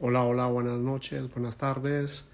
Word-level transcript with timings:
Hola, 0.00 0.22
hola, 0.22 0.46
buenas 0.46 0.78
noches, 0.78 1.28
buenas 1.34 1.56
tardes. 1.56 2.24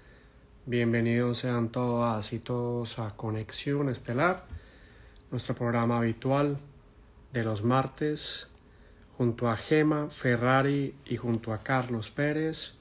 Bienvenidos 0.67 1.39
sean 1.39 1.69
todas 1.69 2.31
y 2.31 2.37
todos 2.37 2.99
a 2.99 3.15
Conexión 3.15 3.89
Estelar, 3.89 4.45
nuestro 5.31 5.55
programa 5.55 5.97
habitual 5.97 6.59
de 7.33 7.43
los 7.43 7.63
martes, 7.63 8.49
junto 9.17 9.49
a 9.49 9.57
Gema 9.57 10.11
Ferrari 10.11 10.93
y 11.07 11.15
junto 11.15 11.53
a 11.53 11.63
Carlos 11.63 12.11
Pérez, 12.11 12.75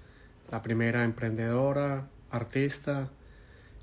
la 0.51 0.61
primera 0.61 1.03
emprendedora, 1.05 2.11
artista 2.31 3.09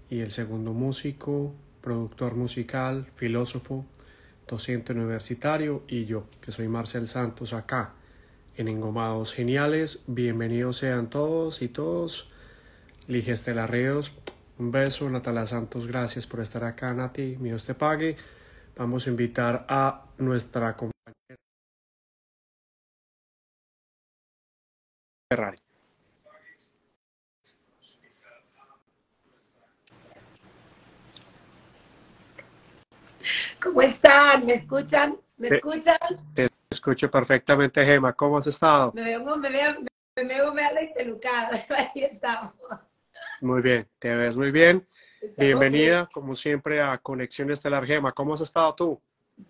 y 0.07 0.19
el 0.19 0.29
segundo 0.29 0.71
músico, 0.71 1.55
productor 1.81 2.35
musical, 2.35 3.07
filósofo, 3.15 3.87
docente 4.47 4.93
universitario 4.93 5.81
y 5.87 6.05
yo, 6.05 6.25
que 6.41 6.51
soy 6.51 6.67
Marcel 6.67 7.07
Santos 7.07 7.53
acá 7.53 7.95
en 8.57 8.67
Engomados 8.67 9.33
Geniales. 9.33 10.03
Bienvenidos 10.07 10.77
sean 10.77 11.09
todos 11.09 11.61
y 11.61 11.67
todos. 11.67 12.31
Lige 13.07 13.31
Estelarreos, 13.31 14.13
un 14.57 14.71
beso. 14.71 15.09
Natalia 15.09 15.45
Santos, 15.45 15.87
gracias 15.87 16.27
por 16.27 16.39
estar 16.41 16.63
acá, 16.63 16.93
Nati. 16.93 17.35
Dios 17.35 17.65
te 17.65 17.73
pague. 17.73 18.15
Vamos 18.75 19.07
a 19.07 19.09
invitar 19.09 19.65
a 19.67 20.05
nuestra 20.17 20.75
compañera 20.75 20.91
Ferrari. 25.29 25.57
¿Cómo 33.61 33.81
están? 33.81 34.45
¿Me 34.45 34.55
escuchan? 34.55 35.17
¿Me 35.37 35.47
escuchan? 35.49 35.97
Te 36.33 36.49
escucho 36.71 37.11
perfectamente, 37.11 37.85
Gema. 37.85 38.13
¿Cómo 38.13 38.37
has 38.37 38.47
estado? 38.47 38.91
Me 38.95 39.03
veo, 39.03 39.19
me 39.37 39.49
veo, 39.49 39.75
me 40.15 40.23
veo, 40.23 40.53
me 40.53 40.61
veo. 40.73 40.91
Ahí 41.77 42.03
estamos. 42.03 42.53
Muy 43.41 43.61
bien, 43.61 43.87
te 43.99 44.15
ves 44.15 44.37
muy 44.37 44.51
bien. 44.51 44.87
Estamos 45.21 45.37
Bienvenida, 45.37 45.95
bien. 46.01 46.09
como 46.13 46.35
siempre, 46.35 46.81
a 46.81 46.97
Conexión 46.97 47.51
Estelar 47.51 47.85
Gema. 47.85 48.11
¿Cómo 48.13 48.33
has 48.33 48.41
estado 48.41 48.73
tú? 48.73 49.01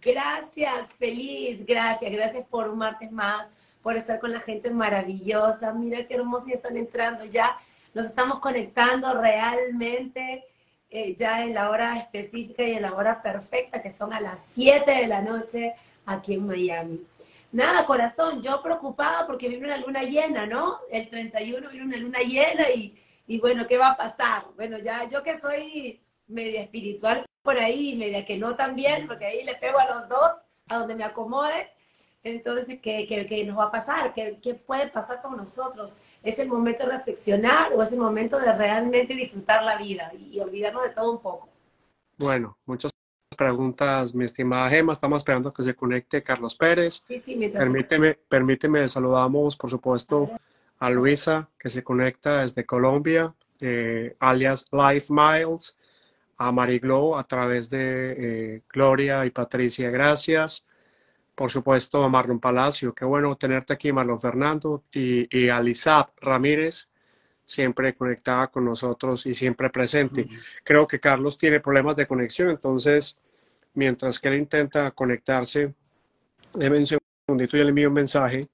Gracias, 0.02 0.94
feliz, 0.94 1.66
gracias, 1.66 2.12
gracias 2.12 2.46
por 2.48 2.70
un 2.70 2.78
martes 2.78 3.12
más, 3.12 3.48
por 3.82 3.96
estar 3.96 4.20
con 4.20 4.32
la 4.32 4.40
gente 4.40 4.70
maravillosa. 4.72 5.74
Mira 5.74 6.06
qué 6.08 6.16
hermosos 6.16 6.50
están 6.50 6.76
entrando 6.76 7.24
ya. 7.26 7.58
Nos 7.94 8.08
estamos 8.08 8.40
conectando 8.40 9.14
realmente 9.14 10.46
eh, 10.90 11.16
ya 11.16 11.44
en 11.44 11.54
la 11.54 11.70
hora 11.70 11.98
específica 11.98 12.64
y 12.64 12.72
en 12.72 12.82
la 12.82 12.94
hora 12.94 13.22
perfecta, 13.22 13.82
que 13.82 13.92
son 13.92 14.12
a 14.12 14.20
las 14.20 14.44
7 14.54 14.90
de 14.92 15.08
la 15.08 15.22
noche 15.22 15.76
aquí 16.06 16.36
en 16.36 16.48
Miami. 16.48 17.06
Nada, 17.52 17.86
corazón, 17.86 18.42
yo 18.42 18.62
preocupada 18.62 19.28
porque 19.28 19.50
viene 19.50 19.66
una 19.66 19.78
luna 19.78 20.04
llena, 20.04 20.46
¿no? 20.46 20.80
El 20.90 21.10
31 21.10 21.70
viene 21.70 21.86
una 21.86 21.98
luna 21.98 22.20
llena 22.20 22.70
y, 22.70 22.98
y 23.28 23.40
bueno, 23.40 23.68
¿qué 23.68 23.78
va 23.78 23.90
a 23.90 23.98
pasar? 23.98 24.46
Bueno, 24.56 24.78
ya 24.80 25.10
yo 25.10 25.22
que 25.22 25.40
soy 25.40 26.02
media 26.28 26.62
espiritual 26.62 27.26
por 27.42 27.58
ahí, 27.58 27.96
media 27.96 28.26
que 28.26 28.38
no 28.38 28.56
también, 28.56 29.08
porque 29.08 29.26
ahí 29.26 29.44
le 29.44 29.56
pego 29.56 29.80
a 29.80 29.94
los 29.94 30.08
dos, 30.08 30.32
a 30.70 30.78
donde 30.78 30.96
me 30.96 31.04
acomode. 31.04 31.70
Entonces, 32.24 32.80
¿qué, 32.82 33.08
qué, 33.08 33.26
qué 33.26 33.44
nos 33.46 33.58
va 33.58 33.66
a 33.66 33.72
pasar? 33.72 34.14
¿Qué, 34.14 34.38
¿Qué 34.42 34.54
puede 34.54 34.90
pasar 34.90 35.22
con 35.22 35.36
nosotros? 35.36 35.98
¿Es 36.22 36.38
el 36.38 36.48
momento 36.48 36.86
de 36.86 36.98
reflexionar 36.98 37.74
o 37.74 37.82
es 37.82 37.92
el 37.92 38.00
momento 38.00 38.40
de 38.40 38.54
realmente 38.54 39.16
disfrutar 39.16 39.64
la 39.64 39.78
vida 39.78 40.12
y, 40.14 40.40
olvidarnos 40.40 40.84
de 40.84 40.92
todo 40.92 41.12
un 41.12 41.22
poco? 41.22 41.50
Bueno, 42.18 42.58
muchas 42.66 42.92
preguntas, 43.42 44.14
mi 44.14 44.26
estimada 44.26 44.70
Gema. 44.70 44.94
Estamos 44.94 45.18
esperando 45.18 45.52
que 45.52 45.64
se 45.64 45.74
conecte 45.74 46.22
Carlos 46.22 46.56
Pérez. 46.56 47.04
Sí, 47.08 47.20
sí, 47.26 47.50
permíteme, 47.50 48.20
permíteme, 48.30 48.88
saludamos, 48.88 49.58
por 49.58 49.72
supuesto, 49.72 50.30
a 50.78 50.90
Luisa, 50.92 51.50
que 51.58 51.72
se 51.72 51.84
conecta 51.84 52.42
desde 52.42 52.68
Colombia, 52.68 53.34
eh, 53.60 54.16
alias 54.20 54.68
Life 54.72 55.08
Miles, 55.12 55.76
a 56.38 56.52
Mariglo 56.52 57.18
a 57.18 57.24
través 57.24 57.68
de 57.72 57.86
eh, 58.20 58.62
Gloria 58.72 59.26
y 59.26 59.32
Patricia, 59.32 59.90
gracias. 59.90 60.64
Por 61.34 61.50
supuesto, 61.50 62.04
a 62.04 62.10
Marlon 62.10 62.40
Palacio, 62.40 62.94
qué 62.94 63.06
bueno 63.06 63.36
tenerte 63.38 63.74
aquí, 63.74 63.92
Marlon 63.92 64.20
Fernando, 64.20 64.84
y, 64.94 65.26
y 65.36 65.50
a 65.50 65.60
Lizap 65.60 66.12
Ramírez, 66.22 66.90
siempre 67.44 67.96
conectada 67.96 68.50
con 68.50 68.66
nosotros 68.66 69.26
y 69.26 69.34
siempre 69.34 69.72
presente. 69.72 70.22
Uh 70.22 70.26
-huh. 70.26 70.42
Creo 70.64 70.86
que 70.86 71.00
Carlos 71.00 71.40
tiene 71.40 71.60
problemas 71.60 71.96
de 71.96 72.06
conexión, 72.06 72.52
entonces, 72.52 73.18
mientras 73.74 74.20
que 74.20 74.28
él 74.28 74.36
intenta 74.36 74.92
conectarse, 74.92 75.74
déme 76.54 76.80
un 76.80 76.86
segundito 76.86 77.58
y 77.58 77.64
le 77.64 77.70
envío 77.70 77.88
un 77.88 77.94
mensaje. 77.94 78.48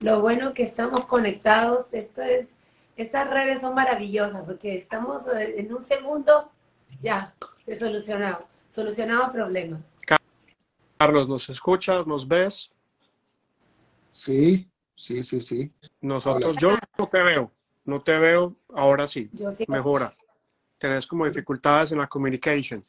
Lo 0.00 0.20
bueno 0.20 0.52
que 0.52 0.64
estamos 0.64 1.06
conectados, 1.06 1.92
esto 1.92 2.22
es, 2.22 2.56
estas 2.96 3.30
redes 3.30 3.60
son 3.60 3.74
maravillosas 3.74 4.42
porque 4.44 4.76
estamos 4.76 5.22
en 5.28 5.72
un 5.72 5.82
segundo, 5.84 6.50
ya, 7.00 7.34
se 7.64 7.76
solucionado, 7.76 8.46
solucionado 8.68 9.26
el 9.26 9.30
problema. 9.30 9.80
Carlos, 10.98 11.28
¿nos 11.28 11.48
escuchas? 11.48 12.06
¿Nos 12.06 12.26
ves? 12.26 12.70
Sí, 14.10 14.68
sí, 14.94 15.22
sí, 15.22 15.40
sí. 15.40 15.72
Nosotros, 16.00 16.56
yo 16.58 16.76
no 16.98 17.08
te 17.08 17.22
veo, 17.22 17.52
no 17.84 18.02
te 18.02 18.18
veo, 18.18 18.56
ahora 18.70 19.06
sí, 19.06 19.30
sí 19.56 19.64
mejora. 19.68 20.14
Tenés 20.78 21.06
como 21.06 21.26
dificultades 21.26 21.92
en 21.92 21.98
la 21.98 22.06
communication. 22.06 22.82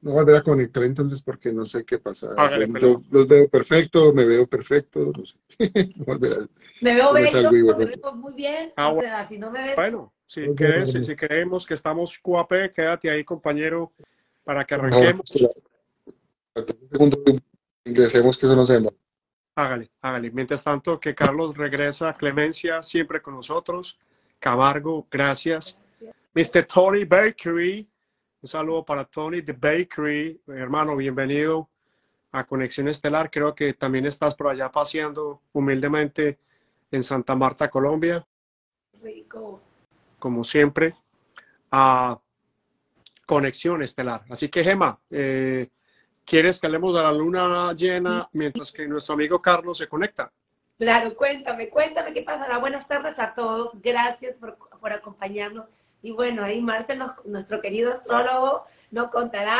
No 0.00 0.12
volver 0.12 0.36
a 0.36 0.42
conectar 0.42 0.84
entonces 0.84 1.22
porque 1.22 1.50
no 1.50 1.64
sé 1.64 1.84
qué 1.84 1.98
pasa. 1.98 2.34
Hágale, 2.36 2.68
yo 2.80 3.02
los 3.10 3.26
veo 3.26 3.48
perfecto, 3.48 4.12
me 4.12 4.24
veo 4.24 4.46
perfecto, 4.46 5.12
no 5.16 5.24
sé. 5.24 5.38
a, 5.58 6.46
me 6.82 6.94
veo 6.94 7.12
bello, 7.12 7.50
me 7.50 7.86
veo 7.86 8.14
muy 8.14 8.34
bien, 8.34 8.72
ah, 8.76 8.90
o 8.90 9.00
sea, 9.00 9.24
si 9.24 9.38
no 9.38 9.50
me 9.50 9.62
ves... 9.64 9.76
Bueno, 9.76 10.12
si, 10.26 10.42
okay, 10.42 10.54
crees, 10.54 10.92
bueno. 10.92 11.04
si 11.06 11.16
creemos 11.16 11.66
que 11.66 11.74
estamos 11.74 12.18
QAP, 12.18 12.72
quédate 12.74 13.10
ahí, 13.10 13.24
compañero, 13.24 13.92
para 14.44 14.64
que 14.64 14.74
arranquemos. 14.74 15.32
No, 15.34 17.08
ingresemos 17.84 18.38
que 18.38 18.46
eso 18.46 18.56
no 18.56 18.66
se 18.66 18.74
demora. 18.74 18.96
Hágale, 19.56 19.90
hágale. 20.00 20.30
Mientras 20.30 20.64
tanto, 20.64 20.98
que 20.98 21.14
Carlos 21.14 21.56
regresa, 21.56 22.12
Clemencia, 22.14 22.82
siempre 22.82 23.22
con 23.22 23.34
nosotros. 23.34 23.98
Gracias. 24.44 25.08
gracias. 25.10 25.78
Mr. 26.34 26.66
Tony 26.66 27.04
Bakery, 27.04 27.88
un 28.42 28.48
saludo 28.48 28.84
para 28.84 29.04
Tony 29.04 29.40
de 29.40 29.52
Bakery. 29.52 30.40
Hermano, 30.48 30.96
bienvenido 30.96 31.68
a 32.32 32.44
Conexión 32.44 32.88
Estelar. 32.88 33.30
Creo 33.30 33.54
que 33.54 33.74
también 33.74 34.06
estás 34.06 34.34
por 34.34 34.48
allá 34.48 34.70
paseando 34.70 35.40
humildemente 35.52 36.38
en 36.90 37.02
Santa 37.02 37.34
Marta, 37.34 37.70
Colombia. 37.70 38.26
Rico. 39.02 39.60
Como 40.18 40.44
siempre, 40.44 40.92
a 41.70 42.18
Conexión 43.26 43.82
Estelar. 43.82 44.24
Así 44.28 44.48
que, 44.48 44.62
Gema, 44.62 44.98
eh, 45.10 45.68
¿Quieres 46.24 46.58
que 46.58 46.66
hablemos 46.66 46.94
de 46.94 47.02
la 47.02 47.12
luna 47.12 47.72
llena 47.74 48.28
mientras 48.32 48.72
que 48.72 48.88
nuestro 48.88 49.14
amigo 49.14 49.42
Carlos 49.42 49.76
se 49.76 49.86
conecta? 49.86 50.32
Claro, 50.78 51.14
cuéntame, 51.14 51.68
cuéntame 51.68 52.12
qué 52.12 52.22
pasará. 52.22 52.58
Buenas 52.58 52.86
tardes 52.88 53.18
a 53.18 53.34
todos. 53.34 53.70
Gracias 53.80 54.36
por, 54.36 54.56
por 54.80 54.92
acompañarnos. 54.92 55.66
Y 56.02 56.10
bueno, 56.10 56.44
ahí 56.44 56.60
Marcel, 56.60 57.02
nuestro 57.24 57.60
querido 57.60 57.92
astrólogo, 57.92 58.64
nos 58.90 59.10
contará 59.10 59.58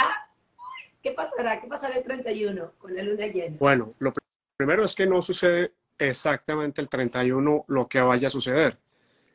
qué 1.03 1.13
pasará, 1.13 1.61
qué 1.61 1.67
pasará 1.67 1.97
el 1.97 2.03
31 2.03 2.73
con 2.79 2.95
la 2.95 3.03
luna 3.03 3.27
llena. 3.27 3.57
Bueno, 3.59 3.95
lo 3.99 4.13
primero 4.57 4.85
es 4.85 4.95
que 4.95 5.07
no 5.07 5.23
sucede 5.23 5.73
exactamente 5.99 6.81
el 6.81 6.89
31 6.89 7.65
lo 7.69 7.89
que 7.89 8.01
vaya 8.01 8.29
a 8.29 8.31
suceder. 8.31 8.79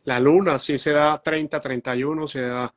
La 0.04 0.20
luna 0.20 0.58
sí 0.58 0.78
se 0.78 0.92
da 0.92 1.22
30, 1.22 1.60
31, 1.60 2.28
se 2.28 2.42
da 2.42 2.74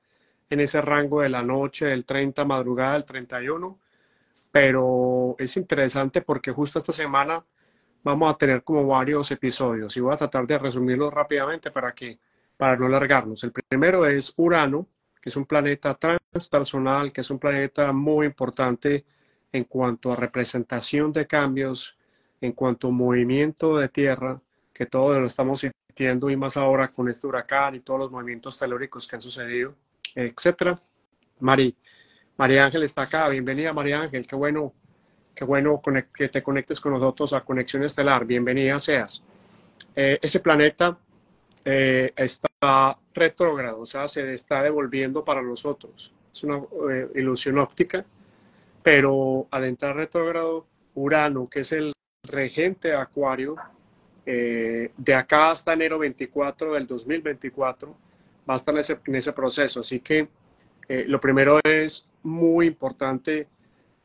en 0.49 0.61
ese 0.61 0.81
rango 0.81 1.23
de 1.23 1.29
la 1.29 1.43
noche, 1.43 1.87
del 1.87 2.05
30 2.05 2.45
madrugada, 2.45 2.95
del 2.95 3.05
31 3.05 3.79
pero 4.53 5.35
es 5.39 5.57
interesante 5.57 6.21
porque 6.21 6.53
justo 6.53 6.79
esta 6.79 6.93
semana 6.93 7.45
vamos 8.03 8.33
a 8.33 8.37
tener 8.37 8.63
como 8.63 8.87
varios 8.87 9.31
episodios 9.31 9.97
y 9.97 10.01
voy 10.01 10.15
a 10.15 10.17
tratar 10.17 10.47
de 10.47 10.59
resumirlos 10.59 11.13
rápidamente 11.13 11.71
para 11.71 11.95
que 11.95 12.19
para 12.57 12.77
no 12.77 12.89
largarnos. 12.89 13.43
El 13.45 13.53
primero 13.53 14.07
es 14.07 14.33
Urano, 14.37 14.87
que 15.21 15.31
es 15.31 15.37
un 15.37 15.47
planeta 15.47 15.95
transpersonal, 15.95 17.13
que 17.13 17.21
es 17.21 17.31
un 17.31 17.39
planeta 17.39 17.93
muy 17.93 18.27
importante 18.27 19.05
en 19.53 19.65
cuanto 19.65 20.13
a 20.13 20.17
representación 20.17 21.13
de 21.13 21.27
cambios, 21.27 21.97
en 22.41 22.53
cuanto 22.53 22.89
a 22.89 22.91
movimiento 22.91 23.79
de 23.79 23.89
tierra, 23.89 24.41
que 24.73 24.87
todo 24.87 25.19
lo 25.19 25.27
estamos 25.27 25.61
sintiendo 25.61 26.31
y 26.31 26.37
más 26.37 26.57
ahora 26.57 26.89
con 26.89 27.09
este 27.09 27.27
huracán 27.27 27.75
y 27.75 27.81
todos 27.81 28.01
los 28.01 28.11
movimientos 28.11 28.59
telúricos 28.59 29.07
que 29.07 29.17
han 29.17 29.23
sucedido, 29.23 29.75
etcétera. 30.15 30.81
Mari, 31.41 31.77
María 32.37 32.65
Ángel 32.65 32.83
está 32.83 33.03
acá. 33.03 33.29
Bienvenida, 33.29 33.73
María 33.73 34.01
Ángel. 34.01 34.27
Qué 34.27 34.35
bueno, 34.35 34.73
qué 35.35 35.45
bueno 35.45 35.81
que 36.15 36.29
te 36.29 36.43
conectes 36.43 36.81
con 36.81 36.93
nosotros 36.93 37.33
a 37.33 37.41
Conexión 37.41 37.85
Estelar. 37.85 38.25
Bienvenida 38.25 38.79
seas. 38.79 39.23
Eh, 39.95 40.19
ese 40.23 40.41
planeta 40.41 40.97
eh, 41.65 42.13
está 42.17 42.99
retrógrado, 43.15 43.81
o 43.81 43.87
sea, 43.87 44.09
se 44.09 44.35
está 44.35 44.63
devolviendo 44.63 45.25
para 45.25 45.43
nosotros. 45.43 46.13
Es 46.33 46.43
una 46.43 46.61
eh, 46.91 47.09
ilusión 47.15 47.59
óptica, 47.59 48.05
pero 48.83 49.47
al 49.51 49.65
entrar 49.65 49.95
retrógrado, 49.95 50.67
Urano, 50.95 51.49
que 51.49 51.61
es 51.61 51.71
el 51.73 51.93
regente 52.25 52.89
de 52.89 52.97
Acuario, 52.97 53.57
eh, 54.27 54.91
de 54.97 55.15
acá 55.15 55.51
hasta 55.51 55.73
enero 55.73 55.99
24 56.01 56.75
del 56.75 56.87
2024, 56.87 57.97
va 58.49 58.55
a 58.55 58.57
estar 58.57 58.75
en 58.75 59.15
ese, 59.15 59.33
proceso. 59.33 59.81
Así 59.81 60.01
que 60.01 60.29
lo 60.89 61.21
primero 61.21 61.61
es 61.65 62.09
muy 62.23 62.67
importante 62.67 63.47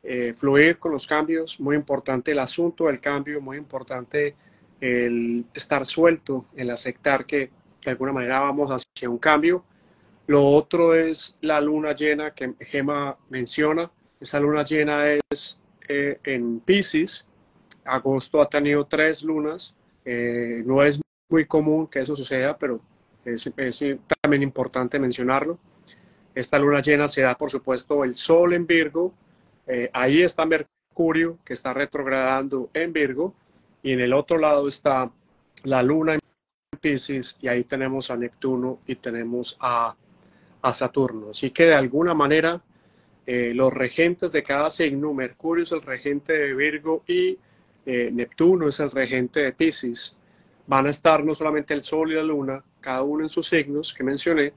eh, 0.02 0.32
fluir 0.34 0.78
con 0.78 0.92
los 0.92 1.06
cambios, 1.06 1.58
muy 1.60 1.76
importante 1.76 2.32
el 2.32 2.38
asunto 2.38 2.86
del 2.86 3.00
cambio, 3.00 3.40
muy 3.40 3.56
importante 3.56 4.34
el 4.80 5.44
estar 5.54 5.86
suelto, 5.86 6.46
el 6.56 6.70
aceptar 6.70 7.26
que 7.26 7.50
de 7.84 7.90
alguna 7.90 8.12
manera 8.12 8.40
vamos 8.40 8.70
hacia 8.70 9.08
un 9.08 9.18
cambio. 9.18 9.64
Lo 10.26 10.46
otro 10.46 10.94
es 10.94 11.36
la 11.40 11.60
luna 11.60 11.94
llena 11.94 12.32
que 12.32 12.54
Gema 12.60 13.16
menciona. 13.30 13.90
Esa 14.20 14.38
luna 14.38 14.64
llena 14.64 15.04
es 15.30 15.60
eh, 15.88 16.20
en 16.24 16.60
Pisces. 16.60 17.26
Agosto 17.84 18.42
ha 18.42 18.48
tenido 18.48 18.84
tres 18.84 19.22
lunas. 19.22 19.74
Eh, 20.04 20.62
no 20.66 20.82
es 20.82 21.00
muy 21.30 21.46
común 21.46 21.86
que 21.86 22.00
eso 22.00 22.14
suceda, 22.14 22.56
pero 22.56 22.80
es, 23.24 23.50
es, 23.56 23.84
también 24.20 24.42
importante 24.42 24.98
mencionarlo. 24.98 25.58
Esta 26.34 26.58
luna 26.58 26.82
llena 26.82 27.08
se 27.08 27.22
da, 27.22 27.34
por 27.36 27.50
supuesto, 27.50 28.04
el 28.04 28.14
Sol 28.14 28.52
en 28.52 28.66
Virgo. 28.66 29.14
Eh, 29.68 29.90
ahí 29.92 30.22
está 30.22 30.44
Mercurio, 30.44 31.38
que 31.44 31.52
está 31.52 31.72
retrogradando 31.72 32.70
en 32.74 32.92
Virgo. 32.92 33.34
Y 33.82 33.92
en 33.92 34.00
el 34.00 34.12
otro 34.12 34.38
lado 34.38 34.66
está 34.66 35.10
la 35.64 35.82
luna 35.82 36.14
en 36.14 36.20
Pisces. 36.80 37.38
Y 37.40 37.48
ahí 37.48 37.64
tenemos 37.64 38.10
a 38.10 38.16
Neptuno 38.16 38.80
y 38.86 38.96
tenemos 38.96 39.56
a, 39.60 39.94
a 40.62 40.72
Saturno. 40.72 41.30
Así 41.30 41.50
que 41.50 41.66
de 41.66 41.74
alguna 41.74 42.14
manera 42.14 42.62
eh, 43.30 43.52
los 43.54 43.74
regentes 43.74 44.32
de 44.32 44.42
cada 44.42 44.70
signo, 44.70 45.12
Mercurio 45.12 45.62
es 45.62 45.72
el 45.72 45.82
regente 45.82 46.32
de 46.32 46.54
Virgo 46.54 47.04
y 47.06 47.36
eh, 47.84 48.10
Neptuno 48.10 48.68
es 48.68 48.80
el 48.80 48.90
regente 48.90 49.40
de 49.40 49.52
Pisces, 49.52 50.16
van 50.66 50.86
a 50.86 50.90
estar 50.90 51.22
no 51.22 51.34
solamente 51.34 51.74
el 51.74 51.82
Sol 51.82 52.10
y 52.10 52.14
la 52.14 52.22
Luna, 52.22 52.64
cada 52.80 53.02
uno 53.02 53.24
en 53.24 53.28
sus 53.28 53.46
signos 53.46 53.92
que 53.92 54.02
mencioné, 54.02 54.54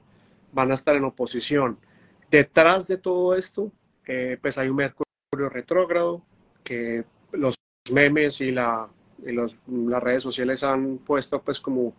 van 0.52 0.70
a 0.70 0.74
estar 0.74 0.96
en 0.96 1.04
oposición. 1.04 1.76
Detrás 2.30 2.88
de 2.88 2.96
todo 2.96 3.34
esto, 3.34 3.70
eh, 4.06 4.38
pues 4.40 4.58
hay 4.58 4.68
un 4.68 4.76
Mercurio 4.76 5.48
retrógrado 5.48 6.22
que 6.62 7.04
los 7.32 7.54
memes 7.90 8.40
y, 8.40 8.50
la, 8.50 8.88
y 9.24 9.32
los, 9.32 9.58
las 9.66 10.02
redes 10.02 10.22
sociales 10.22 10.62
han 10.62 10.98
puesto 10.98 11.40
pues 11.42 11.60
como, 11.60 11.94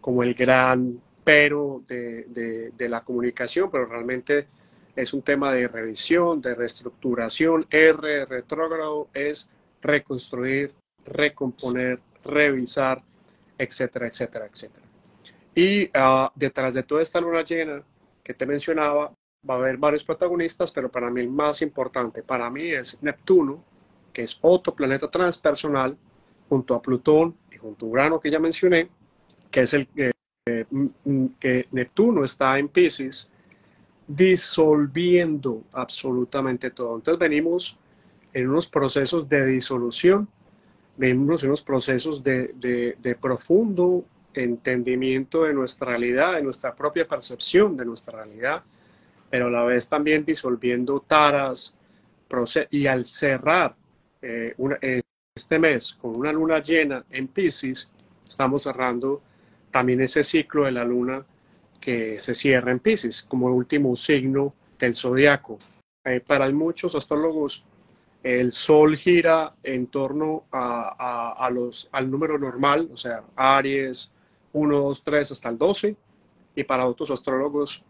como 0.00 0.22
el 0.22 0.34
gran 0.34 1.00
pero 1.24 1.82
de, 1.86 2.24
de, 2.24 2.70
de 2.70 2.88
la 2.88 3.02
comunicación, 3.02 3.70
pero 3.70 3.86
realmente 3.86 4.48
es 4.96 5.12
un 5.14 5.22
tema 5.22 5.52
de 5.52 5.68
revisión, 5.68 6.40
de 6.40 6.54
reestructuración. 6.54 7.66
R, 7.70 8.26
retrógrado, 8.26 9.08
es 9.14 9.48
reconstruir, 9.80 10.72
recomponer, 11.04 12.00
revisar, 12.24 13.02
etcétera, 13.56 14.08
etcétera, 14.08 14.46
etcétera. 14.46 14.84
Y 15.54 15.84
uh, 15.84 16.28
detrás 16.34 16.74
de 16.74 16.82
toda 16.82 17.02
esta 17.02 17.20
luna 17.20 17.42
llena 17.42 17.82
que 18.22 18.34
te 18.34 18.46
mencionaba, 18.46 19.12
va 19.48 19.54
a 19.54 19.58
haber 19.58 19.76
varios 19.76 20.04
protagonistas, 20.04 20.70
pero 20.70 20.90
para 20.90 21.10
mí 21.10 21.20
el 21.20 21.28
más 21.28 21.62
importante, 21.62 22.22
para 22.22 22.48
mí 22.48 22.70
es 22.70 22.98
Neptuno, 23.02 23.62
que 24.12 24.22
es 24.22 24.38
otro 24.40 24.74
planeta 24.74 25.10
transpersonal, 25.10 25.96
junto 26.48 26.74
a 26.74 26.82
Plutón 26.82 27.34
y 27.50 27.56
junto 27.56 27.86
a 27.86 27.88
Urano 27.88 28.20
que 28.20 28.30
ya 28.30 28.38
mencioné, 28.38 28.88
que 29.50 29.62
es 29.62 29.72
el 29.72 29.86
que, 29.88 30.12
eh, 30.46 30.66
que 31.40 31.66
Neptuno 31.72 32.24
está 32.24 32.58
en 32.58 32.68
Pisces, 32.68 33.30
disolviendo 34.06 35.62
absolutamente 35.72 36.70
todo. 36.70 36.96
Entonces 36.96 37.18
venimos 37.18 37.78
en 38.32 38.48
unos 38.48 38.66
procesos 38.66 39.28
de 39.28 39.46
disolución, 39.46 40.28
venimos 40.96 41.42
en 41.42 41.48
unos 41.48 41.62
procesos 41.62 42.22
de, 42.22 42.52
de, 42.54 42.96
de, 43.00 43.14
profundo 43.14 44.04
entendimiento 44.34 45.44
de 45.44 45.54
nuestra 45.54 45.88
realidad, 45.88 46.34
de 46.34 46.42
nuestra 46.42 46.74
propia 46.74 47.06
percepción 47.08 47.76
de 47.76 47.84
nuestra 47.84 48.24
realidad, 48.24 48.62
pero 49.32 49.46
a 49.46 49.50
la 49.50 49.64
vez 49.64 49.88
también 49.88 50.26
disolviendo 50.26 51.00
taras 51.00 51.74
y 52.68 52.86
al 52.86 53.06
cerrar 53.06 53.74
eh, 54.20 54.52
una, 54.58 54.78
este 55.34 55.58
mes 55.58 55.94
con 55.94 56.18
una 56.18 56.30
luna 56.30 56.60
llena 56.60 57.02
en 57.08 57.28
Pisces, 57.28 57.90
estamos 58.28 58.64
cerrando 58.64 59.22
también 59.70 60.02
ese 60.02 60.22
ciclo 60.22 60.64
de 60.64 60.72
la 60.72 60.84
luna 60.84 61.24
que 61.80 62.18
se 62.18 62.34
cierra 62.34 62.72
en 62.72 62.80
Pisces 62.80 63.22
como 63.22 63.48
el 63.48 63.54
último 63.54 63.96
signo 63.96 64.52
del 64.78 64.94
zodiaco. 64.94 65.58
Eh, 66.04 66.20
para 66.20 66.50
muchos 66.50 66.94
astrólogos, 66.94 67.64
el 68.22 68.52
Sol 68.52 68.98
gira 68.98 69.54
en 69.62 69.86
torno 69.86 70.44
a, 70.52 71.48
los, 71.50 71.88
al 71.90 72.10
número 72.10 72.36
normal, 72.36 72.90
o 72.92 72.98
sea, 72.98 73.22
Aries 73.34 74.12
1, 74.52 74.78
2, 74.78 75.02
3 75.02 75.32
hasta 75.32 75.48
el 75.48 75.56
12, 75.56 75.96
y 76.54 76.64
para 76.64 76.86
otros 76.86 77.10
astrólogos 77.10 77.82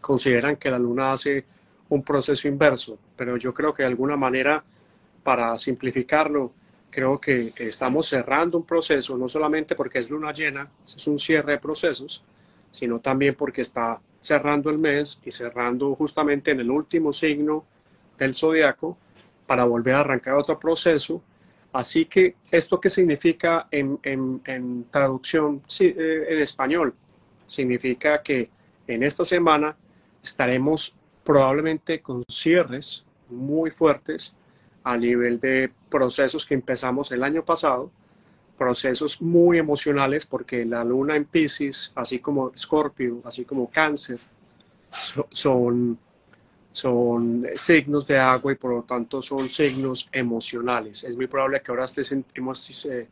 consideran 0.00 0.56
que 0.56 0.70
la 0.70 0.78
Luna 0.78 1.12
hace 1.12 1.44
un 1.88 2.02
proceso 2.02 2.48
inverso, 2.48 2.98
pero 3.16 3.36
yo 3.36 3.54
creo 3.54 3.72
que 3.72 3.82
de 3.82 3.88
alguna 3.88 4.16
manera, 4.16 4.62
para 5.22 5.56
simplificarlo, 5.56 6.52
creo 6.90 7.20
que 7.20 7.52
estamos 7.56 8.06
cerrando 8.08 8.58
un 8.58 8.64
proceso, 8.64 9.16
no 9.16 9.28
solamente 9.28 9.74
porque 9.74 9.98
es 9.98 10.10
luna 10.10 10.32
llena, 10.32 10.68
es 10.84 11.06
un 11.06 11.18
cierre 11.18 11.52
de 11.52 11.58
procesos, 11.58 12.24
sino 12.70 12.98
también 13.00 13.34
porque 13.34 13.62
está 13.62 14.00
cerrando 14.18 14.70
el 14.70 14.78
mes 14.78 15.20
y 15.24 15.30
cerrando 15.30 15.94
justamente 15.94 16.50
en 16.50 16.60
el 16.60 16.70
último 16.70 17.12
signo 17.12 17.64
del 18.16 18.34
zodiaco 18.34 18.96
para 19.46 19.64
volver 19.64 19.94
a 19.94 20.00
arrancar 20.00 20.34
otro 20.34 20.58
proceso. 20.58 21.22
Así 21.72 22.06
que, 22.06 22.36
¿esto 22.50 22.80
qué 22.80 22.90
significa 22.90 23.68
en, 23.70 23.98
en, 24.02 24.40
en 24.44 24.86
traducción 24.90 25.62
eh, 25.80 26.26
en 26.28 26.38
español? 26.40 26.94
Significa 27.46 28.22
que 28.22 28.50
en 28.86 29.02
esta 29.02 29.24
semana 29.24 29.76
estaremos 30.22 30.94
probablemente 31.24 32.00
con 32.00 32.24
cierres 32.28 33.04
muy 33.28 33.70
fuertes 33.70 34.34
a 34.84 34.96
nivel 34.96 35.38
de 35.38 35.70
procesos 35.88 36.46
que 36.46 36.54
empezamos 36.54 37.12
el 37.12 37.22
año 37.22 37.44
pasado 37.44 37.90
procesos 38.58 39.22
muy 39.22 39.56
emocionales 39.56 40.26
porque 40.26 40.64
la 40.66 40.84
luna 40.84 41.16
en 41.16 41.24
Pisces, 41.24 41.92
así 41.94 42.18
como 42.18 42.50
Escorpio, 42.50 43.22
así 43.24 43.44
como 43.44 43.70
Cáncer, 43.70 44.18
son, 45.30 45.98
son 46.72 47.46
signos 47.54 48.06
de 48.06 48.18
agua 48.18 48.52
y 48.52 48.56
por 48.56 48.74
lo 48.74 48.82
tanto 48.82 49.22
son 49.22 49.48
signos 49.48 50.08
emocionales. 50.12 51.04
Es 51.04 51.16
muy 51.16 51.28
probable 51.28 51.62
que 51.62 51.70
ahora 51.70 51.84
estemos, 51.84 52.84
eh, 52.86 53.06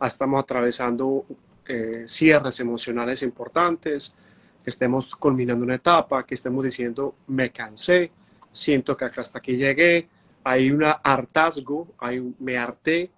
estamos 0.00 0.42
atravesando 0.42 1.24
eh, 1.66 2.04
cierres 2.06 2.60
emocionales 2.60 3.22
importantes, 3.22 4.14
que 4.62 4.70
estemos 4.70 5.14
culminando 5.16 5.64
una 5.64 5.76
etapa, 5.76 6.24
que 6.24 6.34
estemos 6.34 6.64
diciendo 6.64 7.14
me 7.26 7.50
cansé, 7.50 8.10
siento 8.52 8.96
que 8.96 9.04
hasta 9.04 9.38
aquí 9.38 9.56
llegué, 9.56 10.08
hay 10.44 10.70
un 10.70 10.84
hartazgo, 10.84 11.88
hay 11.98 12.18
un, 12.18 12.36
me 12.38 12.58
harté, 12.58 13.10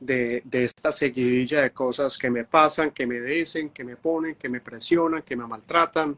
de, 0.00 0.42
de, 0.44 0.64
esta 0.64 0.92
seguidilla 0.92 1.62
de 1.62 1.70
cosas 1.70 2.18
que 2.18 2.28
me 2.28 2.44
pasan, 2.44 2.90
que 2.90 3.06
me 3.06 3.20
dicen, 3.20 3.70
que 3.70 3.84
me 3.84 3.96
ponen, 3.96 4.34
que 4.34 4.48
me 4.48 4.60
presionan, 4.60 5.22
que 5.22 5.34
me 5.34 5.46
maltratan, 5.46 6.16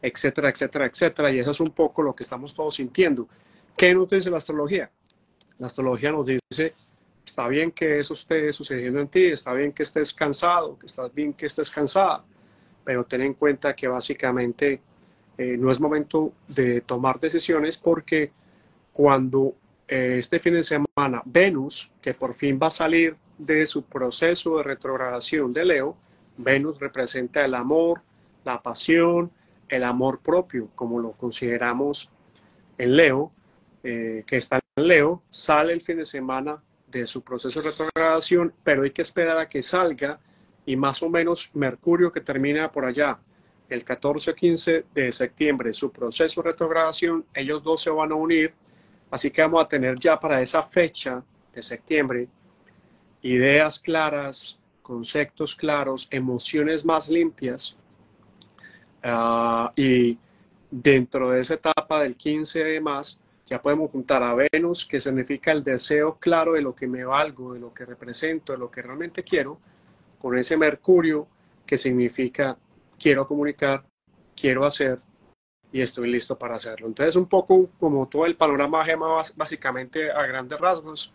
etcétera, 0.00 0.50
etcétera, 0.50 0.86
etcétera. 0.86 1.30
Y 1.32 1.40
eso 1.40 1.50
es 1.50 1.60
un 1.60 1.70
poco 1.70 2.02
lo 2.02 2.14
que 2.14 2.22
estamos 2.22 2.54
todos 2.54 2.76
sintiendo. 2.76 3.28
¿Qué 3.76 3.94
nos 3.94 4.08
dice 4.08 4.30
la 4.30 4.36
astrología? 4.36 4.90
La 5.58 5.66
astrología 5.66 6.12
nos 6.12 6.26
dice, 6.26 6.74
está 7.24 7.48
bien 7.48 7.72
que 7.72 7.98
eso 7.98 8.14
esté 8.14 8.52
sucediendo 8.52 9.00
en 9.00 9.08
ti, 9.08 9.24
está 9.26 9.52
bien 9.52 9.72
que 9.72 9.82
estés 9.82 10.12
cansado, 10.12 10.78
que 10.78 10.86
está 10.86 11.08
bien 11.08 11.32
que 11.32 11.46
estés 11.46 11.70
cansada, 11.70 12.24
pero 12.88 13.04
ten 13.04 13.20
en 13.20 13.34
cuenta 13.34 13.76
que 13.76 13.86
básicamente 13.86 14.80
eh, 15.36 15.58
no 15.58 15.70
es 15.70 15.78
momento 15.78 16.32
de 16.48 16.80
tomar 16.80 17.20
decisiones 17.20 17.76
porque 17.76 18.30
cuando 18.94 19.52
este 19.86 20.40
fin 20.40 20.54
de 20.54 20.62
semana 20.62 21.20
Venus, 21.26 21.90
que 22.00 22.14
por 22.14 22.32
fin 22.32 22.58
va 22.62 22.68
a 22.68 22.70
salir 22.70 23.14
de 23.36 23.66
su 23.66 23.82
proceso 23.82 24.56
de 24.56 24.62
retrogradación 24.62 25.52
de 25.52 25.66
Leo, 25.66 25.96
Venus 26.38 26.80
representa 26.80 27.44
el 27.44 27.54
amor, 27.54 28.00
la 28.42 28.62
pasión, 28.62 29.30
el 29.68 29.84
amor 29.84 30.20
propio, 30.20 30.70
como 30.74 30.98
lo 30.98 31.12
consideramos 31.12 32.10
en 32.78 32.96
Leo, 32.96 33.30
eh, 33.82 34.24
que 34.26 34.38
está 34.38 34.60
en 34.76 34.88
Leo, 34.88 35.22
sale 35.28 35.74
el 35.74 35.82
fin 35.82 35.98
de 35.98 36.06
semana 36.06 36.62
de 36.86 37.06
su 37.06 37.20
proceso 37.20 37.60
de 37.60 37.68
retrogradación, 37.68 38.54
pero 38.64 38.84
hay 38.84 38.92
que 38.92 39.02
esperar 39.02 39.36
a 39.36 39.46
que 39.46 39.62
salga 39.62 40.20
y 40.68 40.76
más 40.76 41.02
o 41.02 41.08
menos 41.08 41.50
Mercurio 41.54 42.12
que 42.12 42.20
termina 42.20 42.70
por 42.70 42.84
allá 42.84 43.18
el 43.68 43.84
14 43.84 44.30
o 44.30 44.34
15 44.34 44.84
de 44.94 45.12
septiembre 45.12 45.74
su 45.74 45.90
proceso 45.90 46.42
de 46.42 46.50
retrogradación, 46.50 47.24
ellos 47.34 47.62
dos 47.62 47.82
se 47.82 47.90
van 47.90 48.12
a 48.12 48.14
unir 48.14 48.54
Así 49.10 49.30
que 49.30 49.42
vamos 49.42 49.64
a 49.64 49.68
tener 49.68 49.98
ya 49.98 50.18
para 50.18 50.40
esa 50.42 50.62
fecha 50.62 51.22
de 51.54 51.62
septiembre 51.62 52.28
ideas 53.22 53.78
claras, 53.78 54.58
conceptos 54.82 55.56
claros, 55.56 56.06
emociones 56.10 56.84
más 56.84 57.08
limpias. 57.08 57.74
Uh, 59.02 59.70
y 59.76 60.18
dentro 60.70 61.30
de 61.30 61.40
esa 61.40 61.54
etapa 61.54 62.02
del 62.02 62.16
15 62.16 62.64
de 62.64 62.80
más, 62.80 63.20
Ya 63.46 63.62
podemos 63.62 63.90
juntar 63.90 64.22
a 64.22 64.34
Venus, 64.34 64.84
que 64.84 65.00
significa 65.00 65.52
el 65.52 65.64
deseo 65.64 66.18
claro 66.20 66.52
de 66.52 66.60
lo 66.60 66.74
que 66.74 66.86
me 66.86 67.02
valgo, 67.02 67.54
de 67.54 67.60
lo 67.60 67.72
que 67.72 67.86
represento, 67.86 68.52
de 68.52 68.58
lo 68.58 68.70
que 68.70 68.82
realmente 68.82 69.22
quiero, 69.22 69.58
con 70.18 70.36
ese 70.36 70.56
Mercurio, 70.56 71.26
que 71.66 71.78
significa 71.78 72.56
quiero 72.98 73.26
comunicar, 73.26 73.84
quiero 74.34 74.64
hacer 74.64 75.00
y 75.70 75.80
estoy 75.82 76.10
listo 76.10 76.38
para 76.38 76.56
hacerlo. 76.56 76.86
Entonces, 76.86 77.16
un 77.16 77.26
poco 77.26 77.68
como 77.78 78.08
todo 78.08 78.26
el 78.26 78.36
panorama 78.36 78.84
Gema, 78.84 79.22
básicamente 79.36 80.10
a 80.10 80.26
grandes 80.26 80.58
rasgos, 80.58 81.12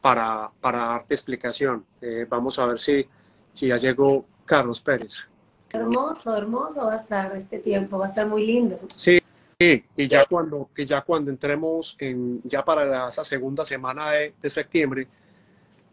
para, 0.00 0.50
para 0.60 0.78
darte 0.78 1.14
explicación. 1.14 1.84
Eh, 2.00 2.26
vamos 2.28 2.58
a 2.58 2.66
ver 2.66 2.78
si, 2.78 3.06
si 3.52 3.68
ya 3.68 3.76
llegó 3.76 4.24
Carlos 4.44 4.80
Pérez. 4.80 5.24
Hermoso, 5.70 6.36
hermoso 6.36 6.86
va 6.86 6.94
a 6.94 6.96
estar 6.96 7.36
este 7.36 7.58
tiempo, 7.58 7.98
va 7.98 8.06
a 8.06 8.08
estar 8.08 8.26
muy 8.26 8.46
lindo. 8.46 8.78
Sí, 8.94 9.20
Sí, 9.60 9.84
y 9.96 10.06
ya 10.06 10.24
cuando, 10.24 10.70
y 10.76 10.84
ya 10.84 11.00
cuando 11.00 11.32
entremos 11.32 11.96
en, 11.98 12.40
ya 12.44 12.64
para 12.64 13.08
esa 13.08 13.24
segunda 13.24 13.64
semana 13.64 14.12
de, 14.12 14.32
de, 14.40 14.50
septiembre, 14.50 15.08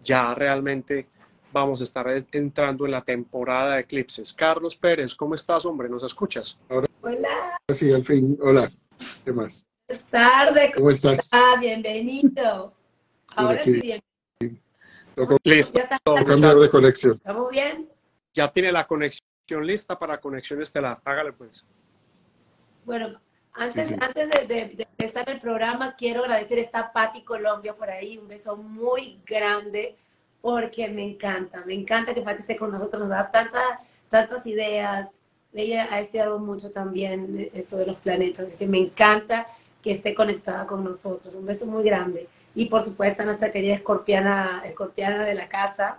ya 0.04 0.36
realmente 0.36 1.08
vamos 1.52 1.80
a 1.82 1.84
estar 1.84 2.06
entrando 2.32 2.86
en 2.86 2.92
la 2.92 3.02
temporada 3.02 3.75
de 3.75 3.82
eclipses. 3.82 4.34
Carlos 4.34 4.75
Pérez, 4.75 5.16
¿cómo 5.16 5.36
estás, 5.36 5.66
hombre? 5.66 5.88
¿Nos 5.90 6.04
escuchas? 6.04 6.58
Ahora, 6.70 6.88
Hola. 7.02 7.58
Sí, 7.70 7.94
al 7.94 8.04
fin. 8.04 8.38
Hola. 8.42 8.70
¿Qué 9.24 9.32
más? 9.32 9.66
Buenas 9.88 10.06
tardes. 10.10 10.72
¿Cómo 10.75 10.90
estás? 10.90 11.28
Ah, 11.32 11.56
bienvenido. 11.60 12.72
Ahora 13.36 13.62
sí, 13.64 13.74
bien. 13.80 14.02
Toca, 15.16 15.38
Listo. 15.44 15.78
¿Ya 15.78 15.84
está? 15.84 16.00
cambiar 16.25 16.56
de 16.58 16.70
conexión. 16.70 17.14
¿Estamos 17.14 17.50
bien? 17.50 17.90
Ya 18.34 18.52
tiene 18.52 18.72
la 18.72 18.86
conexión 18.86 19.22
lista 19.66 19.98
para 19.98 20.20
conexión 20.20 20.62
estelar. 20.62 21.00
Hágale 21.06 21.32
pues. 21.34 21.64
Bueno, 22.84 23.20
antes, 23.54 23.88
Sí, 23.88 23.94
sí. 23.94 24.00
antes 24.02 24.30
de, 24.30 24.48
de- 24.48 24.68
de 24.75 24.84
empezar 24.98 25.30
el 25.30 25.40
programa, 25.40 25.96
quiero 25.96 26.22
agradecer 26.22 26.60
está 26.60 26.92
Patti 26.92 27.24
Colombia 27.24 27.74
por 27.75 27.90
ahí, 27.90 28.18
un 28.18 28.28
beso 28.28 28.58
muy 28.58 29.20
grande, 29.25 29.96
porque 30.46 30.88
me 30.90 31.04
encanta, 31.04 31.64
me 31.66 31.74
encanta 31.74 32.14
que 32.14 32.20
esté 32.20 32.56
con 32.56 32.72
nosotros, 32.72 33.00
nos 33.02 33.10
da 33.10 33.32
tantas, 33.32 33.64
tantas 34.10 34.46
ideas, 34.46 35.10
ella 35.52 35.88
ha 35.90 36.00
estudiado 36.00 36.38
mucho 36.38 36.70
también 36.70 37.50
eso 37.52 37.78
de 37.78 37.88
los 37.88 37.96
planetas, 37.96 38.46
así 38.46 38.56
que 38.56 38.68
me 38.68 38.78
encanta 38.78 39.48
que 39.82 39.90
esté 39.90 40.14
conectada 40.14 40.68
con 40.68 40.84
nosotros, 40.84 41.34
un 41.34 41.48
beso 41.48 41.66
muy 41.66 41.84
grande. 41.84 42.30
Y 42.54 42.68
por 42.68 42.84
supuesto 42.84 43.24
a 43.24 43.25
nuestra 43.25 43.52
querida 43.52 43.74
escorpiana, 43.74 44.62
escorpiana 44.66 45.24
de 45.24 45.34
la 45.34 45.50
casa, 45.50 45.98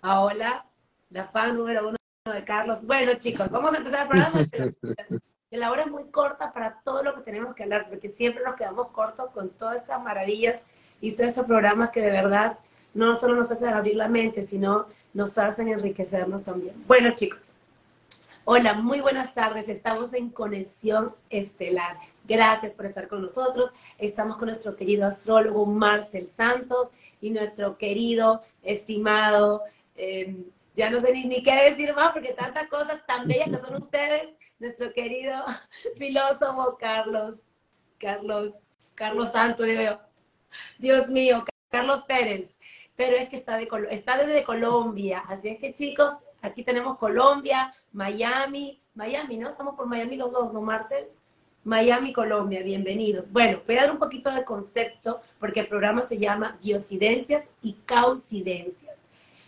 Paola, 0.00 0.64
la 1.08 1.24
fan 1.24 1.56
número 1.56 1.88
uno 1.88 1.96
de 2.32 2.44
Carlos. 2.44 2.86
Bueno 2.86 3.14
chicos, 3.14 3.50
vamos 3.50 3.74
a 3.74 3.78
empezar 3.78 4.02
el 4.02 4.08
programa. 4.10 4.38
que 5.50 5.56
la 5.56 5.72
hora 5.72 5.82
es 5.82 5.90
muy 5.90 6.04
corta 6.04 6.52
para 6.52 6.80
todo 6.84 7.02
lo 7.02 7.16
que 7.16 7.22
tenemos 7.22 7.56
que 7.56 7.64
hablar, 7.64 7.88
porque 7.88 8.08
siempre 8.08 8.44
nos 8.44 8.54
quedamos 8.54 8.92
cortos 8.92 9.28
con 9.32 9.50
todas 9.50 9.78
estas 9.78 10.00
maravillas 10.00 10.62
y 11.00 11.10
todos 11.10 11.30
estos 11.30 11.46
programas 11.46 11.90
que 11.90 12.00
de 12.00 12.12
verdad 12.12 12.56
no 12.94 13.14
solo 13.14 13.36
nos 13.36 13.50
hacen 13.50 13.68
abrir 13.68 13.96
la 13.96 14.08
mente, 14.08 14.42
sino 14.42 14.86
nos 15.12 15.36
hacen 15.38 15.68
enriquecernos 15.68 16.44
también. 16.44 16.74
Bueno, 16.86 17.10
chicos, 17.14 17.52
hola, 18.44 18.74
muy 18.74 19.00
buenas 19.00 19.34
tardes. 19.34 19.68
Estamos 19.68 20.12
en 20.14 20.30
Conexión 20.30 21.14
Estelar. 21.30 21.96
Gracias 22.26 22.72
por 22.72 22.86
estar 22.86 23.08
con 23.08 23.22
nosotros. 23.22 23.70
Estamos 23.98 24.36
con 24.36 24.48
nuestro 24.48 24.76
querido 24.76 25.06
astrólogo 25.06 25.66
Marcel 25.66 26.28
Santos 26.28 26.88
y 27.20 27.30
nuestro 27.30 27.76
querido, 27.76 28.42
estimado, 28.62 29.62
eh, 29.96 30.36
ya 30.76 30.90
no 30.90 31.00
sé 31.00 31.12
ni, 31.12 31.24
ni 31.24 31.42
qué 31.42 31.70
decir 31.70 31.92
más, 31.94 32.12
porque 32.12 32.32
tantas 32.32 32.68
cosas 32.68 33.04
tan 33.06 33.26
bellas 33.26 33.50
que 33.50 33.58
son 33.58 33.76
ustedes 33.82 34.30
nuestro 34.60 34.92
querido 34.92 35.44
filósofo 35.96 36.76
Carlos, 36.78 37.36
Carlos, 37.98 38.52
Carlos 38.94 39.32
Santo, 39.32 39.64
digo 39.64 39.82
yo. 39.82 39.98
Dios 40.78 41.08
mío, 41.08 41.44
Carlos 41.70 42.02
Pérez. 42.04 42.56
Pero 43.00 43.16
es 43.16 43.30
que 43.30 43.36
está, 43.36 43.56
de, 43.56 43.66
está 43.92 44.18
desde 44.18 44.44
Colombia. 44.44 45.24
Así 45.26 45.48
es 45.48 45.58
que 45.58 45.72
chicos, 45.72 46.12
aquí 46.42 46.62
tenemos 46.62 46.98
Colombia, 46.98 47.72
Miami, 47.94 48.78
Miami, 48.94 49.38
¿no? 49.38 49.48
Estamos 49.48 49.74
por 49.74 49.86
Miami 49.86 50.16
los 50.16 50.30
dos, 50.30 50.52
¿no, 50.52 50.60
Marcel? 50.60 51.06
Miami, 51.64 52.12
Colombia, 52.12 52.62
bienvenidos. 52.62 53.32
Bueno, 53.32 53.62
voy 53.66 53.78
a 53.78 53.84
dar 53.84 53.92
un 53.92 53.98
poquito 53.98 54.30
de 54.30 54.44
concepto 54.44 55.22
porque 55.38 55.60
el 55.60 55.68
programa 55.68 56.02
se 56.02 56.18
llama 56.18 56.58
Diosidencias 56.62 57.46
y 57.62 57.72
Causidencias. 57.86 58.98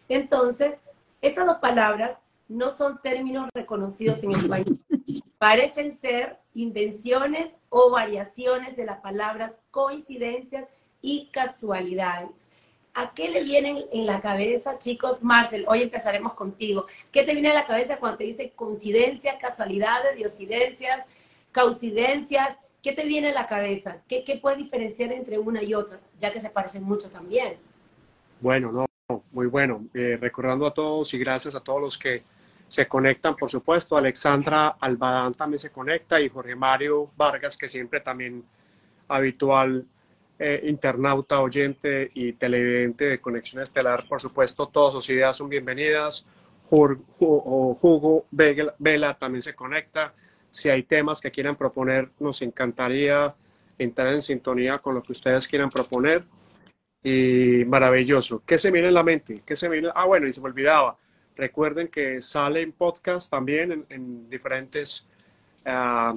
Entonces, 0.08 0.80
estas 1.20 1.44
dos 1.44 1.58
palabras 1.58 2.16
no 2.48 2.70
son 2.70 3.02
términos 3.02 3.50
reconocidos 3.52 4.22
en 4.22 4.30
español. 4.30 4.78
Parecen 5.36 5.98
ser 5.98 6.38
invenciones 6.54 7.50
o 7.68 7.90
variaciones 7.90 8.76
de 8.76 8.86
las 8.86 9.00
palabras 9.00 9.58
coincidencias 9.70 10.68
y 11.02 11.28
casualidades. 11.30 12.51
¿A 12.94 13.14
qué 13.14 13.30
le 13.30 13.42
vienen 13.42 13.86
en 13.90 14.04
la 14.04 14.20
cabeza, 14.20 14.78
chicos? 14.78 15.22
Marcel, 15.22 15.64
hoy 15.66 15.82
empezaremos 15.82 16.34
contigo. 16.34 16.86
¿Qué 17.10 17.22
te 17.22 17.32
viene 17.32 17.50
a 17.50 17.54
la 17.54 17.66
cabeza 17.66 17.96
cuando 17.96 18.18
te 18.18 18.24
dice 18.24 18.52
coincidencia, 18.54 19.38
casualidades, 19.38 20.16
diosidencias, 20.16 21.06
causidencias? 21.52 22.58
¿Qué 22.82 22.92
te 22.92 23.06
viene 23.06 23.30
a 23.30 23.32
la 23.32 23.46
cabeza? 23.46 24.02
¿Qué, 24.06 24.38
puedes 24.42 24.58
diferenciar 24.58 25.10
entre 25.12 25.38
una 25.38 25.62
y 25.62 25.72
otra? 25.72 26.00
Ya 26.18 26.34
que 26.34 26.40
se 26.40 26.50
parecen 26.50 26.82
mucho 26.82 27.08
también. 27.08 27.56
Bueno, 28.42 28.70
no, 28.70 28.86
no, 29.08 29.22
muy 29.32 29.46
bueno. 29.46 29.86
Eh, 29.94 30.18
recordando 30.20 30.66
a 30.66 30.74
todos 30.74 31.14
y 31.14 31.18
gracias 31.18 31.54
a 31.54 31.60
todos 31.60 31.80
los 31.80 31.96
que 31.96 32.22
se 32.68 32.86
conectan, 32.86 33.36
por 33.36 33.50
supuesto. 33.50 33.96
Alexandra 33.96 34.76
Albadán 34.78 35.32
también 35.32 35.60
se 35.60 35.72
conecta 35.72 36.20
y 36.20 36.28
Jorge 36.28 36.54
Mario 36.54 37.10
Vargas, 37.16 37.56
que 37.56 37.68
siempre 37.68 38.00
también 38.00 38.44
habitual 39.08 39.86
eh, 40.44 40.60
internauta, 40.64 41.40
oyente 41.40 42.10
y 42.14 42.32
televidente 42.32 43.04
de 43.04 43.20
Conexión 43.20 43.62
Estelar. 43.62 44.04
Por 44.08 44.20
supuesto, 44.20 44.66
todas 44.66 44.92
sus 44.92 45.08
ideas 45.10 45.36
son 45.36 45.48
bienvenidas. 45.48 46.26
Hugo 46.68 48.26
Vela 48.32 49.14
también 49.14 49.40
se 49.40 49.54
conecta. 49.54 50.12
Si 50.50 50.68
hay 50.68 50.82
temas 50.82 51.20
que 51.20 51.30
quieran 51.30 51.54
proponer, 51.54 52.10
nos 52.18 52.42
encantaría 52.42 53.32
entrar 53.78 54.12
en 54.12 54.20
sintonía 54.20 54.78
con 54.78 54.96
lo 54.96 55.02
que 55.04 55.12
ustedes 55.12 55.46
quieran 55.46 55.68
proponer 55.68 56.24
y 57.04 57.64
maravilloso. 57.64 58.42
¿Qué 58.44 58.58
se 58.58 58.72
viene 58.72 58.88
en 58.88 58.94
la 58.94 59.04
mente? 59.04 59.42
¿Qué 59.46 59.54
se 59.54 59.68
viene? 59.68 59.90
Ah, 59.94 60.06
bueno, 60.06 60.26
y 60.26 60.32
se 60.32 60.40
me 60.40 60.48
olvidaba. 60.48 60.98
Recuerden 61.36 61.86
que 61.86 62.20
sale 62.20 62.62
en 62.62 62.72
podcast 62.72 63.30
también 63.30 63.70
en, 63.70 63.86
en 63.90 64.28
diferentes. 64.28 65.06
ah, 65.66 66.16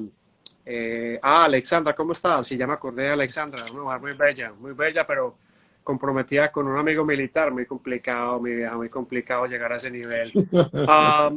eh, 0.66 1.20
ah, 1.22 1.46
Alexandra, 1.46 1.94
¿cómo 1.94 2.14
estás? 2.14 2.48
Sí, 2.48 2.58
ya 2.58 2.66
me 2.66 2.74
acordé 2.74 3.04
de 3.04 3.10
Alexandra, 3.10 3.64
una 3.72 3.84
mujer 3.84 4.02
muy 4.02 4.14
bella, 4.14 4.54
muy 4.54 4.74
bella, 4.74 5.06
pero 5.06 5.38
comprometida 5.84 6.52
con 6.52 6.68
un 6.68 6.78
amigo 6.78 7.06
militar, 7.06 7.52
muy 7.52 7.66
complicado, 7.66 8.40
mi 8.40 8.54
vieja, 8.54 8.76
muy 8.76 8.90
complicado 8.90 9.46
llegar 9.46 9.72
a 9.72 9.78
ese 9.78 9.92
nivel. 9.92 10.32
Ah, 10.88 11.30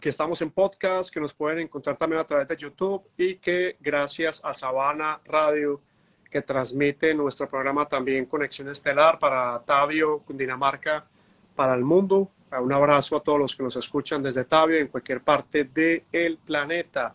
que 0.00 0.10
estamos 0.10 0.42
en 0.42 0.50
podcast, 0.50 1.10
que 1.10 1.18
nos 1.18 1.32
pueden 1.32 1.60
encontrar 1.60 1.96
también 1.96 2.20
a 2.20 2.24
través 2.24 2.46
de 2.46 2.56
YouTube 2.56 3.02
y 3.16 3.36
que 3.36 3.76
gracias 3.80 4.44
a 4.44 4.52
Sabana 4.52 5.18
Radio 5.24 5.80
que 6.34 6.42
transmite 6.42 7.14
nuestro 7.14 7.48
programa 7.48 7.86
también 7.86 8.26
Conexión 8.26 8.68
Estelar 8.68 9.20
para 9.20 9.62
Tabio, 9.64 10.18
Cundinamarca, 10.18 11.06
para 11.54 11.74
el 11.74 11.84
mundo. 11.84 12.28
Un 12.60 12.72
abrazo 12.72 13.16
a 13.16 13.22
todos 13.22 13.38
los 13.38 13.56
que 13.56 13.62
nos 13.62 13.76
escuchan 13.76 14.20
desde 14.20 14.44
Tabio 14.44 14.78
en 14.78 14.88
cualquier 14.88 15.22
parte 15.22 15.62
del 15.62 16.38
planeta. 16.44 17.14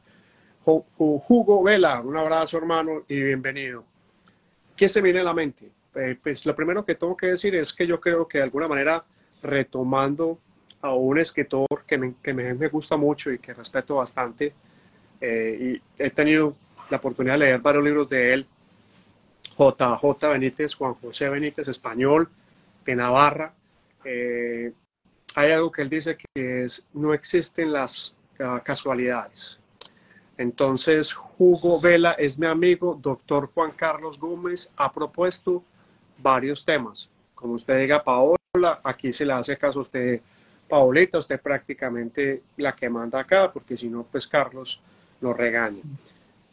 Hugo 0.98 1.64
Vela, 1.64 2.02
un 2.02 2.18
abrazo 2.18 2.58
hermano 2.58 3.04
y 3.08 3.22
bienvenido. 3.22 3.84
¿Qué 4.76 4.88
se 4.88 5.02
viene 5.02 5.20
a 5.20 5.24
la 5.24 5.34
mente? 5.34 5.70
Eh, 5.96 6.18
pues 6.22 6.46
lo 6.46 6.56
primero 6.56 6.86
que 6.86 6.96
tengo 6.96 7.18
que 7.18 7.28
decir 7.28 7.56
es 7.56 7.74
que 7.74 7.88
yo 7.88 8.00
creo 8.00 8.28
que 8.28 8.38
de 8.38 8.46
alguna 8.46 8.68
manera 8.68 9.00
retomando 9.44 10.38
a 10.82 10.94
un 10.94 11.20
escritor 11.20 11.84
que 11.86 11.98
me, 11.98 12.14
que 12.22 12.34
me, 12.34 12.54
me 12.54 12.68
gusta 12.68 12.96
mucho 12.96 13.32
y 13.32 13.40
que 13.40 13.54
respeto 13.54 13.96
bastante, 13.96 14.54
eh, 15.20 15.80
y 15.98 16.04
he 16.04 16.10
tenido 16.12 16.56
la 16.90 16.98
oportunidad 16.98 17.34
de 17.34 17.40
leer 17.40 17.60
varios 17.60 17.84
libros 17.84 18.10
de 18.10 18.34
él, 18.34 18.46
JJ 19.58 20.28
Benítez, 20.28 20.76
Juan 20.76 20.94
José 20.94 21.28
Benítez, 21.30 21.68
español, 21.68 22.30
de 22.86 22.96
Navarra. 22.96 23.54
Eh, 24.06 24.72
hay 25.36 25.52
algo 25.52 25.72
que 25.72 25.82
él 25.82 25.90
dice 25.90 26.18
que 26.18 26.64
es, 26.64 26.86
no 26.94 27.14
existen 27.14 27.74
las 27.74 28.16
uh, 28.40 28.64
casualidades. 28.64 29.60
Entonces, 30.40 31.14
Hugo 31.38 31.82
Vela 31.82 32.14
es 32.14 32.40
mi 32.40 32.48
amigo, 32.48 32.98
doctor 32.98 33.52
Juan 33.54 33.72
Carlos 33.72 34.18
Gómez, 34.18 34.72
ha 34.78 34.90
propuesto 34.90 35.62
varios 36.18 36.64
temas. 36.64 37.10
Como 37.36 37.56
usted 37.56 37.78
diga, 37.78 38.02
Paola, 38.02 38.80
aquí 38.82 39.12
se 39.12 39.26
le 39.26 39.34
hace 39.34 39.58
caso 39.58 39.80
a 39.80 39.82
usted, 39.82 40.22
Paolita, 40.70 41.18
usted 41.18 41.42
prácticamente 41.42 42.42
la 42.56 42.74
que 42.74 42.90
manda 42.90 43.20
acá, 43.20 43.52
porque 43.52 43.76
si 43.76 43.90
no, 43.90 44.04
pues 44.04 44.26
Carlos 44.30 44.80
nos 45.20 45.36
regaña. 45.36 45.82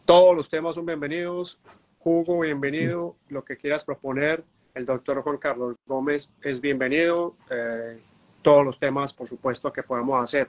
Todos 0.05 0.35
los 0.35 0.51
temas 0.51 0.75
son 0.75 0.85
bienvenidos. 0.85 1.57
Hugo, 2.03 2.41
bienvenido. 2.41 3.15
Lo 3.29 3.45
que 3.45 3.57
quieras 3.57 3.85
proponer, 3.85 4.43
el 4.75 4.85
doctor 4.85 5.23
Juan 5.23 5.39
Carlos 5.39 5.77
Gómez 5.87 6.33
es 6.43 6.61
bienvenido. 6.61 7.37
Eh, 7.49 8.01
todos 8.43 8.65
los 8.65 8.81
temas, 8.81 9.13
por 9.13 9.29
supuesto, 9.29 9.73
que 9.73 9.85
podemos 9.85 10.21
hacer. 10.21 10.49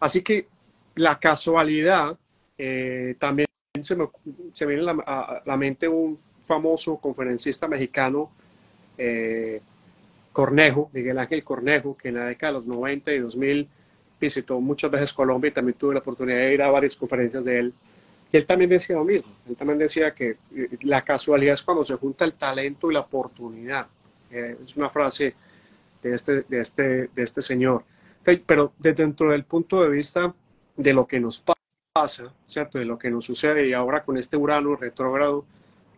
Así 0.00 0.22
que 0.22 0.48
la 0.94 1.18
casualidad 1.18 2.16
eh, 2.58 3.14
también 3.18 3.46
se 3.80 3.96
me, 3.96 4.08
se 4.52 4.66
viene 4.66 4.84
a 5.06 5.42
la 5.44 5.56
mente 5.56 5.88
un 5.88 6.18
famoso 6.44 6.96
conferencista 6.96 7.66
mexicano, 7.68 8.30
eh, 8.96 9.60
Cornejo, 10.32 10.90
Miguel 10.92 11.18
Ángel 11.18 11.44
Cornejo, 11.44 11.96
que 11.96 12.08
en 12.08 12.16
la 12.16 12.26
década 12.26 12.52
de 12.52 12.58
los 12.58 12.66
90 12.66 13.12
y 13.12 13.18
2000 13.18 13.68
visitó 14.20 14.60
muchas 14.60 14.90
veces 14.90 15.12
Colombia 15.12 15.48
y 15.48 15.52
también 15.52 15.76
tuve 15.76 15.94
la 15.94 16.00
oportunidad 16.00 16.38
de 16.38 16.54
ir 16.54 16.62
a 16.62 16.70
varias 16.70 16.96
conferencias 16.96 17.44
de 17.44 17.58
él. 17.58 17.74
Y 18.32 18.36
él 18.36 18.46
también 18.46 18.70
decía 18.70 18.96
lo 18.96 19.04
mismo, 19.04 19.30
él 19.48 19.56
también 19.56 19.78
decía 19.78 20.12
que 20.12 20.36
eh, 20.54 20.68
la 20.82 21.02
casualidad 21.02 21.54
es 21.54 21.62
cuando 21.62 21.84
se 21.84 21.94
junta 21.94 22.24
el 22.24 22.34
talento 22.34 22.90
y 22.90 22.94
la 22.94 23.00
oportunidad. 23.00 23.86
Eh, 24.30 24.56
es 24.64 24.76
una 24.76 24.90
frase 24.90 25.34
de 26.02 26.14
este, 26.14 26.42
de 26.42 26.60
este, 26.60 26.82
de 27.08 27.22
este 27.22 27.42
señor. 27.42 27.84
Pero 28.24 28.72
desde 28.78 29.04
dentro 29.04 29.30
del 29.30 29.44
punto 29.44 29.82
de 29.82 29.88
vista 29.88 30.34
de 30.76 30.92
lo 30.92 31.06
que 31.06 31.20
nos 31.20 31.40
pasa, 31.96 32.30
¿cierto? 32.46 32.78
De 32.78 32.84
lo 32.84 32.98
que 32.98 33.10
nos 33.10 33.24
sucede 33.24 33.66
y 33.66 33.72
ahora 33.72 34.02
con 34.02 34.18
este 34.18 34.36
Urano 34.36 34.76
retrógrado 34.76 35.46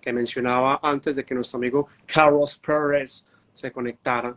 que 0.01 0.13
mencionaba 0.13 0.79
antes 0.81 1.17
de 1.17 1.25
que 1.25 1.35
nuestro 1.35 1.57
amigo 1.57 1.89
Carlos 2.07 2.57
Pérez 2.65 3.25
se 3.53 3.73
conectara, 3.73 4.37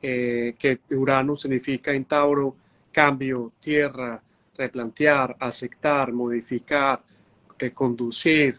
eh, 0.00 0.54
que 0.56 0.78
Urano 0.90 1.36
significa 1.36 1.90
en 1.90 2.04
Tauro 2.04 2.54
cambio, 2.92 3.54
tierra, 3.60 4.22
replantear, 4.56 5.36
aceptar, 5.40 6.12
modificar, 6.12 7.02
eh, 7.58 7.72
conducir, 7.72 8.54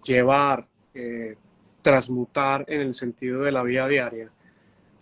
llevar, 0.00 0.64
eh, 0.94 1.34
transmutar 1.82 2.64
en 2.68 2.82
el 2.82 2.94
sentido 2.94 3.42
de 3.42 3.50
la 3.50 3.64
vida 3.64 3.88
diaria. 3.88 4.30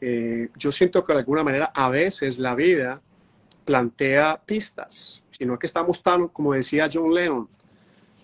Eh, 0.01 0.49
yo 0.57 0.73
siento 0.73 1.05
que 1.05 1.13
de 1.13 1.19
alguna 1.19 1.45
manera 1.45 1.71
a 1.75 1.91
veces 1.91 2.39
la 2.39 2.55
vida 2.55 3.03
plantea 3.67 4.41
pistas, 4.47 5.22
sino 5.43 5.59
que 5.59 5.67
estamos 5.67 6.01
tan, 6.01 6.29
como 6.29 6.53
decía 6.53 6.89
John 6.91 7.13
Lennon, 7.13 7.49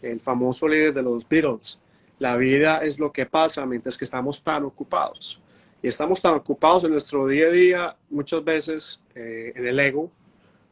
el 0.03 0.21
famoso 0.21 0.69
líder 0.69 0.95
de 0.95 1.03
los 1.03 1.29
Beatles, 1.29 1.81
la 2.21 2.37
vida 2.37 2.79
es 2.85 3.01
lo 3.01 3.11
que 3.11 3.27
pasa 3.27 3.67
mientras 3.67 3.99
que 3.99 4.05
estamos 4.05 4.41
tan 4.41 4.63
ocupados. 4.63 5.41
Y 5.83 5.89
estamos 5.89 6.23
tan 6.23 6.35
ocupados 6.35 6.85
en 6.85 6.93
nuestro 6.93 7.27
día 7.27 7.49
a 7.49 7.51
día, 7.51 7.97
muchas 8.09 8.45
veces 8.45 9.03
en 9.17 9.67
el 9.67 9.81
ego, 9.81 10.13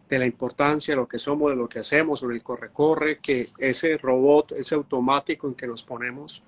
de 0.09 0.21
la 0.21 0.27
importancia 0.27 0.95
de 0.95 1.01
lo 1.01 1.09
que 1.09 1.19
somos, 1.19 1.51
de 1.51 1.57
lo 1.57 1.69
que 1.69 1.81
hacemos, 1.81 2.21
sobre 2.21 2.37
el 2.37 2.45
corre-corre, 2.45 3.19
que 3.19 3.49
ese 3.59 3.97
robot, 3.97 4.53
ese 4.53 4.77
automático 4.77 5.49
en 5.49 5.55
que 5.55 5.67
nos 5.67 5.83
ponemos, 5.83 6.45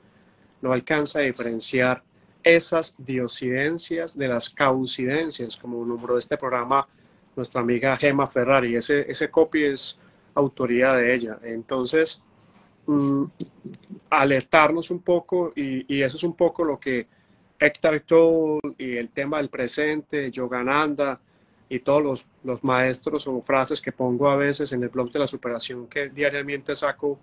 no 0.63 0.73
alcanza 0.73 1.19
a 1.19 1.23
diferenciar 1.23 2.05
esas 2.45 2.95
diosidencias 2.99 4.17
de 4.17 4.29
las 4.29 4.49
causidencias, 4.49 5.57
como 5.57 5.85
nombró 5.85 6.17
este 6.19 6.37
programa 6.37 6.87
nuestra 7.39 7.63
amiga 7.63 7.97
Gemma 7.97 8.27
Ferrari. 8.27 8.77
Ese, 8.77 9.11
ese 9.11 9.31
copy 9.31 9.65
es 9.65 9.99
autoría 10.35 10.93
de 10.93 11.15
ella. 11.15 11.39
Entonces, 11.43 12.21
mm, 12.87 13.25
alertarnos 14.11 14.91
un 14.91 15.01
poco, 15.01 15.53
y, 15.57 15.95
y, 15.95 16.03
eso 16.03 16.17
es 16.17 16.25
un 16.25 16.35
poco 16.35 16.65
lo 16.65 16.79
que 16.79 17.07
Héctor 17.59 18.01
Toll 18.01 18.75
y 18.77 18.97
el 18.97 19.09
tema 19.11 19.39
del 19.39 19.49
presente, 19.49 20.31
Yogananda, 20.31 21.21
y 21.71 21.81
todos 21.81 22.03
los, 22.03 22.27
los, 22.45 22.65
maestros 22.65 23.27
o 23.27 23.43
frases 23.43 23.81
que 23.81 23.93
pongo 23.93 24.29
a 24.29 24.37
veces 24.37 24.73
en 24.73 24.83
el 24.83 24.89
blog 24.89 25.13
de 25.13 25.19
la 25.19 25.29
superación 25.29 25.87
que 25.87 26.09
diariamente 26.09 26.75
saco 26.75 27.19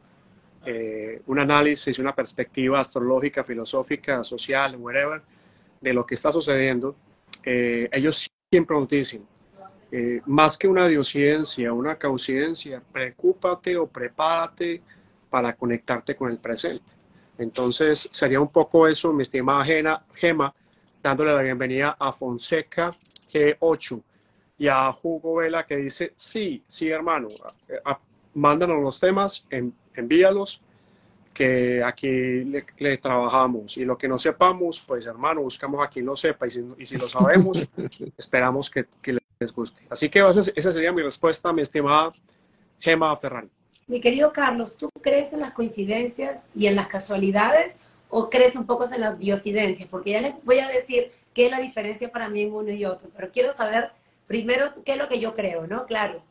eh, 0.66 1.22
un 1.26 1.40
análisis, 1.40 1.98
una 2.00 2.14
perspectiva 2.14 2.80
astrológica, 2.80 3.44
filosófica, 3.44 4.24
social, 4.24 4.76
whatever, 4.78 5.22
de 5.82 5.94
lo 5.94 6.06
que 6.06 6.16
está 6.16 6.32
sucediendo, 6.32 6.96
eh, 7.44 7.90
ellos 7.92 8.30
siempre 8.52 8.76
nos 8.76 8.88
dicen, 8.88 9.26
eh, 9.92 10.22
más 10.26 10.58
que 10.58 10.68
una 10.68 10.88
diosidencia, 10.88 11.72
una 11.74 11.96
causidencia, 11.96 12.82
preocúpate 12.92 13.78
o 13.78 13.88
prepárate 13.88 14.82
para 15.30 15.56
conectarte 15.56 16.16
con 16.16 16.32
el 16.32 16.38
presente. 16.38 16.84
Entonces, 17.38 18.08
sería 18.12 18.40
un 18.40 18.50
poco 18.50 18.88
eso, 18.88 19.12
mi 19.14 19.24
estimada 19.24 19.66
Gema, 20.14 20.54
dándole 21.04 21.34
la 21.34 21.42
bienvenida 21.42 21.96
a 22.00 22.14
Fonseca 22.14 22.96
G8 23.32 24.02
y 24.58 24.68
a 24.68 24.90
Hugo 24.90 25.36
Vela 25.36 25.66
que 25.66 25.78
dice, 25.78 26.14
sí, 26.16 26.64
sí, 26.66 26.90
hermano, 26.90 27.28
mándanos 28.34 28.82
los 28.82 29.00
temas, 29.00 29.46
envíalos, 29.94 30.62
que 31.36 31.84
aquí 31.84 32.46
le, 32.78 32.98
trabajamos. 32.98 33.78
Y 33.78 33.84
lo 33.84 33.98
que 33.98 34.08
no 34.08 34.18
sepamos, 34.18 34.80
pues 34.80 35.06
hermano, 35.06 35.42
buscamos 35.42 35.86
a 35.86 35.90
quien 35.90 36.06
lo 36.06 36.16
sepa. 36.16 36.48
Y 36.48 36.50
si, 36.50 36.66
y 36.78 36.86
si 36.86 36.98
lo 36.98 37.10
sabemos, 37.10 37.70
esperamos 38.18 38.70
que, 38.70 38.86
que, 39.02 39.18
les 39.40 39.54
guste. 39.54 39.82
Así 39.90 40.10
que 40.10 40.20
esa 40.56 40.72
sería 40.72 40.92
mi 40.92 41.02
respuesta, 41.02 41.52
mi 41.54 41.62
estimada 41.62 42.12
Gema 42.80 43.16
Ferrari. 43.18 43.50
Mi 43.88 44.02
querido 44.02 44.34
Carlos, 44.34 44.78
¿tú 44.78 44.90
crees 45.02 45.34
en 45.34 45.42
las 45.42 45.52
coincidencias 45.52 46.46
y 46.56 46.68
en 46.68 46.76
las 46.76 46.88
casualidades 46.88 47.78
o 48.10 48.30
crees 48.30 48.56
un 48.56 48.66
poco 48.66 48.86
en 48.92 49.02
las 49.02 49.20
diosidencias? 49.20 49.88
Porque 49.88 50.12
ya 50.12 50.22
les 50.22 50.44
voy 50.44 50.60
a 50.60 50.68
decir 50.68 51.12
qué 51.34 51.46
es 51.46 51.52
la 51.52 51.60
diferencia 51.60 52.12
para 52.12 52.30
mí 52.30 52.42
en 52.42 52.54
uno 52.54 52.72
y 52.72 52.86
otro, 52.86 53.10
pero 53.16 53.32
quiero 53.32 53.54
saber 53.54 53.92
primero, 54.26 54.72
¿qué 54.84 54.94
es 54.94 54.98
lo 54.98 55.08
que 55.08 55.20
yo 55.20 55.34
creo, 55.34 55.68
no? 55.68 55.86
Claro. 55.86 56.22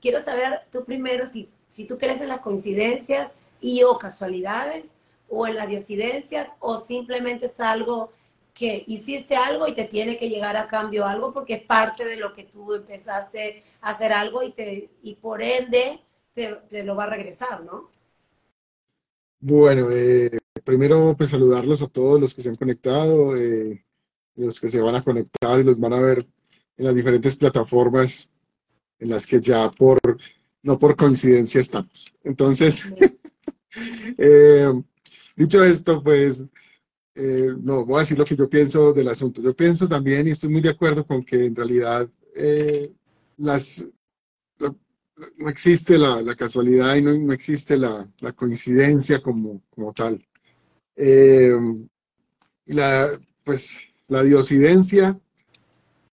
Quiero 0.00 0.20
saber 0.20 0.60
tú 0.70 0.84
primero 0.84 1.26
si, 1.26 1.48
si 1.68 1.84
tú 1.84 1.98
crees 1.98 2.20
en 2.20 2.28
las 2.28 2.40
coincidencias 2.40 3.32
y 3.60 3.82
o 3.82 3.98
casualidades, 3.98 4.88
o 5.28 5.46
en 5.46 5.56
las 5.56 5.68
diosidencias, 5.68 6.48
o 6.58 6.78
simplemente 6.78 7.46
es 7.46 7.60
algo 7.60 8.12
que 8.54 8.84
hiciste 8.86 9.36
algo 9.36 9.68
y 9.68 9.74
te 9.74 9.84
tiene 9.84 10.18
que 10.18 10.28
llegar 10.28 10.56
a 10.56 10.68
cambio 10.68 11.06
algo 11.06 11.32
porque 11.32 11.54
es 11.54 11.62
parte 11.62 12.04
de 12.04 12.16
lo 12.16 12.32
que 12.32 12.44
tú 12.44 12.74
empezaste 12.74 13.62
a 13.80 13.90
hacer 13.90 14.12
algo 14.12 14.42
y, 14.42 14.52
te, 14.52 14.90
y 15.02 15.14
por 15.14 15.42
ende 15.42 16.00
se, 16.34 16.84
lo 16.84 16.96
va 16.96 17.04
a 17.04 17.10
regresar, 17.10 17.64
¿no? 17.64 17.88
Bueno, 19.40 19.90
eh, 19.90 20.38
primero 20.64 21.14
pues 21.16 21.30
saludarlos 21.30 21.82
a 21.82 21.88
todos 21.88 22.20
los 22.20 22.34
que 22.34 22.42
se 22.42 22.50
han 22.50 22.56
conectado, 22.56 23.36
eh, 23.36 23.84
los 24.36 24.60
que 24.60 24.70
se 24.70 24.80
van 24.80 24.94
a 24.94 25.02
conectar 25.02 25.60
y 25.60 25.64
los 25.64 25.78
van 25.78 25.94
a 25.94 26.00
ver 26.00 26.26
en 26.76 26.84
las 26.84 26.94
diferentes 26.94 27.36
plataformas 27.36 28.28
en 28.98 29.10
las 29.10 29.26
que 29.26 29.40
ya 29.40 29.70
por, 29.70 29.98
no 30.62 30.78
por 30.78 30.96
coincidencia 30.96 31.60
estamos. 31.60 32.12
Entonces, 32.22 32.84
eh, 34.18 34.72
dicho 35.36 35.64
esto, 35.64 36.02
pues, 36.02 36.48
eh, 37.14 37.48
no, 37.60 37.84
voy 37.84 37.96
a 37.96 38.00
decir 38.00 38.18
lo 38.18 38.24
que 38.24 38.36
yo 38.36 38.48
pienso 38.48 38.92
del 38.92 39.08
asunto. 39.08 39.42
Yo 39.42 39.54
pienso 39.54 39.88
también, 39.88 40.26
y 40.26 40.30
estoy 40.30 40.50
muy 40.50 40.60
de 40.60 40.70
acuerdo 40.70 41.06
con 41.06 41.24
que 41.24 41.44
en 41.46 41.54
realidad 41.54 42.08
eh, 42.34 42.92
las, 43.36 43.88
no 44.58 45.48
existe 45.48 45.98
la, 45.98 46.34
casualidad 46.36 46.96
y 46.96 47.02
no, 47.02 47.12
no 47.14 47.32
existe 47.32 47.76
la, 47.76 48.08
coincidencia 48.36 49.20
como, 49.20 49.62
como 49.70 49.92
tal. 49.92 50.24
la, 52.66 53.20
pues, 53.44 53.80
la 54.08 54.22
diosidencia 54.22 55.18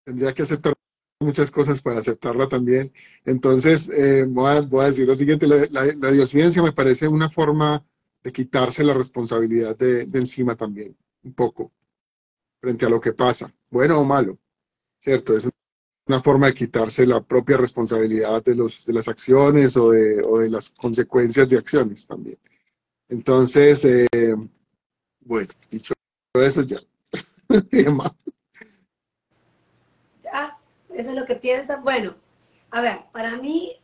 tendría 0.03 0.33
que 0.33 0.43
aceptar 0.43 0.73
muchas 1.19 1.51
cosas 1.51 1.81
para 1.81 1.99
aceptarla 1.99 2.47
también. 2.47 2.91
Entonces, 3.25 3.89
eh, 3.93 4.25
voy, 4.27 4.49
a, 4.49 4.88
decir 4.88 5.07
lo 5.07 5.15
siguiente, 5.15 5.47
la, 5.47 5.67
la, 5.69 6.12
diosidencia 6.12 6.62
me 6.62 6.71
parece 6.71 7.07
una 7.07 7.29
forma 7.29 7.86
de 8.23 8.32
quitarse 8.32 8.84
la 8.84 8.93
responsabilidad 8.93 9.75
de, 9.77 10.01
encima 10.13 10.56
también, 10.56 10.95
un 11.23 11.34
poco, 11.34 11.71
frente 12.60 12.86
a 12.86 12.89
lo 12.89 12.99
que 12.99 13.13
pasa, 13.13 13.53
bueno 13.69 13.99
o 13.99 14.06
malo, 14.06 14.38
¿cierto? 14.99 15.36
Es 15.36 15.47
una 16.08 16.21
forma 16.21 16.47
de 16.47 16.53
quitarse 16.53 17.06
la 17.06 17.21
propia 17.21 17.58
responsabilidad 17.58 18.43
de, 18.43 18.56
los, 18.56 18.86
de 18.86 18.93
las 18.93 19.08
acciones 19.08 19.77
o 19.77 19.91
de, 19.91 20.23
o 20.23 20.39
de 20.39 20.49
las 20.49 20.69
consecuencias 20.69 21.47
de 21.49 21.58
acciones 21.58 22.08
también. 22.08 22.38
Entonces, 23.10 23.86
eh, 23.86 24.36
bueno, 25.21 25.49
dicho 25.69 25.93
eso 26.34 26.62
ya. 26.63 26.77
eso 30.97 31.12
es 31.12 31.15
lo 31.15 31.25
que 31.25 31.36
piensas. 31.36 31.82
Bueno, 31.82 32.15
a 32.71 32.82
ver, 32.82 32.99
para 33.12 33.38
mí, 33.38 33.80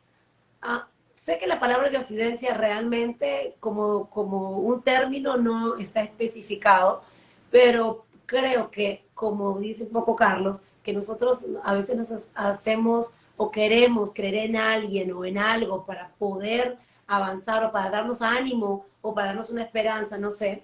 ah, 0.62 0.88
sé 1.24 1.38
que 1.40 1.48
la 1.48 1.60
palabra 1.60 1.90
de 1.90 1.98
occidencia 1.98 2.54
realmente 2.54 3.56
como, 3.60 4.10
como 4.10 4.60
un 4.60 4.82
término 4.82 5.38
no 5.38 5.78
está 5.78 6.02
especificado, 6.02 7.02
pero 7.50 8.06
creo 8.26 8.70
que, 8.72 9.06
como 9.14 9.58
dice 9.60 9.86
un 9.86 9.92
poco 9.92 10.16
Carlos, 10.16 10.62
que 10.84 10.92
nosotros 10.92 11.46
a 11.64 11.74
veces 11.74 11.96
nos 11.96 12.30
hacemos 12.36 13.14
o 13.38 13.52
queremos 13.52 14.14
creer 14.14 14.36
en 14.50 14.58
alguien 14.58 15.14
o 15.14 15.24
en 15.24 15.38
algo 15.38 15.86
para 15.86 16.10
poder 16.20 16.78
avanzar 17.08 17.64
o 17.64 17.72
para 17.72 17.90
darnos 17.90 18.22
ánimo 18.22 18.86
o 19.02 19.14
para 19.14 19.28
darnos 19.28 19.50
una 19.50 19.64
esperanza, 19.64 20.18
no 20.18 20.30
sé, 20.30 20.64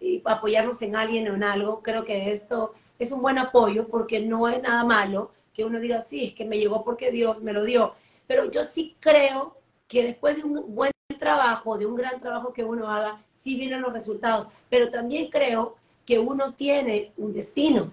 y 0.00 0.22
apoyarnos 0.24 0.82
en 0.82 0.96
alguien 0.96 1.28
o 1.28 1.34
en 1.34 1.44
algo, 1.44 1.82
creo 1.82 2.04
que 2.04 2.32
esto 2.32 2.74
es 2.98 3.12
un 3.12 3.22
buen 3.22 3.38
apoyo 3.38 3.86
porque 3.86 4.20
no 4.20 4.48
es 4.48 4.60
nada 4.60 4.84
malo 4.84 5.30
que 5.54 5.64
uno 5.64 5.78
diga, 5.78 6.00
sí, 6.00 6.26
es 6.26 6.34
que 6.34 6.44
me 6.44 6.58
llegó 6.58 6.84
porque 6.84 7.12
Dios 7.12 7.42
me 7.42 7.52
lo 7.52 7.64
dio. 7.64 7.94
Pero 8.26 8.50
yo 8.50 8.64
sí 8.64 8.96
creo 9.00 9.59
que 9.90 10.04
después 10.04 10.36
de 10.36 10.44
un 10.44 10.74
buen 10.74 10.92
trabajo, 11.18 11.76
de 11.76 11.84
un 11.84 11.96
gran 11.96 12.18
trabajo 12.18 12.54
que 12.54 12.64
uno 12.64 12.88
haga, 12.88 13.20
sí 13.34 13.56
vienen 13.56 13.82
los 13.82 13.92
resultados. 13.92 14.46
Pero 14.70 14.90
también 14.90 15.28
creo 15.28 15.76
que 16.06 16.18
uno 16.18 16.54
tiene 16.54 17.12
un 17.18 17.34
destino. 17.34 17.92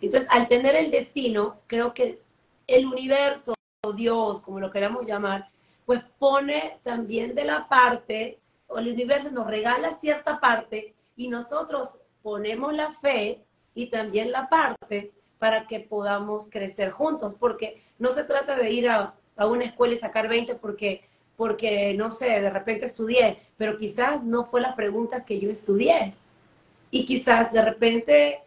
Entonces, 0.00 0.28
al 0.30 0.48
tener 0.48 0.76
el 0.76 0.90
destino, 0.90 1.56
creo 1.66 1.92
que 1.92 2.22
el 2.66 2.86
universo, 2.86 3.52
Dios, 3.94 4.40
como 4.40 4.60
lo 4.60 4.70
queramos 4.70 5.06
llamar, 5.06 5.50
pues 5.84 6.00
pone 6.18 6.78
también 6.84 7.34
de 7.34 7.44
la 7.44 7.68
parte 7.68 8.38
el 8.76 8.88
universo 8.88 9.30
nos 9.30 9.46
regala 9.46 9.94
cierta 9.94 10.40
parte 10.40 10.94
y 11.16 11.28
nosotros 11.28 11.98
ponemos 12.22 12.74
la 12.74 12.92
fe 12.92 13.44
y 13.74 13.86
también 13.86 14.30
la 14.30 14.48
parte 14.48 15.12
para 15.38 15.66
que 15.66 15.80
podamos 15.80 16.50
crecer 16.50 16.90
juntos, 16.90 17.34
porque 17.38 17.82
no 17.98 18.10
se 18.10 18.24
trata 18.24 18.56
de 18.56 18.72
ir 18.72 18.88
a, 18.88 19.14
a 19.36 19.46
una 19.46 19.64
escuela 19.64 19.94
y 19.94 19.98
sacar 19.98 20.28
20 20.28 20.56
porque, 20.56 21.07
porque, 21.38 21.94
no 21.94 22.10
sé, 22.10 22.40
de 22.40 22.50
repente 22.50 22.86
estudié, 22.86 23.38
pero 23.56 23.78
quizás 23.78 24.24
no 24.24 24.44
fue 24.44 24.60
la 24.60 24.74
pregunta 24.74 25.24
que 25.24 25.38
yo 25.38 25.48
estudié. 25.48 26.14
Y 26.90 27.06
quizás 27.06 27.52
de 27.52 27.64
repente 27.64 28.40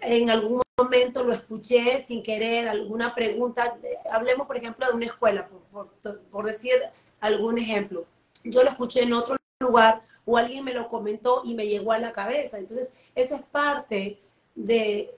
en 0.00 0.30
algún 0.30 0.62
momento 0.78 1.24
lo 1.24 1.32
escuché 1.32 2.04
sin 2.04 2.22
querer, 2.22 2.68
alguna 2.68 3.12
pregunta, 3.12 3.76
hablemos 4.08 4.46
por 4.46 4.56
ejemplo 4.56 4.86
de 4.86 4.92
una 4.92 5.06
escuela, 5.06 5.48
por, 5.48 5.88
por, 5.88 6.20
por 6.30 6.46
decir 6.46 6.74
algún 7.18 7.58
ejemplo. 7.58 8.04
Yo 8.44 8.62
lo 8.62 8.70
escuché 8.70 9.02
en 9.02 9.12
otro 9.12 9.34
lugar 9.58 10.02
o 10.24 10.36
alguien 10.36 10.64
me 10.64 10.74
lo 10.74 10.88
comentó 10.88 11.42
y 11.44 11.56
me 11.56 11.66
llegó 11.66 11.90
a 11.90 11.98
la 11.98 12.12
cabeza. 12.12 12.56
Entonces, 12.56 12.94
eso 13.16 13.34
es 13.34 13.42
parte 13.42 14.20
de, 14.54 15.12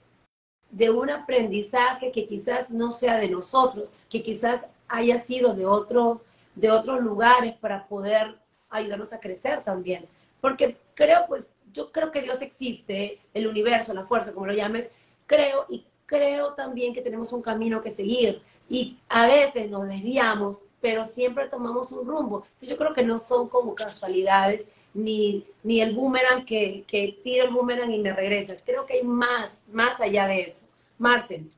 de 0.71 0.89
un 0.89 1.11
aprendizaje 1.11 2.11
que 2.11 2.27
quizás 2.27 2.71
no 2.71 2.89
sea 2.89 3.17
de 3.17 3.29
nosotros, 3.29 3.93
que 4.09 4.23
quizás 4.23 4.65
haya 4.87 5.19
sido 5.19 5.53
de 5.53 5.67
otros, 5.67 6.17
de 6.59 6.71
otros 6.71 7.01
lugares 7.01 7.53
para 7.53 7.87
poder 7.87 8.35
ayudarnos 8.69 9.13
a 9.13 9.19
crecer 9.19 9.63
también. 9.63 10.05
Porque 10.41 10.77
creo, 10.93 11.25
pues, 11.27 11.53
yo 11.71 11.91
creo 11.91 12.11
que 12.11 12.21
Dios 12.21 12.41
existe, 12.41 13.19
el 13.33 13.47
universo, 13.47 13.93
la 13.93 14.03
fuerza, 14.03 14.33
como 14.33 14.47
lo 14.47 14.53
llames, 14.53 14.91
creo 15.25 15.65
y 15.69 15.85
creo 16.05 16.53
también 16.53 16.93
que 16.93 17.01
tenemos 17.01 17.31
un 17.31 17.41
camino 17.41 17.81
que 17.81 17.91
seguir 17.91 18.41
y 18.67 18.97
a 19.07 19.27
veces 19.27 19.69
nos 19.69 19.87
desviamos, 19.87 20.57
pero 20.81 21.05
siempre 21.05 21.47
tomamos 21.47 21.91
un 21.91 22.07
rumbo. 22.07 22.43
Entonces 22.45 22.69
yo 22.69 22.77
creo 22.77 22.93
que 22.93 23.03
no 23.03 23.17
son 23.17 23.47
como 23.47 23.75
casualidades 23.75 24.67
ni, 24.93 25.45
ni 25.63 25.81
el 25.81 25.95
boomerang 25.95 26.45
que, 26.45 26.83
que 26.87 27.19
tira 27.23 27.45
el 27.45 27.51
boomerang 27.51 27.91
y 27.91 27.99
me 27.99 28.13
regresa. 28.13 28.55
Creo 28.65 28.85
que 28.85 28.93
hay 28.93 29.03
más, 29.03 29.61
más 29.71 29.99
allá 30.01 30.25
de 30.27 30.41
eso. 30.41 30.65
Marcel. 30.97 31.49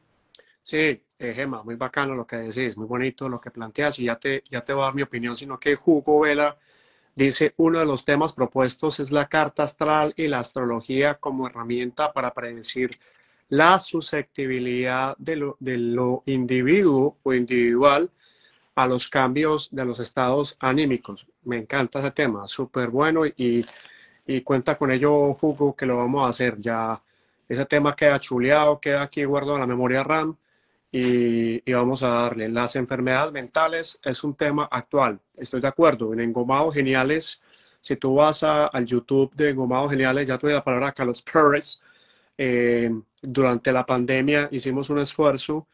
Sí, 0.63 1.01
eh, 1.21 1.33
Gemma, 1.35 1.61
muy 1.61 1.75
bacano 1.75 2.15
lo 2.15 2.25
que 2.25 2.37
decís, 2.37 2.75
muy 2.75 2.87
bonito 2.87 3.29
lo 3.29 3.39
que 3.39 3.51
planteas 3.51 3.99
y 3.99 4.05
ya 4.05 4.15
te, 4.15 4.43
ya 4.49 4.61
te 4.61 4.73
voy 4.73 4.81
a 4.81 4.85
dar 4.85 4.95
mi 4.95 5.03
opinión, 5.03 5.37
sino 5.37 5.59
que 5.59 5.77
Hugo 5.85 6.21
Vela 6.21 6.57
dice, 7.15 7.53
uno 7.57 7.77
de 7.77 7.85
los 7.85 8.03
temas 8.03 8.33
propuestos 8.33 8.99
es 8.99 9.11
la 9.11 9.27
carta 9.27 9.61
astral 9.63 10.15
y 10.17 10.27
la 10.27 10.39
astrología 10.39 11.13
como 11.15 11.45
herramienta 11.45 12.11
para 12.11 12.33
predecir 12.33 12.89
la 13.49 13.77
susceptibilidad 13.77 15.15
de 15.19 15.35
lo, 15.35 15.57
de 15.59 15.77
lo 15.77 16.23
individuo 16.25 17.17
o 17.21 17.33
individual 17.35 18.09
a 18.73 18.87
los 18.87 19.07
cambios 19.07 19.69
de 19.71 19.85
los 19.85 19.99
estados 19.99 20.57
anímicos. 20.59 21.27
Me 21.43 21.57
encanta 21.57 21.99
ese 21.99 22.11
tema, 22.11 22.47
súper 22.47 22.89
bueno 22.89 23.27
y, 23.27 23.63
y 24.25 24.41
cuenta 24.41 24.75
con 24.75 24.91
ello, 24.91 25.37
Hugo, 25.39 25.75
que 25.75 25.85
lo 25.85 25.97
vamos 25.97 26.25
a 26.25 26.29
hacer. 26.29 26.59
Ya 26.59 26.99
ese 27.47 27.65
tema 27.67 27.95
queda 27.95 28.19
chuleado, 28.19 28.79
queda 28.79 29.03
aquí 29.03 29.23
guardado 29.23 29.55
en 29.57 29.61
la 29.61 29.67
memoria 29.67 30.03
RAM 30.03 30.35
y, 30.91 31.69
y, 31.69 31.73
vamos 31.73 32.03
a 32.03 32.09
darle. 32.09 32.49
Las 32.49 32.75
enfermedades 32.75 33.31
mentales 33.31 33.99
es 34.03 34.23
un 34.23 34.35
tema 34.35 34.67
actual, 34.69 35.19
estoy 35.37 35.61
de 35.61 35.67
acuerdo. 35.67 36.13
En 36.13 36.19
Engomados 36.19 36.73
Geniales, 36.73 37.41
si 37.81 37.95
tú 37.95 38.15
vas 38.15 38.43
a, 38.43 38.67
al 38.67 38.85
YouTube 38.85 39.33
de 39.35 39.49
Engomados 39.49 39.91
Geniales, 39.91 40.27
ya 40.27 40.37
tuve 40.37 40.53
la 40.53 40.63
palabra 40.63 40.91
Carlos 40.91 41.21
Pérez. 41.21 41.81
Eh, 42.37 42.91
durante 43.21 43.71
la 43.71 43.85
pandemia 43.85 44.47
hicimos 44.51 44.89
un 44.89 44.99
esfuerzo 44.99 45.67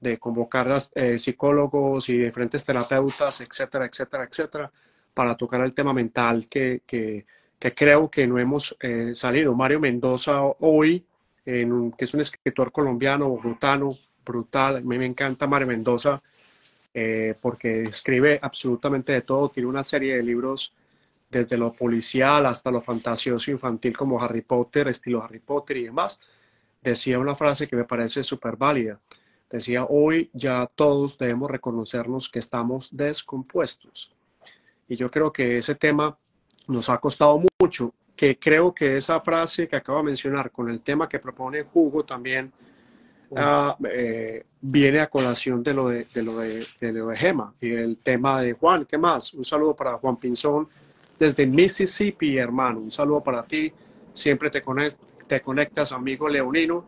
de 0.00 0.18
convocar 0.18 0.70
a 0.70 0.78
eh, 0.94 1.18
psicólogos 1.18 2.08
y 2.08 2.18
diferentes 2.18 2.64
terapeutas, 2.64 3.40
etcétera, 3.40 3.86
etcétera, 3.86 4.24
etcétera, 4.24 4.72
para 5.14 5.36
tocar 5.36 5.60
el 5.60 5.74
tema 5.74 5.92
mental 5.92 6.48
que, 6.48 6.82
que, 6.84 7.24
que 7.58 7.72
creo 7.72 8.10
que 8.10 8.26
no 8.26 8.38
hemos 8.38 8.76
eh, 8.80 9.12
salido. 9.14 9.54
Mario 9.54 9.78
Mendoza 9.78 10.42
hoy, 10.60 11.06
en 11.46 11.72
un, 11.72 11.92
que 11.92 12.04
es 12.04 12.14
un 12.14 12.20
escritor 12.20 12.72
colombiano, 12.72 13.28
bogotano, 13.28 13.96
brutal, 14.24 14.76
a 14.76 14.80
mí 14.80 14.98
me 14.98 15.06
encanta 15.06 15.46
Mario 15.46 15.68
Mendoza, 15.68 16.22
eh, 16.94 17.34
porque 17.40 17.82
escribe 17.82 18.38
absolutamente 18.42 19.12
de 19.12 19.22
todo, 19.22 19.48
tiene 19.48 19.68
una 19.68 19.84
serie 19.84 20.16
de 20.16 20.22
libros 20.22 20.74
desde 21.30 21.56
lo 21.56 21.72
policial 21.72 22.44
hasta 22.46 22.70
lo 22.70 22.80
fantasioso 22.80 23.50
infantil 23.50 23.96
como 23.96 24.22
Harry 24.22 24.42
Potter, 24.42 24.88
estilo 24.88 25.22
Harry 25.22 25.38
Potter 25.38 25.78
y 25.78 25.84
demás. 25.84 26.20
Decía 26.82 27.18
una 27.18 27.34
frase 27.34 27.66
que 27.66 27.76
me 27.76 27.84
parece 27.84 28.22
súper 28.22 28.56
válida 28.56 29.00
Decía, 29.52 29.84
hoy 29.84 30.30
ya 30.32 30.66
todos 30.74 31.18
debemos 31.18 31.50
reconocernos 31.50 32.30
que 32.30 32.38
estamos 32.38 32.88
descompuestos. 32.90 34.10
Y 34.88 34.96
yo 34.96 35.10
creo 35.10 35.30
que 35.30 35.58
ese 35.58 35.74
tema 35.74 36.16
nos 36.66 36.88
ha 36.88 36.96
costado 36.96 37.38
mucho, 37.60 37.92
que 38.16 38.38
creo 38.38 38.74
que 38.74 38.96
esa 38.96 39.20
frase 39.20 39.68
que 39.68 39.76
acabo 39.76 39.98
de 39.98 40.04
mencionar 40.04 40.50
con 40.50 40.70
el 40.70 40.80
tema 40.80 41.06
que 41.06 41.18
propone 41.18 41.66
Hugo 41.74 42.02
también 42.02 42.50
uh, 43.32 43.86
eh, 43.88 44.44
viene 44.60 45.00
a 45.00 45.08
colación 45.08 45.62
de 45.62 45.74
lo 45.74 45.88
de, 45.88 46.06
lo 46.22 46.38
de, 46.38 46.66
lo 46.80 47.08
de 47.08 47.16
Gema 47.16 47.54
y 47.60 47.72
el 47.72 47.96
tema 47.96 48.42
de 48.42 48.52
Juan. 48.52 48.84
¿Qué 48.84 48.98
más? 48.98 49.34
Un 49.34 49.44
saludo 49.44 49.74
para 49.74 49.98
Juan 49.98 50.16
Pinzón 50.16 50.68
desde 51.18 51.46
Mississippi, 51.46 52.36
hermano. 52.36 52.80
Un 52.80 52.90
saludo 52.90 53.22
para 53.22 53.42
ti. 53.42 53.72
Siempre 54.12 54.50
te, 54.50 54.60
conect, 54.60 54.98
te 55.26 55.40
conectas, 55.40 55.92
amigo 55.92 56.28
leonino. 56.28 56.84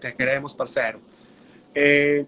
Te 0.00 0.14
queremos, 0.14 0.54
parcero. 0.54 1.00
Eh, 1.74 2.26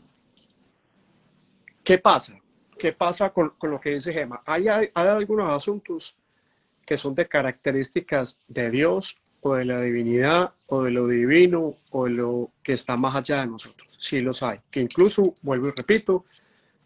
¿Qué 1.84 1.98
pasa? 1.98 2.38
¿Qué 2.78 2.92
pasa 2.92 3.30
con, 3.30 3.50
con, 3.50 3.70
lo 3.70 3.80
que 3.80 3.90
dice 3.90 4.12
Gema? 4.12 4.42
Hay, 4.44 4.68
hay 4.68 4.90
algunos 4.94 5.50
asuntos 5.50 6.16
que 6.84 6.96
son 6.96 7.14
de 7.14 7.26
características 7.26 8.40
de 8.48 8.70
Dios 8.70 9.16
de 9.54 9.64
la 9.64 9.80
divinidad 9.80 10.52
o 10.66 10.82
de 10.82 10.90
lo 10.90 11.06
divino 11.06 11.76
o 11.90 12.04
de 12.04 12.10
lo 12.10 12.50
que 12.62 12.72
está 12.72 12.96
más 12.96 13.14
allá 13.14 13.40
de 13.40 13.46
nosotros. 13.46 13.88
Sí 13.98 14.20
los 14.20 14.42
hay. 14.42 14.60
Que 14.70 14.80
incluso, 14.80 15.32
vuelvo 15.42 15.68
y 15.68 15.70
repito, 15.70 16.24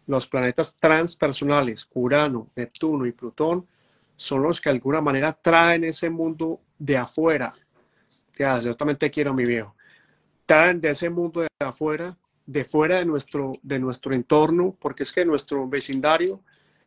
los 0.07 0.27
planetas 0.27 0.75
transpersonales, 0.79 1.89
Urano, 1.93 2.49
Neptuno 2.55 3.05
y 3.05 3.11
Plutón, 3.11 3.65
son 4.15 4.43
los 4.43 4.61
que 4.61 4.69
de 4.69 4.75
alguna 4.75 5.01
manera 5.01 5.33
traen 5.33 5.83
ese 5.83 6.09
mundo 6.09 6.61
de 6.77 6.97
afuera. 6.97 7.53
Ya, 8.37 8.59
yo 8.59 8.75
también 8.75 8.97
te 8.97 9.09
quiero, 9.09 9.33
mi 9.33 9.43
viejo. 9.43 9.75
Traen 10.45 10.79
de 10.79 10.91
ese 10.91 11.09
mundo 11.09 11.41
de 11.41 11.47
afuera 11.59 12.15
de 12.51 12.65
fuera 12.65 12.97
de 12.97 13.05
nuestro, 13.05 13.53
de 13.61 13.79
nuestro 13.79 14.13
entorno, 14.13 14.75
porque 14.79 15.03
es 15.03 15.11
que 15.11 15.23
nuestro 15.23 15.67
vecindario 15.67 16.41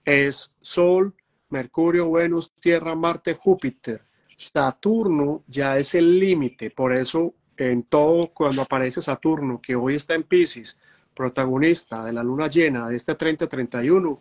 es 0.04 0.52
Sol, 0.60 1.14
Mercurio, 1.48 2.10
Venus, 2.12 2.52
Tierra, 2.60 2.94
Marte, 2.94 3.34
Júpiter. 3.34 4.02
Saturno 4.37 5.42
ya 5.47 5.77
es 5.77 5.94
el 5.94 6.18
límite, 6.18 6.70
por 6.70 6.92
eso 6.92 7.35
en 7.57 7.85
todo 7.85 8.29
cuando 8.29 8.62
aparece 8.62 9.01
Saturno, 9.01 9.61
que 9.61 9.77
hoy 9.77 9.97
está 9.97 10.14
en 10.14 10.25
Pisces, 10.25 10.79
protagonista 11.14 12.05
de 12.05 12.12
la 12.12 12.23
luna 12.23 12.49
llena 12.49 12.88
de 12.88 12.97
este 12.97 13.16
30-31, 13.16 14.18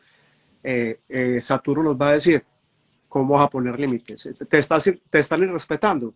eh, 0.64 1.00
eh, 1.10 1.42
Saturno 1.42 1.84
nos 1.84 1.96
va 1.96 2.10
a 2.10 2.14
decir 2.14 2.44
cómo 3.10 3.36
vas 3.36 3.46
a 3.46 3.50
poner 3.50 3.80
límites. 3.80 4.30
Te, 4.50 4.58
estás, 4.58 4.92
están 5.12 5.44
irrespetando. 5.44 6.14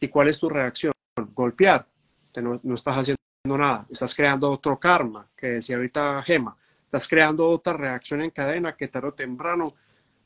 ¿Y 0.00 0.08
cuál 0.08 0.28
es 0.28 0.38
tu 0.38 0.48
reacción? 0.48 0.92
Golpear. 1.34 1.86
Te 2.32 2.42
no, 2.42 2.60
no 2.62 2.74
estás 2.74 2.98
haciendo 2.98 3.18
nada, 3.46 3.86
estás 3.90 4.14
creando 4.14 4.50
otro 4.50 4.78
karma, 4.78 5.28
que 5.36 5.46
decía 5.48 5.76
ahorita 5.76 6.22
Gema, 6.22 6.56
estás 6.84 7.06
creando 7.06 7.46
otra 7.46 7.74
reacción 7.74 8.22
en 8.22 8.30
cadena 8.30 8.74
que 8.76 8.88
tarde 8.88 9.08
o 9.08 9.12
temprano 9.12 9.72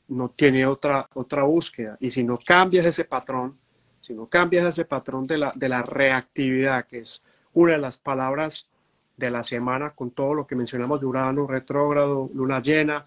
no 0.09 0.29
tiene 0.29 0.65
otra, 0.65 1.07
otra 1.13 1.43
búsqueda. 1.43 1.97
Y 1.99 2.11
si 2.11 2.23
no 2.23 2.37
cambias 2.37 2.85
ese 2.85 3.05
patrón, 3.05 3.55
si 4.01 4.13
no 4.13 4.27
cambias 4.27 4.65
ese 4.65 4.85
patrón 4.85 5.25
de 5.25 5.37
la, 5.37 5.51
de 5.55 5.69
la 5.69 5.81
reactividad, 5.81 6.85
que 6.85 6.99
es 6.99 7.23
una 7.53 7.73
de 7.73 7.79
las 7.79 7.97
palabras 7.97 8.67
de 9.17 9.29
la 9.29 9.43
semana 9.43 9.91
con 9.91 10.11
todo 10.11 10.33
lo 10.33 10.47
que 10.47 10.55
mencionamos 10.55 10.99
de 10.99 11.05
Urano, 11.05 11.47
retrógrado, 11.47 12.29
luna 12.33 12.61
llena 12.61 13.05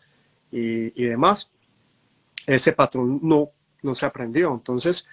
y, 0.50 1.02
y 1.02 1.06
demás, 1.06 1.50
ese 2.46 2.72
patrón 2.72 3.20
no, 3.22 3.50
no 3.82 3.94
se 3.94 4.06
aprendió. 4.06 4.52
Entonces, 4.52 5.06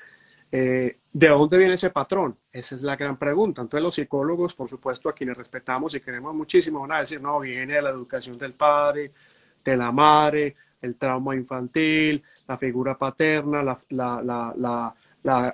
eh, 0.51 0.97
¿De 1.11 1.27
dónde 1.27 1.57
viene 1.57 1.73
ese 1.73 1.89
patrón? 1.89 2.37
Esa 2.51 2.75
es 2.75 2.81
la 2.81 2.95
gran 2.95 3.17
pregunta. 3.17 3.61
Entonces 3.61 3.83
los 3.83 3.95
psicólogos, 3.95 4.53
por 4.53 4.69
supuesto, 4.69 5.09
a 5.09 5.13
quienes 5.13 5.37
respetamos 5.37 5.95
y 5.95 6.01
queremos 6.01 6.35
muchísimo, 6.35 6.81
van 6.81 6.93
a 6.93 6.99
decir, 6.99 7.21
no, 7.21 7.39
viene 7.39 7.73
de 7.73 7.81
la 7.81 7.89
educación 7.89 8.37
del 8.37 8.53
padre, 8.53 9.11
de 9.63 9.77
la 9.77 9.91
madre, 9.91 10.55
el 10.81 10.95
trauma 10.95 11.35
infantil, 11.35 12.23
la 12.47 12.57
figura 12.57 12.97
paterna, 12.97 13.61
la, 13.61 13.77
la, 13.89 14.93
la, 15.23 15.53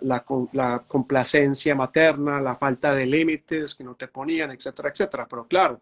la 0.52 0.84
complacencia 0.88 1.76
materna, 1.76 2.40
la 2.40 2.56
falta 2.56 2.94
de 2.94 3.06
límites 3.06 3.76
que 3.76 3.84
no 3.84 3.96
te 3.96 4.08
ponían, 4.08 4.52
etcétera, 4.52 4.90
etcétera. 4.90 5.28
Pero 5.30 5.46
claro, 5.48 5.82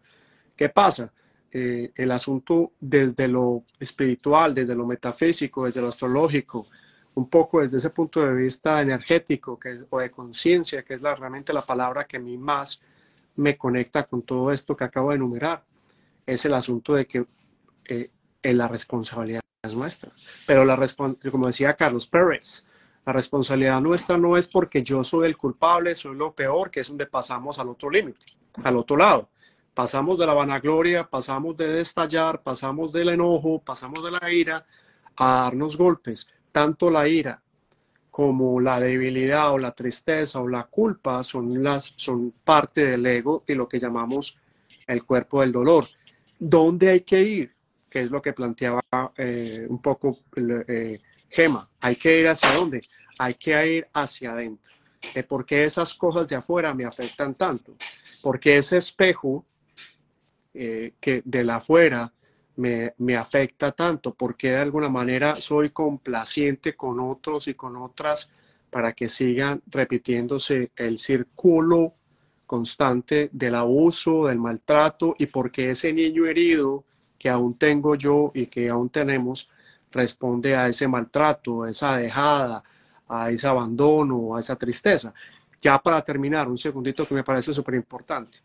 ¿qué 0.56 0.68
pasa? 0.68 1.12
Eh, 1.56 1.92
el 1.94 2.10
asunto 2.10 2.72
desde 2.80 3.28
lo 3.28 3.62
espiritual, 3.78 4.52
desde 4.54 4.74
lo 4.74 4.86
metafísico, 4.86 5.66
desde 5.66 5.80
lo 5.80 5.88
astrológico, 5.88 6.66
un 7.14 7.28
poco 7.28 7.60
desde 7.60 7.76
ese 7.76 7.90
punto 7.90 8.22
de 8.22 8.34
vista 8.34 8.82
energético 8.82 9.60
o 9.90 10.00
de 10.00 10.10
conciencia, 10.10 10.82
que 10.82 10.94
es 10.94 11.02
la, 11.02 11.14
realmente 11.14 11.52
la 11.52 11.62
palabra 11.62 12.06
que 12.06 12.16
a 12.16 12.20
mí 12.20 12.36
más 12.36 12.80
me 13.36 13.56
conecta 13.56 14.02
con 14.02 14.22
todo 14.22 14.50
esto 14.50 14.76
que 14.76 14.82
acabo 14.82 15.10
de 15.10 15.16
enumerar, 15.16 15.62
es 16.26 16.44
el 16.44 16.54
asunto 16.54 16.94
de 16.94 17.06
que 17.06 17.24
eh, 17.84 18.10
la 18.52 18.68
responsabilidad 18.68 19.40
es 19.62 19.74
nuestra. 19.74 20.10
Pero 20.46 20.64
la 20.64 20.78
como 21.30 21.46
decía 21.46 21.74
Carlos 21.74 22.06
Pérez, 22.06 22.64
la 23.06 23.12
responsabilidad 23.12 23.80
nuestra 23.80 24.16
no 24.16 24.36
es 24.36 24.48
porque 24.48 24.82
yo 24.82 25.04
soy 25.04 25.26
el 25.26 25.36
culpable, 25.36 25.94
soy 25.94 26.16
lo 26.16 26.34
peor, 26.34 26.70
que 26.70 26.80
es 26.80 26.88
donde 26.88 27.06
pasamos 27.06 27.58
al 27.58 27.68
otro 27.68 27.90
límite, 27.90 28.26
al 28.62 28.76
otro 28.76 28.96
lado. 28.96 29.28
Pasamos 29.74 30.18
de 30.18 30.26
la 30.26 30.34
vanagloria, 30.34 31.04
pasamos 31.08 31.56
de 31.56 31.68
destallar, 31.68 32.42
pasamos 32.42 32.92
del 32.92 33.10
enojo, 33.10 33.60
pasamos 33.60 34.04
de 34.04 34.10
la 34.10 34.30
ira 34.30 34.64
a 35.16 35.34
darnos 35.42 35.76
golpes. 35.76 36.28
Tanto 36.52 36.90
la 36.90 37.08
ira 37.08 37.42
como 38.10 38.60
la 38.60 38.78
debilidad 38.78 39.52
o 39.52 39.58
la 39.58 39.72
tristeza 39.72 40.40
o 40.40 40.48
la 40.48 40.64
culpa 40.64 41.22
son, 41.24 41.62
las, 41.62 41.94
son 41.96 42.32
parte 42.44 42.86
del 42.86 43.04
ego 43.04 43.42
y 43.46 43.54
lo 43.54 43.68
que 43.68 43.80
llamamos 43.80 44.38
el 44.86 45.04
cuerpo 45.04 45.40
del 45.40 45.50
dolor. 45.50 45.86
¿Dónde 46.38 46.90
hay 46.90 47.00
que 47.00 47.22
ir? 47.22 47.53
Que 47.94 48.00
es 48.00 48.10
lo 48.10 48.20
que 48.20 48.32
planteaba 48.32 48.82
eh, 49.16 49.68
un 49.68 49.80
poco 49.80 50.18
eh, 50.34 51.00
Gema. 51.28 51.64
Hay 51.80 51.94
que 51.94 52.22
ir 52.22 52.26
hacia 52.26 52.50
dónde? 52.50 52.82
Hay 53.20 53.34
que 53.34 53.66
ir 53.68 53.86
hacia 53.92 54.32
adentro. 54.32 54.72
De 55.14 55.22
por 55.22 55.46
qué 55.46 55.64
esas 55.64 55.94
cosas 55.94 56.28
de 56.28 56.34
afuera 56.34 56.74
me 56.74 56.84
afectan 56.84 57.36
tanto. 57.36 57.76
Porque 58.20 58.58
ese 58.58 58.78
espejo 58.78 59.46
eh, 60.52 60.94
que 60.98 61.22
de 61.24 61.44
la 61.44 61.56
afuera 61.56 62.12
me, 62.56 62.94
me, 62.98 63.16
afecta 63.16 63.70
tanto. 63.70 64.12
Porque 64.12 64.50
de 64.50 64.56
alguna 64.56 64.88
manera 64.88 65.36
soy 65.36 65.70
complaciente 65.70 66.74
con 66.74 66.98
otros 66.98 67.46
y 67.46 67.54
con 67.54 67.76
otras 67.76 68.28
para 68.70 68.92
que 68.92 69.08
sigan 69.08 69.62
repitiéndose 69.68 70.72
el 70.74 70.98
círculo 70.98 71.94
constante 72.44 73.30
del 73.32 73.54
abuso, 73.54 74.26
del 74.26 74.40
maltrato 74.40 75.14
y 75.16 75.26
porque 75.26 75.70
ese 75.70 75.92
niño 75.92 76.26
herido 76.26 76.84
que 77.24 77.30
aún 77.30 77.54
tengo 77.56 77.94
yo 77.94 78.32
y 78.34 78.48
que 78.48 78.68
aún 78.68 78.90
tenemos 78.90 79.48
responde 79.90 80.54
a 80.54 80.68
ese 80.68 80.86
maltrato, 80.86 81.62
a 81.62 81.70
esa 81.70 81.96
dejada, 81.96 82.62
a 83.08 83.30
ese 83.30 83.46
abandono, 83.46 84.36
a 84.36 84.40
esa 84.40 84.56
tristeza. 84.56 85.14
Ya 85.58 85.78
para 85.78 86.02
terminar, 86.02 86.48
un 86.48 86.58
segundito 86.58 87.08
que 87.08 87.14
me 87.14 87.24
parece 87.24 87.54
súper 87.54 87.76
importante. 87.76 88.40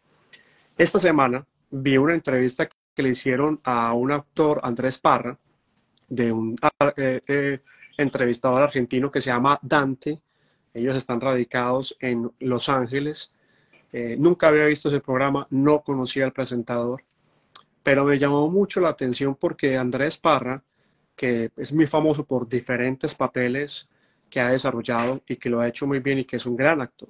Esta 0.77 0.97
semana 0.97 1.45
vi 1.69 1.97
una 1.97 2.13
entrevista 2.13 2.69
que 2.95 3.03
le 3.03 3.09
hicieron 3.09 3.59
a 3.65 3.91
un 3.91 4.13
actor, 4.13 4.61
Andrés 4.63 4.97
Parra, 4.97 5.37
de 6.07 6.31
un 6.31 6.57
eh, 6.95 7.19
eh, 7.27 7.59
entrevistador 7.97 8.61
argentino 8.61 9.11
que 9.11 9.19
se 9.19 9.29
llama 9.29 9.59
Dante. 9.61 10.21
Ellos 10.73 10.95
están 10.95 11.19
radicados 11.19 11.97
en 11.99 12.31
Los 12.39 12.69
Ángeles. 12.69 13.33
Eh, 13.91 14.15
nunca 14.17 14.47
había 14.47 14.63
visto 14.67 14.87
ese 14.87 15.01
programa, 15.01 15.47
no 15.49 15.81
conocía 15.81 16.23
al 16.23 16.31
presentador, 16.31 17.03
pero 17.83 18.05
me 18.05 18.17
llamó 18.19 18.49
mucho 18.49 18.81
la 18.81 18.89
atención 18.89 19.35
porque 19.35 19.77
Andrés 19.77 20.17
Parra 20.17 20.63
que 21.19 21.51
es 21.57 21.73
muy 21.73 21.85
famoso 21.85 22.23
por 22.23 22.47
diferentes 22.47 23.13
papeles 23.13 23.89
que 24.29 24.39
ha 24.39 24.51
desarrollado 24.51 25.21
y 25.27 25.35
que 25.35 25.49
lo 25.49 25.59
ha 25.59 25.67
hecho 25.67 25.85
muy 25.85 25.99
bien 25.99 26.19
y 26.19 26.23
que 26.23 26.37
es 26.37 26.45
un 26.45 26.55
gran 26.55 26.79
actor. 26.79 27.09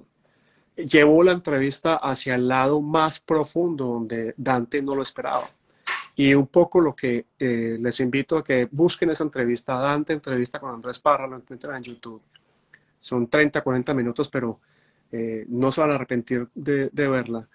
Llevó 0.74 1.22
la 1.22 1.30
entrevista 1.30 1.94
hacia 1.94 2.34
el 2.34 2.48
lado 2.48 2.80
más 2.80 3.20
profundo 3.20 3.84
donde 3.86 4.34
Dante 4.36 4.82
no 4.82 4.96
lo 4.96 5.02
esperaba. 5.02 5.48
Y 6.16 6.34
un 6.34 6.48
poco 6.48 6.80
lo 6.80 6.92
que 6.96 7.26
eh, 7.38 7.78
les 7.80 8.00
invito 8.00 8.36
a 8.36 8.42
que 8.42 8.66
busquen 8.72 9.10
esa 9.10 9.22
entrevista, 9.22 9.74
Dante, 9.74 10.12
entrevista 10.12 10.58
con 10.58 10.74
Andrés 10.74 10.98
Parra, 10.98 11.28
lo 11.28 11.36
encuentran 11.36 11.76
en 11.76 11.84
YouTube. 11.84 12.20
Son 12.98 13.28
30, 13.28 13.60
40 13.60 13.94
minutos, 13.94 14.28
pero 14.28 14.58
eh, 15.12 15.44
no 15.48 15.70
se 15.70 15.82
van 15.82 15.92
a 15.92 15.94
arrepentir 15.94 16.48
de, 16.52 16.90
de 16.92 17.08
verla. 17.08 17.48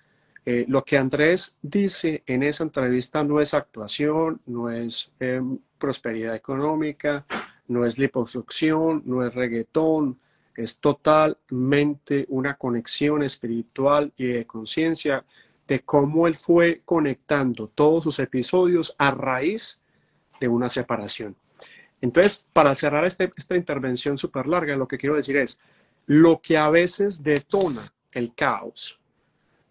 Eh, 0.45 0.65
lo 0.67 0.83
que 0.83 0.97
Andrés 0.97 1.57
dice 1.61 2.23
en 2.27 2.43
esa 2.43 2.63
entrevista 2.63 3.23
no 3.23 3.41
es 3.41 3.53
actuación, 3.53 4.41
no 4.45 4.69
es 4.69 5.11
em, 5.19 5.57
prosperidad 5.79 6.35
económica, 6.35 7.25
no 7.67 7.85
es 7.85 7.97
liposucción, 7.97 9.01
no 9.05 9.25
es 9.25 9.33
reggaetón, 9.33 10.19
es 10.55 10.77
totalmente 10.77 12.25
una 12.29 12.55
conexión 12.55 13.23
espiritual 13.23 14.13
y 14.17 14.27
de 14.27 14.45
conciencia 14.45 15.25
de 15.67 15.81
cómo 15.81 16.27
él 16.27 16.35
fue 16.35 16.81
conectando 16.85 17.67
todos 17.67 18.03
sus 18.03 18.19
episodios 18.19 18.95
a 18.99 19.11
raíz 19.11 19.81
de 20.39 20.47
una 20.47 20.69
separación. 20.69 21.35
Entonces, 22.01 22.45
para 22.53 22.75
cerrar 22.75 23.03
este, 23.05 23.33
esta 23.35 23.55
intervención 23.55 24.17
súper 24.17 24.47
larga, 24.47 24.77
lo 24.77 24.87
que 24.87 24.97
quiero 24.97 25.15
decir 25.15 25.37
es, 25.37 25.59
lo 26.05 26.39
que 26.39 26.55
a 26.55 26.69
veces 26.69 27.23
detona 27.23 27.81
el 28.11 28.35
caos, 28.35 28.99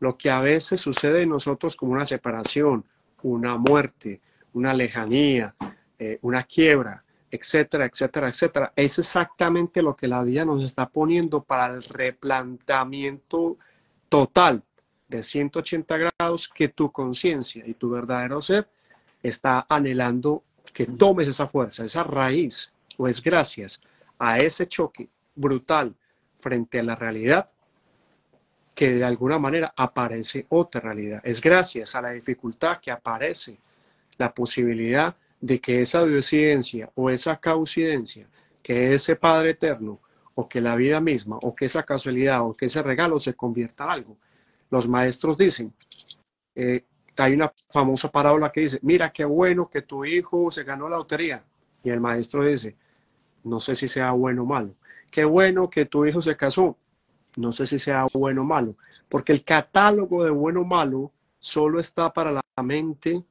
lo 0.04 0.18
que 0.18 0.30
a 0.30 0.40
veces 0.40 0.80
sucede 0.80 1.22
en 1.22 1.30
nosotros 1.30 1.74
como 1.74 1.92
una 1.92 2.04
separación, 2.04 2.84
una 3.22 3.56
muerte, 3.56 4.20
una 4.52 4.74
lejanía, 4.74 5.54
eh, 5.98 6.18
una 6.20 6.42
quiebra, 6.42 7.02
etcétera, 7.30 7.86
etcétera, 7.86 8.28
etcétera, 8.28 8.72
es 8.76 8.98
exactamente 8.98 9.80
lo 9.80 9.96
que 9.96 10.06
la 10.06 10.22
vida 10.22 10.44
nos 10.44 10.62
está 10.62 10.86
poniendo 10.86 11.42
para 11.42 11.74
el 11.74 11.82
replanteamiento 11.82 13.56
total 14.10 14.62
de 15.08 15.22
180 15.22 15.96
grados 15.96 16.48
que 16.48 16.68
tu 16.68 16.92
conciencia 16.92 17.64
y 17.66 17.72
tu 17.72 17.88
verdadero 17.88 18.42
ser 18.42 18.68
está 19.22 19.66
anhelando 19.70 20.44
que 20.74 20.84
tomes 20.86 21.28
esa 21.28 21.48
fuerza, 21.48 21.84
esa 21.84 22.04
raíz, 22.04 22.72
o 22.98 23.08
es 23.08 23.22
gracias 23.22 23.80
a 24.18 24.36
ese 24.36 24.68
choque 24.68 25.08
brutal 25.34 25.94
frente 26.38 26.78
a 26.78 26.82
la 26.82 26.94
realidad 26.94 27.48
que 28.74 28.94
de 28.94 29.04
alguna 29.04 29.38
manera 29.38 29.72
aparece 29.76 30.46
otra 30.48 30.80
realidad. 30.80 31.20
Es 31.24 31.40
gracias 31.40 31.94
a 31.94 32.02
la 32.02 32.10
dificultad 32.10 32.78
que 32.78 32.90
aparece 32.90 33.58
la 34.18 34.32
posibilidad 34.32 35.14
de 35.40 35.60
que 35.60 35.80
esa 35.80 36.04
diosidencia 36.04 36.90
o 36.94 37.10
esa 37.10 37.36
causidencia, 37.36 38.26
que 38.62 38.94
ese 38.94 39.16
Padre 39.16 39.50
Eterno, 39.50 40.00
o 40.34 40.48
que 40.48 40.60
la 40.60 40.74
vida 40.74 41.00
misma, 41.00 41.38
o 41.42 41.54
que 41.54 41.66
esa 41.66 41.84
casualidad, 41.84 42.42
o 42.42 42.54
que 42.54 42.66
ese 42.66 42.82
regalo 42.82 43.20
se 43.20 43.34
convierta 43.34 43.84
en 43.84 43.90
algo. 43.90 44.16
Los 44.70 44.88
maestros 44.88 45.38
dicen, 45.38 45.72
eh, 46.54 46.84
hay 47.16 47.34
una 47.34 47.52
famosa 47.70 48.10
parábola 48.10 48.50
que 48.50 48.62
dice, 48.62 48.78
mira 48.82 49.12
qué 49.12 49.24
bueno 49.24 49.68
que 49.68 49.82
tu 49.82 50.04
hijo 50.04 50.50
se 50.50 50.64
ganó 50.64 50.88
la 50.88 50.96
lotería. 50.96 51.44
Y 51.84 51.90
el 51.90 52.00
maestro 52.00 52.44
dice, 52.44 52.74
no 53.44 53.60
sé 53.60 53.76
si 53.76 53.86
sea 53.86 54.10
bueno 54.12 54.42
o 54.42 54.46
malo. 54.46 54.74
Qué 55.10 55.24
bueno 55.24 55.70
que 55.70 55.84
tu 55.84 56.04
hijo 56.06 56.20
se 56.20 56.36
casó. 56.36 56.76
No 57.36 57.50
sé 57.52 57.66
si 57.66 57.78
sea 57.78 58.06
bueno 58.12 58.42
o 58.42 58.44
malo, 58.44 58.76
porque 59.08 59.32
el 59.32 59.44
catálogo 59.44 60.24
de 60.24 60.30
bueno 60.30 60.60
o 60.60 60.64
malo 60.64 61.12
solo 61.38 61.80
está 61.80 62.12
para 62.12 62.32
la 62.32 62.62
mente, 62.62 63.24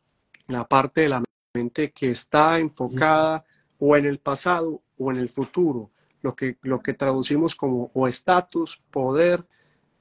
la 0.47 0.67
parte 0.67 1.01
de 1.01 1.09
la 1.09 1.23
mente 1.53 1.91
que 1.91 2.11
está 2.11 2.59
enfocada 2.59 3.45
o 3.79 3.95
en 3.95 4.05
el 4.05 4.19
pasado 4.19 4.81
o 4.97 5.11
en 5.11 5.17
el 5.17 5.29
futuro, 5.29 5.89
lo 6.21 6.35
que, 6.35 6.57
lo 6.61 6.81
que 6.81 6.93
traducimos 6.93 7.55
como 7.55 7.91
o 7.93 8.07
estatus, 8.07 8.81
poder, 8.91 9.45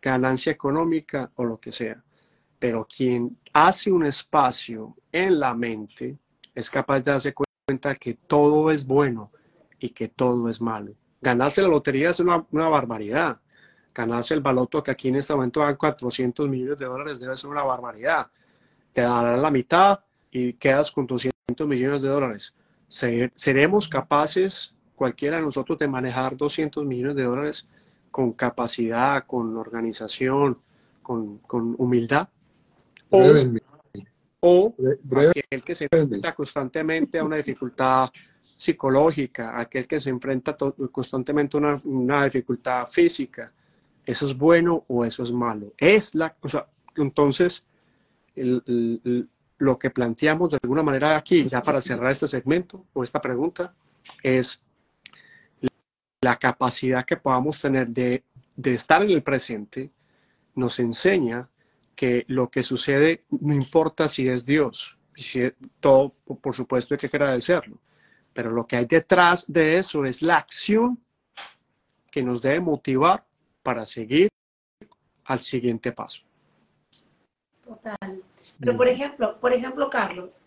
ganancia 0.01 0.51
económica 0.53 1.31
o 1.37 1.45
lo 1.45 1.59
que 1.61 1.71
sea. 1.71 2.03
Pero 2.59 2.87
quien 2.87 3.39
hace 3.53 3.91
un 3.91 4.05
espacio 4.05 4.97
en 5.11 5.39
la 5.39 5.55
mente 5.55 6.19
es 6.55 6.69
capaz 6.69 7.01
de 7.01 7.13
darse 7.13 7.35
cuenta 7.35 7.95
que 7.95 8.15
todo 8.15 8.71
es 8.71 8.87
bueno 8.87 9.31
y 9.79 9.91
que 9.91 10.09
todo 10.09 10.49
es 10.49 10.61
malo. 10.61 10.95
Ganarse 11.21 11.63
la 11.63 11.69
lotería 11.69 12.11
es 12.11 12.21
una, 12.21 12.45
una 12.51 12.69
barbaridad 12.69 13.41
ganarse 13.95 14.35
el 14.35 14.41
baloto 14.41 14.83
que 14.83 14.91
aquí 14.91 15.09
en 15.09 15.17
este 15.17 15.35
momento 15.35 15.61
dan 15.61 15.77
400 15.77 16.49
millones 16.49 16.79
de 16.79 16.87
dólares 16.87 17.21
debe 17.21 17.37
ser 17.37 17.51
una 17.51 17.63
barbaridad. 17.63 18.27
Te 18.93 19.03
darán 19.03 19.41
la 19.41 19.51
mitad 19.51 20.01
y 20.31 20.55
quedas 20.55 20.91
con 20.91 21.07
200 21.07 21.67
millones 21.67 22.03
de 22.03 22.09
dólares. 22.09 22.55
¿Seremos 22.89 23.89
capaces, 23.89 24.75
cualquiera 24.95 25.37
de 25.37 25.43
nosotros, 25.43 25.79
de 25.79 25.89
manejar 25.89 26.37
200 26.37 26.85
millones 26.85 27.17
de 27.17 27.23
dólares 27.25 27.69
con 28.11 28.33
capacidad, 28.33 29.25
con 29.27 29.57
organización, 29.57 30.59
con, 31.03 31.39
con 31.39 31.75
humildad? 31.79 32.29
O, 33.11 33.23
o 34.41 34.75
aquel 35.19 35.63
que 35.63 35.75
se 35.75 35.87
enfrenta 35.91 36.35
constantemente 36.35 37.19
a 37.19 37.25
una 37.25 37.37
dificultad 37.37 38.11
psicológica, 38.41 39.59
aquel 39.59 39.87
que 39.87 40.01
se 40.01 40.11
enfrenta 40.11 40.57
constantemente 40.91 41.57
a 41.57 41.61
una, 41.61 41.81
una 41.85 42.25
dificultad 42.25 42.87
física, 42.87 43.53
¿Eso 44.05 44.27
es 44.27 44.37
bueno 44.37 44.85
o 44.89 45.05
eso 45.05 45.23
es 45.23 45.33
malo? 45.33 45.75
Es 45.79 46.15
la, 46.15 46.37
o 46.41 46.49
sea, 46.49 46.67
entonces, 46.97 47.65
lo 48.35 49.79
que 49.79 49.91
planteamos 49.91 50.51
de 50.51 50.59
alguna 50.63 50.83
manera 50.83 51.17
aquí, 51.17 51.49
ya 51.49 51.63
para 51.63 51.81
cerrar 51.81 52.11
este 52.11 52.27
segmento 52.27 52.87
o 52.93 53.03
esta 53.03 53.21
pregunta, 53.21 53.75
es 54.23 54.65
la 56.21 56.37
capacidad 56.37 57.05
que 57.05 57.17
podamos 57.17 57.61
tener 57.61 57.89
de, 57.89 58.25
de 58.57 58.75
estar 58.75 59.03
en 59.03 59.11
el 59.11 59.23
presente, 59.23 59.91
nos 60.55 60.79
enseña 60.79 61.49
que 61.95 62.25
lo 62.29 62.51
que 62.51 62.63
sucede 62.63 63.25
no 63.31 63.55
importa 63.55 64.09
si 64.09 64.29
es 64.29 64.45
Dios, 64.45 64.97
si 65.15 65.53
todo, 65.81 66.15
por 66.41 66.55
supuesto, 66.55 66.95
hay 66.95 66.99
que 66.99 67.07
agradecerlo, 67.07 67.79
pero 68.33 68.51
lo 68.51 68.67
que 68.67 68.77
hay 68.77 68.87
detrás 68.87 69.51
de 69.51 69.79
eso 69.79 70.05
es 70.05 70.23
la 70.23 70.39
acción 70.39 70.99
que 72.11 72.23
nos 72.23 72.43
debe 72.43 72.61
motivar 72.61 73.25
para 73.63 73.87
seguir 73.87 74.29
al 75.25 75.41
siguiente 75.41 75.93
paso. 75.93 76.23
Total. 77.65 78.23
Pero 78.59 78.77
por 78.77 78.89
ejemplo, 78.89 79.39
por 79.41 79.53
ejemplo, 79.53 79.89
Carlos, 79.89 80.43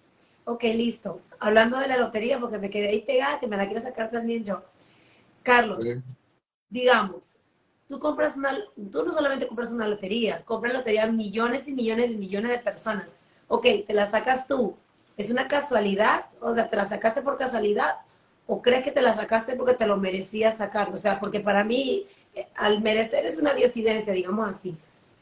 Ok, 0.45 0.63
listo. 0.63 1.21
Hablando 1.39 1.79
de 1.79 1.87
la 1.87 1.97
lotería, 1.97 2.39
porque 2.39 2.59
me 2.59 2.69
quedé 2.69 2.89
ahí 2.89 3.01
pegada, 3.01 3.39
que 3.39 3.47
me 3.47 3.57
la 3.57 3.65
quiero 3.65 3.81
sacar 3.81 4.11
también 4.11 4.43
yo. 4.43 4.63
Carlos, 5.41 5.83
digamos, 6.69 7.35
tú 7.87 7.99
compras 7.99 8.37
una, 8.37 8.55
tú 8.91 9.03
no 9.03 9.11
solamente 9.11 9.47
compras 9.47 9.71
una 9.71 9.87
lotería, 9.87 10.43
compras 10.45 10.73
lotería 10.73 11.07
millones 11.07 11.67
y 11.67 11.73
millones 11.73 12.11
y 12.11 12.17
millones 12.17 12.51
de 12.51 12.59
personas. 12.59 13.17
Ok, 13.47 13.65
te 13.87 13.93
la 13.93 14.05
sacas 14.05 14.47
tú. 14.47 14.75
¿Es 15.17 15.31
una 15.31 15.47
casualidad? 15.47 16.27
O 16.41 16.53
sea, 16.53 16.69
¿te 16.69 16.75
la 16.75 16.85
sacaste 16.85 17.23
por 17.23 17.37
casualidad? 17.37 17.95
¿O 18.45 18.61
crees 18.61 18.83
que 18.83 18.91
te 18.91 19.01
la 19.01 19.13
sacaste 19.13 19.55
porque 19.55 19.73
te 19.73 19.87
lo 19.87 19.97
merecías 19.97 20.57
sacar? 20.57 20.91
O 20.93 20.97
sea, 20.97 21.19
porque 21.19 21.39
para 21.39 21.63
mí, 21.63 22.05
al 22.55 22.81
merecer 22.81 23.25
es 23.25 23.37
una 23.37 23.53
diosidencia, 23.53 24.13
digamos 24.13 24.53
así. 24.53 24.77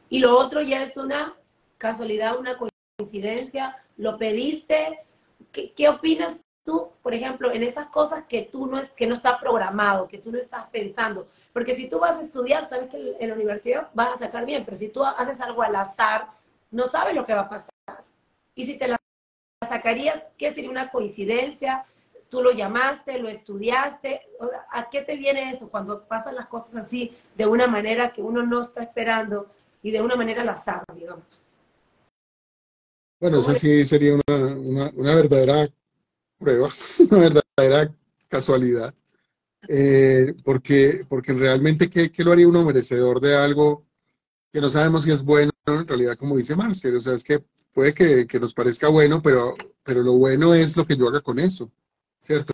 Y 0.10 0.19
lo 0.19 0.38
otro 0.38 0.62
ya 0.62 0.84
es 0.84 0.97
una 0.97 1.36
casualidad, 1.78 2.38
una 2.38 2.58
coincidencia. 2.97 3.78
Lo 3.97 4.17
pediste. 4.17 4.99
¿Qué, 5.52 5.71
qué 5.73 5.89
opinas 5.89 6.41
tú, 6.63 6.89
por 7.02 7.13
ejemplo, 7.13 7.52
en 7.52 7.63
esas 7.63 7.88
cosas 7.88 8.26
que 8.28 8.43
tú 8.43 8.65
no 8.67 8.80
es, 8.80 8.89
que 8.89 9.08
no 9.08 9.13
está 9.13 9.39
programado, 9.39 10.08
que 10.08 10.17
tú 10.17 10.32
no 10.32 10.38
estás 10.38 10.65
pensando? 10.69 11.28
Porque 11.52 11.76
si 11.76 11.88
tú 11.88 11.99
vas 11.99 12.17
a 12.17 12.21
estudiar, 12.21 12.67
sabes 12.67 12.89
que 12.89 13.15
en 13.19 13.30
la 13.30 13.36
universidad 13.36 13.89
vas 13.93 14.13
a 14.13 14.26
sacar 14.26 14.45
bien, 14.45 14.65
pero 14.65 14.76
si 14.76 14.89
tú 14.89 15.04
haces 15.04 15.39
algo 15.39 15.62
al 15.62 15.76
azar, 15.76 16.28
no 16.71 16.88
sabes 16.88 17.13
lo 17.13 17.26
que 17.26 17.34
va 17.34 17.41
a 17.41 17.49
pasar. 17.49 17.71
Y 18.56 18.65
si 18.65 18.78
te 18.78 18.88
la 18.88 18.97
sacarías, 19.67 20.23
¿qué 20.38 20.52
sería 20.52 20.71
una 20.71 20.89
coincidencia? 20.89 21.86
Tú 22.33 22.41
lo 22.41 22.51
llamaste, 22.51 23.19
lo 23.19 23.29
estudiaste. 23.29 24.21
¿A 24.71 24.89
qué 24.89 25.03
te 25.03 25.15
viene 25.17 25.51
eso 25.51 25.69
cuando 25.69 26.03
pasan 26.07 26.33
las 26.33 26.47
cosas 26.47 26.83
así 26.83 27.15
de 27.37 27.45
una 27.45 27.67
manera 27.67 28.11
que 28.11 28.23
uno 28.23 28.41
no 28.43 28.61
está 28.61 28.81
esperando 28.81 29.51
y 29.83 29.91
de 29.91 30.01
una 30.01 30.15
manera 30.15 30.41
al 30.41 30.49
azar, 30.49 30.83
digamos? 30.95 31.45
Bueno, 33.21 33.37
eso 33.37 33.53
sí 33.53 33.85
sería 33.85 34.15
una, 34.15 34.89
una 34.95 35.13
verdadera 35.13 35.69
prueba, 36.39 36.69
una 37.11 37.19
verdadera 37.19 37.93
casualidad. 38.27 38.95
Eh, 39.67 40.33
porque, 40.43 41.05
porque 41.07 41.33
realmente, 41.33 41.87
¿qué, 41.87 42.11
¿qué, 42.11 42.23
lo 42.23 42.31
haría 42.31 42.47
uno 42.47 42.65
merecedor 42.65 43.21
de 43.21 43.35
algo 43.35 43.85
que 44.51 44.59
no 44.59 44.71
sabemos 44.71 45.03
si 45.03 45.11
es 45.11 45.23
bueno 45.23 45.51
en 45.67 45.87
realidad, 45.87 46.17
como 46.17 46.35
dice 46.35 46.55
Marcel? 46.55 46.95
O 46.95 46.99
sea, 46.99 47.13
es 47.13 47.23
que 47.23 47.45
puede 47.75 47.93
que, 47.93 48.25
que, 48.25 48.39
nos 48.39 48.55
parezca 48.55 48.87
bueno, 48.87 49.21
pero, 49.21 49.53
pero 49.83 50.01
lo 50.01 50.13
bueno 50.13 50.55
es 50.55 50.75
lo 50.75 50.87
que 50.87 50.97
yo 50.97 51.09
haga 51.09 51.21
con 51.21 51.37
eso, 51.37 51.71
¿cierto? 52.23 52.53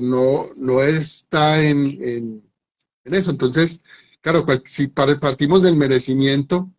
No, 0.00 0.44
no 0.56 0.82
está 0.82 1.62
en, 1.64 2.02
en, 2.02 2.42
eso. 3.04 3.30
Entonces, 3.30 3.82
claro, 4.20 4.44
si 4.64 4.88
partimos 4.88 5.62
del 5.62 5.76
merecimiento, 5.76 6.70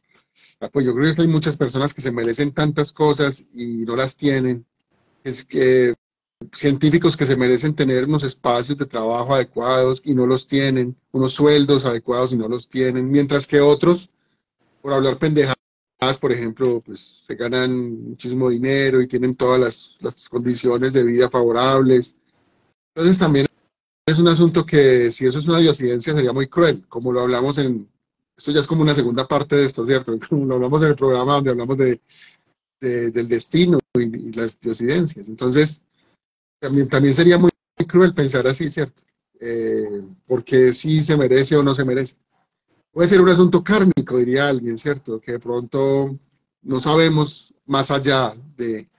ah, 0.60 0.70
pues 0.70 0.86
yo 0.86 0.94
creo 0.94 1.16
que 1.16 1.22
hay 1.22 1.28
muchas 1.28 1.58
personas 1.58 1.94
que 1.94 2.02
se 2.02 2.12
merecen 2.12 2.52
tantas 2.54 2.92
cosas 2.92 3.46
y 3.54 3.86
no 3.86 3.96
las 3.96 4.18
tienen. 4.18 4.66
Es 5.24 5.44
que 5.44 5.96
científicos 6.54 7.18
que 7.18 7.26
se 7.26 7.36
merecen 7.36 7.76
tener 7.76 8.06
unos 8.06 8.24
espacios 8.24 8.78
de 8.78 8.86
trabajo 8.86 9.36
adecuados 9.36 10.02
y 10.06 10.14
no 10.14 10.26
los 10.26 10.48
tienen, 10.48 10.96
unos 11.12 11.34
sueldos 11.34 11.86
adecuados 11.86 12.32
y 12.32 12.38
no 12.38 12.48
los 12.48 12.70
tienen, 12.70 13.12
mientras 13.12 13.46
que 13.46 13.60
otros, 13.60 14.12
por 14.82 14.94
hablar 14.94 15.18
pendejadas, 15.18 15.59
por 16.20 16.32
ejemplo, 16.32 16.82
pues 16.82 17.24
se 17.28 17.36
ganan 17.36 18.10
muchísimo 18.10 18.50
dinero 18.50 19.02
y 19.02 19.08
tienen 19.08 19.36
todas 19.36 19.60
las, 19.60 19.98
las 20.02 20.30
condiciones 20.30 20.94
de 20.94 21.04
vida 21.04 21.30
favorables. 21.30 22.16
Entonces 22.96 23.20
también 23.20 23.46
es 24.06 24.18
un 24.18 24.28
asunto 24.28 24.66
que 24.66 25.12
si 25.12 25.28
eso 25.28 25.40
es 25.40 25.48
una 25.48 25.60
diosidencia 25.60 26.14
sería 26.14 26.34
muy 26.34 26.48
cruel, 26.48 26.88
como 26.88 27.12
lo 27.12 27.22
hablamos 27.22 27.58
en, 27.58 27.88
esto 28.40 28.52
ya 28.52 28.62
es 28.62 28.68
como 28.68 28.84
una 28.84 28.96
segunda 28.96 29.28
parte 29.28 29.58
de 29.58 29.66
esto, 29.66 29.86
¿cierto? 29.86 30.18
Como 30.30 30.46
lo 30.46 30.56
hablamos 30.56 30.82
en 30.82 30.90
el 30.90 30.96
programa 30.96 31.34
donde 31.34 31.50
hablamos 31.50 31.78
de, 31.78 32.00
del 32.80 33.28
destino 33.28 33.80
y, 33.96 34.30
y 34.30 34.32
las 34.32 34.58
diosidencias. 34.62 35.28
Entonces, 35.28 35.82
también, 36.60 36.88
también 36.88 37.14
sería 37.14 37.38
muy, 37.38 37.52
cruel 37.88 38.14
pensar 38.14 38.48
así, 38.48 38.70
¿cierto? 38.70 39.02
Eh, 39.42 40.02
porque 40.26 40.74
si 40.74 41.04
se 41.04 41.18
merece 41.18 41.58
o 41.58 41.64
no 41.64 41.76
se 41.76 41.84
merece. 41.84 42.16
Puede 42.92 43.08
ser 43.08 43.22
un 43.22 43.30
asunto 43.30 43.64
kármico, 43.64 44.18
diría 44.18 44.48
alguien, 44.48 44.78
¿cierto? 44.78 45.22
Que 45.22 45.34
de 45.34 45.40
pronto 45.40 46.18
no 46.62 46.82
sabemos 46.82 47.54
más 47.66 47.92
allá 47.92 48.36
de, 48.58 48.90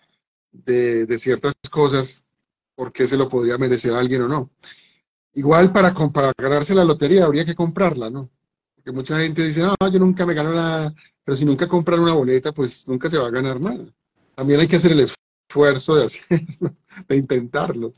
de, 0.52 1.18
ciertas 1.18 1.54
cosas 1.70 2.24
por 2.74 2.92
qué 2.92 3.06
se 3.06 3.16
lo 3.16 3.28
podría 3.28 3.58
merecer 3.58 3.92
alguien 3.92 4.22
o 4.22 4.28
no. 4.28 4.50
Igual 5.34 5.72
para, 5.72 5.94
para 5.94 6.32
ganarse 6.38 6.74
la 6.74 6.84
lotería 6.84 7.24
habría 7.24 7.44
que 7.44 7.54
comprarla, 7.54 8.10
¿no? 8.10 8.30
Porque 8.74 8.92
mucha 8.92 9.18
gente 9.18 9.44
dice, 9.44 9.62
no, 9.62 9.74
yo 9.92 9.98
nunca 9.98 10.24
me 10.24 10.34
gano 10.34 10.54
nada, 10.54 10.94
pero 11.24 11.36
si 11.36 11.44
nunca 11.44 11.68
compran 11.68 12.00
una 12.00 12.14
boleta, 12.14 12.52
pues 12.52 12.88
nunca 12.88 13.10
se 13.10 13.18
va 13.18 13.28
a 13.28 13.30
ganar 13.30 13.60
nada. 13.60 13.84
También 14.34 14.60
hay 14.60 14.68
que 14.68 14.76
hacer 14.76 14.92
el 14.92 15.06
esfuerzo 15.48 15.96
de 15.96 16.04
hacerlo, 16.04 16.74
de 17.08 17.16
intentarlo, 17.16 17.92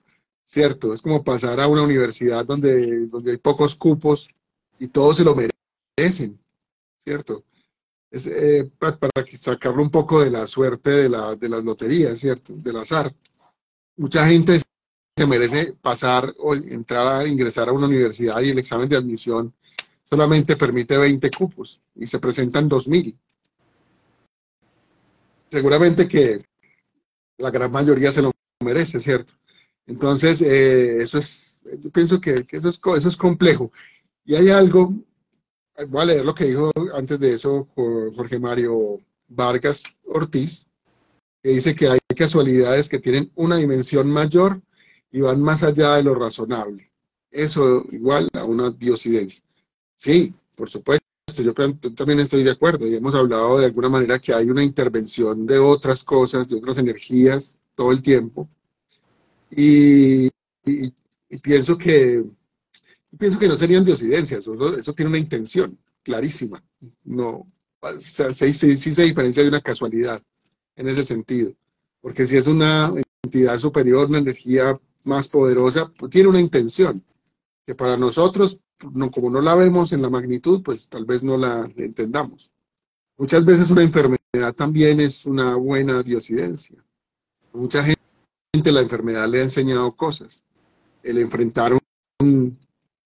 ¿cierto? 0.44 0.92
Es 0.92 1.02
como 1.02 1.22
pasar 1.22 1.61
a 1.61 1.68
una 1.68 1.83
universidad 1.83 2.44
donde, 2.44 3.07
donde 3.07 3.33
hay 3.33 3.37
pocos 3.37 3.76
cupos 3.76 4.31
y 4.78 4.88
todos 4.88 5.18
se 5.18 5.24
lo 5.24 5.35
merecen, 5.96 6.38
¿cierto? 6.98 7.44
Es, 8.11 8.26
eh, 8.26 8.70
para, 8.78 8.98
sacarlo 9.38 9.83
un 9.83 9.90
poco 9.90 10.22
de 10.22 10.31
la 10.31 10.46
suerte 10.46 10.90
de, 10.90 11.09
la, 11.09 11.35
de 11.35 11.48
las 11.48 11.64
loterías, 11.64 12.18
¿cierto? 12.18 12.55
Del 12.55 12.76
azar. 12.76 13.14
Mucha 13.96 14.26
gente 14.26 14.59
se 15.16 15.26
merece 15.26 15.74
pasar 15.74 16.35
o 16.38 16.55
entrar 16.55 17.07
a 17.07 17.26
ingresar 17.26 17.68
a 17.68 17.72
una 17.72 17.87
universidad 17.87 18.40
y 18.40 18.50
el 18.50 18.59
examen 18.59 18.88
de 18.88 18.96
admisión 18.96 19.55
solamente 20.05 20.57
permite 20.57 20.98
20 20.98 21.31
cupos 21.31 21.81
y 21.94 22.07
se 22.07 22.18
presentan 22.18 22.68
2.000. 22.68 23.16
Seguramente 25.48 26.09
que 26.09 26.38
la 27.38 27.50
gran 27.50 27.70
mayoría 27.70 28.12
se 28.12 28.22
lo 28.22 28.33
merece, 28.61 29.00
¿cierto? 29.00 29.35
Entonces, 29.87 30.40
eh, 30.42 31.02
eso 31.02 31.18
es, 31.18 31.59
yo 31.78 31.90
pienso 31.90 32.20
que, 32.20 32.46
eso, 32.50 32.68
es, 32.68 32.81
eso 32.96 33.09
es 33.09 33.16
complejo. 33.16 33.70
Y 34.24 34.35
hay 34.35 34.50
algo, 34.50 34.94
voy 35.88 36.02
a 36.02 36.04
leer 36.06 36.24
lo 36.24 36.35
que 36.35 36.46
dijo 36.46 36.70
antes 36.94 37.18
de 37.20 37.35
eso 37.35 37.68
Jorge 37.74 38.38
Mario 38.38 39.00
Vargas 39.28 39.85
Ortiz, 40.04 40.66
que 41.42 41.50
dice 41.50 41.74
que 41.74 41.88
hay 41.88 41.98
casualidades 42.16 42.88
que 42.88 42.98
tienen 42.98 43.30
una 43.35 43.56
dimensión 43.56 44.11
mayor 44.11 44.61
y 45.11 45.20
van 45.20 45.40
más 45.40 45.62
allá 45.62 45.96
de 45.96 46.02
lo 46.02 46.14
razonable. 46.14 46.90
Eso 47.30 47.85
igual 47.90 48.28
a 48.35 48.44
una 48.44 48.70
diosidencia. 48.70 49.42
Sí, 49.96 50.35
por 50.56 50.68
supuesto, 50.68 51.02
yo, 51.42 51.54
también 51.54 52.20
estoy 52.20 52.42
de 52.44 52.50
acuerdo 52.50 52.87
y 52.87 52.94
hemos 52.94 53.14
hablado 53.14 53.58
de 53.58 53.66
alguna 53.66 53.88
manera 53.88 54.18
que 54.18 54.35
hay 54.35 54.50
una 54.50 54.62
intervención 54.62 55.46
de 55.46 55.58
otras 55.58 56.04
cosas, 56.04 56.48
de 56.48 56.56
otras 56.56 56.78
energías 56.78 57.58
todo 57.74 57.92
el 57.92 58.02
tiempo. 58.02 58.48
Y, 59.50 60.30
pienso 61.42 61.78
que 61.78 62.22
pienso 63.18 63.38
que 63.38 63.48
no 63.48 63.57
serían 63.57 63.85
diosidencias, 63.85 64.40
eso, 64.40 64.79
eso 64.79 64.94
tiene 64.94 65.11
una 65.11 65.18
intención 65.18 65.79
clarísima. 66.03 66.62
No, 67.05 67.46
sí, 67.98 68.53
sí, 68.53 68.77
se 68.77 69.05
diferencia 69.05 69.42
de 69.42 69.48
una 69.48 69.61
casualidad 69.61 70.22
en 70.77 70.88
ese 70.88 71.05
sentido. 71.05 71.53
Porque 72.01 72.27
si 72.27 72.37
es 72.37 72.46
una 72.46 72.92
entidad 73.22 73.59
superior, 73.59 74.09
una 74.09 74.18
energía 74.18 74.79
más 75.05 75.29
poderosa, 75.29 75.92
pues 75.98 76.11
tiene 76.11 76.29
una 76.29 76.40
intención 76.40 77.05
que 77.66 77.75
para 77.75 77.96
nosotros 77.96 78.61
no, 78.92 79.11
como 79.11 79.31
no 79.31 79.40
la 79.40 79.55
vemos 79.55 79.92
en 79.92 80.03
la 80.03 80.11
magnitud, 80.11 80.62
pues 80.62 80.88
tal 80.88 81.05
vez 81.05 81.22
no 81.22 81.37
la 81.37 81.70
entendamos. 81.77 82.51
Muchas 83.16 83.44
veces 83.44 83.70
una 83.70 83.83
enfermedad 83.83 84.55
también 84.57 85.01
es 85.01 85.27
una 85.27 85.55
buena 85.57 86.03
diosidencia. 86.03 86.85
Mucha 87.53 87.85
gente 87.85 88.72
la 88.72 88.81
enfermedad 88.81 89.29
le 89.29 89.40
ha 89.40 89.42
enseñado 89.42 89.92
cosas. 89.92 90.44
El 91.03 91.18
enfrentar 91.18 91.72
un, 92.20 92.59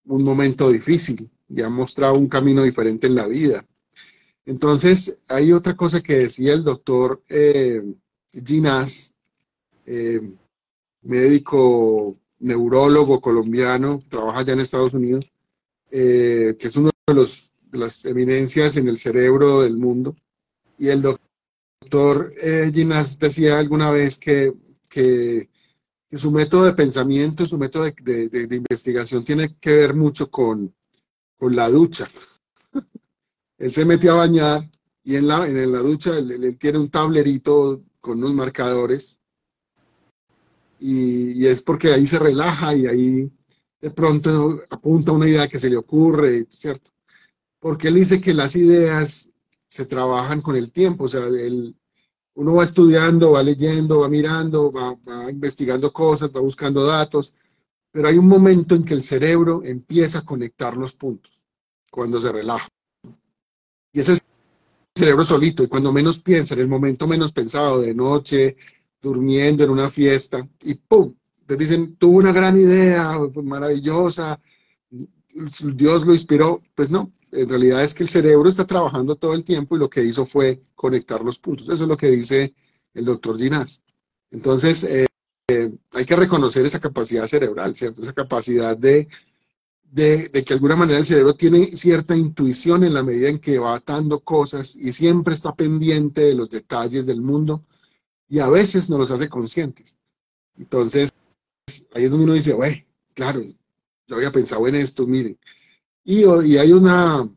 un 0.07 0.25
momento 0.25 0.71
difícil 0.71 1.31
y 1.49 1.63
ha 1.63 1.69
mostrado 1.69 2.15
un 2.15 2.29
camino 2.29 2.63
diferente 2.63 3.07
en 3.07 3.15
la 3.15 3.27
vida. 3.27 3.65
Entonces, 4.45 5.19
hay 5.29 5.53
otra 5.53 5.75
cosa 5.77 6.03
que 6.03 6.15
decía 6.19 6.55
el 6.55 6.65
doctor 6.65 7.23
eh, 7.29 7.83
Ginás, 8.45 9.15
eh, 9.87 10.21
médico 11.03 12.17
neurólogo 12.39 13.21
colombiano, 13.21 14.03
trabaja 14.09 14.41
allá 14.41 14.53
en 14.53 14.61
Estados 14.61 14.95
Unidos, 14.95 15.33
eh, 15.91 16.57
que 16.59 16.69
es 16.69 16.77
uno 16.77 16.91
de, 17.07 17.15
los, 17.15 17.53
las 17.73 18.05
eminencias 18.05 18.77
en 18.77 18.89
el 18.89 18.99
cerebro 18.99 19.63
del 19.63 19.77
mundo. 19.77 20.17
Y 20.79 20.89
el 20.89 21.03
doctor 21.03 22.33
eh, 22.41 22.71
Ginás 22.73 23.19
decía 23.19 23.59
alguna 23.59 23.91
vez 23.91 24.19
que, 24.19 24.53
que, 24.89 25.49
su 26.13 26.31
método 26.31 26.65
de 26.65 26.73
pensamiento, 26.73 27.47
su 27.47 27.59
método 27.59 27.85
de, 28.03 28.29
de, 28.29 28.57
investigación 28.57 29.25
tiene 29.25 29.57
que 29.61 29.75
ver 29.75 29.95
mucho 29.95 30.31
con, 30.31 30.75
con 31.37 31.57
la 31.57 31.69
ducha. 31.69 32.09
él 33.59 33.73
se 33.73 33.85
metió 33.85 34.13
a 34.13 34.27
bañar 34.27 34.71
y 35.03 35.17
en 35.17 35.27
la, 35.27 35.47
en 35.47 35.73
la 35.73 35.79
ducha 35.79 36.17
él, 36.17 36.57
tiene 36.59 36.79
un 36.79 36.91
tablerito 36.91 37.83
con 38.01 38.19
unos 38.19 38.35
marcadores 38.35 39.21
y, 40.79 41.33
y, 41.33 41.47
es 41.47 41.63
porque 41.63 41.93
ahí 41.93 42.07
se 42.07 42.19
relaja 42.19 42.75
y 42.75 42.87
ahí 42.87 43.33
de 43.81 43.91
pronto 43.91 44.63
apunta 44.71 45.13
una 45.13 45.29
idea 45.29 45.49
que 45.49 45.59
se 45.59 45.71
le 45.71 45.77
ocurre, 45.77 46.47
¿cierto? 46.51 46.91
Porque 47.59 47.89
él 47.89 47.95
dice 47.95 48.21
que 48.21 48.35
las 48.35 48.55
ideas 48.57 49.31
se 49.67 49.87
trabajan 49.87 50.41
con 50.41 50.57
el 50.57 50.71
tiempo, 50.71 51.05
o 51.05 51.09
sea, 51.09 51.27
él, 51.27 51.75
uno 52.37 52.55
va 52.55 52.65
estudiando, 52.65 53.33
va 53.33 53.43
leyendo, 53.43 54.01
va 54.01 54.09
mirando, 54.09 54.71
va, 54.71 54.97
investigando 55.31 55.93
cosas, 55.93 56.31
va 56.35 56.41
buscando 56.41 56.85
datos, 56.85 57.35
pero 57.91 58.09
hay 58.09 58.19
un 58.19 58.29
momento 58.29 58.75
en 58.75 58.85
que 58.85 58.95
el 58.95 59.03
cerebro 59.03 59.63
empieza 59.65 60.19
a 60.19 60.25
conectar 60.25 60.77
los 60.77 60.93
puntos, 60.93 61.47
cuando 61.91 62.21
se 62.21 62.31
relaja. 62.31 62.69
Y 63.93 64.01
ese 64.01 64.13
es 64.13 64.19
el 64.19 64.25
cerebro 65.03 65.25
solito, 65.25 65.63
y 65.63 65.69
cuando 65.69 65.93
menos 65.93 66.21
piensa, 66.21 66.55
en 66.55 66.61
el 66.61 66.69
momento 66.69 67.07
menos 67.07 67.33
pensado, 67.33 67.81
de 67.81 67.95
noche, 67.95 68.57
durmiendo 69.01 69.65
en 69.65 69.71
una 69.71 69.89
fiesta, 69.89 70.47
y 70.63 70.75
¡pum! 70.75 71.15
Te 71.47 71.57
dicen, 71.57 71.97
tuvo 71.97 72.19
una 72.19 72.33
gran 72.33 72.59
idea, 72.59 73.19
maravillosa, 73.45 74.39
Dios 75.75 76.05
lo 76.05 76.13
inspiró. 76.13 76.61
Pues 76.75 76.91
no, 76.91 77.13
en 77.33 77.49
realidad 77.49 77.83
es 77.83 77.95
que 77.95 78.03
el 78.03 78.09
cerebro 78.09 78.49
está 78.49 78.67
trabajando 78.67 79.17
todo 79.17 79.35
el 79.35 79.45
tiempo 79.45 79.77
y 79.77 79.79
lo 79.79 79.91
que 79.91 80.05
hizo 80.05 80.27
fue 80.27 80.63
conectar 80.75 81.23
los 81.23 81.39
puntos. 81.39 81.69
Eso 81.69 81.85
es 81.85 81.89
lo 81.89 81.97
que 81.97 82.11
dice 82.11 82.55
el 82.95 83.05
doctor 83.05 83.39
Ginás. 83.39 83.83
Entonces, 84.31 84.85
eh, 84.85 85.07
eh, 85.49 85.71
hay 85.93 86.05
que 86.05 86.17
reconocer 86.17 86.65
esa 86.65 86.81
capacidad 86.81 87.27
cerebral, 87.27 87.77
¿cierto? 87.77 88.03
Esa 88.03 88.13
capacidad 88.13 88.77
de, 88.77 89.09
de, 89.85 90.29
de, 90.29 90.45
que 90.45 90.55
alguna 90.55 90.77
manera 90.77 90.99
el 90.99 91.07
cerebro 91.07 91.35
tiene 91.35 91.77
cierta 91.77 92.17
intuición 92.17 92.85
en 92.85 92.95
la 92.95 93.03
medida 93.03 93.29
en 93.29 93.39
que 93.39 93.59
va 93.59 93.77
atando 93.77 94.21
cosas 94.21 94.77
y 94.77 94.93
siempre 94.93 95.35
está 95.35 95.55
pendiente 95.55 96.23
de 96.23 96.35
los 96.35 96.51
detalles 96.51 97.07
del 97.07 97.21
mundo 97.21 97.65
y 98.29 98.41
a 98.41 98.49
veces 98.49 98.91
no 98.91 98.99
los 98.99 99.11
hace 99.11 99.29
conscientes. 99.29 99.99
Entonces, 100.59 101.11
ahí 101.95 102.05
es 102.05 102.11
donde 102.11 102.25
uno 102.25 102.35
dice, 102.35 102.53
güey, 102.53 102.87
claro, 103.15 103.41
yo 104.07 104.17
había 104.17 104.33
pensado 104.33 104.67
en 104.69 104.77
esto, 104.77 105.07
miren. 105.07 105.39
Y, 106.09 106.25
y 106.25 106.57
hay 106.57 106.73
una, 106.73 107.29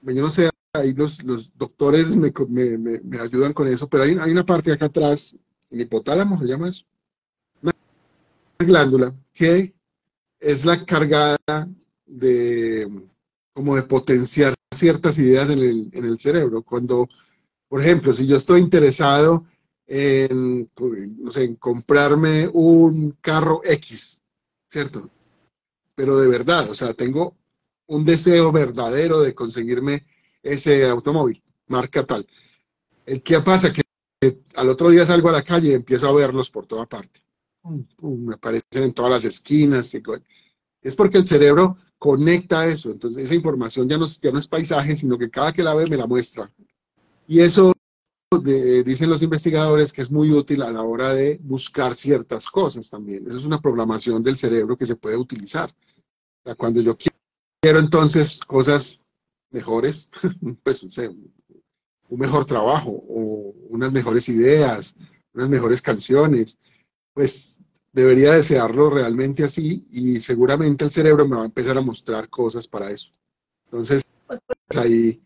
yo 0.00 0.22
no 0.22 0.30
sé, 0.30 0.48
ahí 0.72 0.94
los, 0.94 1.22
los 1.24 1.54
doctores 1.58 2.16
me, 2.16 2.32
me, 2.48 2.98
me, 3.00 3.18
ayudan 3.18 3.52
con 3.52 3.68
eso, 3.68 3.86
pero 3.86 4.04
hay, 4.04 4.16
hay 4.18 4.30
una 4.30 4.46
parte 4.46 4.72
acá 4.72 4.86
atrás, 4.86 5.36
el 5.70 5.82
hipotálamo 5.82 6.38
se 6.38 6.46
llama 6.46 6.70
eso, 6.70 6.86
una 7.60 7.72
glándula 8.58 9.14
que 9.34 9.74
es 10.40 10.64
la 10.64 10.86
cargada 10.86 11.68
de, 12.06 12.88
como 13.52 13.76
de 13.76 13.82
potenciar 13.82 14.54
ciertas 14.74 15.18
ideas 15.18 15.50
en 15.50 15.58
el, 15.58 15.90
en 15.92 16.04
el 16.06 16.18
cerebro. 16.18 16.62
Cuando, 16.62 17.10
por 17.68 17.82
ejemplo, 17.82 18.14
si 18.14 18.26
yo 18.26 18.38
estoy 18.38 18.62
interesado 18.62 19.44
en, 19.86 20.70
no 21.18 21.30
sé, 21.30 21.44
en 21.44 21.56
comprarme 21.56 22.48
un 22.54 23.10
carro 23.20 23.60
X, 23.64 24.22
¿cierto? 24.66 25.10
Pero 25.94 26.16
de 26.18 26.26
verdad, 26.26 26.70
o 26.70 26.74
sea, 26.74 26.94
tengo 26.94 27.36
un 27.86 28.04
deseo 28.04 28.50
verdadero 28.52 29.20
de 29.20 29.34
conseguirme 29.34 30.06
ese 30.42 30.86
automóvil, 30.86 31.42
marca 31.66 32.04
tal. 32.04 32.26
¿Qué 33.04 33.40
pasa? 33.40 33.72
Que 33.72 33.82
al 34.56 34.68
otro 34.68 34.90
día 34.90 35.04
salgo 35.06 35.28
a 35.28 35.32
la 35.32 35.44
calle 35.44 35.70
y 35.70 35.74
empiezo 35.74 36.08
a 36.08 36.12
verlos 36.12 36.50
por 36.50 36.66
toda 36.66 36.86
parte. 36.86 37.20
me 38.00 38.34
aparecen 38.34 38.84
en 38.84 38.92
todas 38.92 39.12
las 39.12 39.24
esquinas. 39.24 39.94
Es 40.82 40.96
porque 40.96 41.18
el 41.18 41.26
cerebro 41.26 41.76
conecta 41.98 42.66
eso. 42.66 42.90
Entonces, 42.90 43.22
esa 43.24 43.34
información 43.34 43.88
ya 43.88 43.98
no, 43.98 44.06
ya 44.06 44.30
no 44.30 44.38
es 44.38 44.48
paisaje, 44.48 44.96
sino 44.96 45.18
que 45.18 45.30
cada 45.30 45.52
que 45.52 45.62
la 45.62 45.74
ve 45.74 45.86
me 45.86 45.96
la 45.96 46.06
muestra. 46.06 46.50
Y 47.26 47.40
eso 47.40 47.72
dicen 48.42 49.10
los 49.10 49.22
investigadores 49.22 49.92
que 49.92 50.02
es 50.02 50.10
muy 50.10 50.30
útil 50.30 50.62
a 50.62 50.70
la 50.70 50.82
hora 50.82 51.14
de 51.14 51.38
buscar 51.42 51.94
ciertas 51.94 52.46
cosas 52.46 52.90
también. 52.90 53.26
Eso 53.26 53.36
es 53.36 53.44
una 53.44 53.60
programación 53.60 54.22
del 54.22 54.36
cerebro 54.36 54.76
que 54.76 54.86
se 54.86 54.96
puede 54.96 55.16
utilizar. 55.16 55.74
O 56.44 56.48
sea, 56.48 56.54
cuando 56.54 56.80
yo 56.82 56.96
quiero 56.96 57.78
entonces 57.78 58.40
cosas 58.46 59.00
mejores, 59.50 60.10
pues 60.62 60.82
un 60.82 62.20
mejor 62.20 62.44
trabajo 62.44 62.90
o 63.08 63.54
unas 63.70 63.92
mejores 63.92 64.28
ideas, 64.28 64.96
unas 65.32 65.48
mejores 65.48 65.80
canciones, 65.80 66.58
pues 67.14 67.60
debería 67.92 68.34
desearlo 68.34 68.90
realmente 68.90 69.44
así 69.44 69.86
y 69.90 70.20
seguramente 70.20 70.84
el 70.84 70.90
cerebro 70.90 71.26
me 71.26 71.36
va 71.36 71.42
a 71.42 71.46
empezar 71.46 71.78
a 71.78 71.80
mostrar 71.80 72.28
cosas 72.28 72.68
para 72.68 72.90
eso. 72.90 73.14
Entonces, 73.66 74.02
hay, 74.76 75.22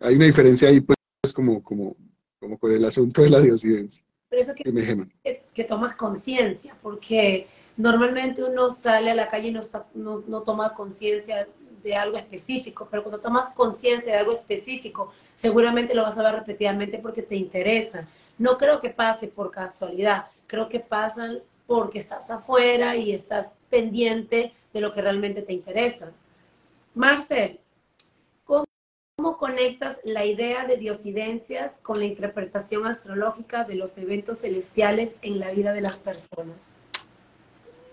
hay 0.00 0.16
una 0.16 0.24
diferencia 0.24 0.68
ahí, 0.68 0.80
pues, 0.80 1.32
como, 1.32 1.62
como, 1.62 1.96
como 2.40 2.58
con 2.58 2.72
el 2.72 2.84
asunto 2.84 3.22
de 3.22 3.30
la 3.30 3.40
diosidencia. 3.40 4.04
Pero 4.28 4.42
eso 4.42 4.54
que, 4.54 5.44
que, 5.52 5.64
tomas 5.64 5.94
conciencia, 5.94 6.76
porque 6.82 7.46
normalmente 7.76 8.42
uno 8.42 8.70
sale 8.70 9.10
a 9.10 9.14
la 9.14 9.28
calle 9.28 9.48
y 9.48 9.52
no, 9.52 9.60
no, 9.94 10.22
no 10.26 10.42
toma 10.42 10.74
conciencia 10.74 11.46
de 11.82 11.96
algo 11.96 12.16
específico, 12.16 12.88
pero 12.90 13.02
cuando 13.02 13.20
tomas 13.20 13.54
conciencia 13.54 14.12
de 14.12 14.18
algo 14.18 14.32
específico, 14.32 15.12
seguramente 15.34 15.94
lo 15.94 16.02
vas 16.02 16.18
a 16.18 16.22
ver 16.22 16.34
repetidamente 16.34 16.98
porque 16.98 17.22
te 17.22 17.36
interesa. 17.36 18.06
No 18.38 18.58
creo 18.58 18.80
que 18.80 18.90
pase 18.90 19.28
por 19.28 19.50
casualidad, 19.50 20.26
creo 20.46 20.68
que 20.68 20.80
pasan 20.80 21.40
porque 21.66 21.98
estás 21.98 22.30
afuera 22.30 22.96
y 22.96 23.12
estás 23.12 23.54
pendiente 23.70 24.52
de 24.72 24.80
lo 24.80 24.92
que 24.92 25.02
realmente 25.02 25.42
te 25.42 25.52
interesa. 25.52 26.12
Marcel, 26.94 27.60
¿Cómo 29.20 29.36
conectas 29.36 29.98
la 30.02 30.24
idea 30.24 30.64
de 30.64 30.78
diosidencias 30.78 31.76
con 31.82 31.98
la 31.98 32.06
interpretación 32.06 32.86
astrológica 32.86 33.64
de 33.64 33.74
los 33.74 33.98
eventos 33.98 34.38
celestiales 34.38 35.10
en 35.20 35.38
la 35.38 35.50
vida 35.50 35.74
de 35.74 35.82
las 35.82 35.96
personas? 35.96 36.79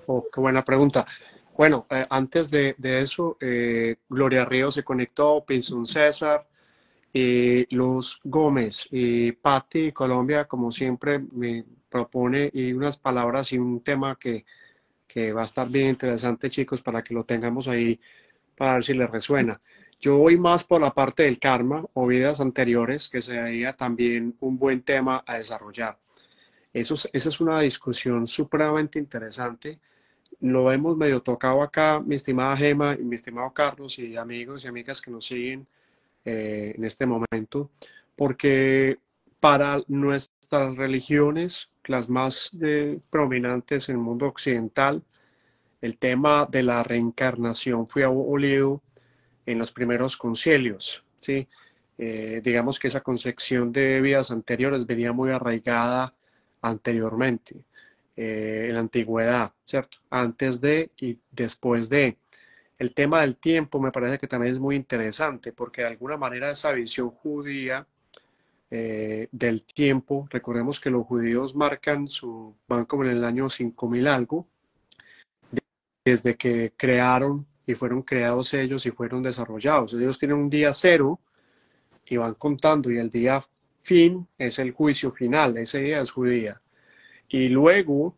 Oh, 0.07 0.25
qué 0.33 0.39
buena 0.39 0.63
pregunta. 0.63 1.05
Bueno, 1.57 1.85
eh, 1.89 2.05
antes 2.09 2.49
de, 2.49 2.75
de 2.77 3.01
eso, 3.01 3.37
eh, 3.41 3.97
Gloria 4.07 4.45
Río 4.45 4.71
se 4.71 4.83
conectó, 4.83 5.43
Pinzón 5.45 5.85
César, 5.85 6.47
y 7.13 7.73
Luz 7.75 8.19
Gómez 8.23 8.87
y 8.91 9.31
Patti 9.33 9.91
Colombia, 9.91 10.45
como 10.45 10.71
siempre, 10.71 11.19
me 11.19 11.65
propone 11.89 12.49
y 12.53 12.73
unas 12.73 12.97
palabras 12.97 13.51
y 13.53 13.57
un 13.57 13.81
tema 13.81 14.17
que, 14.19 14.45
que 15.07 15.33
va 15.33 15.41
a 15.41 15.45
estar 15.45 15.67
bien 15.69 15.89
interesante, 15.89 16.49
chicos, 16.49 16.81
para 16.81 17.03
que 17.03 17.13
lo 17.13 17.25
tengamos 17.25 17.67
ahí 17.67 17.99
para 18.55 18.75
ver 18.75 18.83
si 18.85 18.93
les 18.93 19.09
resuena. 19.09 19.59
Yo 19.99 20.17
voy 20.17 20.37
más 20.37 20.63
por 20.63 20.81
la 20.81 20.93
parte 20.93 21.23
del 21.23 21.39
karma 21.39 21.83
o 21.93 22.07
vidas 22.07 22.39
anteriores, 22.39 23.09
que 23.09 23.21
sería 23.21 23.73
también 23.73 24.35
un 24.41 24.59
buen 24.59 24.83
tema 24.83 25.23
a 25.25 25.37
desarrollar. 25.37 25.97
Eso 26.73 26.95
esa 27.11 27.29
es 27.29 27.39
una 27.41 27.59
discusión 27.61 28.27
supremamente 28.27 28.99
interesante. 28.99 29.79
Lo 30.39 30.71
hemos 30.71 30.95
medio 30.95 31.21
tocado 31.21 31.63
acá, 31.63 31.99
mi 31.99 32.15
estimada 32.15 32.55
Gema 32.55 32.95
y 32.95 33.03
mi 33.03 33.15
estimado 33.15 33.51
Carlos 33.51 33.97
y 33.97 34.15
amigos 34.17 34.63
y 34.63 34.67
amigas 34.67 35.01
que 35.01 35.09
nos 35.09 35.25
siguen 35.25 35.65
eh, 36.25 36.73
en 36.77 36.83
este 36.85 37.05
momento, 37.05 37.71
porque 38.15 38.99
para 39.39 39.81
nuestras 39.87 40.75
religiones, 40.75 41.69
las 41.85 42.09
más 42.09 42.51
eh, 42.61 42.99
prominentes 43.09 43.89
en 43.89 43.95
el 43.95 44.01
mundo 44.01 44.27
occidental, 44.27 45.03
el 45.81 45.97
tema 45.97 46.47
de 46.49 46.63
la 46.63 46.83
reencarnación 46.83 47.87
fue 47.87 48.03
abolido 48.03 48.81
en 49.45 49.59
los 49.59 49.71
primeros 49.71 50.17
concilios, 50.17 51.03
¿sí? 51.15 51.47
Eh, 51.97 52.41
digamos 52.43 52.77
que 52.77 52.89
esa 52.89 53.01
concepción 53.01 53.71
de 53.71 54.01
vidas 54.01 54.29
anteriores 54.29 54.85
venía 54.85 55.13
muy 55.13 55.31
arraigada 55.31 56.13
anteriormente, 56.61 57.63
eh, 58.17 58.65
en 58.67 58.73
la 58.73 58.79
antigüedad, 58.79 59.53
¿cierto? 59.63 59.99
Antes 60.09 60.59
de 60.59 60.89
y 60.97 61.19
después 61.31 61.87
de. 61.87 62.17
El 62.79 62.93
tema 62.93 63.21
del 63.21 63.37
tiempo 63.37 63.79
me 63.79 63.91
parece 63.91 64.17
que 64.17 64.27
también 64.27 64.53
es 64.53 64.59
muy 64.59 64.75
interesante 64.75 65.51
porque 65.53 65.81
de 65.81 65.87
alguna 65.87 66.17
manera 66.17 66.49
esa 66.51 66.71
visión 66.71 67.09
judía 67.11 67.87
eh, 68.71 69.27
del 69.31 69.63
tiempo, 69.63 70.27
recordemos 70.31 70.79
que 70.79 70.89
los 70.89 71.05
judíos 71.05 71.55
marcan 71.55 72.07
su, 72.07 72.55
van 72.67 72.85
como 72.85 73.03
en 73.03 73.11
el 73.11 73.23
año 73.23 73.49
5000 73.49 74.07
algo, 74.07 74.47
desde 76.03 76.35
que 76.35 76.73
crearon 76.75 77.45
y 77.67 77.75
fueron 77.75 78.01
creados 78.01 78.53
ellos 78.55 78.85
y 78.87 78.91
fueron 78.91 79.21
desarrollados. 79.21 79.93
Ellos 79.93 80.17
tienen 80.17 80.37
un 80.37 80.49
día 80.49 80.73
cero 80.73 81.19
y 82.05 82.17
van 82.17 82.33
contando 82.33 82.89
y 82.89 82.97
el 82.97 83.11
día 83.11 83.41
fin 83.79 84.27
es 84.39 84.57
el 84.57 84.71
juicio 84.71 85.11
final, 85.11 85.57
ese 85.57 85.81
día 85.81 86.01
es 86.01 86.11
judía. 86.11 86.61
Y 87.29 87.49
luego 87.49 88.15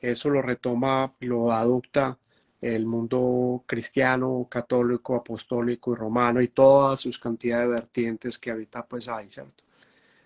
eso 0.00 0.30
lo 0.30 0.42
retoma, 0.42 1.12
lo 1.20 1.52
adopta 1.52 2.18
el 2.60 2.86
mundo 2.86 3.62
cristiano, 3.66 4.46
católico, 4.50 5.14
apostólico 5.14 5.92
y 5.92 5.96
romano 5.96 6.40
y 6.40 6.48
todas 6.48 7.00
sus 7.00 7.18
cantidades 7.18 7.68
de 7.68 7.74
vertientes 7.74 8.38
que 8.38 8.50
ahorita 8.50 8.84
pues 8.84 9.08
hay, 9.08 9.30
¿cierto? 9.30 9.64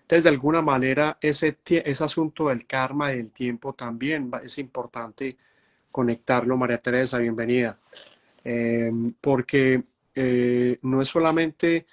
Entonces, 0.01 0.23
de 0.25 0.29
alguna 0.29 0.61
manera, 0.61 1.17
ese, 1.21 1.57
asunto 2.01 2.49
del 2.49 2.65
karma 2.65 3.13
y 3.13 3.17
del 3.17 3.31
tiempo 3.31 3.73
también 3.73 4.29
es 4.43 4.57
importante 4.57 5.37
conectarlo. 5.91 6.57
María 6.57 6.77
Teresa, 6.79 7.19
bienvenida. 7.19 7.79
Em, 8.43 9.13
porque 9.21 9.83
eh, 10.13 10.77
no 10.81 11.01
es 11.01 11.07
solamente 11.07 11.85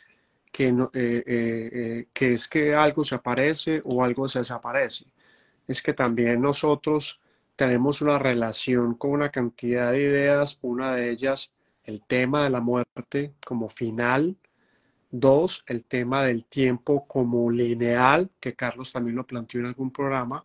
que, 0.50 0.68
eh, 0.68 1.22
eh, 1.26 2.06
que 2.12 2.34
es 2.34 2.48
que 2.48 2.74
algo 2.74 3.04
se 3.04 3.14
aparece 3.14 3.80
o 3.84 4.02
algo 4.02 4.28
se 4.28 4.40
desaparece, 4.40 5.06
es 5.70 5.82
que 5.82 5.92
también 5.94 6.40
nosotros 6.40 7.20
tenemos 7.54 8.02
una 8.02 8.18
relación 8.18 8.94
con 8.94 9.12
una 9.12 9.30
cantidad 9.30 9.92
de 9.92 10.02
ideas, 10.02 10.58
una 10.62 10.96
de 10.96 11.10
ellas 11.10 11.52
el 11.84 12.02
tema 12.02 12.42
de 12.42 12.50
la 12.50 12.60
muerte 12.60 13.34
como 13.44 13.68
final, 13.68 14.36
Dos, 15.12 15.64
el 15.66 15.84
tema 15.84 16.24
del 16.24 16.44
tiempo 16.44 17.04
como 17.06 17.50
lineal, 17.50 18.30
que 18.38 18.54
Carlos 18.54 18.92
también 18.92 19.16
lo 19.16 19.26
planteó 19.26 19.58
en 19.60 19.66
algún 19.66 19.90
programa, 19.90 20.44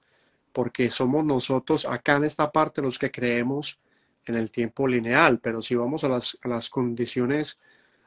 porque 0.52 0.90
somos 0.90 1.24
nosotros 1.24 1.86
acá 1.86 2.16
en 2.16 2.24
esta 2.24 2.52
parte 2.52 2.82
los 2.82 2.98
que 2.98 3.12
creemos 3.12 3.80
en 4.26 4.36
el 4.36 4.50
tiempo 4.50 4.88
lineal, 4.88 5.40
pero 5.40 5.62
si 5.62 5.76
vamos 5.76 6.04
a 6.04 6.10
las, 6.10 6.38
a 6.42 6.48
las 6.48 6.70
condiciones, 6.70 7.60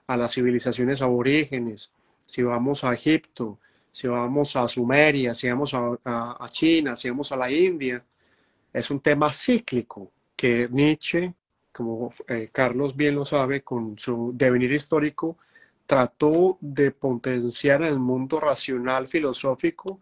a 0.09 0.17
las 0.17 0.35
civilizaciones 0.35 1.01
aborígenes, 1.01 1.93
si 2.27 2.43
vamos 2.43 2.83
a 2.83 2.93
Egipto, 2.93 3.61
si 3.91 4.09
vamos 4.09 4.55
a 4.57 4.69
Sumeria, 4.69 5.35
si 5.35 5.49
vamos 5.49 5.73
a, 5.75 6.49
China, 6.51 6.95
si 6.97 7.11
vamos 7.11 7.33
a 7.33 7.37
la 7.37 7.51
India, 7.51 8.03
es 8.73 8.91
un 8.91 9.01
tema 9.01 9.33
cíclico 9.33 10.13
que 10.37 10.69
Nietzsche, 10.71 11.35
como 11.73 12.13
eh, 12.29 12.49
Carlos 12.53 12.95
bien 12.95 13.17
lo 13.17 13.25
sabe, 13.25 13.63
con 13.63 13.99
su 13.99 14.33
devenir 14.35 14.73
histórico, 14.73 15.37
trató 15.87 16.59
de 16.61 16.91
potenciar 16.91 17.81
en 17.83 17.89
el 17.89 17.99
mundo 17.99 18.39
racional 18.41 19.07
filosófico, 19.07 20.01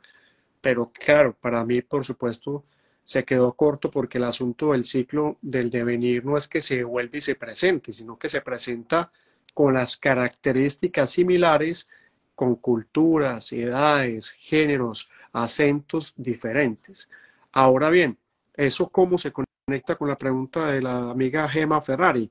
pero 0.61 0.91
claro, 0.93 1.37
para 1.41 1.65
mí, 1.65 1.81
por 1.81 2.05
supuesto, 2.05 2.65
se 3.05 3.25
quedó 3.25 3.53
corto 3.53 3.89
porque 3.89 4.19
el 4.19 4.25
asunto 4.25 4.73
del 4.73 4.83
ciclo 4.83 5.39
del 5.41 5.71
devenir 5.71 6.25
no 6.25 6.37
es 6.37 6.49
que 6.49 6.61
se 6.61 6.83
vuelve 6.83 7.19
y 7.19 7.21
se 7.21 7.37
presente, 7.37 7.93
sino 7.93 8.19
que 8.19 8.29
se 8.29 8.41
presenta 8.41 9.13
con 9.55 9.75
las 9.75 9.97
características 9.97 11.11
similares, 11.11 11.89
con 12.37 12.55
culturas, 12.57 13.51
edades, 13.53 14.31
géneros, 14.31 15.11
acentos 15.33 16.15
diferentes. 16.17 17.11
Ahora 17.51 17.91
bien, 17.91 18.19
¿eso 18.55 18.89
cómo 18.89 19.19
se 19.19 19.33
conecta 19.33 19.97
con 19.97 20.09
la 20.09 20.19
pregunta 20.19 20.67
de 20.71 20.83
la 20.83 21.11
amiga 21.11 21.49
Gema 21.49 21.81
Ferrari? 21.81 22.31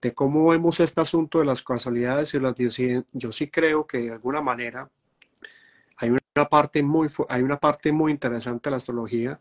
De 0.00 0.14
cómo 0.14 0.48
vemos 0.48 0.80
este 0.80 1.02
asunto 1.02 1.40
de 1.40 1.44
las 1.44 1.62
casualidades 1.62 2.32
y 2.32 2.40
las 2.40 2.54
Yo 3.12 3.32
sí 3.32 3.50
creo 3.50 3.86
que 3.86 3.98
de 3.98 4.12
alguna 4.12 4.40
manera 4.40 4.88
hay 5.98 6.10
una 6.10 6.48
parte 6.48 6.82
muy, 6.82 7.08
hay 7.28 7.42
una 7.42 7.58
parte 7.58 7.92
muy 7.92 8.12
interesante 8.12 8.70
de 8.70 8.72
la 8.72 8.76
astrología 8.78 9.40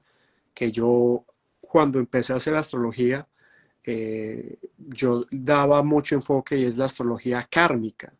que 0.54 0.72
yo 0.72 1.24
cuando 1.62 2.00
empecé 2.00 2.34
a 2.34 2.38
hacer 2.38 2.56
astrología, 2.56 3.28
eh, 3.84 4.58
yo 4.78 5.26
daba 5.32 5.84
mucho 5.84 6.16
enfoque 6.16 6.58
y 6.58 6.66
es 6.66 6.78
la 6.78 6.86
astrología 6.86 7.48
kármica. 7.50 8.12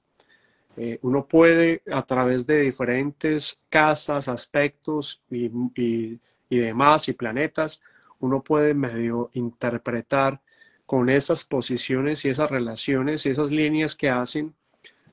Eh, 0.82 0.98
uno 1.02 1.28
puede 1.28 1.84
a 1.92 2.04
través 2.04 2.48
de 2.48 2.62
diferentes 2.62 3.60
casas, 3.68 4.30
aspectos 4.30 5.22
y, 5.30 5.48
y, 5.76 6.22
y, 6.48 6.58
demás 6.58 7.10
y 7.10 7.14
planetas, 7.14 7.82
uno 8.20 8.42
puede 8.42 8.74
medio 8.74 9.30
interpretar 9.34 10.40
con 10.86 11.10
esas 11.10 11.44
posiciones 11.44 12.24
y 12.24 12.30
esas 12.30 12.50
relaciones 12.50 13.26
y 13.26 13.30
esas 13.32 13.52
líneas 13.52 13.94
que 13.94 14.10
hacen 14.10 14.56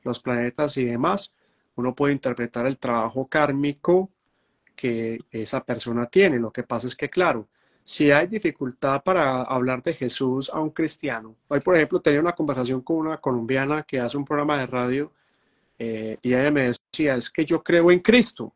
los 0.04 0.20
planetas 0.20 0.76
y 0.76 0.84
demás, 0.84 1.34
uno 1.74 1.96
puede 1.96 2.12
interpretar 2.12 2.66
el 2.66 2.78
trabajo 2.78 3.26
kármico 3.26 4.08
que 4.76 5.18
esa 5.32 5.64
persona 5.64 6.06
tiene. 6.06 6.38
Lo 6.38 6.52
que 6.52 6.62
pasa 6.62 6.86
es 6.86 6.94
que, 6.94 7.10
claro, 7.10 7.48
si 7.82 8.12
hay 8.12 8.28
dificultad 8.28 9.02
para 9.02 9.42
hablar 9.42 9.82
de 9.82 9.94
Jesús 9.94 10.48
a 10.48 10.60
un 10.60 10.70
cristiano, 10.70 11.34
hoy, 11.48 11.58
por 11.58 11.74
ejemplo, 11.74 12.00
tenía 12.00 12.20
una 12.20 12.36
conversación 12.36 12.82
con 12.82 12.98
una 12.98 13.16
colombiana 13.16 13.82
que 13.82 13.98
hace 13.98 14.16
un 14.16 14.24
programa 14.24 14.58
de 14.58 14.66
radio 14.66 15.12
eh, 15.78 16.18
y 16.22 16.34
ella 16.34 16.50
me 16.50 16.72
decía, 16.72 17.14
es 17.14 17.30
que 17.30 17.44
yo 17.44 17.62
creo 17.62 17.90
en 17.90 18.00
Cristo. 18.00 18.52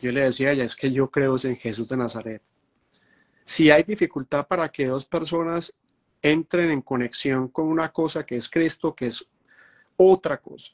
Yo 0.00 0.12
le 0.12 0.24
decía 0.24 0.50
a 0.50 0.52
ella, 0.52 0.64
es 0.64 0.76
que 0.76 0.92
yo 0.92 1.10
creo 1.10 1.36
en 1.42 1.56
Jesús 1.56 1.88
de 1.88 1.96
Nazaret. 1.96 2.42
Si 3.44 3.70
hay 3.70 3.82
dificultad 3.82 4.46
para 4.46 4.68
que 4.68 4.86
dos 4.86 5.06
personas 5.06 5.74
entren 6.20 6.70
en 6.70 6.82
conexión 6.82 7.48
con 7.48 7.68
una 7.68 7.90
cosa 7.92 8.26
que 8.26 8.36
es 8.36 8.48
Cristo, 8.48 8.94
que 8.94 9.06
es 9.06 9.26
otra 9.96 10.38
cosa, 10.38 10.72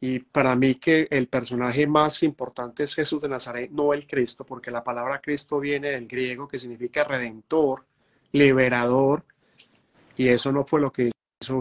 y 0.00 0.20
para 0.20 0.54
mí 0.54 0.76
que 0.76 1.08
el 1.10 1.28
personaje 1.28 1.86
más 1.86 2.22
importante 2.22 2.84
es 2.84 2.94
Jesús 2.94 3.20
de 3.20 3.28
Nazaret, 3.28 3.70
no 3.70 3.92
el 3.92 4.06
Cristo, 4.06 4.44
porque 4.44 4.70
la 4.70 4.84
palabra 4.84 5.20
Cristo 5.20 5.58
viene 5.58 5.90
del 5.90 6.06
griego 6.06 6.46
que 6.46 6.58
significa 6.58 7.04
redentor, 7.04 7.84
liberador, 8.32 9.24
y 10.16 10.28
eso 10.28 10.52
no 10.52 10.64
fue 10.64 10.80
lo 10.80 10.92
que 10.92 11.10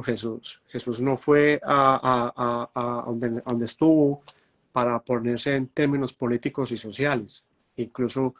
Jesús. 0.03 0.61
Jesús 0.67 1.01
no 1.01 1.17
fue 1.17 1.59
a, 1.63 3.03
donde, 3.05 3.65
estuvo 3.65 4.21
para 4.71 4.99
ponerse 4.99 5.55
en 5.55 5.67
términos 5.67 6.13
políticos 6.13 6.71
y 6.71 6.77
sociales. 6.77 7.43
Incluso 7.77 8.35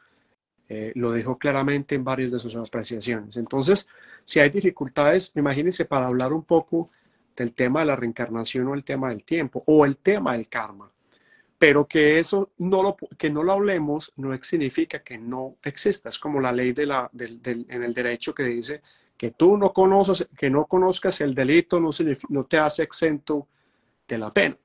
eh, 0.69 0.91
lo 0.95 1.13
dijo 1.13 1.37
claramente 1.37 1.95
en 1.95 2.03
varias 2.03 2.31
de 2.31 2.39
sus 2.39 2.55
apreciaciones. 2.55 3.37
Entonces, 3.37 3.87
si 4.23 4.39
hay 4.39 4.49
dificultades, 4.49 5.31
imagínense 5.35 5.85
para 5.85 6.07
hablar 6.07 6.33
un 6.33 6.43
poco 6.43 6.89
del 7.35 7.53
tema 7.53 7.81
de 7.81 7.85
la 7.85 7.95
reencarnación 7.95 8.67
o 8.67 8.73
el 8.73 8.83
tema 8.83 9.09
del 9.09 9.23
tiempo 9.23 9.63
o 9.65 9.85
el 9.85 9.97
tema 9.97 10.33
del 10.33 10.49
karma. 10.49 10.91
Pero 11.59 11.87
que 11.87 12.19
eso 12.19 12.51
no 12.57 12.83
lo, 12.83 12.97
que 13.17 13.29
no 13.29 13.41
lo 13.43 13.53
hablemos 13.53 14.11
no 14.17 14.37
significa 14.43 14.99
que 14.99 15.17
no 15.17 15.55
exista. 15.63 16.09
Es 16.09 16.19
como 16.19 16.39
la 16.39 16.51
ley 16.51 16.73
de 16.73 16.85
la, 16.85 17.09
del, 17.11 17.39
en 17.69 17.83
el 17.83 17.93
derecho 17.93 18.33
que 18.33 18.43
dice 18.43 18.81
que 19.17 19.31
tú 19.31 19.57
no 19.57 19.73
conoces, 19.73 20.27
que 20.37 20.49
no 20.49 20.65
conozcas 20.65 21.19
el 21.21 21.33
delito 21.33 21.79
no, 21.79 21.89
no 22.29 22.45
te 22.45 22.57
hace 22.57 22.83
exento 22.83 23.47
de 24.07 24.17
la 24.17 24.31
pena. 24.31 24.57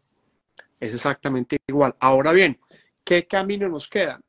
Es 0.78 0.92
exactamente 0.92 1.56
igual. 1.66 1.96
Ahora 1.98 2.32
bien, 2.32 2.60
¿qué 3.02 3.26
camino 3.26 3.68
nos 3.68 3.88
queda? 3.88 4.20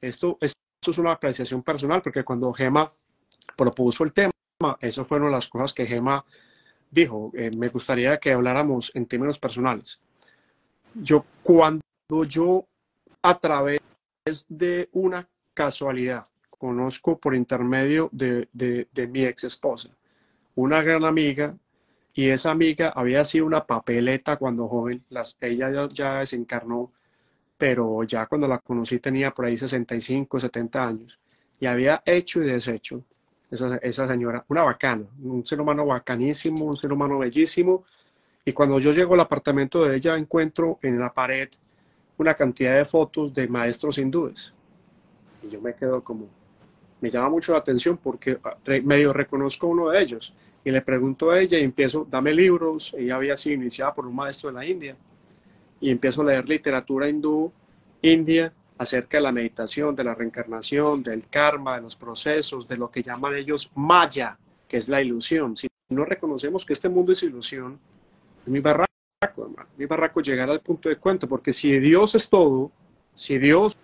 Esto, 0.00 0.38
esto 0.40 0.56
es 0.86 0.98
una 0.98 1.12
apreciación 1.12 1.62
personal 1.62 2.00
porque 2.02 2.24
cuando 2.24 2.52
Gema 2.52 2.92
propuso 3.56 4.04
el 4.04 4.12
tema, 4.12 4.32
eso 4.80 5.04
fueron 5.04 5.30
las 5.30 5.48
cosas 5.48 5.72
que 5.72 5.86
Gema 5.86 6.24
dijo, 6.90 7.30
eh, 7.34 7.50
me 7.56 7.68
gustaría 7.68 8.18
que 8.18 8.32
habláramos 8.32 8.90
en 8.94 9.06
términos 9.06 9.38
personales. 9.38 10.00
Yo, 10.94 11.24
cuando 11.42 11.82
yo 12.26 12.66
a 13.22 13.38
través 13.38 13.80
de 14.48 14.88
una 14.92 15.28
casualidad 15.54 16.24
conozco 16.62 17.18
por 17.18 17.34
intermedio 17.34 18.08
de, 18.12 18.46
de, 18.52 19.08
mi 19.08 19.24
ex 19.24 19.42
esposa, 19.42 19.88
una 20.54 20.80
gran 20.80 21.04
amiga, 21.04 21.56
y 22.14 22.28
esa 22.28 22.52
amiga 22.52 22.90
había 22.94 23.24
sido 23.24 23.46
una 23.46 23.66
papeleta 23.66 24.36
cuando 24.36 24.68
joven, 24.68 25.02
las, 25.10 25.36
ella 25.40 25.72
ya, 25.72 25.88
ya 25.88 26.18
desencarnó, 26.20 26.92
pero 27.58 28.04
ya 28.04 28.26
cuando 28.26 28.46
la 28.46 28.58
conocí 28.58 29.00
tenía 29.00 29.32
por 29.32 29.46
ahí 29.46 29.58
65, 29.58 30.38
70 30.38 30.86
años, 30.86 31.18
y 31.58 31.66
había 31.66 32.00
hecho 32.06 32.40
y 32.40 32.46
deshecho 32.46 33.02
esa, 33.50 33.78
esa 33.78 34.06
señora, 34.06 34.44
una 34.46 34.62
bacana, 34.62 35.04
un 35.20 35.44
ser 35.44 35.60
humano 35.60 35.84
bacanísimo, 35.84 36.64
un 36.64 36.76
ser 36.76 36.92
humano 36.92 37.18
bellísimo. 37.18 37.82
Y 38.44 38.52
cuando 38.52 38.78
yo 38.78 38.92
llego 38.92 39.14
al 39.14 39.20
apartamento 39.20 39.84
de 39.84 39.96
ella, 39.96 40.16
encuentro 40.16 40.78
en 40.80 41.00
la 41.00 41.12
pared 41.12 41.48
una 42.18 42.34
cantidad 42.34 42.76
de 42.76 42.84
fotos 42.84 43.34
de 43.34 43.48
maestros 43.48 43.98
hindúes. 43.98 44.54
Y 45.42 45.48
yo 45.48 45.60
me 45.60 45.74
quedo 45.74 46.04
como, 46.04 46.28
me 47.02 47.10
llama 47.10 47.28
mucho 47.28 47.52
la 47.52 47.58
atención 47.58 47.98
porque 47.98 48.38
ah, 48.44 48.56
medio 48.84 49.12
reconozco 49.12 49.66
uno 49.66 49.90
de 49.90 50.00
ellos. 50.00 50.32
Y 50.64 50.70
le 50.70 50.80
pregunto 50.80 51.30
a 51.32 51.40
ella 51.40 51.58
y 51.58 51.64
empiezo, 51.64 52.06
dame 52.08 52.32
libros. 52.32 52.94
Ella 52.96 53.16
había 53.16 53.36
sido 53.36 53.56
iniciada 53.56 53.92
por 53.92 54.06
un 54.06 54.14
maestro 54.14 54.50
de 54.50 54.54
la 54.54 54.64
India. 54.64 54.96
Y 55.80 55.90
empiezo 55.90 56.22
a 56.22 56.26
leer 56.26 56.48
literatura 56.48 57.08
hindú, 57.08 57.52
india, 58.02 58.52
acerca 58.78 59.16
de 59.16 59.24
la 59.24 59.32
meditación, 59.32 59.96
de 59.96 60.04
la 60.04 60.14
reencarnación, 60.14 61.02
del 61.02 61.26
karma, 61.26 61.74
de 61.74 61.82
los 61.82 61.96
procesos, 61.96 62.68
de 62.68 62.76
lo 62.76 62.88
que 62.88 63.02
llaman 63.02 63.34
ellos 63.34 63.68
maya, 63.74 64.38
que 64.68 64.76
es 64.76 64.88
la 64.88 65.02
ilusión. 65.02 65.56
Si 65.56 65.66
no 65.88 66.04
reconocemos 66.04 66.64
que 66.64 66.72
este 66.72 66.88
mundo 66.88 67.10
es 67.10 67.22
ilusión, 67.24 67.80
es 68.46 68.48
mi 68.48 68.60
barraco, 68.60 68.86
hermano, 69.38 69.68
mi 69.76 69.86
barraco 69.86 70.20
llegar 70.20 70.48
al 70.48 70.60
punto 70.60 70.88
de 70.88 70.96
cuento, 70.96 71.28
porque 71.28 71.52
si 71.52 71.80
Dios 71.80 72.14
es 72.14 72.28
todo, 72.28 72.70
si 73.12 73.38
Dios 73.38 73.76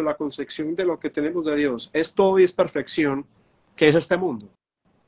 la 0.00 0.14
concepción 0.14 0.74
de 0.74 0.86
lo 0.86 0.98
que 0.98 1.10
tenemos 1.10 1.44
de 1.44 1.56
Dios, 1.56 1.90
es 1.92 2.14
todo 2.14 2.38
y 2.38 2.44
es 2.44 2.52
perfección, 2.52 3.26
¿qué 3.76 3.88
es 3.88 3.94
este 3.94 4.16
mundo? 4.16 4.48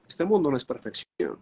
Este 0.06 0.24
mundo 0.24 0.50
no 0.50 0.56
es 0.58 0.64
perfección. 0.64 1.38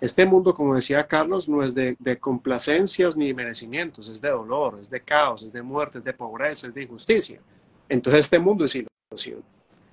Este 0.00 0.24
mundo, 0.24 0.54
como 0.54 0.74
decía 0.74 1.06
Carlos, 1.06 1.48
no 1.48 1.62
es 1.62 1.74
de, 1.74 1.96
complacencias 2.18 3.16
ni 3.16 3.34
merecimientos, 3.34 4.08
es 4.08 4.20
de 4.20 4.30
dolor, 4.30 4.78
es 4.80 4.88
de 4.88 5.00
caos, 5.02 5.42
es 5.42 5.52
de 5.52 5.62
muerte, 5.62 5.98
es 5.98 6.04
de 6.04 6.14
pobreza, 6.14 6.68
es 6.68 6.74
de 6.74 6.82
injusticia. 6.84 7.40
Entonces 7.88 8.22
este 8.22 8.38
mundo 8.38 8.64
es 8.64 8.74
ilusión. 8.74 9.42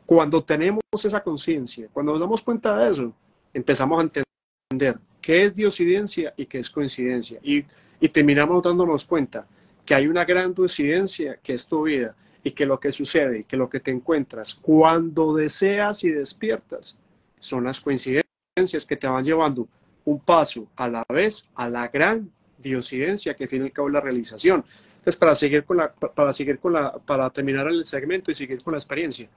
Cuando 0.06 0.42
tenemos 0.42 0.82
esa 1.04 1.22
conciencia, 1.22 1.90
cuando 1.92 2.14
nos 2.14 2.22
damos 2.22 2.42
cuenta 2.42 2.78
de 2.78 2.90
eso, 2.90 3.14
empezamos 3.54 4.00
a 4.00 4.04
entender 4.04 4.98
qué 5.22 5.44
es 5.44 5.54
diosidencia 5.54 6.34
y 6.38 6.46
qué 6.46 6.60
es 6.60 6.70
coincidencia. 6.70 7.40
Y, 7.44 7.66
y 8.00 8.10
terminamos 8.10 8.64
dándonos 8.64 9.06
cuenta 9.06 9.46
que 9.86 9.94
hay 9.94 10.08
una 10.08 10.26
gran 10.26 10.54
diosidencia 10.54 11.38
que 11.44 11.54
es 11.54 11.68
tu 11.68 11.84
vida 11.84 12.16
y 12.44 12.52
que 12.52 12.66
lo 12.66 12.80
que 12.80 12.92
sucede 12.92 13.40
y 13.40 13.44
que 13.44 13.58
lo 13.58 13.70
que 13.70 13.80
te 13.80 13.92
encuentras 13.92 14.54
cuando 14.54 15.34
deseas 15.34 16.04
y 16.04 16.10
despiertas 16.10 17.00
son 17.38 17.66
las 17.66 17.82
coincidencias 17.82 18.86
que 18.88 18.98
te 18.98 19.08
van 19.08 19.24
llevando 19.24 19.68
un 20.06 20.20
paso 20.20 20.68
a 20.76 20.88
la 20.88 21.06
vez 21.10 21.50
a 21.56 21.70
la 21.70 21.88
gran 21.88 22.32
diosidencia 22.58 23.36
que 23.36 23.48
tiene 23.48 23.66
el 23.66 23.72
cabo 23.72 23.90
la 23.90 24.02
realización. 24.02 24.64
Entonces, 24.98 25.18
para 25.18 25.36
seguir 25.36 25.64
con 25.64 25.78
la, 25.78 25.94
para 25.94 26.34
seguir 26.34 26.60
con 26.60 26.74
la, 26.74 26.94
para 26.94 27.30
terminar 27.30 27.68
el 27.68 27.86
segmento 27.86 28.32
y 28.32 28.34
seguir 28.34 28.62
con 28.64 28.74
la 28.74 28.78
experiencia. 28.78 29.30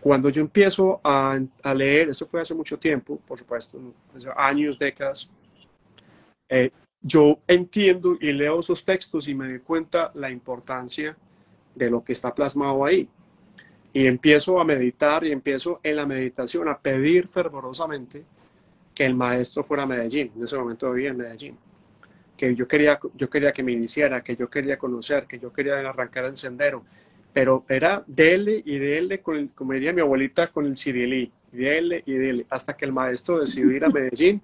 Cuando 0.00 0.28
yo 0.28 0.40
empiezo 0.40 1.00
a, 1.02 1.38
a 1.62 1.74
leer, 1.74 2.10
eso 2.10 2.26
fue 2.26 2.40
hace 2.40 2.54
mucho 2.54 2.78
tiempo, 2.78 3.18
por 3.26 3.38
supuesto, 3.38 3.78
años, 4.36 4.78
décadas, 4.78 5.30
eh, 6.48 6.70
yo 7.00 7.38
entiendo 7.46 8.16
y 8.20 8.32
leo 8.32 8.60
esos 8.60 8.84
textos 8.84 9.26
y 9.26 9.34
me 9.34 9.48
doy 9.48 9.60
cuenta 9.60 10.12
la 10.14 10.30
importancia 10.30 11.16
de 11.74 11.90
lo 11.90 12.04
que 12.04 12.12
está 12.12 12.34
plasmado 12.34 12.84
ahí. 12.84 13.08
Y 13.92 14.06
empiezo 14.06 14.58
a 14.58 14.64
meditar 14.64 15.24
y 15.24 15.32
empiezo 15.32 15.80
en 15.82 15.96
la 15.96 16.06
meditación 16.06 16.68
a 16.68 16.78
pedir 16.78 17.28
fervorosamente 17.28 18.24
que 18.94 19.04
el 19.04 19.14
maestro 19.14 19.62
fuera 19.62 19.82
a 19.82 19.86
Medellín. 19.86 20.32
En 20.36 20.44
ese 20.44 20.56
momento 20.56 20.90
vivía 20.92 21.10
en 21.10 21.16
Medellín. 21.16 21.58
Que 22.36 22.54
yo 22.54 22.66
quería, 22.66 22.98
yo 23.14 23.28
quería 23.28 23.52
que 23.52 23.62
me 23.62 23.72
iniciara, 23.72 24.22
que 24.22 24.34
yo 24.36 24.48
quería 24.48 24.78
conocer, 24.78 25.26
que 25.26 25.38
yo 25.38 25.52
quería 25.52 25.78
arrancar 25.78 26.24
el 26.24 26.36
sendero. 26.36 26.84
Pero 27.32 27.64
era 27.68 28.02
dele 28.06 28.62
y 28.64 28.78
dele, 28.78 29.20
con 29.20 29.36
el, 29.36 29.50
como 29.50 29.72
diría 29.72 29.92
mi 29.92 30.00
abuelita, 30.00 30.48
con 30.48 30.66
el 30.66 30.76
cirilí. 30.76 31.30
Dele 31.50 32.02
y 32.06 32.14
dele. 32.14 32.46
Hasta 32.48 32.74
que 32.76 32.86
el 32.86 32.92
maestro 32.92 33.38
decidió 33.38 33.70
ir 33.70 33.84
a 33.84 33.88
Medellín. 33.88 34.40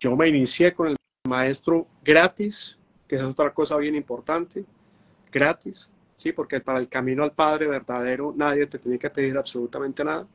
Yo 0.00 0.16
me 0.16 0.28
inicié 0.28 0.74
con 0.74 0.88
el 0.88 0.96
maestro 1.28 1.86
gratis, 2.04 2.76
que 3.06 3.16
es 3.16 3.22
otra 3.22 3.50
cosa 3.54 3.76
bien 3.76 3.94
importante. 3.94 4.64
Gratis 5.32 5.90
¿sí? 6.24 6.32
Porque 6.32 6.60
para 6.60 6.78
el 6.78 6.88
camino 6.88 7.22
al 7.22 7.32
Padre 7.32 7.66
verdadero 7.66 8.32
nadie 8.34 8.66
te 8.66 8.78
tiene 8.78 8.98
que 8.98 9.10
pedir 9.10 9.36
absolutamente 9.36 10.02
nada. 10.02 10.26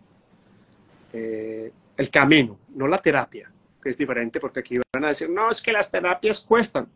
Eh, 1.11 1.71
el 1.97 2.09
camino, 2.11 2.59
no 2.75 2.87
la 2.87 2.99
terapia, 2.99 3.51
que 3.81 3.89
es 3.89 3.97
diferente, 3.97 4.39
porque 4.39 4.59
aquí 4.59 4.75
van 4.93 5.05
a 5.05 5.07
decir, 5.07 5.31
no, 5.31 5.49
es 5.49 5.59
que 5.59 5.71
las 5.71 5.89
terapias 5.89 6.41
cuestan. 6.41 6.87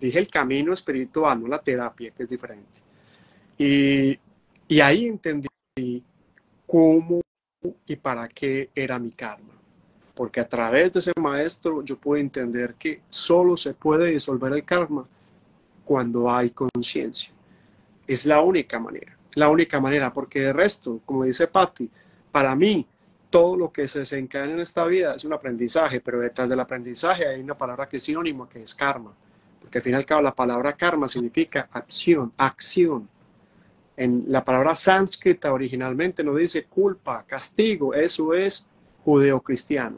Dije 0.00 0.18
el 0.18 0.26
camino 0.26 0.72
espiritual, 0.72 1.40
no 1.40 1.46
la 1.46 1.62
terapia, 1.62 2.10
que 2.10 2.24
es 2.24 2.28
diferente. 2.28 2.80
Y, 3.56 4.18
y 4.66 4.80
ahí 4.80 5.06
entendí 5.06 6.02
cómo 6.66 7.20
y 7.86 7.94
para 7.94 8.26
qué 8.28 8.70
era 8.74 8.98
mi 8.98 9.12
karma. 9.12 9.54
Porque 10.12 10.40
a 10.40 10.48
través 10.48 10.92
de 10.92 10.98
ese 10.98 11.12
maestro 11.20 11.84
yo 11.84 11.96
pude 11.96 12.18
entender 12.18 12.74
que 12.74 13.02
solo 13.10 13.56
se 13.56 13.74
puede 13.74 14.10
disolver 14.10 14.52
el 14.52 14.64
karma 14.64 15.06
cuando 15.84 16.28
hay 16.28 16.50
conciencia. 16.50 17.32
Es 18.10 18.26
la 18.26 18.40
única 18.40 18.80
manera, 18.80 19.16
la 19.34 19.48
única 19.48 19.78
manera, 19.78 20.12
porque 20.12 20.40
de 20.40 20.52
resto, 20.52 21.00
como 21.06 21.22
dice 21.22 21.46
Patti, 21.46 21.88
para 22.32 22.56
mí 22.56 22.84
todo 23.30 23.56
lo 23.56 23.70
que 23.70 23.86
se 23.86 24.00
desencadena 24.00 24.54
en 24.54 24.58
esta 24.58 24.84
vida 24.84 25.14
es 25.14 25.24
un 25.24 25.32
aprendizaje, 25.32 26.00
pero 26.00 26.18
detrás 26.18 26.48
del 26.48 26.58
aprendizaje 26.58 27.28
hay 27.28 27.40
una 27.40 27.56
palabra 27.56 27.88
que 27.88 27.98
es 27.98 28.02
sinónimo, 28.02 28.48
que 28.48 28.62
es 28.62 28.74
karma. 28.74 29.14
Porque 29.60 29.78
al 29.78 29.82
fin 29.82 29.92
y 29.92 29.94
al 29.94 30.04
cabo 30.04 30.22
la 30.22 30.34
palabra 30.34 30.72
karma 30.72 31.06
significa 31.06 31.68
acción, 31.70 32.32
acción. 32.36 33.08
En 33.96 34.24
la 34.26 34.44
palabra 34.44 34.74
sánscrita 34.74 35.52
originalmente 35.52 36.24
no 36.24 36.34
dice 36.34 36.64
culpa, 36.64 37.22
castigo, 37.24 37.94
eso 37.94 38.34
es 38.34 38.66
judeocristiano. 39.04 39.94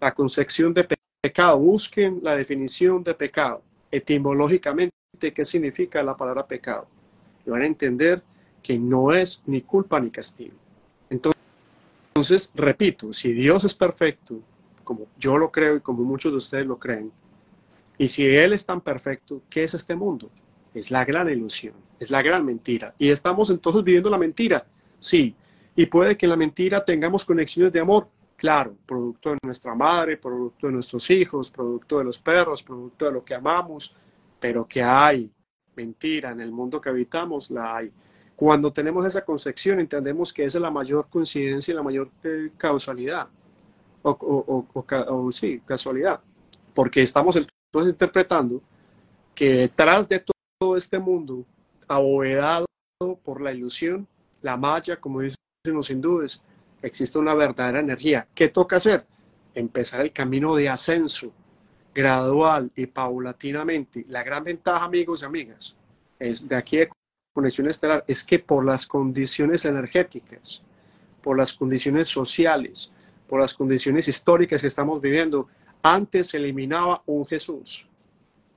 La 0.00 0.14
concepción 0.14 0.72
de 0.72 0.88
pecado, 1.20 1.58
busquen 1.58 2.20
la 2.22 2.34
definición 2.34 3.04
de 3.04 3.12
pecado, 3.12 3.60
etimológicamente, 3.90 4.94
¿qué 5.34 5.44
significa 5.44 6.02
la 6.02 6.16
palabra 6.16 6.46
pecado? 6.46 6.88
Van 7.50 7.62
a 7.62 7.66
entender 7.66 8.22
que 8.62 8.78
no 8.78 9.12
es 9.12 9.42
ni 9.46 9.62
culpa 9.62 10.00
ni 10.00 10.10
castigo. 10.10 10.54
Entonces, 11.08 12.50
repito, 12.54 13.12
si 13.12 13.32
Dios 13.32 13.64
es 13.64 13.74
perfecto, 13.74 14.40
como 14.84 15.06
yo 15.18 15.36
lo 15.38 15.50
creo 15.50 15.76
y 15.76 15.80
como 15.80 16.02
muchos 16.02 16.32
de 16.32 16.38
ustedes 16.38 16.66
lo 16.66 16.78
creen, 16.78 17.12
y 17.98 18.08
si 18.08 18.26
Él 18.26 18.52
es 18.52 18.64
tan 18.64 18.80
perfecto, 18.80 19.42
¿qué 19.50 19.64
es 19.64 19.74
este 19.74 19.94
mundo? 19.94 20.30
Es 20.72 20.90
la 20.90 21.04
gran 21.04 21.28
ilusión, 21.28 21.74
es 21.98 22.10
la 22.10 22.22
gran 22.22 22.44
mentira. 22.46 22.94
Y 22.98 23.10
estamos 23.10 23.50
entonces 23.50 23.84
viviendo 23.84 24.08
la 24.08 24.18
mentira, 24.18 24.66
sí. 24.98 25.34
Y 25.76 25.86
puede 25.86 26.16
que 26.16 26.26
en 26.26 26.30
la 26.30 26.36
mentira 26.36 26.84
tengamos 26.84 27.24
conexiones 27.24 27.72
de 27.72 27.80
amor, 27.80 28.08
claro, 28.36 28.74
producto 28.86 29.32
de 29.32 29.38
nuestra 29.42 29.74
madre, 29.74 30.16
producto 30.16 30.66
de 30.66 30.72
nuestros 30.72 31.10
hijos, 31.10 31.50
producto 31.50 31.98
de 31.98 32.04
los 32.04 32.18
perros, 32.18 32.62
producto 32.62 33.04
de 33.04 33.12
lo 33.12 33.24
que 33.24 33.34
amamos, 33.34 33.94
pero 34.38 34.66
que 34.66 34.82
hay 34.82 35.30
mentira 35.76 36.30
en 36.30 36.40
el 36.40 36.52
mundo 36.52 36.80
que 36.80 36.88
habitamos, 36.88 37.50
la 37.50 37.76
hay. 37.76 37.92
Cuando 38.36 38.72
tenemos 38.72 39.04
esa 39.04 39.24
concepción, 39.24 39.80
entendemos 39.80 40.32
que 40.32 40.44
esa 40.44 40.58
es 40.58 40.62
la 40.62 40.70
mayor 40.70 41.08
coincidencia 41.08 41.72
y 41.72 41.74
la 41.74 41.82
mayor 41.82 42.10
eh, 42.24 42.50
causalidad. 42.56 43.28
O, 44.02 45.28
sí, 45.30 45.60
casualidad. 45.66 46.20
Porque 46.72 47.02
estamos 47.02 47.36
entonces 47.36 47.92
interpretando 47.92 48.62
que 49.34 49.52
detrás 49.54 50.08
de 50.08 50.24
todo 50.58 50.76
este 50.76 50.98
mundo, 50.98 51.44
abovedado 51.86 52.66
por 53.22 53.42
la 53.42 53.52
ilusión, 53.52 54.06
la 54.42 54.56
malla, 54.56 54.98
como 54.98 55.20
dicen 55.20 55.36
los 55.64 55.90
hindúes, 55.90 56.42
existe 56.80 57.18
una 57.18 57.34
verdadera 57.34 57.80
energía. 57.80 58.26
¿Qué 58.34 58.48
toca 58.48 58.76
hacer? 58.76 59.06
Empezar 59.54 60.00
el 60.00 60.12
camino 60.12 60.54
de 60.54 60.68
ascenso, 60.68 61.32
gradual 61.94 62.70
y 62.74 62.86
paulatinamente. 62.86 64.04
La 64.08 64.22
gran 64.22 64.44
ventaja, 64.44 64.84
amigos 64.84 65.22
y 65.22 65.24
amigas, 65.24 65.76
es 66.18 66.46
de 66.46 66.56
aquí 66.56 66.78
de 66.78 66.90
Conexión 67.32 67.68
Estelar, 67.68 68.04
es 68.06 68.24
que 68.24 68.38
por 68.38 68.64
las 68.64 68.86
condiciones 68.86 69.64
energéticas, 69.64 70.62
por 71.22 71.36
las 71.36 71.52
condiciones 71.52 72.08
sociales, 72.08 72.92
por 73.28 73.40
las 73.40 73.54
condiciones 73.54 74.08
históricas 74.08 74.60
que 74.60 74.66
estamos 74.66 75.00
viviendo, 75.00 75.48
antes 75.82 76.28
se 76.28 76.36
eliminaba 76.36 77.02
un 77.06 77.26
Jesús, 77.26 77.86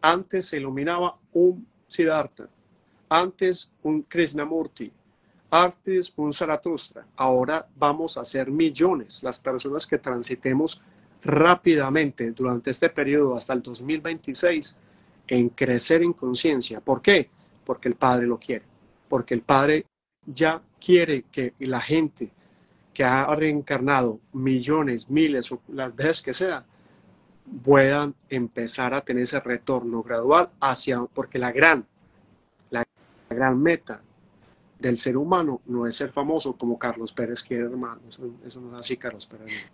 antes 0.01 0.47
se 0.47 0.57
iluminaba 0.57 1.17
un 1.31 1.67
Siddhartha, 1.87 2.49
antes 3.07 3.71
un 3.83 4.01
Krishnamurti, 4.01 4.91
antes 5.51 6.11
un 6.15 6.33
Zaratustra. 6.33 7.05
Ahora 7.15 7.67
vamos 7.75 8.17
a 8.17 8.25
ser 8.25 8.49
millones 8.49 9.21
las 9.21 9.39
personas 9.39 9.85
que 9.85 9.99
transitemos 9.99 10.81
rápidamente 11.23 12.31
durante 12.31 12.71
este 12.71 12.89
periodo 12.89 13.35
hasta 13.35 13.53
el 13.53 13.61
2026 13.61 14.75
en 15.27 15.49
crecer 15.49 16.01
en 16.03 16.13
conciencia. 16.13 16.79
¿Por 16.81 17.01
qué? 17.01 17.29
Porque 17.65 17.87
el 17.87 17.95
Padre 17.95 18.27
lo 18.27 18.37
quiere. 18.37 18.65
Porque 19.07 19.33
el 19.33 19.41
Padre 19.41 19.85
ya 20.25 20.61
quiere 20.79 21.23
que 21.31 21.53
la 21.59 21.79
gente 21.79 22.31
que 22.93 23.03
ha 23.03 23.33
reencarnado 23.35 24.19
millones, 24.33 25.09
miles 25.09 25.51
o 25.51 25.61
las 25.69 25.95
veces 25.95 26.21
que 26.21 26.33
sea, 26.33 26.65
puedan 27.63 28.15
empezar 28.29 28.93
a 28.93 29.01
tener 29.01 29.23
ese 29.23 29.39
retorno 29.39 30.03
gradual 30.03 30.49
hacia, 30.59 31.01
porque 31.13 31.39
la 31.39 31.51
gran, 31.51 31.85
la 32.69 32.85
gran 33.29 33.61
meta 33.61 34.01
del 34.79 34.97
ser 34.97 35.17
humano 35.17 35.61
no 35.65 35.87
es 35.87 35.95
ser 35.95 36.11
famoso 36.11 36.55
como 36.55 36.77
Carlos 36.77 37.13
Pérez 37.13 37.41
quiere, 37.41 37.63
hermano. 37.63 38.01
Eso, 38.07 38.59
no 38.59 38.75
es 38.75 38.81
así, 38.81 38.97
Carlos 38.97 39.25
Pérez. 39.27 39.71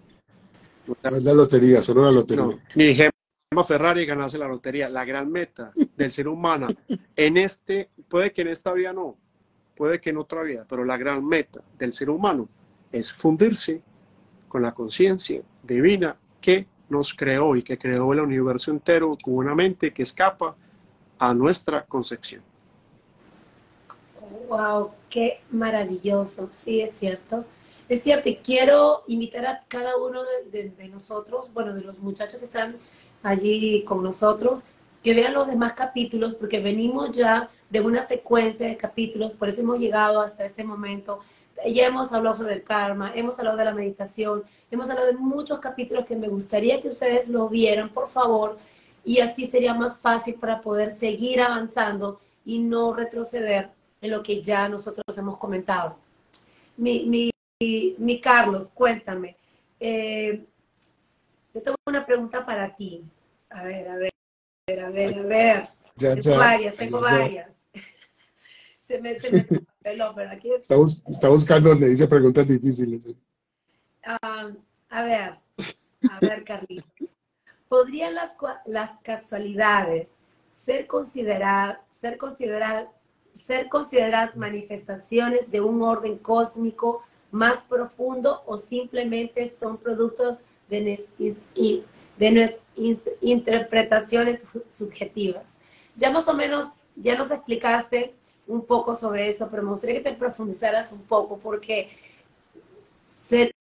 No 1.03 1.17
es 1.17 1.23
la 1.23 1.33
lotería, 1.33 1.81
solo 1.81 2.03
la 2.03 2.11
lotería. 2.11 2.45
No, 2.45 2.59
ni 2.75 2.93
Gemma 2.93 3.63
Ferrari 3.65 4.05
ganase 4.05 4.37
la 4.37 4.47
lotería. 4.47 4.89
La 4.89 5.05
gran 5.05 5.31
meta 5.31 5.71
del 5.95 6.11
ser 6.11 6.27
humano 6.27 6.67
en 7.15 7.37
este, 7.37 7.89
puede 8.07 8.31
que 8.31 8.41
en 8.41 8.49
esta 8.49 8.73
vida 8.73 8.93
no, 8.93 9.17
puede 9.75 10.01
que 10.01 10.09
en 10.09 10.17
otra 10.17 10.43
vida, 10.43 10.65
pero 10.67 10.83
la 10.85 10.97
gran 10.97 11.25
meta 11.25 11.61
del 11.77 11.93
ser 11.93 12.09
humano 12.09 12.49
es 12.91 13.13
fundirse 13.13 13.81
con 14.47 14.61
la 14.61 14.73
conciencia 14.73 15.41
divina 15.63 16.17
que 16.41 16.67
nos 16.89 17.13
creó 17.13 17.55
y 17.55 17.63
que 17.63 17.77
creó 17.77 18.11
el 18.13 18.19
universo 18.19 18.71
entero 18.71 19.11
con 19.23 19.35
una 19.35 19.53
mente 19.55 19.93
que 19.93 20.03
escapa 20.03 20.55
a 21.19 21.33
nuestra 21.33 21.85
concepción. 21.85 22.41
Wow, 24.47 24.91
qué 25.09 25.41
maravilloso, 25.51 26.47
sí 26.51 26.81
es 26.81 26.91
cierto. 26.93 27.45
Es 27.89 28.03
cierto, 28.03 28.29
y 28.29 28.35
quiero 28.35 29.03
invitar 29.07 29.47
a 29.47 29.59
cada 29.67 29.97
uno 29.97 30.21
de, 30.51 30.89
nosotros, 30.89 31.51
bueno, 31.51 31.73
de 31.73 31.81
los 31.81 31.97
muchachos 31.97 32.39
que 32.39 32.45
están 32.45 32.77
allí 33.23 33.83
con 33.83 34.03
nosotros, 34.03 34.65
que 35.03 35.15
vean 35.15 35.33
los 35.33 35.47
demás 35.47 35.73
capítulos, 35.73 36.35
porque 36.35 36.59
venimos 36.59 37.11
ya 37.11 37.49
de 37.67 37.81
una 37.81 38.03
secuencia 38.03 38.67
de 38.67 38.77
capítulos, 38.77 39.31
por 39.31 39.49
eso 39.49 39.61
hemos 39.61 39.79
llegado 39.79 40.21
hasta 40.21 40.45
ese 40.45 40.63
momento. 40.63 41.19
Ya 41.65 41.87
hemos 41.87 42.13
hablado 42.13 42.35
sobre 42.35 42.53
el 42.53 42.63
karma, 42.63 43.11
hemos 43.15 43.39
hablado 43.39 43.57
de 43.57 43.65
la 43.65 43.73
meditación, 43.73 44.43
hemos 44.69 44.87
hablado 44.89 45.07
de 45.07 45.13
muchos 45.13 45.59
capítulos 45.59 46.05
que 46.05 46.15
me 46.15 46.27
gustaría 46.27 46.79
que 46.79 46.89
ustedes 46.89 47.27
lo 47.27 47.49
vieran, 47.49 47.89
por 47.89 48.07
favor, 48.07 48.59
y 49.03 49.19
así 49.19 49.47
sería 49.47 49.73
más 49.73 49.97
fácil 49.97 50.35
para 50.35 50.61
poder 50.61 50.91
seguir 50.91 51.41
avanzando 51.41 52.19
y 52.45 52.59
no 52.59 52.93
retroceder 52.93 53.71
en 53.99 54.11
lo 54.11 54.21
que 54.21 54.43
ya 54.43 54.69
nosotros 54.69 55.17
hemos 55.17 55.37
comentado. 55.37 55.97
Mi, 56.77 57.05
mi, 57.05 57.31
mi, 57.61 58.21
Carlos, 58.21 58.69
cuéntame. 58.73 59.35
Eh, 59.81 60.45
yo 61.53 61.61
tengo 61.61 61.75
una 61.85 62.05
pregunta 62.05 62.45
para 62.45 62.73
ti. 62.73 63.03
A 63.49 63.63
ver, 63.63 63.87
a 63.89 63.95
ver, 63.97 64.13
a 64.79 64.89
ver, 64.89 65.19
a 65.19 65.21
ver. 65.23 65.67
tengo 65.97 66.37
varias, 66.37 66.75
tengo 66.77 67.01
varias. 67.01 67.53
se 68.87 69.01
me, 69.01 69.19
se 69.19 69.31
me 69.31 69.45
pero 69.83 70.29
aquí 70.31 70.53
está. 70.53 70.75
Está, 71.09 71.27
buscando 71.27 71.69
donde 71.69 71.89
dice 71.89 72.07
preguntas 72.07 72.47
difíciles. 72.47 73.07
Ah, 74.05 74.51
a 74.89 75.01
ver, 75.03 75.35
a 76.09 76.19
ver, 76.21 76.43
Carlitos. 76.45 77.09
¿Podrían 77.67 78.15
las, 78.15 78.31
las 78.65 78.91
casualidades 79.03 80.11
ser 80.53 80.87
consideradas, 80.87 81.79
ser 81.89 82.17
consideradas, 82.17 82.87
ser 83.33 83.67
consideradas 83.67 84.37
manifestaciones 84.37 85.51
de 85.51 85.59
un 85.59 85.81
orden 85.81 86.17
cósmico 86.17 87.03
más 87.31 87.59
profundo 87.63 88.41
o 88.45 88.57
simplemente 88.57 89.51
son 89.57 89.77
productos 89.77 90.39
de, 90.69 90.99
de 92.17 92.31
nuestras 92.31 92.63
interpretaciones 93.21 94.43
subjetivas. 94.69 95.45
Ya 95.95 96.11
más 96.11 96.27
o 96.27 96.33
menos, 96.33 96.67
ya 96.95 97.17
nos 97.17 97.31
explicaste 97.31 98.15
un 98.47 98.65
poco 98.65 98.95
sobre 98.95 99.29
eso, 99.29 99.47
pero 99.49 99.63
me 99.63 99.69
gustaría 99.69 99.97
que 99.97 100.09
te 100.09 100.15
profundizaras 100.15 100.91
un 100.91 101.01
poco 101.01 101.37
porque 101.37 101.89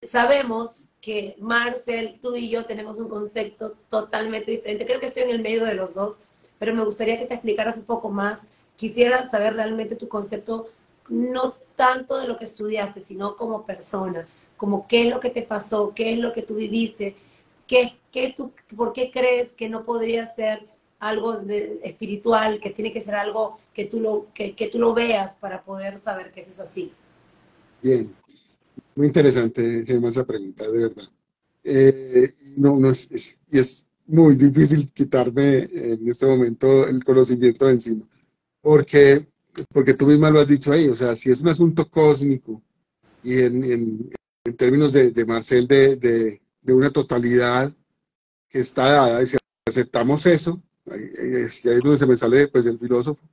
sabemos 0.07 0.89
que 0.99 1.35
Marcel, 1.39 2.19
tú 2.21 2.35
y 2.35 2.49
yo 2.49 2.65
tenemos 2.65 2.97
un 2.97 3.07
concepto 3.07 3.75
totalmente 3.89 4.51
diferente. 4.51 4.85
Creo 4.85 4.99
que 4.99 5.05
estoy 5.05 5.23
en 5.23 5.29
el 5.29 5.41
medio 5.41 5.63
de 5.63 5.75
los 5.75 5.93
dos, 5.93 6.19
pero 6.57 6.73
me 6.73 6.83
gustaría 6.83 7.17
que 7.17 7.25
te 7.25 7.35
explicaras 7.35 7.77
un 7.77 7.85
poco 7.85 8.09
más. 8.09 8.41
Quisiera 8.75 9.29
saber 9.29 9.53
realmente 9.53 9.95
tu 9.95 10.07
concepto, 10.07 10.69
no 11.07 11.55
tanto 11.79 12.17
de 12.17 12.27
lo 12.27 12.37
que 12.37 12.43
estudiaste, 12.43 12.99
sino 12.99 13.37
como 13.37 13.65
persona, 13.65 14.27
como 14.57 14.85
qué 14.85 15.03
es 15.03 15.09
lo 15.09 15.21
que 15.21 15.29
te 15.29 15.43
pasó, 15.43 15.93
qué 15.95 16.11
es 16.11 16.19
lo 16.19 16.33
que 16.33 16.41
tú 16.41 16.55
viviste, 16.55 17.15
qué, 17.67 17.95
qué 18.11 18.33
tú, 18.35 18.51
por 18.75 18.91
qué 18.91 19.09
crees 19.09 19.51
que 19.51 19.69
no 19.69 19.85
podría 19.85 20.25
ser 20.25 20.67
algo 20.99 21.37
de, 21.37 21.79
espiritual, 21.81 22.59
que 22.59 22.71
tiene 22.71 22.91
que 22.91 22.99
ser 22.99 23.15
algo 23.15 23.59
que 23.73 23.85
tú, 23.85 24.01
lo, 24.01 24.27
que, 24.33 24.55
que 24.55 24.67
tú 24.67 24.77
lo 24.77 24.93
veas 24.93 25.35
para 25.35 25.63
poder 25.63 25.97
saber 25.99 26.33
que 26.33 26.41
eso 26.41 26.51
es 26.51 26.59
así. 26.59 26.91
Bien, 27.81 28.13
muy 28.93 29.07
interesante, 29.07 29.85
Gemma, 29.87 30.09
esa 30.09 30.25
pregunta, 30.25 30.69
de 30.69 30.77
verdad. 30.79 31.05
Eh, 31.63 32.33
no, 32.57 32.77
no 32.77 32.89
es, 32.89 33.37
y 33.49 33.57
es 33.57 33.87
muy 34.05 34.35
difícil 34.35 34.91
quitarme 34.91 35.69
en 35.71 36.09
este 36.09 36.25
momento 36.25 36.85
el 36.85 37.01
conocimiento 37.05 37.67
de 37.67 37.71
encima, 37.71 38.05
porque, 38.61 39.28
porque 39.73 39.93
tú 39.93 40.05
misma 40.05 40.29
lo 40.29 40.39
has 40.39 40.47
dicho 40.47 40.71
ahí, 40.71 40.87
o 40.87 40.95
sea, 40.95 41.15
si 41.15 41.31
es 41.31 41.41
un 41.41 41.49
asunto 41.49 41.89
cósmico 41.89 42.61
y 43.23 43.39
en, 43.39 43.63
en, 43.63 44.11
términos 44.57 44.93
de, 44.93 45.11
de 45.11 45.25
Marcel, 45.25 45.67
de, 45.67 45.95
de, 45.95 46.41
de, 46.61 46.73
una 46.73 46.89
totalidad 46.89 47.71
que 48.49 48.59
está 48.59 48.89
dada, 48.89 49.25
si 49.25 49.37
aceptamos 49.67 50.25
eso, 50.25 50.61
ahí, 50.91 51.11
es 51.15 51.61
donde 51.63 51.97
se 51.97 52.07
me 52.07 52.15
sale 52.15 52.47
pues 52.47 52.65
el 52.65 52.79
filósofo, 52.79 53.23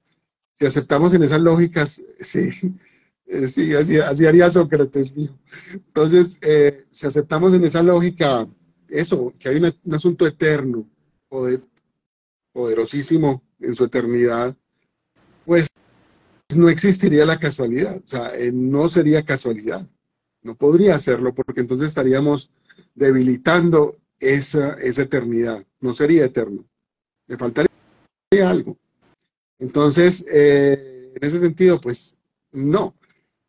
si 0.54 0.66
aceptamos 0.66 1.14
en 1.14 1.22
esas 1.22 1.40
lógicas, 1.40 2.02
sí, 2.20 2.50
eh, 3.26 3.46
sí, 3.46 3.74
así, 3.74 3.98
así, 3.98 4.26
haría 4.26 4.50
Sócrates, 4.50 5.14
mío. 5.14 5.36
Entonces, 5.72 6.38
eh, 6.42 6.84
si 6.90 7.06
aceptamos 7.06 7.54
en 7.54 7.64
esa 7.64 7.82
lógica 7.82 8.46
eso, 8.88 9.34
que 9.38 9.48
hay 9.48 9.56
un 9.56 9.94
asunto 9.94 10.26
eterno, 10.26 10.88
poder, 11.28 11.62
poderosísimo 12.52 13.42
en 13.60 13.74
su 13.74 13.84
eternidad, 13.84 14.56
pues 15.44 15.68
no 16.54 16.68
existiría 16.68 17.24
la 17.26 17.38
casualidad, 17.38 17.96
o 17.96 18.06
sea, 18.06 18.36
eh, 18.36 18.52
no 18.52 18.88
sería 18.88 19.24
casualidad, 19.24 19.86
no 20.42 20.54
podría 20.54 20.94
hacerlo 20.94 21.34
porque 21.34 21.60
entonces 21.60 21.88
estaríamos 21.88 22.50
debilitando 22.94 23.96
esa, 24.20 24.74
esa 24.74 25.02
eternidad, 25.02 25.66
no 25.80 25.92
sería 25.92 26.24
eterno, 26.24 26.64
le 27.26 27.36
faltaría 27.36 27.68
algo. 28.44 28.78
Entonces, 29.58 30.24
eh, 30.30 31.12
en 31.14 31.26
ese 31.26 31.40
sentido, 31.40 31.80
pues 31.80 32.16
no, 32.52 32.94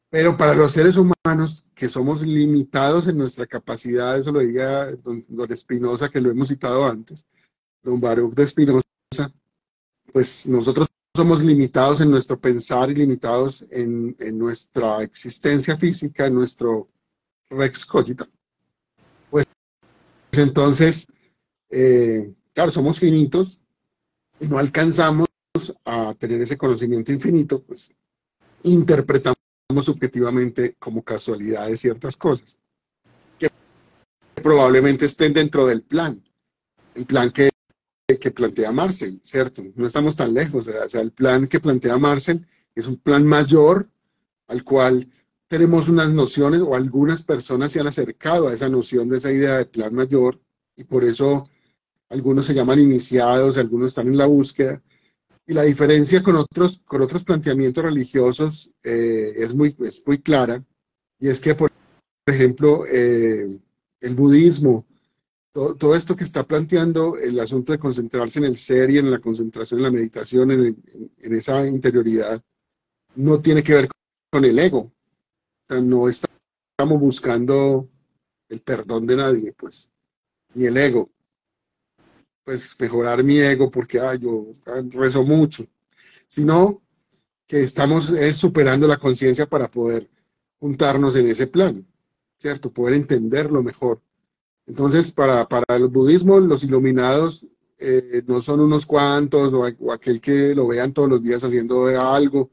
pero 0.09 0.37
para 0.37 0.55
los 0.55 0.71
seres 0.71 0.97
humanos 0.97 1.65
que 1.75 1.89
somos 1.89 2.21
limitados 2.21 3.07
en 3.07 3.17
nuestra 3.17 3.45
capacidad, 3.45 4.17
eso 4.17 4.31
lo 4.31 4.39
diga 4.39 4.91
don, 5.03 5.23
don 5.27 5.51
Espinosa, 5.51 6.09
que 6.09 6.21
lo 6.21 6.31
hemos 6.31 6.47
citado 6.47 6.87
antes, 6.87 7.25
don 7.83 7.99
Baruch 7.99 8.33
de 8.33 8.43
Espinosa, 8.43 8.87
pues 10.11 10.47
nosotros 10.47 10.87
somos 11.17 11.43
limitados 11.43 11.99
en 12.01 12.11
nuestro 12.11 12.39
pensar 12.39 12.89
y 12.89 12.95
limitados 12.95 13.65
en, 13.71 14.15
en 14.19 14.37
nuestra 14.37 15.03
existencia 15.03 15.77
física, 15.77 16.27
en 16.27 16.35
nuestro 16.35 16.87
rex 17.49 17.85
cogita. 17.85 18.27
Pues 19.29 19.45
entonces, 20.31 21.07
eh, 21.69 22.33
claro, 22.53 22.71
somos 22.71 22.99
finitos 22.99 23.59
y 24.39 24.47
no 24.47 24.59
alcanzamos 24.59 25.27
a 25.85 26.13
tener 26.13 26.41
ese 26.41 26.57
conocimiento 26.57 27.11
infinito, 27.11 27.61
pues 27.63 27.91
interpretamos 28.63 29.37
subjetivamente 29.81 30.75
como 30.79 31.03
casualidades 31.03 31.81
ciertas 31.81 32.15
cosas 32.15 32.57
que 33.39 33.49
probablemente 34.35 35.05
estén 35.05 35.33
dentro 35.33 35.65
del 35.65 35.81
plan, 35.81 36.23
el 36.95 37.05
plan 37.05 37.31
que, 37.31 37.49
que 38.15 38.31
plantea 38.31 38.71
Marcel, 38.71 39.19
¿cierto? 39.21 39.61
No 39.75 39.85
estamos 39.85 40.15
tan 40.15 40.33
lejos, 40.33 40.69
o 40.69 40.87
sea, 40.89 41.01
el 41.01 41.11
plan 41.11 41.45
que 41.45 41.59
plantea 41.59 41.97
Marcel 41.97 42.47
es 42.73 42.87
un 42.87 42.95
plan 42.95 43.25
mayor 43.25 43.89
al 44.47 44.63
cual 44.63 45.11
tenemos 45.47 45.89
unas 45.89 46.13
nociones 46.13 46.61
o 46.61 46.73
algunas 46.73 47.21
personas 47.21 47.73
se 47.73 47.81
han 47.81 47.87
acercado 47.87 48.47
a 48.47 48.53
esa 48.53 48.69
noción 48.69 49.09
de 49.09 49.17
esa 49.17 49.29
idea 49.29 49.57
de 49.57 49.65
plan 49.65 49.93
mayor 49.93 50.39
y 50.77 50.85
por 50.85 51.03
eso 51.03 51.49
algunos 52.07 52.45
se 52.45 52.53
llaman 52.53 52.79
iniciados, 52.79 53.57
algunos 53.57 53.89
están 53.89 54.07
en 54.07 54.17
la 54.17 54.25
búsqueda, 54.25 54.81
y 55.45 55.53
la 55.53 55.63
diferencia 55.63 56.23
con 56.23 56.37
otros, 56.37 56.79
con 56.85 57.01
otros 57.01 57.25
planteamientos 57.25 57.83
religiosos 57.83 58.71
eh, 58.83 59.33
es, 59.35 59.53
muy, 59.53 59.75
es 59.79 60.01
muy 60.05 60.19
clara, 60.19 60.63
y 61.19 61.27
es 61.27 61.41
que, 61.41 61.55
por 61.55 61.71
ejemplo, 62.25 62.85
eh, 62.87 63.47
el 63.99 64.15
budismo, 64.15 64.85
todo, 65.77 65.95
esto 65.95 66.15
que 66.15 66.23
está 66.23 66.45
planteando 66.45 67.17
el 67.17 67.39
asunto 67.39 67.71
de 67.71 67.79
concentrarse 67.79 68.39
en 68.39 68.45
el 68.45 68.57
ser 68.57 68.91
y 68.91 68.97
en 68.97 69.09
la 69.11 69.19
concentración 69.19 69.79
en 69.79 69.83
la 69.83 69.91
meditación, 69.91 70.51
en, 70.51 70.83
en 71.19 71.35
esa 71.35 71.65
interioridad, 71.65 72.41
no 73.15 73.39
tiene 73.39 73.63
que 73.63 73.73
ver 73.73 73.89
con 74.31 74.45
el 74.45 74.57
ego. 74.59 74.91
No 75.69 76.07
estamos 76.07 76.99
buscando 76.99 77.89
el 78.49 78.61
perdón 78.61 79.05
de 79.07 79.15
nadie, 79.17 79.53
pues, 79.53 79.91
ni 80.53 80.65
el 80.65 80.77
ego 80.77 81.09
pues 82.47 82.79
mejorar 82.79 83.25
mi 83.25 83.39
ego 83.39 83.69
porque 83.69 83.99
ah, 83.99 84.15
yo 84.15 84.47
rezo 84.91 85.25
mucho, 85.25 85.67
sino 86.29 86.81
que 87.45 87.61
estamos 87.61 88.11
es 88.11 88.37
superando 88.37 88.87
la 88.87 88.97
conciencia 88.97 89.45
para 89.45 89.69
poder 89.69 90.09
juntarnos 90.57 91.17
en 91.17 91.27
ese 91.27 91.47
plan, 91.47 91.85
¿cierto? 92.37 92.71
Poder 92.71 92.93
entenderlo 92.93 93.61
mejor. 93.61 94.01
Entonces, 94.67 95.11
para, 95.11 95.47
para 95.47 95.65
el 95.75 95.87
budismo, 95.87 96.39
los 96.39 96.63
iluminados 96.63 97.45
eh, 97.79 98.21
no 98.27 98.41
son 98.41 98.59
unos 98.59 98.85
cuantos 98.85 99.53
o, 99.53 99.91
aquel 99.91 100.19
que 100.19 100.53
lo 100.53 100.67
vean 100.67 100.93
todos 100.93 101.09
los 101.09 101.23
días 101.23 101.43
haciendo 101.43 101.85
algo. 101.87 102.51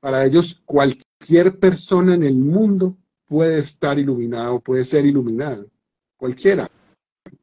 Para 0.00 0.24
ellos, 0.24 0.60
cualquier 0.64 1.58
persona 1.58 2.14
en 2.14 2.22
el 2.22 2.36
mundo 2.36 2.96
puede 3.26 3.58
estar 3.58 3.98
iluminado, 3.98 4.60
puede 4.60 4.84
ser 4.84 5.04
iluminado, 5.06 5.66
cualquiera 6.16 6.68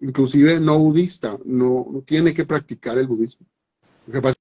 inclusive 0.01 0.59
no 0.59 0.77
budista, 0.79 1.37
no, 1.45 2.03
tiene 2.05 2.33
que 2.33 2.45
practicar 2.45 2.97
el 2.97 3.07
budismo. 3.07 3.45
Lo 4.07 4.13
que 4.13 4.21
pasa 4.21 4.37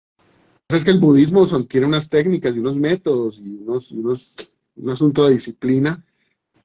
es 0.69 0.85
que 0.85 0.91
el 0.91 1.01
budismo 1.01 1.47
tiene 1.65 1.87
unas 1.87 2.09
técnicas 2.09 2.55
y 2.55 2.59
unos 2.59 2.77
métodos 2.77 3.41
y 3.43 3.57
unos, 3.57 3.93
un 3.93 4.91
asunto 4.91 5.27
de 5.27 5.35
disciplina 5.35 6.05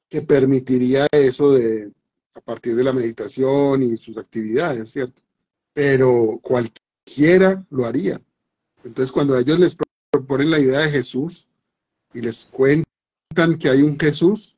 que 0.09 0.22
permitiría 0.22 1.07
eso 1.12 1.51
de, 1.51 1.91
a 2.34 2.41
partir 2.41 2.75
de 2.75 2.84
la 2.84 2.93
meditación 2.93 3.84
y 3.84 3.97
sus 3.97 4.17
actividades, 4.17 4.91
¿cierto? 4.91 5.21
Pero 5.73 6.39
cualquiera 6.41 7.63
lo 7.69 7.86
haría. 7.86 8.21
Entonces, 8.84 9.11
cuando 9.11 9.38
ellos 9.38 9.59
les 9.59 9.77
proponen 10.09 10.51
la 10.51 10.59
idea 10.59 10.79
de 10.79 10.91
Jesús 10.91 11.47
y 12.13 12.21
les 12.21 12.45
cuentan 12.45 13.57
que 13.59 13.69
hay 13.69 13.82
un 13.82 13.99
Jesús, 13.99 14.57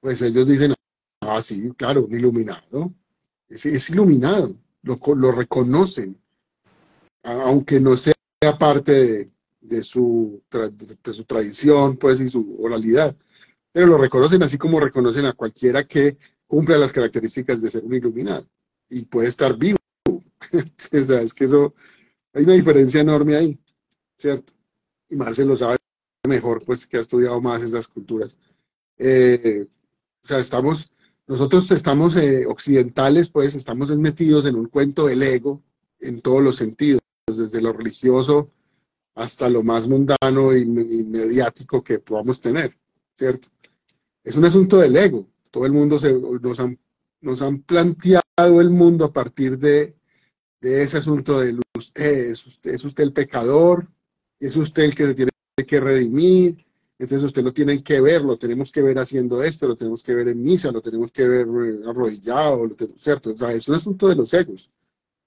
pues 0.00 0.22
ellos 0.22 0.46
dicen, 0.46 0.74
ah, 1.22 1.42
sí, 1.42 1.70
claro, 1.76 2.04
un 2.04 2.14
iluminado, 2.14 2.92
es, 3.48 3.66
es 3.66 3.90
iluminado, 3.90 4.54
lo, 4.82 4.98
lo, 5.14 5.32
reconocen, 5.32 6.16
aunque 7.22 7.80
no 7.80 7.96
sea 7.96 8.14
parte 8.58 8.92
de, 8.92 9.30
de, 9.60 9.82
su, 9.82 10.42
de, 10.50 11.12
su, 11.12 11.24
tradición 11.24 11.96
pues, 11.96 12.20
y 12.20 12.28
su 12.28 12.56
oralidad, 12.60 13.16
pero 13.72 13.86
lo 13.86 13.98
reconocen 13.98 14.42
así 14.42 14.56
como 14.56 14.80
reconocen 14.80 15.26
a 15.26 15.32
cualquiera 15.32 15.84
que 15.84 16.16
cumpla 16.46 16.78
las 16.78 16.92
características 16.92 17.60
de 17.62 17.70
ser 17.70 17.84
un 17.84 17.94
iluminado 17.94 18.46
y 18.88 19.04
puede 19.04 19.28
estar 19.28 19.56
vivo. 19.56 19.78
o 20.06 21.04
sea, 21.04 21.20
es 21.20 21.34
que 21.34 21.44
eso, 21.44 21.74
hay 22.32 22.44
una 22.44 22.54
diferencia 22.54 23.00
enorme 23.00 23.36
ahí, 23.36 23.58
¿cierto? 24.16 24.52
Y 25.08 25.16
Marcel 25.16 25.48
lo 25.48 25.56
sabe 25.56 25.76
mejor, 26.26 26.64
pues 26.64 26.86
que 26.86 26.96
ha 26.96 27.00
estudiado 27.00 27.40
más 27.40 27.62
esas 27.62 27.88
culturas. 27.88 28.38
Eh, 28.98 29.66
o 30.24 30.26
sea, 30.26 30.38
estamos 30.38 30.90
nosotros 31.28 31.72
estamos 31.72 32.14
eh, 32.16 32.46
occidentales, 32.46 33.30
pues 33.30 33.56
estamos 33.56 33.90
metidos 33.98 34.46
en 34.46 34.54
un 34.54 34.66
cuento 34.66 35.06
del 35.06 35.22
ego 35.24 35.60
en 35.98 36.20
todos 36.20 36.40
los 36.40 36.56
sentidos, 36.56 37.00
desde 37.26 37.60
lo 37.60 37.72
religioso 37.72 38.52
hasta 39.16 39.48
lo 39.48 39.62
más 39.62 39.88
mundano 39.88 40.54
y 40.54 40.64
mediático 40.66 41.82
que 41.82 41.98
podamos 41.98 42.40
tener, 42.40 42.78
¿cierto? 43.16 43.48
Es 44.22 44.36
un 44.36 44.44
asunto 44.44 44.76
del 44.76 44.94
ego. 44.94 45.26
Todo 45.50 45.66
el 45.66 45.72
mundo 45.72 45.98
se, 45.98 46.12
nos, 46.12 46.60
han, 46.60 46.78
nos 47.20 47.42
han 47.42 47.58
planteado 47.58 48.60
el 48.60 48.70
mundo 48.70 49.04
a 49.06 49.12
partir 49.12 49.58
de, 49.58 49.96
de 50.60 50.82
ese 50.82 50.98
asunto 50.98 51.40
de 51.40 51.58
usted 51.76 52.30
es, 52.30 52.46
usted, 52.46 52.74
es 52.74 52.84
usted 52.84 53.04
el 53.04 53.12
pecador, 53.12 53.88
es 54.40 54.56
usted 54.56 54.84
el 54.84 54.94
que 54.94 55.06
se 55.06 55.14
tiene 55.14 55.30
que 55.66 55.80
redimir, 55.80 56.66
entonces 56.98 57.24
usted 57.24 57.42
lo 57.42 57.52
tiene 57.52 57.82
que 57.82 58.00
ver, 58.00 58.22
lo 58.22 58.36
tenemos 58.36 58.72
que 58.72 58.82
ver 58.82 58.98
haciendo 58.98 59.42
esto, 59.42 59.68
lo 59.68 59.76
tenemos 59.76 60.02
que 60.02 60.14
ver 60.14 60.28
en 60.28 60.42
misa, 60.42 60.72
lo 60.72 60.80
tenemos 60.80 61.12
que 61.12 61.28
ver 61.28 61.46
eh, 61.46 61.80
arrodillado, 61.86 62.68
¿cierto? 62.96 63.30
O 63.30 63.36
sea, 63.36 63.52
es 63.52 63.68
un 63.68 63.74
asunto 63.74 64.08
de 64.08 64.14
los 64.14 64.32
egos. 64.32 64.70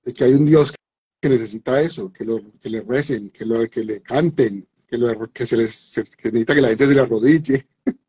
de 0.03 0.13
que 0.13 0.23
hay 0.23 0.33
un 0.33 0.45
Dios 0.45 0.73
que 1.21 1.29
necesita 1.29 1.81
eso, 1.81 2.11
que, 2.11 2.25
lo, 2.25 2.41
que 2.59 2.69
le 2.69 2.81
recen, 2.81 3.29
que, 3.29 3.45
lo, 3.45 3.69
que 3.69 3.83
le 3.83 4.01
canten, 4.01 4.67
que, 4.87 4.97
lo, 4.97 5.31
que, 5.31 5.45
se 5.45 5.57
les, 5.57 5.93
que 6.17 6.31
necesita 6.31 6.55
que 6.55 6.61
la 6.61 6.69
gente 6.69 6.87
se 6.87 6.93
le 6.93 7.01
arrodille. 7.01 7.67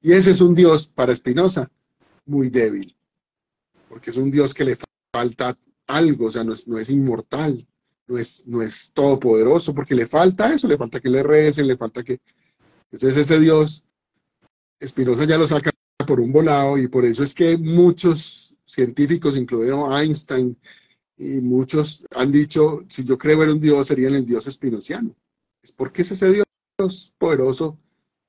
y 0.00 0.12
ese 0.12 0.30
es 0.30 0.40
un 0.40 0.54
Dios 0.54 0.88
para 0.88 1.12
Espinosa 1.12 1.70
muy 2.26 2.50
débil, 2.50 2.96
porque 3.88 4.10
es 4.10 4.16
un 4.16 4.30
Dios 4.30 4.54
que 4.54 4.64
le 4.64 4.76
falta 5.12 5.56
algo, 5.86 6.26
o 6.26 6.30
sea, 6.30 6.44
no 6.44 6.52
es, 6.52 6.68
no 6.68 6.78
es 6.78 6.90
inmortal, 6.90 7.66
no 8.06 8.18
es, 8.18 8.46
no 8.46 8.62
es 8.62 8.92
todopoderoso, 8.92 9.74
porque 9.74 9.94
le 9.94 10.06
falta 10.06 10.52
eso, 10.52 10.68
le 10.68 10.76
falta 10.76 11.00
que 11.00 11.08
le 11.08 11.22
recen, 11.22 11.66
le 11.66 11.76
falta 11.76 12.02
que... 12.02 12.20
Entonces 12.90 13.16
ese 13.16 13.40
Dios, 13.40 13.84
Espinosa 14.80 15.24
ya 15.24 15.36
lo 15.36 15.46
saca 15.46 15.70
por 16.06 16.20
un 16.20 16.32
volado 16.32 16.78
y 16.78 16.88
por 16.88 17.04
eso 17.04 17.22
es 17.22 17.34
que 17.34 17.56
muchos 17.58 18.56
científicos, 18.64 19.36
incluido 19.36 19.94
Einstein, 19.94 20.56
y 21.16 21.40
muchos 21.40 22.06
han 22.14 22.30
dicho, 22.30 22.84
si 22.88 23.04
yo 23.04 23.18
creo 23.18 23.42
en 23.42 23.50
un 23.50 23.60
Dios, 23.60 23.88
sería 23.88 24.08
en 24.08 24.14
el 24.14 24.26
Dios 24.26 24.46
espinociano. 24.46 25.14
Es 25.62 25.72
porque 25.72 26.02
es 26.02 26.12
ese 26.12 26.30
Dios 26.78 27.14
poderoso, 27.18 27.76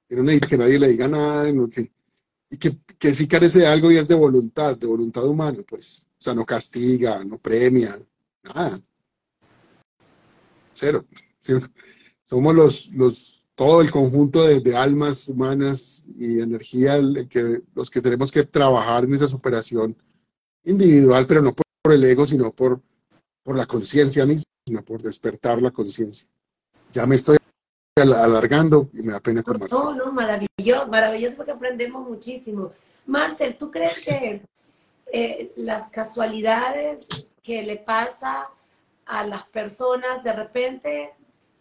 que 0.10 0.58
nadie 0.58 0.80
le 0.80 0.90
diga 0.90 1.08
nada, 1.08 1.50
y 1.50 2.58
que, 2.58 2.80
que 2.98 3.14
sí 3.14 3.28
carece 3.28 3.60
de 3.60 3.68
algo 3.68 3.92
y 3.92 3.98
es 3.98 4.08
de 4.08 4.16
voluntad, 4.16 4.76
de 4.76 4.88
voluntad 4.88 5.26
humana, 5.26 5.60
pues. 5.68 6.08
O 6.18 6.22
sea, 6.22 6.34
no 6.34 6.46
castiga, 6.46 7.24
no 7.24 7.38
premia, 7.38 7.98
nada. 8.44 8.82
Cero. 10.74 11.06
Somos 12.24 12.54
los, 12.54 12.90
los, 12.90 13.48
todo 13.56 13.82
el 13.82 13.92
conjunto 13.92 14.46
de, 14.46 14.76
almas 14.76 15.28
humanas 15.28 16.06
y 16.18 16.40
energía 16.40 16.98
los 16.98 17.90
que 17.90 18.02
tenemos 18.02 18.32
que 18.32 18.44
trabajar 18.44 19.04
en 19.04 19.14
esa 19.14 19.28
superación 19.28 19.96
individual, 20.64 21.26
pero 21.28 21.42
no 21.42 21.54
por, 21.54 21.94
el 21.94 22.04
ego, 22.04 22.26
sino 22.26 22.52
por, 22.52 22.82
por 23.44 23.58
la 23.58 23.66
conciencia 23.66 24.26
misma, 24.26 24.82
por 24.86 25.02
despertar 25.02 25.62
la 25.62 25.72
conciencia. 25.72 26.28
Ya 26.94 27.06
me 27.06 27.16
estoy 27.16 27.38
alargando 27.96 28.88
y 28.94 29.04
me 29.04 29.14
da 29.14 29.20
pena 29.20 29.44
con 29.44 29.60
Marcel. 29.60 29.80
No, 29.80 29.94
no, 29.96 30.12
maravilloso, 30.12 30.88
maravilloso 30.88 31.36
porque 31.36 31.52
aprendemos 31.52 32.08
muchísimo. 32.08 32.72
Marcel, 33.06 33.56
¿tú 33.58 33.72
crees 33.72 34.06
que 34.06 34.42
eh, 35.12 35.52
las 35.56 35.90
casualidades 35.90 37.32
que 37.44 37.64
le 37.64 37.78
pasa 37.78 38.50
a 39.06 39.26
las 39.26 39.44
personas 39.50 40.24
de 40.24 40.34
repente 40.34 41.14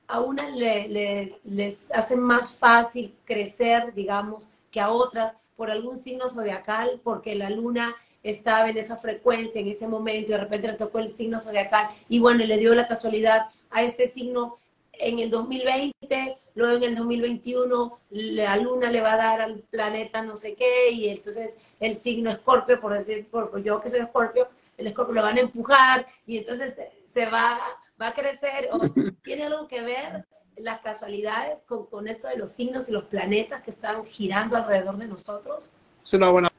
a 0.07 0.21
una 0.21 0.49
le, 0.51 1.37
les 1.45 1.91
hacen 1.93 2.21
más 2.21 2.55
fácil 2.55 3.15
crecer, 3.25 3.95
digamos, 3.95 4.49
que 4.71 4.81
a 4.81 4.91
otras 4.91 5.35
por 5.57 5.71
algún 5.71 6.03
signo 6.03 6.29
zodiacal, 6.29 7.01
porque 7.03 7.35
la 7.35 7.51
luna 7.51 7.95
estaba 8.23 8.69
en 8.69 8.77
esa 8.77 8.97
frecuencia 8.97 9.61
en 9.61 9.69
ese 9.69 9.87
momento 9.89 10.31
y 10.31 10.35
de 10.35 10.41
repente 10.41 10.69
le 10.69 10.75
tocó 10.75 10.99
el 10.99 11.09
signo 11.09 11.41
zodiacal 11.41 11.89
y 12.09 12.19
bueno, 12.19 12.45
le 12.45 12.59
dio 12.59 12.75
la 12.75 12.89
casualidad 12.89 13.47
a 13.71 13.83
ese 13.83 14.09
signo 14.09 14.59
en 14.99 15.19
el 15.19 15.31
2020, 15.31 16.37
luego 16.55 16.77
en 16.77 16.83
el 16.83 16.97
2021 16.97 17.99
la 18.11 18.57
luna 18.57 18.91
le 18.91 19.01
va 19.01 19.15
a 19.15 19.17
dar 19.17 19.41
al 19.41 19.61
planeta 19.71 20.23
no 20.23 20.37
sé 20.37 20.55
qué 20.55 20.91
y 20.91 21.09
entonces 21.09 21.57
el 21.81 21.97
signo 21.97 22.31
escorpio, 22.31 22.81
por 22.81 22.93
decir, 22.93 23.29
por, 23.31 23.63
yo 23.63 23.81
que 23.81 23.89
soy 23.89 24.01
escorpio, 24.01 24.49
el 24.77 24.89
escorpio 24.89 25.15
lo 25.15 25.23
van 25.23 25.39
a 25.39 25.41
empujar 25.41 26.07
y 26.27 26.39
entonces 26.39 26.75
se 27.13 27.27
va, 27.27 27.59
va 28.01 28.09
a 28.09 28.15
crecer 28.15 28.69
o 28.73 28.79
tiene 29.23 29.45
algo 29.45 29.69
que 29.69 29.83
ver 29.83 30.27
las 30.57 30.81
casualidades 30.81 31.61
con, 31.67 31.87
con 31.87 32.09
eso 32.09 32.29
de 32.29 32.37
los 32.37 32.51
signos 32.51 32.89
y 32.89 32.93
los 32.93 33.05
planetas 33.05 33.63
que 33.63 33.71
están 33.71 34.05
girando 34.05 34.57
alrededor 34.57 34.97
de 34.97 35.07
nosotros? 35.07 35.73
Es 36.03 36.13
una 36.13 36.31
buena 36.31 36.51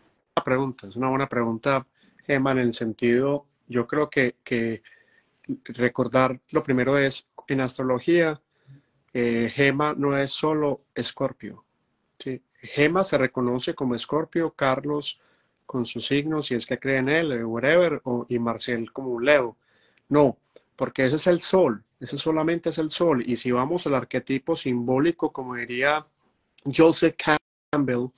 pregunta, 0.43 0.87
es 0.87 0.95
una 0.95 1.09
buena 1.09 1.27
pregunta, 1.27 1.85
Gemma, 2.25 2.51
en 2.51 2.59
el 2.59 2.73
sentido, 2.73 3.45
yo 3.67 3.85
creo 3.87 4.09
que, 4.09 4.35
que 4.43 4.81
recordar, 5.65 6.39
lo 6.51 6.63
primero 6.63 6.97
es, 6.97 7.27
en 7.53 7.61
astrología, 7.61 8.41
eh, 9.13 9.51
Gema 9.53 9.93
no 9.97 10.17
es 10.17 10.31
solo 10.31 10.81
Escorpio. 10.95 11.65
¿sí? 12.17 12.41
Gema 12.61 13.03
se 13.03 13.17
reconoce 13.17 13.73
como 13.73 13.95
Escorpio, 13.95 14.51
Carlos 14.51 15.19
con 15.65 15.85
sus 15.85 16.07
signos, 16.07 16.47
si 16.47 16.55
es 16.55 16.65
que 16.65 16.79
cree 16.79 16.97
en 16.97 17.09
él, 17.09 17.45
whatever, 17.45 18.01
o, 18.03 18.25
y 18.27 18.39
Marcel 18.39 18.91
como 18.91 19.09
un 19.09 19.25
Leo. 19.25 19.55
No, 20.07 20.37
porque 20.75 21.05
ese 21.05 21.17
es 21.17 21.27
el 21.27 21.41
sol, 21.41 21.83
ese 21.99 22.17
solamente 22.17 22.69
es 22.69 22.77
el 22.79 22.89
sol. 22.89 23.23
Y 23.25 23.35
si 23.35 23.51
vamos 23.51 23.85
al 23.85 23.95
arquetipo 23.95 24.55
simbólico, 24.55 25.31
como 25.31 25.55
diría 25.55 26.07
Joseph 26.65 27.15
Campbell 27.71 28.09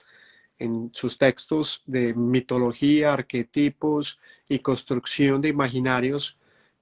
en 0.60 0.92
sus 0.94 1.18
textos 1.18 1.84
de 1.86 2.14
mitología, 2.14 3.14
arquetipos 3.14 4.20
y 4.48 4.60
construcción 4.60 5.42
de 5.42 5.50
imaginarios, 5.50 6.38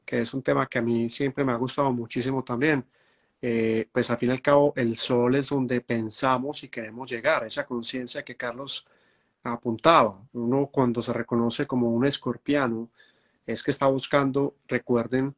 que 0.10 0.22
es 0.22 0.34
un 0.34 0.42
tema 0.42 0.66
que 0.66 0.80
a 0.80 0.82
mí 0.82 1.08
siempre 1.08 1.44
me 1.44 1.52
ha 1.52 1.56
gustado 1.56 1.92
muchísimo 1.94 2.44
también, 2.44 2.84
eh, 3.40 3.88
pues 3.92 4.10
al 4.10 4.18
fin 4.18 4.30
y 4.30 4.32
al 4.32 4.42
cabo 4.42 4.74
el 4.76 4.98
sol 4.98 5.36
es 5.36 5.50
donde 5.50 5.82
pensamos 5.82 6.64
y 6.64 6.68
queremos 6.68 7.12
llegar, 7.12 7.46
esa 7.46 7.64
conciencia 7.68 8.24
que 8.24 8.36
Carlos 8.36 8.88
apuntaba. 9.44 10.20
Uno 10.34 10.66
cuando 10.66 11.04
se 11.04 11.14
reconoce 11.14 11.68
como 11.68 11.92
un 11.92 12.08
escorpiano 12.08 12.90
es 13.46 13.62
que 13.62 13.70
está 13.70 13.86
buscando, 13.86 14.56
recuerden, 14.68 15.36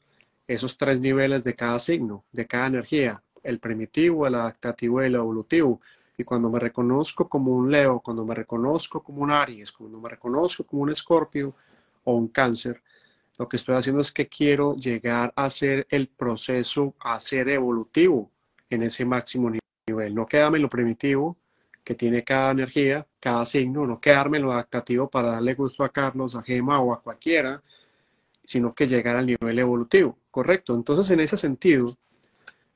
esos 0.48 0.78
tres 0.78 1.02
niveles 1.02 1.44
de 1.44 1.54
cada 1.54 1.78
signo, 1.78 2.24
de 2.32 2.48
cada 2.48 2.68
energía, 2.68 3.22
el 3.44 3.60
primitivo, 3.60 4.26
el 4.26 4.36
adaptativo 4.36 5.04
y 5.04 5.08
el 5.08 5.16
evolutivo. 5.16 5.82
Y 6.18 6.24
cuando 6.24 6.50
me 6.50 6.60
reconozco 6.60 7.28
como 7.28 7.52
un 7.52 7.70
Leo, 7.70 8.00
cuando 8.00 8.24
me 8.24 8.36
reconozco 8.36 9.04
como 9.04 9.22
un 9.22 9.32
Aries, 9.32 9.70
cuando 9.74 10.00
me 10.00 10.08
reconozco 10.08 10.64
como 10.64 10.84
un 10.84 10.92
Escorpio 10.92 11.54
o 12.06 12.16
un 12.16 12.30
Cáncer, 12.30 12.82
lo 13.42 13.50
que 13.50 13.58
estoy 13.58 13.76
haciendo 13.76 14.02
es 14.02 14.12
que 14.12 14.28
quiero 14.28 14.76
llegar 14.76 15.34
a 15.36 15.46
hacer 15.46 15.88
el 15.90 16.10
proceso, 16.10 16.94
a 17.00 17.20
ser 17.20 17.50
evolutivo 17.50 18.30
en 18.70 18.84
ese 18.84 19.04
máximo 19.04 19.50
nivel. 19.88 20.14
No 20.14 20.28
quedarme 20.28 20.60
lo 20.60 20.70
primitivo 20.70 21.36
que 21.84 21.96
tiene 21.96 22.24
cada 22.24 22.52
energía, 22.52 23.08
cada 23.20 23.44
signo, 23.46 23.88
no 23.88 24.00
quedarme 24.00 24.38
lo 24.38 24.52
adaptativo 24.52 25.10
para 25.10 25.30
darle 25.30 25.56
gusto 25.56 25.84
a 25.84 25.90
Carlos, 25.90 26.36
a 26.36 26.44
Gema 26.44 26.80
o 26.82 26.94
a 26.94 27.02
cualquiera, 27.02 27.64
sino 28.44 28.76
que 28.76 28.86
llegar 28.86 29.18
al 29.18 29.26
nivel 29.26 29.58
evolutivo. 29.58 30.20
Correcto. 30.30 30.76
Entonces, 30.76 31.10
en 31.10 31.22
ese 31.22 31.36
sentido, 31.36 31.96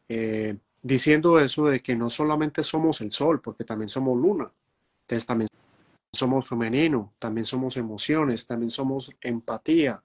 eh, 0.10 0.58
diciendo 0.82 1.40
eso 1.40 1.68
de 1.68 1.80
que 1.84 1.96
no 1.96 2.10
solamente 2.10 2.64
somos 2.64 3.02
el 3.02 3.12
sol, 3.12 3.40
porque 3.40 3.66
también 3.66 3.90
somos 3.90 4.20
luna, 4.20 4.52
entonces 5.02 5.28
también 5.28 5.48
somos 6.12 6.50
femenino, 6.50 7.14
también 7.20 7.46
somos 7.46 7.78
emociones, 7.78 8.48
también 8.48 8.72
somos 8.72 9.12
empatía, 9.22 10.02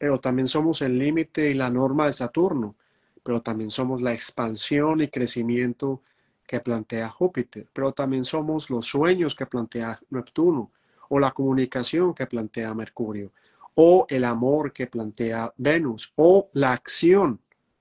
pero 0.00 0.18
también 0.18 0.48
somos 0.48 0.80
el 0.80 0.98
límite 0.98 1.50
y 1.50 1.52
la 1.52 1.68
norma 1.68 2.06
de 2.06 2.14
Saturno, 2.14 2.74
pero 3.22 3.42
también 3.42 3.70
somos 3.70 4.00
la 4.00 4.14
expansión 4.14 5.02
y 5.02 5.08
crecimiento 5.08 6.00
que 6.46 6.58
plantea 6.60 7.10
Júpiter, 7.10 7.68
pero 7.70 7.92
también 7.92 8.24
somos 8.24 8.70
los 8.70 8.86
sueños 8.86 9.34
que 9.34 9.44
plantea 9.44 10.00
Neptuno, 10.08 10.72
o 11.10 11.20
la 11.20 11.32
comunicación 11.32 12.14
que 12.14 12.26
plantea 12.26 12.72
Mercurio, 12.72 13.30
o 13.74 14.06
el 14.08 14.24
amor 14.24 14.72
que 14.72 14.86
plantea 14.86 15.52
Venus, 15.58 16.10
o 16.16 16.48
la 16.54 16.72
acción 16.72 17.38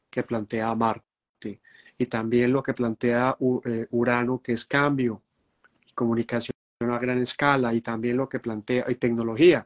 que 0.09 0.23
plantea 0.23 0.75
Marte, 0.75 1.61
y 1.97 2.05
también 2.07 2.51
lo 2.51 2.61
que 2.61 2.73
plantea 2.73 3.37
eh, 3.63 3.87
Urano, 3.91 4.41
que 4.41 4.51
es 4.51 4.65
cambio, 4.65 5.21
comunicación 5.95 6.53
a 6.81 6.99
gran 6.99 7.19
escala, 7.19 7.73
y 7.73 7.79
también 7.79 8.17
lo 8.17 8.27
que 8.27 8.41
plantea, 8.41 8.87
y 8.89 8.95
tecnología, 8.95 9.65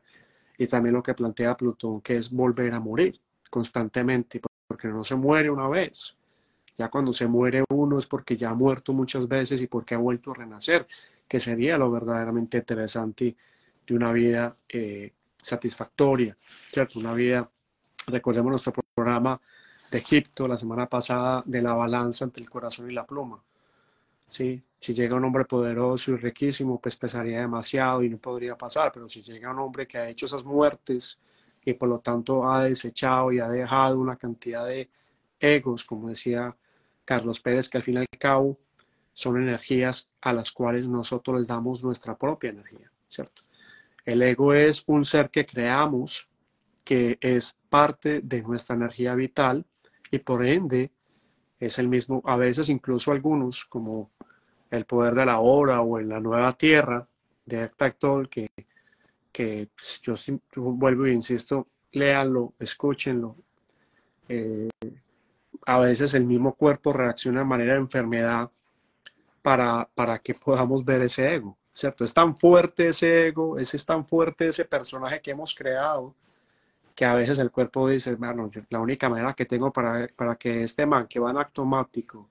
y 0.57 0.67
también 0.67 0.93
lo 0.93 1.03
que 1.03 1.13
plantea 1.13 1.57
Plutón, 1.57 2.01
que 2.01 2.17
es 2.17 2.31
volver 2.31 2.73
a 2.73 2.79
morir 2.79 3.19
constantemente, 3.49 4.41
porque 4.67 4.87
no 4.87 5.03
se 5.03 5.15
muere 5.15 5.49
una 5.49 5.67
vez. 5.67 6.15
Ya 6.75 6.89
cuando 6.89 7.13
se 7.13 7.27
muere 7.27 7.63
uno 7.69 7.99
es 7.99 8.07
porque 8.07 8.35
ya 8.35 8.49
ha 8.49 8.53
muerto 8.55 8.93
muchas 8.93 9.27
veces 9.27 9.61
y 9.61 9.67
porque 9.67 9.95
ha 9.95 9.99
vuelto 9.99 10.31
a 10.31 10.35
renacer, 10.35 10.87
que 11.27 11.39
sería 11.39 11.77
lo 11.77 11.91
verdaderamente 11.91 12.57
interesante 12.57 13.35
de 13.85 13.95
una 13.95 14.11
vida 14.11 14.55
eh, 14.69 15.13
satisfactoria, 15.41 16.35
¿cierto? 16.71 16.99
Una 16.99 17.13
vida, 17.13 17.49
recordemos 18.07 18.49
nuestro 18.49 18.73
programa 18.95 19.39
de 19.91 19.97
Egipto 19.99 20.47
la 20.47 20.57
semana 20.57 20.87
pasada 20.87 21.43
de 21.45 21.61
la 21.61 21.73
balanza 21.73 22.25
entre 22.25 22.41
el 22.41 22.49
corazón 22.49 22.89
y 22.89 22.93
la 22.93 23.05
pluma. 23.05 23.41
¿Sí? 24.33 24.63
Si 24.79 24.93
llega 24.93 25.15
un 25.15 25.23
hombre 25.25 25.45
poderoso 25.45 26.11
y 26.11 26.15
riquísimo, 26.17 26.81
pues 26.81 26.97
pesaría 26.97 27.39
demasiado 27.41 28.01
y 28.01 28.09
no 28.09 28.17
podría 28.17 28.57
pasar, 28.57 28.91
pero 28.91 29.07
si 29.07 29.21
llega 29.21 29.51
un 29.51 29.59
hombre 29.59 29.87
que 29.87 29.99
ha 29.99 30.09
hecho 30.09 30.25
esas 30.25 30.43
muertes 30.43 31.19
y 31.63 31.73
por 31.73 31.87
lo 31.87 31.99
tanto 31.99 32.49
ha 32.51 32.63
desechado 32.63 33.31
y 33.31 33.39
ha 33.39 33.47
dejado 33.47 33.99
una 33.99 34.15
cantidad 34.15 34.65
de 34.65 34.89
egos, 35.39 35.83
como 35.83 36.09
decía 36.09 36.55
Carlos 37.05 37.39
Pérez, 37.41 37.69
que 37.69 37.77
al 37.77 37.83
fin 37.83 37.95
y 37.95 37.97
al 37.99 38.07
cabo 38.17 38.57
son 39.13 39.41
energías 39.41 40.09
a 40.19 40.33
las 40.33 40.51
cuales 40.51 40.87
nosotros 40.87 41.37
les 41.37 41.47
damos 41.47 41.83
nuestra 41.83 42.17
propia 42.17 42.49
energía, 42.49 42.91
¿cierto? 43.07 43.43
El 44.03 44.23
ego 44.23 44.55
es 44.55 44.83
un 44.87 45.05
ser 45.05 45.29
que 45.29 45.45
creamos, 45.45 46.27
que 46.83 47.19
es 47.21 47.55
parte 47.69 48.21
de 48.21 48.41
nuestra 48.41 48.75
energía 48.75 49.13
vital 49.13 49.65
y 50.09 50.17
por 50.17 50.43
ende 50.43 50.91
es 51.59 51.77
el 51.77 51.87
mismo, 51.87 52.21
a 52.25 52.35
veces 52.35 52.67
incluso 52.69 53.11
algunos, 53.11 53.63
como 53.65 54.11
el 54.73 54.85
poder 54.85 55.13
de 55.13 55.25
la 55.25 55.39
hora 55.39 55.81
o 55.81 55.99
en 55.99 56.09
la 56.09 56.19
nueva 56.19 56.51
tierra 56.53 57.07
de 57.45 57.63
Eckhart 57.63 58.27
que, 58.27 58.49
que 59.31 59.69
pues, 59.75 60.01
yo, 60.01 60.15
vuelvo 60.55 61.05
e 61.05 61.11
insisto, 61.11 61.67
léanlo, 61.91 62.53
escúchenlo. 62.57 63.35
Eh, 64.27 64.69
a 65.67 65.77
veces 65.77 66.15
el 66.15 66.25
mismo 66.25 66.55
cuerpo 66.55 66.91
reacciona 66.91 67.41
de 67.41 67.45
manera 67.45 67.73
de 67.73 67.79
enfermedad 67.81 68.49
para, 69.43 69.87
para 69.93 70.17
que 70.17 70.33
podamos 70.33 70.83
ver 70.83 71.03
ese 71.03 71.35
ego, 71.35 71.55
¿cierto? 71.71 72.03
Es 72.03 72.13
tan 72.13 72.35
fuerte 72.35 72.87
ese 72.87 73.27
ego, 73.27 73.59
ese 73.59 73.77
es 73.77 73.85
tan 73.85 74.03
fuerte 74.03 74.47
ese 74.47 74.65
personaje 74.65 75.21
que 75.21 75.31
hemos 75.31 75.53
creado, 75.53 76.15
que 76.95 77.05
a 77.05 77.13
veces 77.13 77.37
el 77.37 77.51
cuerpo 77.51 77.89
dice, 77.89 78.15
bueno, 78.15 78.49
la 78.69 78.79
única 78.79 79.07
manera 79.07 79.33
que 79.33 79.45
tengo 79.45 79.71
para, 79.71 80.07
para 80.15 80.35
que 80.35 80.63
este 80.63 80.87
man 80.87 81.07
que 81.07 81.19
va 81.19 81.29
en 81.29 81.37
automático 81.37 82.29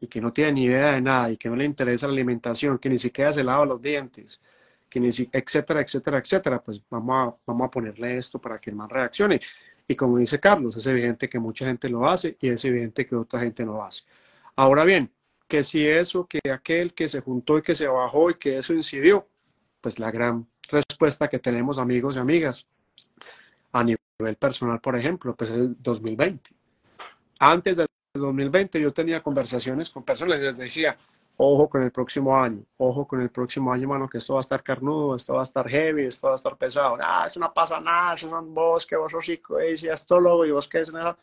y 0.00 0.06
que 0.06 0.20
no 0.20 0.32
tiene 0.32 0.52
ni 0.52 0.64
idea 0.64 0.92
de 0.92 1.00
nada 1.00 1.30
y 1.30 1.36
que 1.36 1.48
no 1.48 1.56
le 1.56 1.64
interesa 1.64 2.06
la 2.06 2.12
alimentación, 2.12 2.78
que 2.78 2.88
ni 2.88 2.98
siquiera 2.98 3.32
se 3.32 3.42
lava 3.44 3.64
los 3.64 3.80
dientes, 3.80 4.42
que 4.88 5.00
ni 5.00 5.08
etcétera, 5.08 5.80
etcétera, 5.80 6.18
etcétera, 6.18 6.62
pues 6.62 6.82
vamos 6.90 7.34
a, 7.34 7.36
vamos 7.46 7.66
a 7.66 7.70
ponerle 7.70 8.16
esto 8.16 8.40
para 8.40 8.58
que 8.58 8.70
el 8.70 8.76
man 8.76 8.88
reaccione. 8.88 9.40
Y 9.88 9.94
como 9.94 10.18
dice 10.18 10.40
Carlos, 10.40 10.76
es 10.76 10.86
evidente 10.86 11.28
que 11.28 11.38
mucha 11.38 11.66
gente 11.66 11.88
lo 11.88 12.08
hace 12.08 12.36
y 12.40 12.48
es 12.48 12.64
evidente 12.64 13.06
que 13.06 13.16
otra 13.16 13.40
gente 13.40 13.64
no 13.64 13.74
lo 13.74 13.84
hace. 13.84 14.04
Ahora 14.56 14.84
bien, 14.84 15.12
que 15.48 15.62
si 15.62 15.86
eso, 15.86 16.26
que 16.26 16.40
aquel 16.50 16.94
que 16.94 17.08
se 17.08 17.20
juntó 17.20 17.58
y 17.58 17.62
que 17.62 17.74
se 17.74 17.86
bajó 17.86 18.30
y 18.30 18.34
que 18.34 18.58
eso 18.58 18.74
incidió, 18.74 19.28
pues 19.80 19.98
la 19.98 20.10
gran 20.10 20.46
respuesta 20.68 21.28
que 21.28 21.38
tenemos 21.38 21.78
amigos 21.78 22.16
y 22.16 22.18
amigas 22.18 22.66
a 23.72 23.84
nivel 23.84 24.36
personal, 24.38 24.80
por 24.80 24.96
ejemplo, 24.96 25.36
pues 25.36 25.50
es 25.50 25.56
el 25.56 25.76
2020. 25.80 26.50
Antes 27.38 27.76
del 27.76 27.86
2020 28.20 28.80
yo 28.80 28.92
tenía 28.92 29.22
conversaciones 29.22 29.90
con 29.90 30.02
personas 30.02 30.38
y 30.38 30.42
les 30.42 30.56
decía, 30.56 30.96
ojo 31.36 31.68
con 31.68 31.82
el 31.82 31.90
próximo 31.90 32.36
año, 32.36 32.62
ojo 32.78 33.06
con 33.06 33.20
el 33.20 33.30
próximo 33.30 33.72
año, 33.72 33.88
mano, 33.88 34.08
que 34.08 34.18
esto 34.18 34.34
va 34.34 34.40
a 34.40 34.42
estar 34.42 34.62
carnudo, 34.62 35.16
esto 35.16 35.34
va 35.34 35.40
a 35.40 35.44
estar 35.44 35.68
heavy, 35.68 36.06
esto 36.06 36.28
va 36.28 36.32
a 36.34 36.36
estar 36.36 36.56
pesado. 36.56 36.96
Ah, 37.00 37.26
eso 37.28 37.38
no 37.40 37.52
pasa 37.52 37.80
nada, 37.80 38.14
eso 38.14 38.28
son 38.28 38.54
vos, 38.54 38.86
que 38.86 38.96
vos 38.96 39.12
sos 39.12 39.24
psico, 39.24 39.58
y 39.60 40.50
vos 40.50 40.68
qué 40.68 40.80
es 40.80 40.92
nada. 40.92 41.16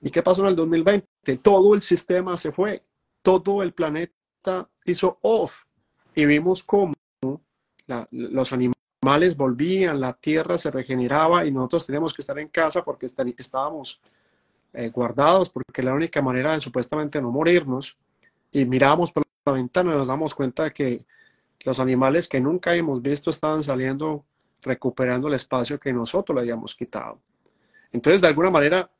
¿Y 0.00 0.10
qué 0.10 0.22
pasó 0.22 0.42
en 0.42 0.48
el 0.48 0.56
2020? 0.56 1.38
Todo 1.38 1.74
el 1.74 1.82
sistema 1.82 2.36
se 2.36 2.52
fue, 2.52 2.82
todo 3.22 3.62
el 3.62 3.72
planeta 3.72 4.68
hizo 4.84 5.18
off 5.22 5.64
y 6.14 6.26
vimos 6.26 6.62
cómo 6.62 6.94
los 8.10 8.52
animales 8.52 9.36
volvían, 9.36 10.00
la 10.00 10.12
tierra 10.12 10.58
se 10.58 10.70
regeneraba 10.70 11.46
y 11.46 11.50
nosotros 11.50 11.86
teníamos 11.86 12.12
que 12.12 12.22
estar 12.22 12.38
en 12.38 12.48
casa 12.48 12.84
porque 12.84 13.06
estábamos 13.06 14.00
eh, 14.78 14.90
guardados, 14.90 15.48
porque 15.48 15.82
la 15.82 15.94
única 15.94 16.20
manera 16.20 16.52
de 16.52 16.60
supuestamente 16.60 17.22
no 17.22 17.30
morirnos. 17.30 17.96
Y 18.52 18.66
mirábamos 18.66 19.10
por 19.10 19.22
la 19.46 19.52
ventana 19.52 19.94
y 19.94 19.96
nos 19.96 20.08
damos 20.08 20.34
cuenta 20.34 20.64
de 20.64 20.72
que 20.74 21.06
los 21.64 21.80
animales 21.80 22.28
que 22.28 22.40
nunca 22.40 22.74
hemos 22.74 23.00
visto 23.00 23.30
estaban 23.30 23.64
saliendo, 23.64 24.26
recuperando 24.60 25.28
el 25.28 25.34
espacio 25.34 25.80
que 25.80 25.94
nosotros 25.94 26.36
le 26.36 26.42
habíamos 26.42 26.74
quitado. 26.74 27.18
Entonces, 27.90 28.20
de 28.20 28.28
alguna 28.28 28.50
manera, 28.50 28.90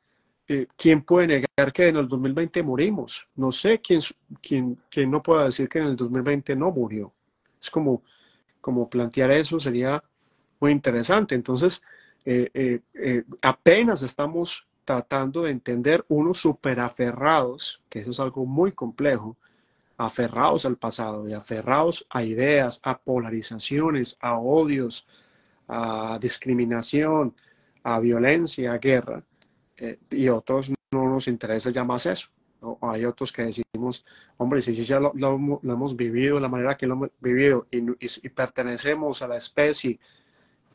eh, 0.47 0.65
¿quién 0.75 1.03
puede 1.03 1.27
negar 1.27 1.71
que 1.71 1.89
en 1.89 1.97
el 1.97 2.07
2020 2.07 2.63
morimos? 2.63 3.27
No 3.35 3.51
sé 3.51 3.79
quién, 3.79 4.01
quién, 4.41 5.11
no 5.11 5.21
pueda 5.21 5.45
decir 5.45 5.69
que 5.69 5.77
en 5.77 5.85
el 5.85 5.95
2020 5.95 6.55
no 6.55 6.71
murió. 6.71 7.13
Es 7.61 7.69
como, 7.69 8.01
como 8.59 8.89
plantear 8.89 9.29
eso 9.29 9.59
sería 9.59 10.03
muy 10.59 10.71
interesante. 10.71 11.35
Entonces, 11.35 11.83
eh, 12.25 12.81
apenas 13.43 14.01
estamos 14.01 14.66
tratando 14.87 15.43
de 15.43 15.51
entender 15.51 16.05
unos 16.07 16.39
super 16.39 16.79
aferrados, 16.79 17.81
que 17.89 17.99
eso 17.99 18.11
es 18.11 18.21
algo 18.21 18.45
muy 18.45 18.71
complejo, 18.71 19.35
aferrados 19.97 20.65
al 20.65 20.77
pasado 20.77 21.27
y 21.27 21.33
aferrados 21.33 22.07
a 22.09 22.23
ideas, 22.23 22.79
a 22.83 22.97
polarizaciones, 22.97 24.17
a 24.21 24.39
odios, 24.39 25.05
a 25.67 26.17
discriminación, 26.21 27.35
a 27.83 27.99
violencia, 27.99 28.71
a 28.71 28.77
guerra, 28.77 29.21
eh, 29.75 29.99
y 30.09 30.29
otros 30.29 30.71
no 30.91 31.09
nos 31.09 31.27
interesa 31.27 31.69
ya 31.69 31.83
más 31.83 32.05
eso. 32.05 32.29
Hay 32.79 33.03
otros 33.03 33.33
que 33.33 33.43
decimos, 33.43 34.05
hombre, 34.37 34.61
si, 34.61 34.73
si 34.73 34.83
ya 34.83 35.01
lo, 35.01 35.11
hemos 35.63 35.95
vivido, 35.97 36.39
la 36.39 36.47
manera 36.47 36.77
que 36.77 36.87
lo 36.87 36.93
hemos 36.93 37.09
vivido 37.19 37.67
y, 37.69 37.81
pertenecemos 38.29 39.21
a 39.21 39.27
la 39.27 39.35
especie 39.35 39.99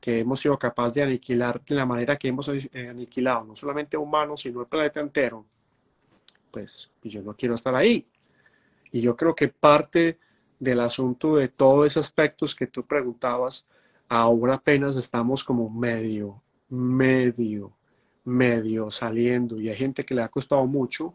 que 0.03 0.19
hemos 0.19 0.41
sido 0.41 0.59
capaces 0.59 0.95
de 0.95 1.03
aniquilar 1.05 1.65
de 1.65 1.77
la 1.77 1.87
manera 1.87 2.17
que 2.17 2.27
hemos 2.27 2.49
eh, 2.49 2.89
aniquilado, 2.91 3.45
no 3.45 3.55
solamente 3.55 3.97
humanos, 3.97 4.41
sino 4.41 4.61
el 4.61 4.67
planeta 4.67 4.99
entero, 4.99 5.47
pues 6.51 6.91
yo 7.05 7.23
no 7.23 7.37
quiero 7.37 7.55
estar 7.55 7.73
ahí. 7.77 8.05
Y 8.91 9.01
yo 9.01 9.17
creo 9.17 9.33
que 9.33 9.47
parte 9.47 10.19
del 10.59 10.81
asunto 10.81 11.37
de 11.37 11.47
todos 11.47 11.87
esos 11.87 12.09
aspectos 12.09 12.53
que 12.53 12.67
tú 12.67 12.85
preguntabas, 12.85 13.65
ahora 14.09 14.55
apenas 14.55 14.97
estamos 14.97 15.45
como 15.45 15.71
medio, 15.71 16.43
medio, 16.69 17.73
medio 18.25 18.91
saliendo. 18.91 19.61
Y 19.61 19.69
hay 19.69 19.77
gente 19.77 20.03
que 20.03 20.17
le 20.17 20.23
ha 20.23 20.29
costado 20.29 20.67
mucho 20.67 21.15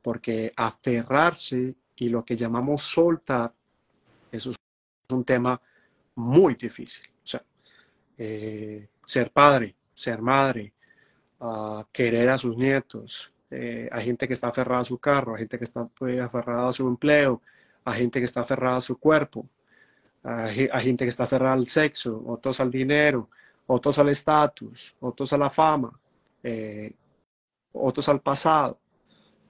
porque 0.00 0.52
aferrarse 0.54 1.74
y 1.96 2.08
lo 2.08 2.24
que 2.24 2.36
llamamos 2.36 2.84
soltar, 2.84 3.52
eso 4.30 4.52
es 4.52 4.56
un 5.10 5.24
tema 5.24 5.60
muy 6.14 6.54
difícil. 6.54 7.11
Eh, 8.18 8.88
ser 9.04 9.30
padre, 9.30 9.74
ser 9.94 10.20
madre, 10.22 10.72
querer 11.92 12.30
a 12.30 12.38
sus 12.38 12.56
nietos, 12.56 13.32
eh, 13.54 13.86
hay 13.92 14.04
gente 14.06 14.26
que 14.26 14.32
está 14.32 14.48
aferrada 14.48 14.80
a 14.80 14.84
su 14.86 14.98
carro, 14.98 15.34
hay 15.34 15.40
gente 15.40 15.58
que 15.58 15.64
está 15.64 15.84
pues, 15.84 16.18
aferrada 16.18 16.70
a 16.70 16.72
su 16.72 16.88
empleo, 16.88 17.42
hay 17.84 17.98
gente 18.00 18.18
que 18.18 18.24
está 18.24 18.40
aferrada 18.40 18.78
a 18.78 18.80
su 18.80 18.96
cuerpo, 18.96 19.46
hay, 20.22 20.68
gente 20.82 21.04
que 21.04 21.10
está 21.10 21.24
aferrada 21.24 21.52
al 21.52 21.68
sexo, 21.68 22.22
otros 22.26 22.60
al 22.60 22.70
dinero, 22.70 23.28
otros 23.66 23.98
al 23.98 24.08
estatus, 24.08 24.96
otros 25.00 25.34
a 25.34 25.36
la 25.36 25.50
fama, 25.50 25.92
eh, 26.42 26.94
otros 27.72 28.08
al 28.08 28.22
pasado, 28.22 28.78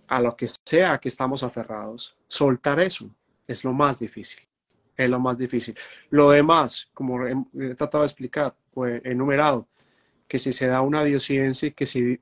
a 0.09 0.21
lo 0.21 0.37
que 0.37 0.49
sea 0.49 0.99
que 0.99 1.09
estamos 1.09 1.45
aferrados. 1.45 2.17
Soltar 2.27 2.81
eso 2.81 3.09
es 3.47 3.63
lo 3.63 3.73
más 3.73 4.01
difícil, 4.01 4.41
es 5.05 5.11
lo 5.11 5.21
más 5.21 5.39
difícil. 5.39 5.77
Lo 6.11 6.31
demás, 6.31 6.89
como 6.95 7.27
he, 7.27 7.75
tratado 7.75 8.03
de 8.03 8.07
explicar, 8.07 8.55
pues 8.73 9.03
enumerado, 9.05 9.69
que 10.29 10.39
si 10.39 10.53
se 10.53 10.67
da 10.67 10.81
una 10.81 11.05
diosidencia 11.05 11.69
y 11.69 11.73
que 11.73 11.87
si 11.87 12.21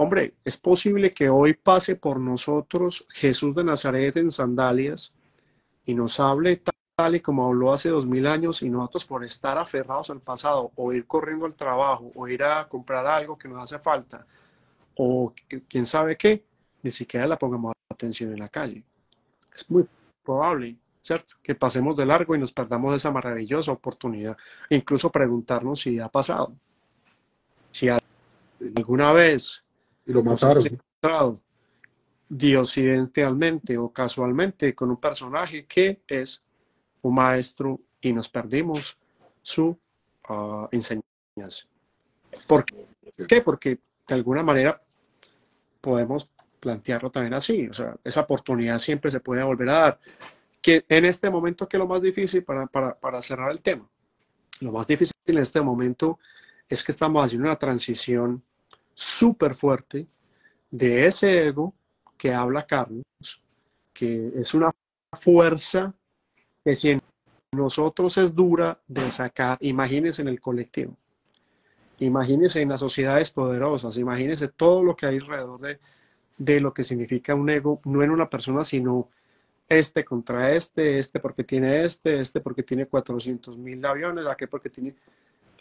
Hombre, 0.00 0.34
es 0.44 0.56
posible 0.56 1.10
que 1.10 1.28
hoy 1.28 1.54
pase 1.54 1.96
por 1.96 2.20
nosotros 2.20 3.04
Jesús 3.10 3.52
de 3.56 3.64
Nazaret 3.64 4.16
en 4.16 4.30
sandalias 4.30 5.12
y 5.84 5.92
nos 5.92 6.20
hable 6.20 6.62
tal 6.94 7.16
y 7.16 7.20
como 7.20 7.48
habló 7.48 7.72
hace 7.72 7.88
dos 7.88 8.06
mil 8.06 8.28
años 8.28 8.62
y 8.62 8.70
nosotros 8.70 9.04
por 9.04 9.24
estar 9.24 9.58
aferrados 9.58 10.10
al 10.10 10.20
pasado 10.20 10.70
o 10.76 10.92
ir 10.92 11.04
corriendo 11.04 11.46
al 11.46 11.54
trabajo 11.54 12.12
o 12.14 12.28
ir 12.28 12.44
a 12.44 12.68
comprar 12.68 13.04
algo 13.08 13.36
que 13.36 13.48
nos 13.48 13.60
hace 13.60 13.82
falta 13.82 14.24
o 14.94 15.32
quién 15.68 15.84
sabe 15.84 16.16
qué, 16.16 16.44
ni 16.82 16.92
siquiera 16.92 17.26
la 17.26 17.36
pongamos 17.36 17.72
atención 17.90 18.32
en 18.32 18.38
la 18.38 18.48
calle. 18.48 18.84
Es 19.52 19.68
muy 19.68 19.84
probable, 20.22 20.76
¿cierto? 21.02 21.34
Que 21.42 21.54
pasemos 21.54 21.96
de 21.96 22.06
largo 22.06 22.34
y 22.34 22.38
nos 22.38 22.52
perdamos 22.52 22.94
esa 22.94 23.10
maravillosa 23.10 23.72
oportunidad. 23.72 24.36
Incluso 24.70 25.10
preguntarnos 25.10 25.80
si 25.80 25.98
ha 25.98 26.08
pasado. 26.08 26.52
Si 27.70 27.88
alguna 28.76 29.12
vez 29.12 29.62
y 30.06 30.12
lo 30.12 30.22
mataron. 30.22 30.64
Diosidencialmente 32.30 33.78
o 33.78 33.90
casualmente 33.90 34.74
con 34.74 34.90
un 34.90 34.98
personaje 34.98 35.64
que 35.66 36.02
es 36.06 36.42
un 37.02 37.14
maestro 37.14 37.80
y 38.00 38.12
nos 38.12 38.28
perdimos 38.28 38.98
su 39.42 39.78
uh, 40.28 40.68
enseñanza. 40.70 41.66
¿Por 42.46 42.64
qué? 42.64 43.40
Porque 43.40 43.78
de 44.06 44.14
alguna 44.14 44.42
manera 44.42 44.80
podemos 45.80 46.30
plantearlo 46.60 47.10
también 47.10 47.34
así. 47.34 47.68
O 47.68 47.72
sea, 47.72 47.96
esa 48.04 48.20
oportunidad 48.22 48.78
siempre 48.78 49.10
se 49.10 49.20
puede 49.20 49.42
volver 49.42 49.68
a 49.70 49.72
dar. 49.72 50.00
Que 50.60 50.84
en 50.88 51.04
este 51.04 51.30
momento, 51.30 51.68
que 51.68 51.76
es 51.76 51.78
lo 51.78 51.86
más 51.86 52.02
difícil 52.02 52.44
para, 52.44 52.66
para, 52.66 52.98
para 52.98 53.22
cerrar 53.22 53.50
el 53.50 53.62
tema? 53.62 53.88
Lo 54.60 54.72
más 54.72 54.86
difícil 54.86 55.14
en 55.26 55.38
este 55.38 55.60
momento 55.60 56.18
es 56.68 56.82
que 56.82 56.92
estamos 56.92 57.24
haciendo 57.24 57.46
una 57.46 57.56
transición 57.56 58.42
súper 58.94 59.54
fuerte 59.54 60.06
de 60.70 61.06
ese 61.06 61.46
ego 61.46 61.74
que 62.16 62.34
habla 62.34 62.66
Carlos, 62.66 63.04
que 63.92 64.32
es 64.34 64.52
una 64.54 64.70
fuerza 65.12 65.94
que 66.64 66.74
si 66.74 66.90
en 66.90 67.02
nosotros 67.52 68.18
es 68.18 68.34
dura 68.34 68.80
de 68.86 69.10
sacar, 69.10 69.56
imagínense 69.60 70.20
en 70.22 70.28
el 70.28 70.40
colectivo, 70.40 70.96
imagínense 72.00 72.60
en 72.60 72.68
las 72.68 72.80
sociedades 72.80 73.30
poderosas, 73.30 73.96
imagínense 73.96 74.48
todo 74.48 74.82
lo 74.82 74.94
que 74.94 75.06
hay 75.06 75.16
alrededor 75.16 75.60
de, 75.60 75.80
de 76.36 76.60
lo 76.60 76.74
que 76.74 76.84
significa 76.84 77.34
un 77.34 77.48
ego, 77.48 77.80
no 77.84 78.02
en 78.02 78.10
una 78.10 78.28
persona, 78.28 78.64
sino 78.64 79.08
este 79.68 80.04
contra 80.04 80.52
este, 80.52 80.98
este 80.98 81.20
porque 81.20 81.44
tiene 81.44 81.84
este, 81.84 82.20
este 82.20 82.40
porque 82.40 82.62
tiene 82.62 82.86
400 82.86 83.58
mil 83.58 83.84
aviones, 83.84 84.26
aquel 84.26 84.48
porque 84.48 84.70
tiene, 84.70 84.94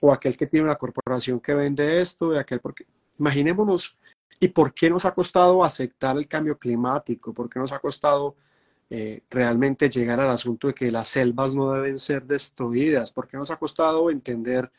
o 0.02 0.12
aquel 0.12 0.38
que 0.38 0.48
tiene 0.48 0.66
una 0.66 0.76
corporación 0.76 1.40
que 1.40 1.54
vende 1.54 2.00
esto, 2.00 2.34
y 2.34 2.38
aquel 2.38 2.60
porque 2.60 2.86
Imaginémonos, 3.20 3.98
¿y 4.40 4.48
por 4.50 4.74
qué 4.74 4.90
nos 4.90 5.06
ha 5.06 5.14
costado 5.14 5.64
aceptar 5.64 6.18
el 6.18 6.28
cambio 6.28 6.58
climático? 6.58 7.34
¿Por 7.34 7.50
qué 7.50 7.60
nos 7.60 7.72
ha 7.72 7.80
costado 7.80 8.36
eh, 8.90 9.22
realmente 9.30 9.90
llegar 9.90 10.20
al 10.20 10.30
asunto 10.30 10.68
de 10.68 10.74
que 10.74 10.92
las 10.92 11.08
selvas 11.08 11.56
no 11.56 11.72
deben 11.72 11.98
ser 11.98 12.24
destruidas? 12.24 13.12
¿Por 13.12 13.28
qué 13.28 13.38
nos 13.38 13.52
ha 13.52 13.58
costado 13.58 14.12
entender 14.12 14.72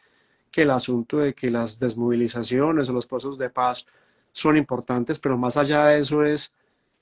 que 0.50 0.62
el 0.62 0.70
asunto 0.70 1.18
de 1.18 1.34
que 1.34 1.50
las 1.50 1.78
desmovilizaciones 1.78 2.88
o 2.88 2.92
los 2.92 3.06
procesos 3.06 3.38
de 3.38 3.50
paz 3.50 3.86
son 4.32 4.56
importantes, 4.56 5.18
pero 5.18 5.36
más 5.36 5.56
allá 5.56 5.86
de 5.86 6.00
eso 6.00 6.24
es 6.24 6.52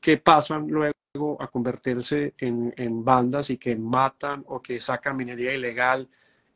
que 0.01 0.17
pasan 0.17 0.69
luego 0.69 0.96
a 1.41 1.49
convertirse 1.49 2.35
en, 2.39 3.05
bandas 3.05 3.51
y 3.51 3.59
que 3.59 3.77
matan 3.77 4.45
o 4.49 4.61
que 4.61 4.81
sacan 4.81 5.17
minería 5.17 5.55
ilegal 5.55 6.09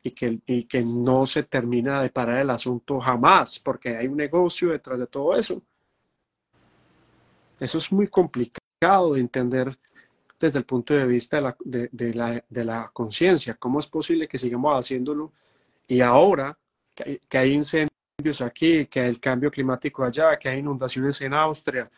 y 0.03 0.11
que, 0.11 0.39
y 0.45 0.63
que 0.65 0.81
no 0.81 1.25
se 1.25 1.43
termina 1.43 2.01
de 2.01 2.09
parar 2.09 2.39
el 2.39 2.49
asunto 2.49 2.99
jamás, 2.99 3.59
porque 3.59 3.97
hay 3.97 4.07
un 4.07 4.17
negocio 4.17 4.69
detrás 4.69 4.99
de 4.99 5.07
todo 5.07 5.35
eso. 5.35 5.61
Eso 7.59 7.77
es 7.77 7.91
muy 7.91 8.07
complicado 8.07 9.13
de 9.13 9.19
entender 9.19 9.77
desde 10.39 10.57
el 10.57 10.65
punto 10.65 10.95
de 10.95 11.05
vista 11.05 11.37
de 11.37 11.41
la, 11.43 11.55
de 11.91 12.13
la, 12.13 12.43
de 12.49 12.65
la 12.65 12.89
conciencia. 12.91 13.53
¿Cómo 13.55 13.79
es 13.79 13.87
posible 13.87 14.27
que 14.27 14.39
sigamos 14.39 14.75
haciéndolo? 14.75 15.31
Y 15.87 16.01
ahora 16.01 16.57
que 16.95 17.03
hay, 17.03 17.19
que 17.29 17.37
hay 17.37 17.53
incendios 17.53 18.41
aquí, 18.41 18.87
que 18.87 19.01
hay 19.01 19.09
el 19.09 19.19
cambio 19.19 19.51
climático 19.51 20.03
allá, 20.03 20.37
que 20.39 20.49
hay 20.49 20.59
inundaciones 20.59 21.21
en 21.21 21.33
Austria, 21.33 21.89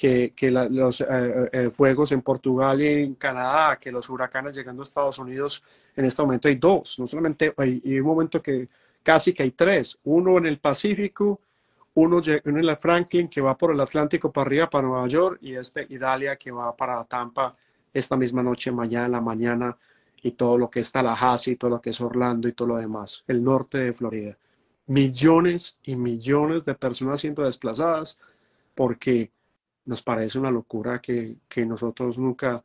que, 0.00 0.50
los 0.50 1.02
eh, 1.02 1.06
eh, 1.52 1.70
fuegos 1.70 2.10
en 2.12 2.22
Portugal 2.22 2.80
y 2.80 2.86
en 3.04 3.14
Canadá, 3.16 3.78
que 3.78 3.92
los 3.92 4.08
huracanes 4.08 4.56
llegando 4.56 4.80
a 4.80 4.84
Estados 4.84 5.18
Unidos, 5.18 5.62
en 5.94 6.06
este 6.06 6.22
momento 6.22 6.48
hay 6.48 6.54
dos, 6.54 6.98
no 6.98 7.06
solamente 7.06 7.52
hay, 7.54 7.82
un 8.00 8.06
momento 8.06 8.40
que 8.40 8.66
casi 9.02 9.34
que 9.34 9.42
hay 9.42 9.50
tres, 9.50 9.98
uno 10.04 10.38
en 10.38 10.46
el 10.46 10.58
Pacífico, 10.58 11.40
uno, 11.94 12.22
en 12.24 12.64
la 12.66 12.76
Franklin 12.76 13.28
que 13.28 13.42
va 13.42 13.58
por 13.58 13.72
el 13.72 13.80
Atlántico 13.80 14.32
para 14.32 14.46
arriba, 14.46 14.70
para 14.70 14.88
Nueva 14.88 15.06
York, 15.06 15.38
y 15.42 15.54
este 15.54 15.86
Italia 15.90 16.36
que 16.36 16.50
va 16.50 16.74
para 16.74 17.04
Tampa 17.04 17.54
esta 17.92 18.16
misma 18.16 18.42
noche, 18.42 18.72
mañana 18.72 19.04
en 19.04 19.12
la 19.12 19.20
mañana, 19.20 19.76
y 20.22 20.30
todo 20.30 20.56
lo 20.56 20.70
que 20.70 20.80
es 20.80 20.90
Tallahassee, 20.90 21.56
todo 21.56 21.72
lo 21.72 21.80
que 21.82 21.90
es 21.90 22.00
Orlando 22.00 22.48
y 22.48 22.52
todo 22.52 22.68
lo 22.68 22.76
demás, 22.78 23.22
el 23.26 23.44
norte 23.44 23.76
de 23.76 23.92
Florida. 23.92 24.38
Millones 24.86 25.76
y 25.82 25.94
millones 25.94 26.64
de 26.64 26.74
personas 26.74 27.20
siendo 27.20 27.42
desplazadas 27.42 28.18
porque 28.74 29.30
nos 29.90 30.02
parece 30.02 30.38
una 30.38 30.52
locura 30.52 31.00
que, 31.00 31.38
que 31.48 31.66
nosotros 31.66 32.16
nunca 32.16 32.62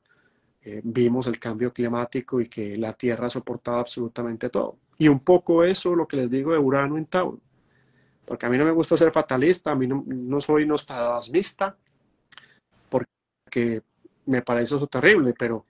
eh, 0.61 0.79
vimos 0.83 1.25
el 1.25 1.39
cambio 1.39 1.73
climático 1.73 2.39
y 2.39 2.47
que 2.47 2.77
la 2.77 2.93
Tierra 2.93 3.25
ha 3.25 3.29
soportado 3.31 3.79
absolutamente 3.79 4.51
todo. 4.51 4.77
Y 4.99 5.07
un 5.07 5.21
poco 5.21 5.63
eso 5.63 5.95
lo 5.95 6.07
que 6.07 6.17
les 6.17 6.29
digo 6.29 6.51
de 6.51 6.59
Urano 6.59 6.99
en 6.99 7.07
Tauro. 7.07 7.39
Porque 8.25 8.45
a 8.45 8.49
mí 8.49 8.59
no 8.59 8.65
me 8.65 8.71
gusta 8.71 8.95
ser 8.95 9.11
fatalista, 9.11 9.71
a 9.71 9.75
mí 9.75 9.87
no, 9.87 10.03
no 10.05 10.39
soy 10.39 10.67
nostalmista, 10.67 11.75
porque 12.87 13.81
me 14.27 14.43
parece 14.43 14.75
eso 14.75 14.85
terrible, 14.85 15.33
pero, 15.35 15.65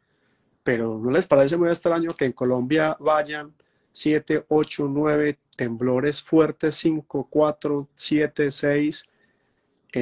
pero 0.62 1.00
¿no 1.00 1.10
les 1.10 1.26
parece 1.26 1.56
muy 1.56 1.70
extraño 1.70 2.10
que 2.18 2.26
en 2.26 2.34
Colombia 2.34 2.98
vayan 3.00 3.54
7, 3.94 4.44
8, 4.50 4.88
9 4.90 5.40
temblores 5.56 6.22
fuertes, 6.22 6.76
5, 6.76 7.28
4, 7.30 7.88
7, 7.96 8.52
6 8.52 9.10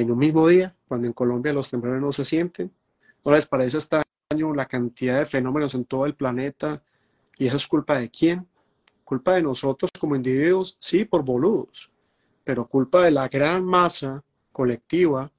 en 0.00 0.10
un 0.10 0.18
mismo 0.18 0.48
día, 0.48 0.74
cuando 0.88 1.06
en 1.06 1.12
Colombia 1.12 1.52
los 1.52 1.70
temblores 1.70 2.02
no 2.02 2.12
se 2.12 2.24
sienten? 2.24 2.72
¿No 3.24 3.32
les 3.32 3.46
parece 3.46 3.78
extraño 3.78 4.52
la 4.52 4.66
cantidad 4.66 5.20
de 5.20 5.24
fenómenos 5.24 5.72
en 5.74 5.84
todo 5.84 6.04
el 6.04 6.16
planeta? 6.16 6.82
¿Y 7.38 7.46
eso 7.46 7.56
es 7.56 7.66
culpa 7.68 7.98
de 7.98 8.10
quién? 8.10 8.44
Culpa 9.04 9.34
de 9.34 9.42
nosotros 9.42 9.92
como 9.98 10.16
individuos, 10.16 10.76
sí, 10.80 11.04
por 11.04 11.24
boludos, 11.24 11.92
pero 12.42 12.66
culpa 12.66 13.04
de 13.04 13.12
la 13.12 13.28
gran 13.28 13.64
masa 13.64 14.24
colectiva 14.50 15.30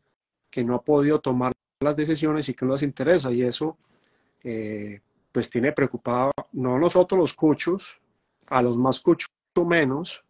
que 0.49 0.63
no 0.63 0.75
ha 0.75 0.81
podido 0.81 1.19
tomar 1.19 1.51
las 1.81 1.95
decisiones 1.97 2.47
y 2.47 2.53
que 2.53 2.65
no 2.65 2.71
les 2.71 2.83
interesa. 2.83 3.33
Y 3.33 3.43
eso, 3.43 3.77
eh, 4.41 5.01
pues, 5.33 5.49
tiene 5.49 5.73
preocupado 5.73 6.31
no 6.53 6.79
nosotros 6.79 7.19
los 7.19 7.33
cuchos, 7.33 7.99
a 8.47 8.61
los 8.61 8.77
más 8.77 9.01
cuchos 9.01 9.27
menos, 9.65 10.23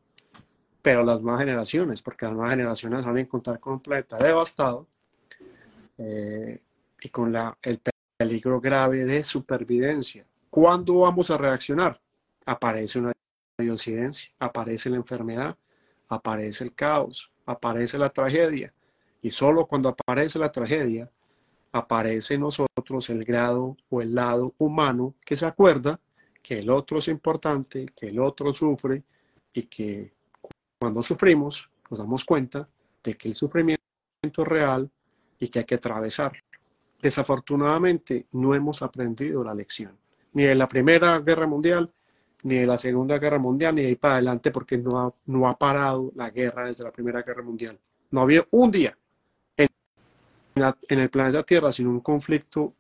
pero 0.86 1.04
las 1.04 1.20
nuevas 1.20 1.40
generaciones, 1.40 2.00
porque 2.04 2.28
las 2.28 2.36
nuevas 2.36 2.52
generaciones 2.52 3.04
van 3.04 3.18
a 3.18 3.20
encontrar 3.20 3.60
con 3.60 3.74
un 3.74 3.80
planeta 3.80 4.18
devastado 4.18 4.86
eh, 5.98 6.62
y 7.02 7.10
con 7.10 7.36
el 7.64 7.82
peligro 8.16 8.62
grave 8.62 9.04
de 9.04 9.24
supervivencia. 9.24 10.28
¿Cuándo 10.48 11.00
vamos 11.00 11.32
a 11.32 11.40
reaccionar? 11.40 12.00
Aparece 12.46 13.00
una 13.00 13.12
incidencia, 13.58 14.30
aparece 14.38 14.92
la 14.92 14.98
enfermedad, 14.98 15.58
aparece 16.08 16.66
el 16.66 16.76
caos, 16.76 17.32
aparece 17.48 17.98
la 17.98 18.12
tragedia. 18.12 18.72
Y 19.24 19.32
solo 19.32 19.66
cuando 19.66 19.90
aparece 19.90 20.38
la 20.38 20.52
tragedia, 20.52 21.10
aparece 21.72 22.36
en 22.36 22.42
nosotros 22.42 23.10
el 23.10 23.26
grado 23.26 23.76
o 23.90 24.04
el 24.04 24.14
lado 24.14 24.54
humano 24.60 25.16
que 25.26 25.36
se 25.36 25.48
acuerda 25.48 26.00
que 26.44 26.60
el 26.60 26.70
otro 26.70 27.00
es 27.00 27.08
importante, 27.08 27.88
que 27.96 28.10
el 28.10 28.20
otro 28.20 28.54
sufre 28.54 29.02
y 29.52 29.64
que 29.64 30.15
cuando 30.80 31.04
sufrimos 31.04 31.70
nos 31.90 32.00
damos 32.00 32.26
cuenta 32.26 32.68
de 33.04 33.16
que 33.16 33.28
el 33.28 33.36
sufrimiento 33.36 33.82
es 34.22 34.48
real 34.48 34.90
y 35.40 35.48
que 35.50 35.60
hay 35.60 35.66
que 35.66 35.76
atravesarlo. 35.76 36.40
Desafortunadamente 37.02 38.26
no 38.32 38.56
hemos 38.56 38.82
aprendido 38.82 39.44
la 39.44 39.54
lección, 39.54 39.98
ni 40.34 40.44
de 40.44 40.56
la 40.56 40.68
Primera 40.68 41.20
Guerra 41.20 41.46
Mundial, 41.46 41.92
ni 42.44 42.56
de 42.56 42.66
la 42.66 42.78
Segunda 42.78 43.20
Guerra 43.20 43.40
Mundial, 43.40 43.76
ni 43.76 43.84
de 43.84 43.88
ahí 43.90 43.96
para 43.96 44.16
adelante, 44.16 44.52
porque 44.52 44.78
no 44.78 45.00
ha, 45.00 45.14
no 45.26 45.48
ha 45.48 45.58
parado 45.58 46.12
la 46.16 46.30
guerra 46.30 46.66
desde 46.66 46.84
la 46.84 46.92
Primera 46.92 47.22
Guerra 47.22 47.44
Mundial. 47.44 47.80
No 48.12 48.22
había 48.22 48.46
un 48.52 48.72
día 48.72 48.98
en, 49.58 49.68
en 50.56 51.00
el 51.00 51.10
planeta 51.10 51.44
Tierra 51.44 51.72
sin 51.72 51.88
un 51.88 52.00
conflicto 52.00 52.74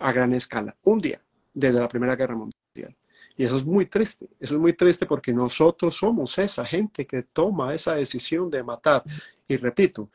a 0.00 0.12
gran 0.12 0.32
escala. 0.32 0.74
Un 0.84 0.98
día 1.00 1.20
desde 1.52 1.78
la 1.78 1.88
Primera 1.88 2.16
Guerra 2.16 2.34
Mundial. 2.34 2.96
Y 3.36 3.44
eso 3.44 3.56
es 3.56 3.64
muy 3.64 3.86
triste. 3.86 4.28
Eso 4.38 4.54
es 4.54 4.60
muy 4.60 4.72
triste 4.72 5.06
porque 5.06 5.32
nosotros 5.32 5.96
somos 5.96 6.38
esa 6.38 6.64
gente 6.64 7.06
que 7.06 7.22
toma 7.22 7.74
esa 7.74 7.94
decisión 7.94 8.50
de 8.50 8.62
matar. 8.62 9.02
Y 9.48 9.56
repito, 9.56 10.08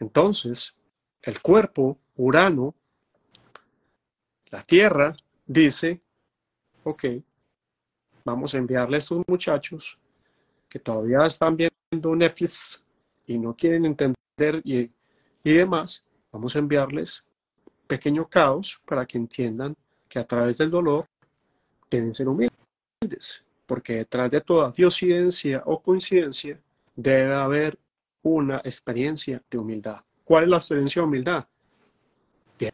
entonces 0.00 0.74
el 1.22 1.40
cuerpo, 1.40 1.98
Urano, 2.16 2.74
la 4.50 4.62
Tierra, 4.62 5.14
dice, 5.46 6.00
ok, 6.84 7.04
vamos 8.24 8.54
a 8.54 8.58
enviarle 8.58 8.96
a 8.96 8.98
estos 8.98 9.22
muchachos 9.26 9.98
que 10.68 10.78
todavía 10.78 11.26
están 11.26 11.56
viendo 11.56 12.16
Netflix 12.16 12.82
y 13.26 13.38
no 13.38 13.54
quieren 13.54 13.84
entender 13.84 14.16
y, 14.64 14.90
y 15.44 15.52
demás, 15.52 16.04
vamos 16.30 16.56
a 16.56 16.58
enviarles 16.58 17.22
pequeño 17.86 18.28
caos 18.28 18.80
para 18.86 19.04
que 19.06 19.18
entiendan 19.18 19.76
que 20.08 20.18
a 20.18 20.26
través 20.26 20.56
del 20.58 20.70
dolor 20.70 21.06
deben 21.90 22.12
ser 22.12 22.28
humildes, 22.28 22.58
porque 23.66 23.96
detrás 23.96 24.30
de 24.30 24.40
toda 24.40 24.70
diosidencia 24.70 25.62
o 25.64 25.80
coincidencia 25.80 26.60
debe 26.94 27.34
haber 27.34 27.78
una 28.22 28.58
experiencia 28.64 29.42
de 29.50 29.58
humildad. 29.58 30.00
¿Cuál 30.24 30.44
es 30.44 30.50
la 30.50 30.56
experiencia 30.58 31.02
de 31.02 31.06
humildad? 31.06 31.46
Debe 32.58 32.72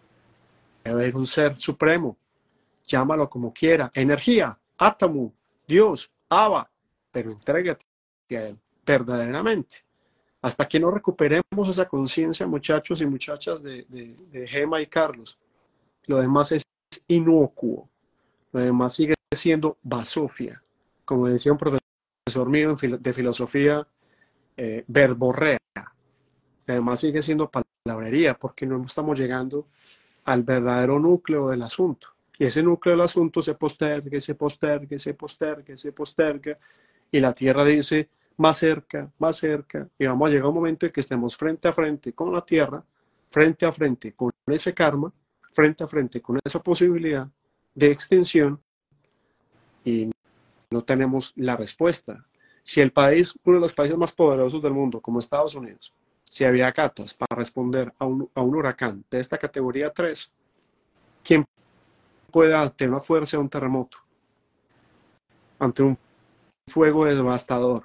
haber 0.85 1.17
un 1.17 1.27
ser 1.27 1.59
supremo, 1.61 2.17
llámalo 2.85 3.29
como 3.29 3.53
quiera, 3.53 3.91
energía, 3.95 4.59
átomo, 4.77 5.33
Dios, 5.67 6.11
Abba, 6.29 6.71
pero 7.11 7.31
entrégate 7.31 7.85
a 8.31 8.43
Él 8.49 8.59
verdaderamente. 8.87 9.85
Hasta 10.41 10.67
que 10.67 10.81
no 10.81 10.91
recuperemos 10.91 11.69
esa 11.69 11.87
conciencia, 11.87 12.47
muchachos 12.47 13.01
y 13.01 13.07
muchachas 13.07 13.63
de, 13.63 13.85
de, 13.89 14.15
de, 14.31 14.47
Gema 14.47 14.81
y 14.81 14.87
Carlos, 14.87 15.39
lo 16.07 16.19
demás 16.19 16.53
es 16.53 16.63
inocuo, 17.09 17.89
lo 18.53 18.61
demás 18.61 18.95
sigue 18.95 19.15
siendo 19.35 19.79
basofia, 19.83 20.63
como 21.05 21.29
decía 21.29 21.53
un 21.53 21.59
profesor 21.59 22.49
mío 22.49 22.75
de 22.77 23.13
filosofía, 23.13 23.87
eh, 24.57 24.85
verborrea. 24.87 25.59
Lo 26.67 26.75
demás 26.75 27.01
sigue 27.01 27.23
siendo 27.23 27.51
palabrería, 27.51 28.35
porque 28.39 28.67
no 28.67 28.83
estamos 28.85 29.19
llegando 29.19 29.69
al 30.25 30.43
verdadero 30.43 30.99
núcleo 30.99 31.49
del 31.49 31.63
asunto. 31.63 32.09
Y 32.39 32.45
ese 32.45 32.63
núcleo 32.63 32.95
del 32.95 33.05
asunto 33.05 33.43
se 33.43 33.55
posterga, 33.55 34.21
se 34.21 34.35
posterga, 34.35 34.99
se 34.99 35.15
posterga, 35.15 35.77
se 35.77 35.93
posterga. 35.93 36.59
Y 37.11 37.21
la 37.21 37.33
Tierra 37.33 37.65
dice, 37.65 38.11
más 38.37 38.59
cerca, 38.59 39.11
más 39.19 39.37
cerca. 39.37 39.89
Y 39.99 40.07
vamos 40.07 40.29
a 40.29 40.31
llegar 40.31 40.47
a 40.47 40.49
un 40.49 40.55
momento 40.55 40.87
en 40.87 40.93
que 40.93 41.01
estemos 41.01 41.37
frente 41.37 41.69
a 41.69 41.73
frente 41.73 42.13
con 42.13 42.33
la 42.33 42.43
Tierra, 42.45 42.85
frente 43.31 43.67
a 43.67 43.73
frente 43.73 44.13
con 44.13 44.31
ese 44.47 44.75
karma, 44.75 45.13
frente 45.51 45.85
a 45.85 45.87
frente 45.87 46.21
con 46.21 46.39
esa 46.45 46.63
posibilidad 46.63 47.29
de 47.75 47.91
extinción. 47.91 48.61
Y 49.89 50.11
no 50.71 50.85
tenemos 50.85 51.33
la 51.37 51.57
respuesta. 51.57 52.25
Si 52.63 52.81
el 52.81 52.93
país, 52.93 53.39
uno 53.45 53.57
de 53.57 53.63
los 53.63 53.73
países 53.73 53.97
más 53.97 54.13
poderosos 54.13 54.63
del 54.63 54.73
mundo, 54.73 55.01
como 55.01 55.19
Estados 55.19 55.55
Unidos, 55.55 55.95
si 56.25 56.45
había 56.45 56.73
catas 56.73 57.15
para 57.15 57.37
responder 57.37 57.93
a 57.99 58.05
un, 58.05 58.31
a 58.35 58.43
un 58.43 58.55
huracán 58.55 59.05
de 59.11 59.21
esta 59.21 59.39
categoría 59.39 59.91
3, 59.91 60.31
¿quién 61.25 61.45
pueda 62.31 62.69
tener 62.71 62.91
una 62.91 63.01
fuerza 63.01 63.37
de 63.37 63.43
un 63.43 63.49
terremoto, 63.49 63.99
ante 65.59 65.83
un 65.83 65.99
fuego 66.67 67.05
devastador. 67.05 67.85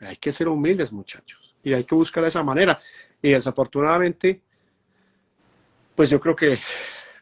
Hay 0.00 0.16
que 0.16 0.32
ser 0.32 0.48
humildes, 0.48 0.92
muchachos, 0.92 1.54
y 1.62 1.72
hay 1.72 1.84
que 1.84 1.94
buscar 1.94 2.24
esa 2.24 2.42
manera. 2.42 2.78
Y 3.22 3.30
desafortunadamente, 3.30 4.40
pues 5.94 6.10
yo 6.10 6.20
creo 6.20 6.36
que, 6.36 6.58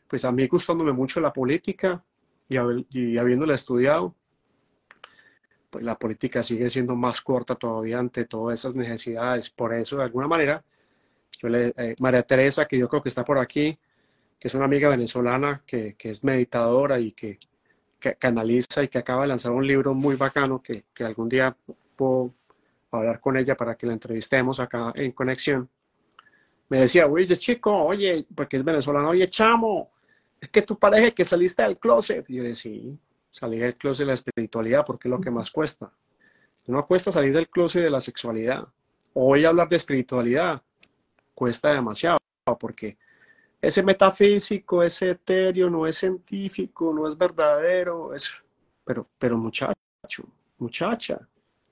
pues 0.09 0.25
a 0.25 0.33
mí 0.33 0.47
gustándome 0.47 0.93
mucho 0.93 1.21
la 1.21 1.33
política 1.33 2.03
y, 2.49 2.57
y 2.91 3.19
habiéndola 3.19 3.55
estudiado, 3.55 4.15
pues 5.75 5.85
la 5.85 5.99
política 5.99 6.43
sigue 6.43 6.71
siendo 6.71 6.95
más 6.95 7.21
corta 7.21 7.57
todavía 7.57 7.99
ante 7.99 8.27
todas 8.27 8.61
esas 8.61 8.77
necesidades. 8.77 9.51
Por 9.51 9.75
eso, 9.75 9.97
de 9.97 10.05
alguna 10.05 10.29
manera, 10.29 10.65
yo 11.41 11.49
eh, 11.49 11.97
María 11.99 12.23
Teresa, 12.23 12.67
que 12.67 12.79
yo 12.79 12.89
creo 12.89 13.03
que 13.03 13.09
está 13.09 13.25
por 13.25 13.39
aquí, 13.39 13.77
que 14.39 14.49
es 14.49 14.55
una 14.55 14.67
amiga 14.67 14.89
venezolana 14.89 15.63
que, 15.67 15.95
que 15.95 16.11
es 16.11 16.23
meditadora 16.23 17.01
y 17.01 17.13
que, 17.13 17.39
que, 17.99 18.15
canaliza 18.15 18.85
y 18.85 18.89
que 18.89 18.99
acaba 18.99 19.23
de 19.23 19.29
lanzar 19.29 19.53
un 19.53 19.67
libro 19.67 19.95
muy 19.95 20.17
bacano 20.17 20.63
que, 20.63 20.85
que 20.95 21.03
algún 21.03 21.29
día 21.29 21.57
puedo 21.97 22.35
hablar 22.93 23.21
con 23.21 23.37
ella 23.37 23.57
para 23.57 23.75
que 23.75 23.87
la 23.87 23.95
entrevistemos 23.95 24.61
acá 24.61 24.93
en 24.95 25.13
conexión. 25.13 25.69
Me 26.69 26.81
decía, 26.81 27.07
oye, 27.07 27.37
chico, 27.37 27.85
oye, 27.85 28.27
porque 28.35 28.59
es 28.59 28.65
venezolano, 28.65 29.11
oye, 29.11 29.29
chamo, 29.29 29.91
es 30.45 30.51
que 30.51 30.63
tú 30.63 30.79
parece 30.79 31.13
que 31.13 31.25
saliste 31.25 31.63
del 31.63 31.79
closet. 31.79 32.29
Y 32.29 32.37
yo 32.37 32.45
decía, 32.45 32.93
salí 33.31 33.59
del 33.59 33.75
closet 33.75 34.05
de 34.05 34.09
la 34.09 34.13
espiritualidad 34.13 34.85
porque 34.85 35.09
es 35.09 35.11
lo 35.11 35.21
que 35.21 35.31
más 35.31 35.51
cuesta. 35.51 35.91
No 36.67 36.87
cuesta 36.87 37.11
salir 37.11 37.33
del 37.33 37.49
closet 37.49 37.83
de 37.83 37.91
la 37.91 38.01
sexualidad. 38.01 38.69
Hoy 39.15 39.45
hablar 39.45 39.69
de 39.69 39.77
espiritualidad 39.77 40.63
cuesta 41.35 41.73
demasiado 41.73 42.19
porque 42.61 42.99
ese 43.61 43.83
metafísico, 43.83 44.83
ese 44.83 45.11
etéreo, 45.11 45.71
no 45.71 45.87
es 45.87 45.97
científico, 45.97 46.93
no 46.93 47.09
es 47.09 47.17
verdadero, 47.17 48.15
es... 48.15 48.31
pero, 48.85 49.09
pero 49.19 49.39
muchacho, 49.39 49.75
muchacha, 50.59 51.27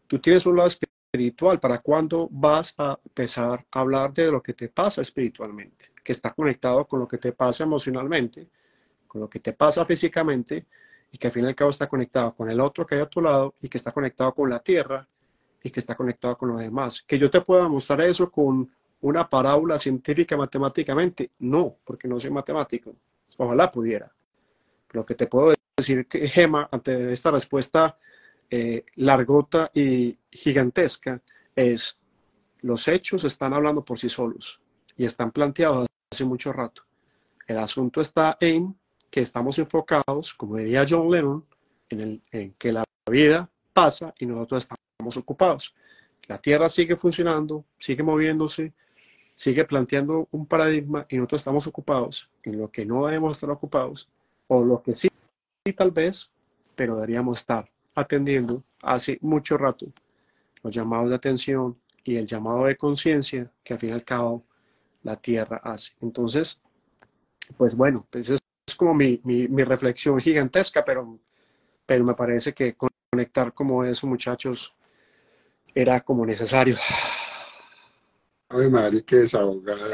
tú 0.06 0.18
tienes 0.18 0.46
un 0.46 0.56
lado 0.56 0.68
espiritual, 0.68 0.91
¿para 1.60 1.78
cuándo 1.80 2.26
vas 2.30 2.74
a 2.78 2.98
empezar 3.04 3.66
a 3.70 3.80
hablar 3.80 4.14
de 4.14 4.30
lo 4.30 4.42
que 4.42 4.54
te 4.54 4.68
pasa 4.68 5.02
espiritualmente? 5.02 5.92
Que 6.02 6.12
está 6.12 6.32
conectado 6.32 6.86
con 6.86 7.00
lo 7.00 7.06
que 7.06 7.18
te 7.18 7.32
pasa 7.32 7.64
emocionalmente, 7.64 8.48
con 9.06 9.20
lo 9.20 9.28
que 9.28 9.38
te 9.38 9.52
pasa 9.52 9.84
físicamente 9.84 10.66
y 11.10 11.18
que 11.18 11.26
al 11.26 11.32
fin 11.32 11.44
y 11.44 11.48
al 11.48 11.54
cabo 11.54 11.70
está 11.70 11.86
conectado 11.86 12.34
con 12.34 12.50
el 12.50 12.58
otro 12.60 12.86
que 12.86 12.94
hay 12.94 13.02
a 13.02 13.06
tu 13.06 13.20
lado 13.20 13.54
y 13.60 13.68
que 13.68 13.76
está 13.76 13.92
conectado 13.92 14.32
con 14.34 14.48
la 14.48 14.60
tierra 14.60 15.06
y 15.62 15.70
que 15.70 15.80
está 15.80 15.94
conectado 15.94 16.38
con 16.38 16.48
lo 16.48 16.56
demás. 16.56 17.02
Que 17.02 17.18
yo 17.18 17.30
te 17.30 17.42
pueda 17.42 17.68
mostrar 17.68 18.00
eso 18.00 18.30
con 18.30 18.70
una 19.02 19.28
parábola 19.28 19.78
científica 19.78 20.34
matemáticamente, 20.38 21.32
no, 21.40 21.76
porque 21.84 22.08
no 22.08 22.18
soy 22.18 22.30
matemático. 22.30 22.96
Ojalá 23.36 23.70
pudiera. 23.70 24.10
Lo 24.92 25.04
que 25.04 25.14
te 25.14 25.26
puedo 25.26 25.52
decir, 25.76 26.06
Gema, 26.10 26.70
ante 26.72 27.12
esta 27.12 27.30
respuesta 27.30 27.98
eh, 28.54 28.84
largota 28.96 29.70
y 29.72 30.18
gigantesca, 30.30 31.22
es 31.56 31.96
los 32.60 32.86
hechos 32.86 33.24
están 33.24 33.54
hablando 33.54 33.82
por 33.82 33.98
sí 33.98 34.10
solos 34.10 34.60
y 34.94 35.06
están 35.06 35.32
planteados 35.32 35.86
hace 36.10 36.26
mucho 36.26 36.52
rato. 36.52 36.82
El 37.46 37.56
asunto 37.56 38.02
está 38.02 38.36
en 38.40 38.76
que 39.10 39.20
estamos 39.20 39.58
enfocados, 39.58 40.34
como 40.34 40.58
diría 40.58 40.84
John 40.86 41.10
Lennon, 41.10 41.46
en, 41.88 42.00
el, 42.00 42.22
en 42.30 42.52
que 42.58 42.72
la 42.72 42.84
vida 43.10 43.48
pasa 43.72 44.12
y 44.18 44.26
nosotros 44.26 44.68
estamos 44.68 45.16
ocupados. 45.16 45.74
La 46.28 46.36
Tierra 46.36 46.68
sigue 46.68 46.96
funcionando, 46.96 47.64
sigue 47.78 48.02
moviéndose, 48.02 48.74
sigue 49.34 49.64
planteando 49.64 50.28
un 50.30 50.44
paradigma 50.44 51.06
y 51.08 51.16
nosotros 51.16 51.40
estamos 51.40 51.66
ocupados 51.66 52.28
en 52.44 52.58
lo 52.58 52.70
que 52.70 52.84
no 52.84 53.06
debemos 53.06 53.32
estar 53.32 53.48
ocupados, 53.48 54.10
o 54.46 54.62
lo 54.62 54.82
que 54.82 54.94
sí, 54.94 55.08
tal 55.74 55.90
vez, 55.90 56.28
pero 56.76 56.96
deberíamos 56.96 57.40
estar 57.40 57.71
atendiendo 57.94 58.64
hace 58.82 59.18
mucho 59.20 59.56
rato 59.56 59.86
los 60.62 60.74
llamados 60.74 61.08
de 61.10 61.16
atención 61.16 61.78
y 62.04 62.16
el 62.16 62.26
llamado 62.26 62.64
de 62.64 62.76
conciencia 62.76 63.50
que 63.62 63.74
al 63.74 63.78
fin 63.78 63.90
y 63.90 63.92
al 63.92 64.04
cabo 64.04 64.44
la 65.02 65.16
Tierra 65.16 65.60
hace. 65.64 65.92
Entonces, 66.00 66.60
pues 67.56 67.76
bueno, 67.76 68.06
pues 68.10 68.28
es 68.30 68.40
como 68.76 68.94
mi, 68.94 69.20
mi, 69.24 69.48
mi 69.48 69.64
reflexión 69.64 70.20
gigantesca, 70.20 70.84
pero, 70.84 71.18
pero 71.86 72.04
me 72.04 72.14
parece 72.14 72.52
que 72.52 72.76
conectar 73.10 73.52
como 73.52 73.84
eso, 73.84 74.06
muchachos, 74.06 74.74
era 75.74 76.00
como 76.00 76.24
necesario. 76.24 76.76
Ay, 78.48 78.70
Mari, 78.70 79.02
qué 79.02 79.16
desahogada. 79.16 79.86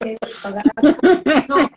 no, 1.48 1.69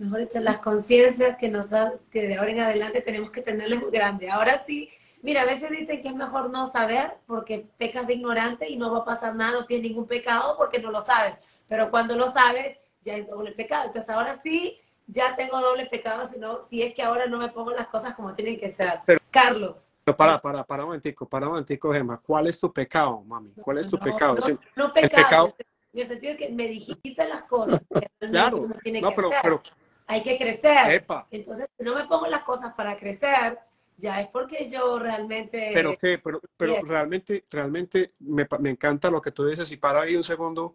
mejor 0.00 0.20
dicho, 0.20 0.40
las 0.40 0.58
conciencias 0.58 1.36
que 1.36 1.48
nos 1.48 1.66
que 2.10 2.26
de 2.26 2.36
ahora 2.36 2.50
en 2.50 2.60
adelante 2.60 3.02
tenemos 3.02 3.30
que 3.30 3.42
tenerlas 3.42 3.80
muy 3.80 3.90
grandes. 3.90 4.30
Ahora 4.30 4.62
sí, 4.64 4.90
mira, 5.22 5.42
a 5.42 5.44
veces 5.44 5.70
dicen 5.70 6.02
que 6.02 6.08
es 6.08 6.14
mejor 6.14 6.50
no 6.50 6.66
saber 6.66 7.18
porque 7.26 7.66
pecas 7.76 8.06
de 8.06 8.14
ignorante 8.14 8.68
y 8.68 8.76
no 8.76 8.90
va 8.90 9.00
a 9.00 9.04
pasar 9.04 9.34
nada, 9.34 9.52
no 9.52 9.66
tienes 9.66 9.90
ningún 9.90 10.06
pecado 10.06 10.56
porque 10.56 10.78
no 10.78 10.90
lo 10.90 11.00
sabes. 11.00 11.36
Pero 11.68 11.90
cuando 11.90 12.16
lo 12.16 12.30
sabes, 12.30 12.78
ya 13.02 13.16
es 13.16 13.28
doble 13.28 13.52
pecado. 13.52 13.86
Entonces 13.86 14.10
ahora 14.10 14.38
sí, 14.42 14.80
ya 15.06 15.36
tengo 15.36 15.60
doble 15.60 15.86
pecado, 15.86 16.26
sino 16.26 16.62
si 16.62 16.82
es 16.82 16.94
que 16.94 17.02
ahora 17.02 17.26
no 17.26 17.38
me 17.38 17.48
pongo 17.48 17.70
las 17.72 17.88
cosas 17.88 18.14
como 18.14 18.34
tienen 18.34 18.58
que 18.58 18.70
ser. 18.70 19.00
Carlos. 19.30 19.86
Para, 20.16 20.40
para, 20.40 20.64
para 20.64 20.82
un 20.82 20.88
momentico, 20.88 21.28
para 21.28 21.46
un 21.46 21.52
momentico, 21.52 21.92
Gemma. 21.92 22.20
¿Cuál 22.24 22.46
es 22.46 22.58
tu 22.58 22.72
pecado, 22.72 23.22
mami? 23.22 23.52
¿Cuál 23.60 23.78
es 23.78 23.88
tu 23.88 23.98
pecado? 23.98 24.34
No, 24.74 24.86
no 24.86 24.92
pecado, 24.92 25.54
en 25.92 26.00
el 26.00 26.08
sentido 26.08 26.32
de 26.32 26.38
que 26.38 26.50
me 26.50 26.68
dijiste 26.68 27.28
las 27.28 27.44
cosas. 27.44 27.84
claro, 28.18 28.68
no, 29.00 29.14
pero, 29.14 29.30
pero, 29.42 29.62
hay 30.10 30.22
que 30.22 30.36
crecer. 30.36 31.04
Entonces, 31.30 31.68
si 31.78 31.84
no 31.84 31.94
me 31.94 32.04
pongo 32.04 32.26
las 32.26 32.42
cosas 32.42 32.74
para 32.74 32.98
crecer, 32.98 33.58
ya 33.96 34.20
es 34.20 34.28
porque 34.28 34.68
yo 34.68 34.98
realmente... 34.98 35.70
Pero 35.72 35.96
qué, 35.96 36.18
pero, 36.18 36.40
pero 36.56 36.82
realmente, 36.82 37.44
realmente 37.50 38.12
me, 38.18 38.46
me, 38.58 38.70
encanta 38.70 39.10
lo 39.10 39.22
que 39.22 39.30
tú 39.30 39.46
dices 39.46 39.70
y 39.70 39.76
para 39.76 40.02
ahí 40.02 40.16
un 40.16 40.24
segundo, 40.24 40.74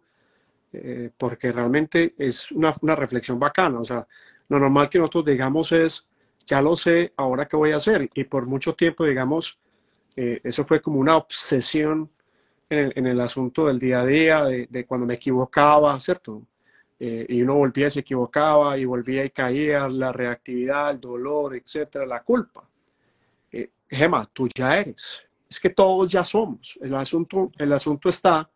eh, 0.72 1.10
porque 1.16 1.52
realmente 1.52 2.14
es 2.16 2.50
una, 2.50 2.74
una 2.80 2.96
reflexión 2.96 3.38
bacana. 3.38 3.78
O 3.80 3.84
sea, 3.84 4.06
lo 4.48 4.58
normal 4.58 4.88
que 4.88 4.98
nosotros 4.98 5.26
digamos 5.26 5.70
es 5.72 6.06
ya 6.46 6.62
lo 6.62 6.76
sé, 6.76 7.12
ahora 7.16 7.46
qué 7.46 7.56
voy 7.56 7.72
a 7.72 7.76
hacer. 7.76 8.08
Y 8.14 8.24
por 8.24 8.46
mucho 8.46 8.74
tiempo, 8.74 9.04
digamos, 9.04 9.58
eh, 10.14 10.40
eso 10.44 10.64
fue 10.64 10.80
como 10.80 11.00
una 11.00 11.16
obsesión 11.16 12.10
en 12.68 13.06
el, 13.06 13.20
asunto 13.20 13.66
del 13.66 13.78
día 13.78 14.00
a 14.00 14.06
día, 14.06 14.44
de, 14.44 14.86
cuando 14.86 15.06
me 15.06 15.14
equivocaba, 15.14 15.98
¿cierto? 16.00 16.42
Eh, 16.98 17.26
y 17.28 17.42
uno 17.42 17.56
volvía 17.56 17.88
y 17.88 17.90
se 17.90 18.00
equivocaba 18.00 18.78
y 18.78 18.84
volvía 18.84 19.24
y 19.24 19.30
caía, 19.30 19.88
la 19.88 20.12
reactividad, 20.12 20.90
el 20.90 21.00
dolor, 21.00 21.54
etcétera, 21.54 22.06
la 22.06 22.22
culpa. 22.22 22.68
Eh, 23.52 23.70
tú 24.32 24.48
ya 24.54 24.78
eres. 24.78 25.22
Es 25.48 25.60
que 25.60 25.70
todos 25.70 26.08
ya 26.08 26.24
somos. 26.24 26.78
El 26.80 26.94
asunto, 26.94 27.52
el 27.58 27.72
asunto 27.72 28.08
está 28.08 28.48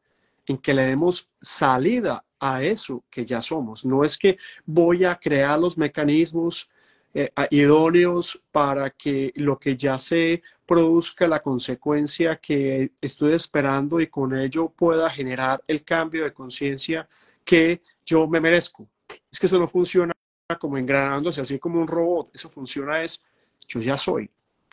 en 0.46 0.58
que 0.58 0.74
le 0.74 0.82
demos 0.86 1.28
salida 1.40 2.24
a 2.38 2.62
eso 2.62 3.04
que 3.10 3.24
ya 3.24 3.40
somos. 3.40 3.84
No 3.84 4.02
es 4.04 4.16
que 4.16 4.38
voy 4.64 5.04
a 5.04 5.16
crear 5.16 5.58
los 5.58 5.76
mecanismos 5.76 6.68
eh, 7.12 7.30
idóneos 7.50 8.40
para 8.50 8.90
que 8.90 9.32
lo 9.36 9.58
que 9.58 9.76
ya 9.76 9.98
se 9.98 10.42
produzca 10.64 11.26
la 11.26 11.42
consecuencia 11.42 12.36
que 12.36 12.92
estoy 13.00 13.32
esperando 13.34 14.00
y 14.00 14.06
con 14.06 14.36
ello 14.36 14.68
pueda 14.68 15.10
generar 15.10 15.62
el 15.66 15.82
cambio 15.82 16.24
de 16.24 16.32
conciencia 16.32 17.08
que 17.44 17.82
yo 18.10 18.26
me 18.28 18.40
merezco. 18.40 18.88
Es 19.30 19.38
que 19.38 19.46
eso 19.46 19.58
no 19.58 19.68
funciona 19.68 20.12
como 20.58 20.76
engranándose 20.76 21.40
así 21.40 21.60
como 21.60 21.80
un 21.80 21.86
robot, 21.86 22.30
eso 22.34 22.50
funciona 22.50 23.02
es 23.02 23.24
yo 23.68 23.80
ya 23.80 23.96
soy, 23.96 24.28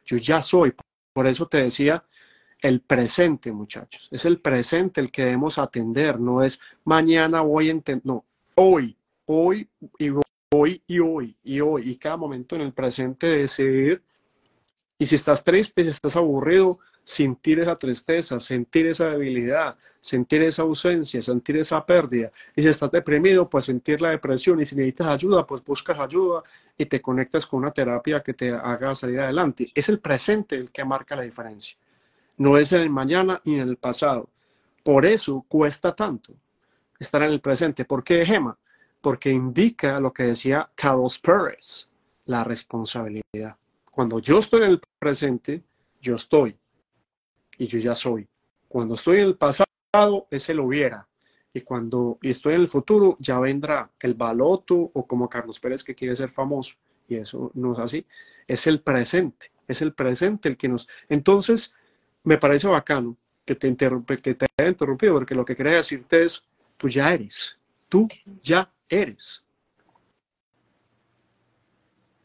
yo 0.05 0.18
ya 0.18 0.41
soy. 0.41 0.73
Por 1.14 1.27
eso 1.27 1.47
te 1.47 1.61
decía 1.61 2.03
el 2.59 2.81
presente, 2.81 3.51
muchachos. 3.51 4.07
Es 4.11 4.26
el 4.26 4.41
presente 4.41 5.01
el 5.01 5.11
que 5.11 5.26
debemos 5.26 5.59
atender, 5.59 6.19
no 6.19 6.43
es 6.43 6.59
mañana 6.84 7.41
voy 7.41 7.69
a 7.69 7.99
no, 8.03 8.26
hoy, 8.55 8.97
hoy 9.26 9.69
y 9.99 10.09
hoy 10.09 10.81
y 10.88 10.99
hoy 10.99 11.38
y 11.43 11.59
hoy 11.59 11.91
y 11.91 11.97
cada 11.97 12.18
momento 12.18 12.55
en 12.55 12.61
el 12.61 12.73
presente 12.73 13.27
de 13.27 13.38
decidir. 13.39 14.03
Y 14.97 15.05
si 15.05 15.14
estás 15.14 15.43
triste, 15.43 15.84
si 15.84 15.89
estás 15.89 16.15
aburrido, 16.15 16.80
sentir 17.08 17.60
esa 17.60 17.78
tristeza, 17.78 18.40
sentir 18.40 18.88
esa 18.88 19.08
debilidad, 19.08 19.78
sentir 20.00 20.42
esa 20.42 20.64
ausencia, 20.64 21.22
sentir 21.22 21.56
esa 21.56 21.86
pérdida. 21.86 22.32
Y 22.54 22.62
si 22.62 22.68
estás 22.68 22.92
deprimido, 22.92 23.50
pues 23.50 23.66
sentir 23.66 24.02
la 24.02 24.10
depresión. 24.10 24.60
Y 24.60 24.66
si 24.66 24.76
necesitas 24.76 25.08
ayuda, 25.08 25.48
pues 25.48 25.64
buscas 25.64 25.98
ayuda 26.00 26.44
y 26.78 26.86
te 26.86 27.02
conectas 27.02 27.46
con 27.46 27.60
una 27.60 27.72
terapia 27.72 28.22
que 28.22 28.34
te 28.34 28.52
haga 28.52 28.94
salir 28.94 29.22
adelante. 29.22 29.72
Es 29.74 29.88
el 29.88 30.00
presente 30.00 30.56
el 30.56 30.70
que 30.70 30.84
marca 30.84 31.16
la 31.16 31.22
diferencia. 31.22 31.78
No 32.36 32.58
es 32.58 32.74
en 32.74 32.82
el 32.82 32.90
mañana 32.90 33.42
ni 33.46 33.56
en 33.56 33.70
el 33.70 33.78
pasado. 33.78 34.30
Por 34.84 35.06
eso 35.06 35.46
cuesta 35.48 35.96
tanto 35.96 36.34
estar 37.00 37.22
en 37.22 37.30
el 37.30 37.40
presente. 37.40 37.86
¿Por 37.86 38.04
qué, 38.04 38.26
Gema? 38.26 38.58
porque 39.00 39.32
indica 39.32 40.02
lo 40.02 40.12
que 40.12 40.24
decía 40.24 40.70
Carlos 40.76 41.20
Pérez, 41.20 41.88
la 42.26 42.44
responsabilidad. 42.44 43.56
Cuando 43.92 44.20
yo 44.20 44.40
estoy 44.40 44.64
en 44.64 44.72
el 44.72 44.82
presente, 45.00 45.64
yo 46.02 46.16
estoy 46.16 46.58
y 47.58 47.68
yo 47.68 47.80
ya 47.80 47.96
soy. 47.96 48.28
Cuando 48.68 48.96
estoy 48.96 49.20
en 49.20 49.28
el 49.28 49.38
pasado, 49.38 50.28
ese 50.30 50.54
lo 50.54 50.66
hubiera. 50.66 51.08
Y 51.54 51.62
cuando 51.62 52.20
estoy 52.22 52.54
en 52.54 52.62
el 52.62 52.68
futuro, 52.68 53.18
ya 53.20 53.40
vendrá 53.40 53.92
el 54.00 54.14
baloto 54.14 54.92
o 54.94 55.08
como 55.08 55.30
Carlos 55.30 55.60
Pérez 55.60 55.84
que 55.84 55.96
quiere 55.96 56.16
ser 56.16 56.30
famoso. 56.30 56.76
Y 57.08 57.16
eso 57.16 57.52
no 57.56 57.74
es 57.74 57.80
así. 57.80 58.06
Es 58.48 58.68
el 58.68 58.82
presente. 58.82 59.52
Es 59.68 59.82
el 59.82 59.94
presente 59.94 60.50
el 60.50 60.58
que 60.58 60.68
nos... 60.68 60.88
Entonces, 61.10 61.74
me 62.24 62.38
parece 62.38 62.68
bacano 62.68 63.18
que 63.46 63.56
te, 63.56 63.76
que 63.76 64.36
te 64.36 64.46
haya 64.58 64.70
interrumpido, 64.70 65.14
porque 65.14 65.36
lo 65.36 65.46
que 65.46 65.56
quería 65.56 65.78
decirte 65.78 66.24
es, 66.24 66.46
tú 66.76 66.90
ya 66.90 67.14
eres. 67.14 67.58
Tú 67.90 68.08
ya 68.42 68.72
eres. 68.90 69.44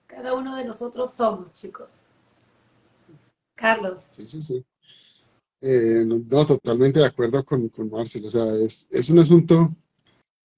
Cada 0.06 0.34
uno 0.34 0.56
de 0.56 0.64
nosotros 0.64 1.14
somos, 1.14 1.54
chicos. 1.54 2.02
Carlos. 3.54 4.08
Sí, 4.10 4.26
sí, 4.26 4.42
sí. 4.42 4.64
Eh, 5.64 6.02
no, 6.04 6.44
totalmente 6.44 6.98
de 6.98 7.06
acuerdo 7.06 7.44
con, 7.44 7.68
con 7.68 7.88
Marcel. 7.88 8.26
O 8.26 8.30
sea, 8.30 8.52
es, 8.56 8.88
es 8.90 9.08
un 9.08 9.20
asunto. 9.20 9.74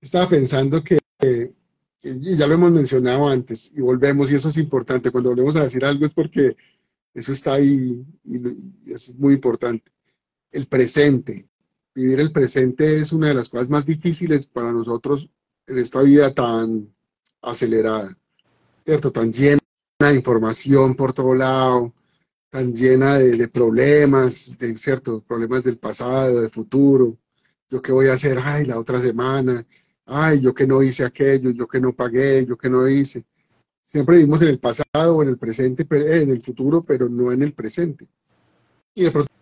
Estaba 0.01 0.29
pensando 0.29 0.83
que, 0.83 0.99
y 2.03 2.37
ya 2.37 2.47
lo 2.47 2.55
hemos 2.55 2.73
mencionado 2.73 3.29
antes, 3.29 3.73
y 3.75 3.81
volvemos, 3.81 4.31
y 4.31 4.35
eso 4.35 4.49
es 4.49 4.57
importante. 4.57 5.11
Cuando 5.11 5.31
volvemos 5.31 5.57
a 5.57 5.65
decir 5.65 5.85
algo 5.85 6.07
es 6.07 6.15
porque 6.15 6.57
eso 7.13 7.33
está 7.33 7.55
ahí 7.55 8.05
y 8.25 8.93
es 8.93 9.15
muy 9.17 9.35
importante. 9.35 9.93
El 10.51 10.67
presente. 10.67 11.47
Vivir 11.95 12.19
el 12.21 12.33
presente 12.33 12.97
es 12.97 13.13
una 13.13 13.29
de 13.29 13.35
las 13.35 13.49
cosas 13.49 13.69
más 13.69 13.87
difíciles 13.87 14.47
para 14.47 14.73
nosotros 14.73 15.31
en 15.67 15.79
esta 15.79 16.03
vida 16.03 16.35
tan 16.35 16.93
acelerada, 17.41 18.17
¿cierto? 18.85 19.13
Tan 19.13 19.33
llena 19.33 19.61
de 20.01 20.15
información 20.15 20.95
por 20.97 21.13
todo 21.13 21.35
lado, 21.35 21.93
tan 22.55 22.73
llena 22.73 23.19
de, 23.19 23.37
de 23.37 23.49
problemas, 23.49 24.57
de 24.57 24.77
cierto, 24.77 25.21
problemas 25.25 25.65
del 25.65 25.77
pasado, 25.77 26.41
del 26.41 26.53
futuro. 26.53 27.19
Yo 27.69 27.83
qué 27.83 27.91
voy 27.91 28.07
a 28.07 28.13
hacer, 28.13 28.39
ay, 28.41 28.65
la 28.65 28.79
otra 28.79 29.01
semana, 29.01 29.67
ay, 30.07 30.41
yo 30.41 30.55
que 30.55 30.65
no 30.65 30.81
hice 30.81 31.05
aquello, 31.05 31.51
yo 31.51 31.67
que 31.67 31.81
no 31.81 31.93
pagué, 31.93 32.47
yo 32.47 32.57
que 32.57 32.71
no 32.71 32.89
hice. 32.89 33.25
Siempre 33.83 34.19
vivimos 34.19 34.41
en 34.43 34.51
el 34.51 34.61
pasado 34.61 35.17
o 35.17 35.23
en 35.25 35.31
el 35.31 35.37
presente, 35.37 35.85
en 35.91 36.31
el 36.31 36.41
futuro, 36.41 36.85
pero 36.85 37.09
no 37.09 37.33
en 37.33 37.43
el 37.43 37.55
presente. 37.55 38.07
Y 38.95 39.03
de 39.03 39.11
pronto 39.11 39.33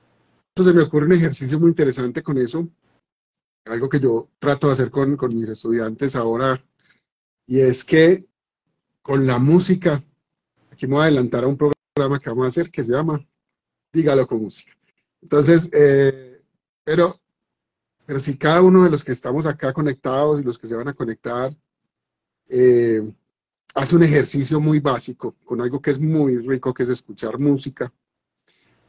se 0.63 0.73
me 0.73 0.81
ocurre 0.81 1.05
un 1.05 1.13
ejercicio 1.13 1.61
muy 1.61 1.69
interesante 1.69 2.23
con 2.23 2.39
eso, 2.39 2.67
algo 3.67 3.91
que 3.91 4.01
yo 4.01 4.31
trato 4.39 4.69
de 4.69 4.73
hacer 4.73 4.91
con, 4.91 5.19
con 5.19 5.37
mis 5.37 5.51
estudiantes 5.51 6.17
ahora, 6.17 6.65
y 7.47 7.61
es 7.61 7.85
que 7.85 8.25
con 9.03 9.27
la 9.27 9.37
música, 9.37 10.03
aquí 10.71 10.87
me 10.87 10.95
voy 10.95 11.03
a 11.03 11.07
adelantar 11.09 11.45
a 11.45 11.49
un 11.49 11.59
programa 11.59 11.82
que 11.95 12.31
vamos 12.31 12.47
a 12.47 12.49
hacer 12.49 12.71
que 12.71 12.83
se 12.83 12.93
llama 12.93 13.25
Dígalo 13.93 14.27
con 14.27 14.41
música. 14.41 14.73
Entonces, 15.21 15.69
eh, 15.73 16.43
pero, 16.85 17.21
pero 18.07 18.19
si 18.19 18.39
cada 18.39 18.63
uno 18.63 18.85
de 18.85 18.91
los 18.91 19.05
que 19.05 19.13
estamos 19.13 19.45
acá 19.45 19.75
conectados 19.75 20.41
y 20.41 20.45
los 20.45 20.59
que 20.59 20.67
se 20.67 20.75
van 20.75 20.89
a 20.89 20.95
conectar, 20.95 21.55
eh, 22.49 23.03
hace 23.75 23.97
un 23.97 24.03
ejercicio 24.03 24.59
muy 24.59 24.81
básico 24.81 25.37
con 25.45 25.61
algo 25.61 25.83
que 25.83 25.91
es 25.91 26.01
muy 26.01 26.39
rico, 26.39 26.73
que 26.73 26.85
es 26.85 26.89
escuchar 26.89 27.39
música. 27.39 27.93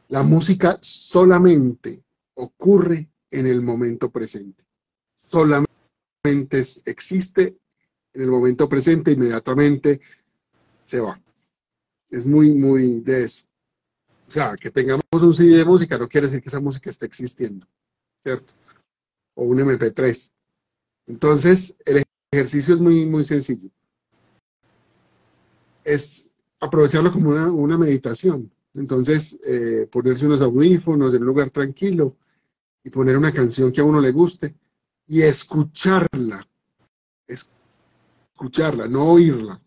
La 0.08 0.22
música 0.22 0.78
solamente 0.80 2.02
ocurre 2.34 3.10
en 3.30 3.46
el 3.46 3.60
momento 3.60 4.10
presente. 4.10 4.64
Solamente 5.16 6.62
existe 6.86 7.58
en 8.14 8.22
el 8.22 8.30
momento 8.30 8.66
presente, 8.66 9.12
inmediatamente 9.12 10.00
se 10.84 11.00
va. 11.00 11.20
Es 12.10 12.26
muy, 12.26 12.52
muy 12.52 13.00
de 13.00 13.24
eso. 13.24 13.46
O 14.26 14.30
sea, 14.30 14.54
que 14.56 14.70
tengamos 14.70 15.02
un 15.12 15.34
CD 15.34 15.56
de 15.56 15.64
música 15.64 15.98
no 15.98 16.08
quiere 16.08 16.26
decir 16.26 16.42
que 16.42 16.48
esa 16.48 16.60
música 16.60 16.90
esté 16.90 17.06
existiendo, 17.06 17.66
¿cierto? 18.22 18.54
O 19.34 19.44
un 19.44 19.58
MP3. 19.58 20.32
Entonces, 21.06 21.76
el 21.84 22.02
ejercicio 22.32 22.74
es 22.74 22.80
muy, 22.80 23.06
muy 23.06 23.24
sencillo 23.24 23.70
es 25.84 26.32
aprovecharlo 26.60 27.12
como 27.12 27.30
una, 27.30 27.78
meditación. 27.78 28.50
Entonces, 28.74 29.38
eh, 29.46 29.86
ponerse 29.90 30.26
unos 30.26 30.40
audífonos 30.40 31.14
en 31.14 31.20
un 31.20 31.26
lugar 31.26 31.50
tranquilo 31.50 32.16
y 32.82 32.90
poner 32.90 33.16
una 33.16 33.32
canción 33.32 33.70
que 33.70 33.80
a 33.80 33.84
uno 33.84 34.00
le 34.00 34.10
guste 34.10 34.54
y 35.06 35.22
escucharla. 35.22 36.44
Escucharla, 37.26 38.88
no 38.88 39.04
oírla. 39.04 39.60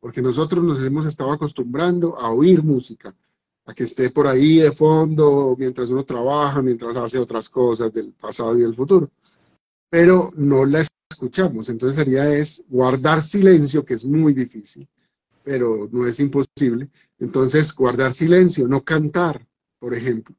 Porque 0.00 0.22
nosotros 0.22 0.64
nos 0.64 0.82
hemos 0.84 1.06
estado 1.06 1.32
acostumbrando 1.32 2.18
a 2.18 2.30
oír 2.30 2.62
música, 2.62 3.14
a 3.66 3.74
que 3.74 3.84
esté 3.84 4.10
por 4.10 4.26
ahí 4.26 4.58
de 4.58 4.72
fondo 4.72 5.54
mientras 5.58 5.90
uno 5.90 6.04
trabaja, 6.04 6.62
mientras 6.62 6.96
hace 6.96 7.18
otras 7.18 7.48
cosas 7.48 7.92
del 7.92 8.12
pasado 8.12 8.58
y 8.58 8.62
del 8.62 8.74
futuro. 8.74 9.10
Pero 9.90 10.32
no 10.36 10.64
la 10.64 10.84
escuchamos. 11.10 11.68
Entonces 11.68 11.96
sería 11.96 12.34
es 12.34 12.64
guardar 12.68 13.22
silencio, 13.22 13.84
que 13.84 13.94
es 13.94 14.04
muy 14.04 14.32
difícil 14.32 14.88
pero 15.42 15.88
no 15.90 16.06
es 16.06 16.20
imposible. 16.20 16.88
Entonces, 17.18 17.74
guardar 17.74 18.12
silencio, 18.12 18.68
no 18.68 18.84
cantar, 18.84 19.46
por 19.78 19.94
ejemplo, 19.94 20.34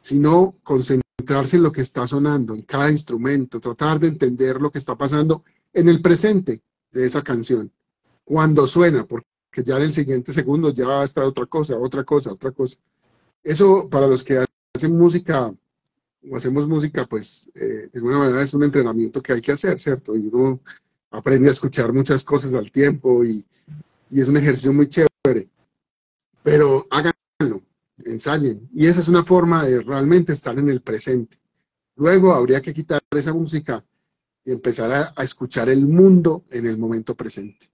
sino 0.00 0.56
concentrarse 0.62 1.56
en 1.56 1.62
lo 1.62 1.72
que 1.72 1.82
está 1.82 2.06
sonando, 2.06 2.54
en 2.54 2.62
cada 2.62 2.90
instrumento, 2.90 3.60
tratar 3.60 4.00
de 4.00 4.08
entender 4.08 4.60
lo 4.60 4.70
que 4.70 4.78
está 4.78 4.96
pasando 4.96 5.44
en 5.72 5.88
el 5.88 6.02
presente 6.02 6.62
de 6.90 7.06
esa 7.06 7.22
canción, 7.22 7.72
cuando 8.24 8.66
suena, 8.66 9.06
porque 9.06 9.26
ya 9.64 9.76
en 9.76 9.82
el 9.82 9.94
siguiente 9.94 10.32
segundo 10.32 10.72
ya 10.72 11.00
a 11.00 11.04
estar 11.04 11.24
otra 11.24 11.46
cosa, 11.46 11.76
otra 11.78 12.04
cosa, 12.04 12.32
otra 12.32 12.52
cosa. 12.52 12.78
Eso 13.42 13.88
para 13.88 14.06
los 14.06 14.22
que 14.24 14.44
hacen 14.74 14.96
música 14.96 15.52
o 16.30 16.36
hacemos 16.36 16.68
música, 16.68 17.06
pues 17.06 17.50
eh, 17.54 17.88
de 17.92 17.98
alguna 17.98 18.18
manera 18.18 18.42
es 18.42 18.54
un 18.54 18.64
entrenamiento 18.64 19.22
que 19.22 19.32
hay 19.32 19.40
que 19.40 19.52
hacer, 19.52 19.80
¿cierto? 19.80 20.16
Y 20.16 20.28
uno 20.32 20.60
aprende 21.10 21.48
a 21.48 21.52
escuchar 21.52 21.92
muchas 21.92 22.24
cosas 22.24 22.54
al 22.54 22.70
tiempo 22.70 23.24
y, 23.24 23.44
y 24.10 24.20
es 24.20 24.28
un 24.28 24.36
ejercicio 24.36 24.72
muy 24.72 24.88
chévere. 24.88 25.48
Pero 26.42 26.86
háganlo, 26.90 27.62
ensayen. 28.04 28.68
Y 28.72 28.86
esa 28.86 29.00
es 29.00 29.08
una 29.08 29.24
forma 29.24 29.64
de 29.64 29.80
realmente 29.80 30.32
estar 30.32 30.58
en 30.58 30.68
el 30.68 30.80
presente. 30.80 31.38
Luego 31.96 32.32
habría 32.32 32.62
que 32.62 32.72
quitar 32.72 33.02
esa 33.10 33.32
música 33.32 33.84
y 34.44 34.52
empezar 34.52 35.14
a, 35.16 35.22
escuchar 35.22 35.68
el 35.68 35.86
mundo 35.86 36.44
en 36.50 36.66
el 36.66 36.78
momento 36.78 37.14
presente, 37.14 37.71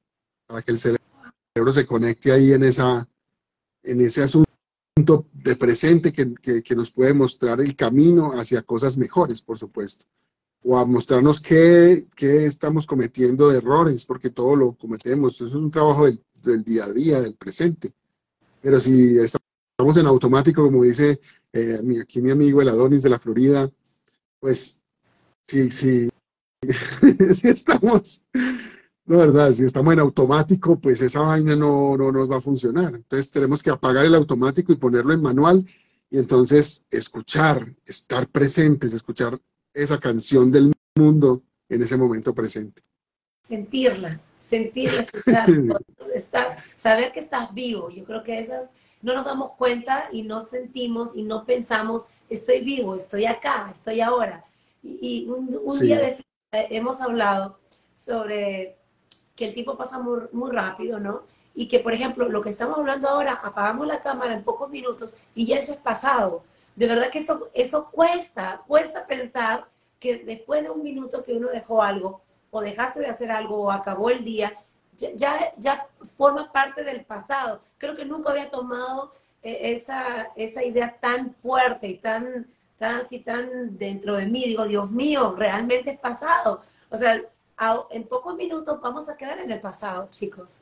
para 0.49 0.63
que 0.63 0.73
el 0.73 0.81
cerebro 0.81 1.73
se 1.73 1.87
conecte 1.87 2.33
ahí 2.33 2.53
en, 2.53 2.65
esa, 2.65 3.09
en 3.85 4.01
ese 4.01 4.25
asunto 4.25 4.49
de 5.33 5.55
presente 5.55 6.13
que, 6.13 6.35
que 6.63 6.75
nos 6.75 6.91
puede 6.91 7.15
mostrar 7.15 7.61
el 7.61 7.77
camino 7.77 8.33
hacia 8.33 8.63
cosas 8.63 8.97
mejores, 8.97 9.41
por 9.41 9.57
supuesto 9.57 10.05
o 10.65 10.77
a 10.77 10.85
mostrarnos 10.85 11.41
qué, 11.41 12.07
qué, 12.17 12.45
estamos 12.45 12.87
cometiendo 12.87 13.49
de 13.49 13.59
errores, 13.59 14.05
porque 14.05 14.31
todo 14.31 14.57
lo 14.57 14.73
cometemos. 14.73 15.37
Eso 15.37 15.47
es 15.47 15.55
un 15.55 15.71
trabajo 15.71 16.07
del, 16.07 16.21
del 16.43 16.65
día 16.65 16.85
a 16.85 16.93
día, 16.93 17.21
del 17.21 17.35
presente. 17.35 17.93
Pero 18.61 18.81
si 18.81 19.17
estamos 19.19 19.97
en 19.97 20.07
automático, 20.07 20.63
como 20.63 20.83
dice 20.83 21.21
eh, 21.53 21.79
aquí 22.03 22.21
mi 22.21 22.31
amigo 22.31 22.61
el 22.61 22.69
Adonis 22.69 23.03
de 23.03 23.11
la 23.11 23.19
Florida, 23.19 23.71
pues 24.41 24.83
si, 25.45 25.71
si, 25.71 26.09
si 27.35 27.49
estamos, 27.49 28.23
no 29.09 29.19
verdad, 29.19 29.53
si 29.53 29.65
estamos 29.65 29.93
en 29.93 30.01
automático, 30.01 30.79
pues 30.79 31.03
esa 31.03 31.21
vaina 31.21 31.57
no, 31.57 31.97
no 31.97 32.13
nos 32.13 32.31
va 32.31 32.37
a 32.37 32.41
funcionar. 32.41 32.95
Entonces 32.95 33.31
tenemos 33.31 33.63
que 33.63 33.71
apagar 33.71 34.05
el 34.05 34.15
automático 34.15 34.73
y 34.73 34.77
ponerlo 34.77 35.13
en 35.13 35.23
manual 35.23 35.67
y 36.11 36.19
entonces 36.19 36.87
escuchar, 36.91 37.75
estar 37.85 38.29
presentes, 38.29 38.93
escuchar 38.95 39.41
esa 39.75 39.99
canción 39.99 40.53
del 40.53 40.73
mundo 40.95 41.43
en 41.69 41.83
ese 41.83 41.97
momento 41.97 42.35
presente. 42.35 42.83
Sentirla 43.43 44.21
sentir, 44.49 44.89
estar, 46.15 46.57
saber 46.75 47.13
que 47.13 47.21
estás 47.21 47.53
vivo. 47.53 47.91
Yo 47.91 48.05
creo 48.05 48.23
que 48.23 48.41
esas 48.41 48.71
no 49.03 49.15
nos 49.15 49.25
damos 49.25 49.53
cuenta 49.53 50.09
y 50.13 50.23
no 50.23 50.41
sentimos 50.41 51.15
y 51.15 51.23
no 51.23 51.45
pensamos, 51.45 52.07
estoy 52.29 52.61
vivo, 52.61 52.97
estoy 52.97 53.27
acá, 53.27 53.71
estoy 53.73 54.01
ahora. 54.01 54.45
Y, 54.83 55.27
un, 55.29 55.79
día 55.81 55.99
de, 55.99 56.25
hemos 56.53 57.01
hablado 57.01 57.59
sobre 57.95 58.78
que 59.39 59.45
el 59.45 59.55
tiempo 59.55 59.77
pasa 59.77 60.01
muy, 60.01 60.51
rápido, 60.51 60.99
¿no? 60.99 61.23
Y 61.55 61.69
que, 61.69 61.79
por 61.79 61.93
ejemplo, 61.95 62.29
lo 62.29 62.43
que 62.43 62.49
estamos 62.49 62.77
hablando 62.77 63.09
ahora, 63.09 63.35
apagamos 63.35 63.87
la 63.87 64.01
cámara 64.01 64.35
en 64.35 64.43
pocos 64.43 64.69
minutos 64.69 65.17
y 65.33 65.47
ya 65.47 65.57
eso 65.59 65.73
es 65.73 65.79
pasado. 65.79 66.43
De 66.75 66.89
verdad 66.89 67.09
que 67.11 67.21
eso, 67.21 67.49
eso 67.55 67.89
cuesta, 67.93 68.63
cuesta 68.67 69.07
pensar 69.07 69.67
que 70.01 70.19
después 70.25 70.65
de 70.65 70.71
un 70.71 70.83
minuto 70.83 71.23
que 71.23 71.35
uno 71.35 71.51
dejó 71.51 71.83
algo, 71.83 72.21
o 72.51 72.61
dejaste 72.61 72.99
de 72.99 73.07
hacer 73.07 73.31
algo 73.31 73.63
o 73.63 73.71
acabó 73.71 74.11
el 74.11 74.25
día, 74.25 74.59
ya, 74.97 75.55
ya 75.57 75.87
forma 76.17 76.51
parte 76.51 76.83
del 76.83 77.05
pasado. 77.05 77.61
Creo 77.79 77.95
que 77.95 78.05
nunca 78.05 78.31
había 78.31 78.51
tomado 78.51 79.13
eh, 79.45 79.73
esa, 79.73 80.33
esa 80.35 80.65
idea 80.65 80.97
tan 81.01 81.33
fuerte 81.35 81.87
y 81.87 81.99
tan, 81.99 82.49
tan 82.77 82.97
así, 82.97 83.21
tan 83.21 83.79
dentro 83.79 84.17
de 84.17 84.27
mí. 84.27 84.47
Digo, 84.47 84.65
Dios 84.65 84.91
mío, 84.91 85.37
realmente 85.37 85.93
es 85.93 85.99
pasado. 86.01 86.63
O 86.91 86.97
sea, 86.97 87.23
en 87.91 88.05
pocos 88.05 88.37
minutos 88.37 88.81
vamos 88.81 89.09
a 89.09 89.17
quedar 89.17 89.39
en 89.39 89.51
el 89.51 89.61
pasado, 89.61 90.09
chicos. 90.11 90.59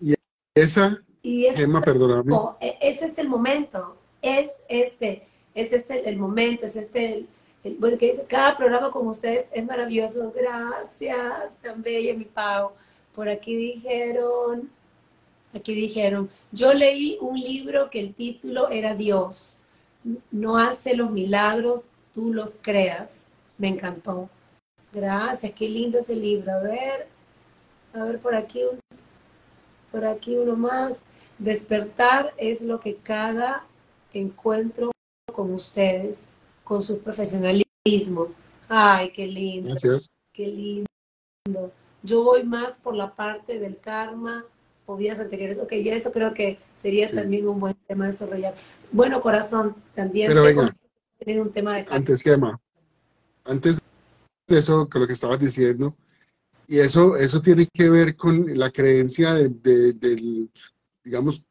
Y 0.00 0.14
esa, 0.54 0.98
y 1.22 1.46
Emma, 1.46 1.80
perdóname. 1.80 2.32
E, 2.60 2.78
ese 2.80 3.06
es 3.06 3.18
el 3.18 3.28
momento, 3.28 3.96
es 4.22 4.50
este, 4.68 5.26
ese 5.54 5.76
es 5.76 5.90
el, 5.90 6.06
el 6.06 6.16
momento, 6.16 6.66
es 6.66 6.76
este 6.76 7.26
bueno, 7.78 7.98
que 7.98 8.06
dice, 8.06 8.24
cada 8.26 8.56
programa 8.56 8.90
con 8.90 9.06
ustedes 9.06 9.50
es 9.52 9.66
maravilloso. 9.66 10.32
Gracias, 10.34 11.58
tan 11.58 11.82
bella 11.82 12.14
mi 12.14 12.24
Pau. 12.24 12.70
Por 13.14 13.28
aquí 13.28 13.54
dijeron, 13.54 14.70
aquí 15.54 15.74
dijeron, 15.74 16.30
yo 16.52 16.72
leí 16.72 17.18
un 17.20 17.38
libro 17.38 17.90
que 17.90 18.00
el 18.00 18.14
título 18.14 18.70
era 18.70 18.94
Dios. 18.94 19.58
No 20.30 20.56
hace 20.56 20.96
los 20.96 21.10
milagros, 21.10 21.86
tú 22.14 22.32
los 22.32 22.56
creas. 22.60 23.26
Me 23.58 23.68
encantó. 23.68 24.30
Gracias, 24.92 25.52
qué 25.54 25.68
lindo 25.68 25.98
ese 25.98 26.14
libro. 26.16 26.52
A 26.52 26.58
ver, 26.58 27.06
a 27.94 28.04
ver 28.04 28.18
por 28.18 28.34
aquí, 28.34 28.62
por 29.92 30.04
aquí 30.04 30.36
uno 30.36 30.56
más. 30.56 31.02
Despertar 31.38 32.34
es 32.36 32.60
lo 32.60 32.80
que 32.80 32.96
cada 32.96 33.64
encuentro 34.12 34.90
con 35.32 35.52
ustedes, 35.54 36.28
con 36.64 36.82
su 36.82 37.00
profesionalismo. 37.00 38.28
Ay, 38.68 39.10
qué 39.12 39.26
lindo. 39.26 39.70
Gracias. 39.70 40.10
Qué 40.32 40.46
lindo. 40.46 41.72
Yo 42.02 42.24
voy 42.24 42.42
más 42.44 42.76
por 42.78 42.94
la 42.94 43.14
parte 43.14 43.58
del 43.58 43.78
karma 43.78 44.44
o 44.86 44.96
vidas 44.96 45.20
anteriores. 45.20 45.58
Ok, 45.58 45.72
ya 45.82 45.94
eso 45.94 46.12
creo 46.12 46.34
que 46.34 46.58
sería 46.74 47.08
Sí. 47.08 47.14
también 47.14 47.48
un 47.48 47.60
buen 47.60 47.74
tema 47.86 48.04
de 48.06 48.12
desarrollar. 48.12 48.54
Bueno, 48.92 49.20
corazón, 49.20 49.76
también 49.94 50.28
Pero 50.28 50.42
venga. 50.42 50.74
un 51.42 51.52
tema 51.52 51.76
de 51.76 51.84
karma. 51.84 51.96
Antes 51.96 52.22
que 52.22 52.32
Emma, 52.32 52.60
antes 53.44 53.79
eso, 54.58 54.88
con 54.88 55.02
lo 55.02 55.06
que 55.06 55.12
estabas 55.12 55.38
diciendo, 55.38 55.96
y 56.66 56.78
eso, 56.78 57.16
eso 57.16 57.40
tiene 57.42 57.66
que 57.72 57.90
ver 57.90 58.16
con 58.16 58.58
la 58.58 58.70
creencia 58.70 59.34
de, 59.34 59.48
de- 59.48 59.92
del, 59.94 60.50
digamos, 61.04 61.44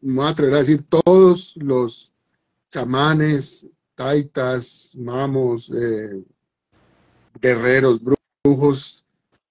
me 0.00 0.14
voy 0.16 0.26
a 0.26 0.30
atrever 0.30 0.54
a 0.54 0.58
decir, 0.58 0.84
todos 0.84 1.56
los 1.56 2.12
chamanes, 2.70 3.68
taitas, 3.94 4.94
mamos, 4.98 5.70
eh, 5.70 6.22
guerreros, 7.40 8.00
brujos 8.44 9.04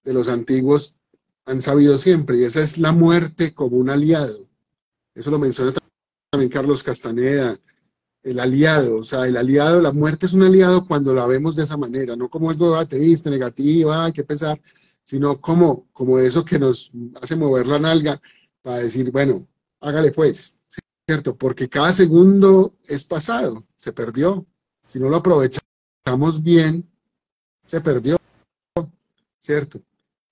de 0.04 0.12
los 0.14 0.28
antiguos 0.28 0.98
han 1.46 1.62
sabido 1.62 1.98
siempre, 1.98 2.38
y 2.38 2.44
esa 2.44 2.62
es 2.62 2.78
la 2.78 2.92
muerte 2.92 3.54
como 3.54 3.76
un 3.78 3.88
aliado. 3.90 4.46
Eso 5.14 5.30
lo 5.30 5.38
menciona 5.38 5.72
también 6.30 6.50
Carlos 6.50 6.82
Castaneda, 6.82 7.58
el 8.28 8.40
aliado, 8.40 8.98
o 8.98 9.04
sea, 9.04 9.26
el 9.26 9.36
aliado, 9.36 9.80
la 9.80 9.92
muerte 9.92 10.26
es 10.26 10.34
un 10.34 10.42
aliado 10.42 10.86
cuando 10.86 11.14
la 11.14 11.26
vemos 11.26 11.56
de 11.56 11.64
esa 11.64 11.76
manera, 11.76 12.14
no 12.14 12.28
como 12.28 12.50
algo 12.50 12.74
ah, 12.74 12.84
triste, 12.84 13.30
negativo, 13.30 13.92
ay, 13.92 14.12
qué 14.12 14.22
pesar, 14.24 14.60
sino 15.02 15.40
como, 15.40 15.88
como 15.92 16.18
eso 16.18 16.44
que 16.44 16.58
nos 16.58 16.92
hace 17.22 17.36
mover 17.36 17.66
la 17.66 17.78
nalga 17.78 18.20
para 18.62 18.78
decir, 18.78 19.10
bueno, 19.10 19.46
hágale 19.80 20.12
pues, 20.12 20.60
¿cierto? 21.06 21.36
Porque 21.36 21.68
cada 21.68 21.92
segundo 21.94 22.74
es 22.86 23.04
pasado, 23.04 23.64
se 23.76 23.92
perdió. 23.92 24.46
Si 24.86 24.98
no 24.98 25.08
lo 25.08 25.16
aprovechamos 25.16 26.42
bien, 26.42 26.86
se 27.64 27.80
perdió, 27.80 28.16
¿cierto? 29.38 29.80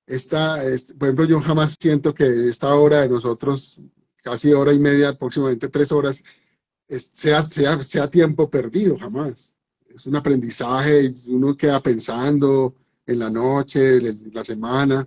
Esta, 0.06 0.62
este, 0.64 0.94
por 0.94 1.08
ejemplo, 1.08 1.24
yo 1.24 1.40
jamás 1.40 1.76
siento 1.80 2.14
que 2.14 2.48
esta 2.48 2.74
hora 2.74 3.00
de 3.00 3.08
nosotros, 3.08 3.80
casi 4.22 4.52
hora 4.52 4.72
y 4.72 4.78
media, 4.78 5.18
próximamente 5.18 5.68
tres 5.68 5.92
horas, 5.92 6.22
es- 6.88 7.10
sea, 7.14 7.42
sea, 7.48 7.80
sea 7.80 8.10
tiempo 8.10 8.48
perdido, 8.50 8.96
jamás. 8.98 9.54
Es 9.88 10.06
un 10.06 10.16
aprendizaje, 10.16 11.14
uno 11.28 11.56
queda 11.56 11.80
pensando 11.80 12.74
en 13.06 13.18
la 13.18 13.30
noche, 13.30 13.96
en 13.98 14.30
la 14.32 14.44
semana, 14.44 15.06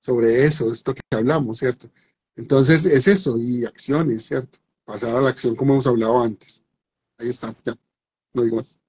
sobre 0.00 0.44
eso, 0.44 0.70
esto 0.72 0.94
que 0.94 1.00
hablamos, 1.10 1.58
¿cierto? 1.58 1.88
Entonces 2.36 2.84
es 2.86 3.08
eso, 3.08 3.38
y 3.38 3.64
acciones, 3.64 4.24
¿cierto? 4.26 4.58
Pasar 4.84 5.14
a 5.16 5.20
la 5.20 5.30
acción 5.30 5.56
como 5.56 5.74
hemos 5.74 5.86
hablado 5.86 6.22
antes. 6.22 6.62
Ahí 7.18 7.28
está, 7.28 7.54
ya, 7.64 7.74
no 8.34 8.42
digo 8.42 8.56
más, 8.56 8.80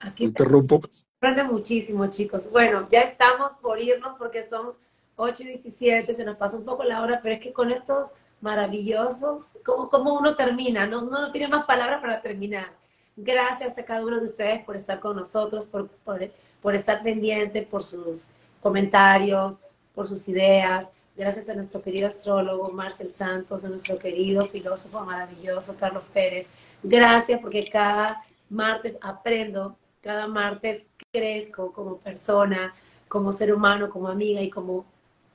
Aquí 0.00 0.24
interrumpo. 0.24 0.80
Aprende 1.18 1.44
muchísimo, 1.44 2.06
chicos. 2.08 2.50
Bueno, 2.50 2.88
ya 2.90 3.00
estamos 3.02 3.52
por 3.62 3.80
irnos 3.80 4.16
porque 4.18 4.46
son 4.46 4.72
8 5.16 5.42
y 5.44 5.46
17, 5.46 6.12
se 6.12 6.24
nos 6.24 6.36
pasa 6.36 6.56
un 6.56 6.64
poco 6.64 6.82
la 6.84 7.02
hora, 7.02 7.20
pero 7.22 7.36
es 7.36 7.40
que 7.40 7.52
con 7.52 7.70
estos 7.70 8.10
maravillosos, 8.44 9.56
como, 9.64 9.88
como 9.88 10.12
uno 10.12 10.36
termina, 10.36 10.86
no, 10.86 11.00
no, 11.00 11.22
no 11.22 11.32
tiene 11.32 11.48
más 11.48 11.64
palabras 11.64 12.02
para 12.02 12.20
terminar. 12.20 12.68
Gracias 13.16 13.78
a 13.78 13.84
cada 13.84 14.04
uno 14.04 14.20
de 14.20 14.26
ustedes 14.26 14.62
por 14.64 14.76
estar 14.76 15.00
con 15.00 15.16
nosotros, 15.16 15.66
por, 15.66 15.88
por, 16.04 16.20
por 16.60 16.74
estar 16.74 17.02
pendiente, 17.02 17.62
por 17.62 17.82
sus 17.82 18.26
comentarios, 18.60 19.56
por 19.94 20.06
sus 20.06 20.28
ideas. 20.28 20.90
Gracias 21.16 21.48
a 21.48 21.54
nuestro 21.54 21.80
querido 21.80 22.08
astrólogo 22.08 22.70
Marcel 22.70 23.08
Santos, 23.08 23.64
a 23.64 23.68
nuestro 23.70 23.98
querido 23.98 24.44
filósofo 24.44 25.00
maravilloso 25.00 25.74
Carlos 25.80 26.04
Pérez. 26.12 26.46
Gracias 26.82 27.40
porque 27.40 27.64
cada 27.66 28.22
martes 28.50 28.98
aprendo, 29.00 29.74
cada 30.02 30.26
martes 30.26 30.84
crezco 31.10 31.72
como 31.72 31.96
persona, 31.96 32.74
como 33.08 33.32
ser 33.32 33.54
humano, 33.54 33.88
como 33.88 34.08
amiga 34.08 34.42
y 34.42 34.50
como, 34.50 34.84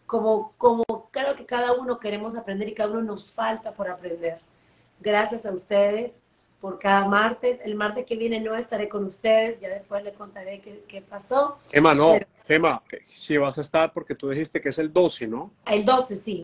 como, 0.09 0.53
como 0.57 0.83
creo 1.11 1.35
que 1.35 1.45
cada 1.45 1.73
uno 1.73 1.99
queremos 1.99 2.35
aprender 2.35 2.67
y 2.67 2.73
cada 2.73 2.89
uno 2.89 3.03
nos 3.03 3.31
falta 3.31 3.71
por 3.73 3.87
aprender. 3.87 4.39
Gracias 4.99 5.45
a 5.45 5.51
ustedes 5.51 6.17
por 6.59 6.79
cada 6.79 7.07
martes. 7.07 7.59
El 7.63 7.75
martes 7.75 8.07
que 8.07 8.15
viene 8.17 8.39
no 8.39 8.55
estaré 8.55 8.89
con 8.89 9.03
ustedes, 9.05 9.61
ya 9.61 9.69
después 9.69 10.03
les 10.03 10.17
contaré 10.17 10.61
qué, 10.61 10.83
qué 10.87 11.03
pasó. 11.03 11.59
Emma, 11.71 11.93
no, 11.93 12.07
Pero- 12.13 12.25
Emma, 12.47 12.81
si 13.05 13.37
vas 13.37 13.59
a 13.59 13.61
estar 13.61 13.93
porque 13.93 14.15
tú 14.15 14.29
dijiste 14.29 14.59
que 14.59 14.69
es 14.69 14.79
el 14.79 14.91
12, 14.91 15.27
¿no? 15.27 15.51
El 15.67 15.85
12, 15.85 16.15
sí. 16.15 16.43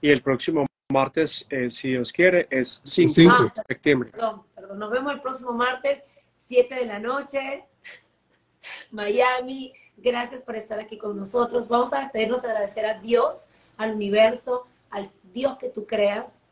Y 0.00 0.08
el 0.10 0.22
próximo 0.22 0.64
martes, 0.90 1.46
eh, 1.50 1.68
si 1.68 1.90
Dios 1.90 2.10
quiere, 2.14 2.46
es 2.50 2.80
5 2.82 3.10
Cinco. 3.12 3.42
de 3.54 3.62
septiembre. 3.68 4.10
Perdón, 4.10 4.42
perdón. 4.54 4.78
Nos 4.78 4.90
vemos 4.90 5.12
el 5.12 5.20
próximo 5.20 5.52
martes, 5.52 6.02
7 6.46 6.74
de 6.76 6.86
la 6.86 6.98
noche, 6.98 7.66
Miami. 8.90 9.74
Gracias 9.96 10.42
por 10.42 10.56
estar 10.56 10.78
aquí 10.80 10.98
con 10.98 11.16
nosotros. 11.16 11.68
Vamos 11.68 11.92
a 11.92 12.00
despedirnos, 12.00 12.44
agradecer 12.44 12.86
a 12.86 13.00
Dios, 13.00 13.48
al 13.76 13.94
universo, 13.94 14.66
al 14.90 15.10
Dios 15.32 15.58
que 15.58 15.68
tú 15.68 15.86
creas, 15.86 16.42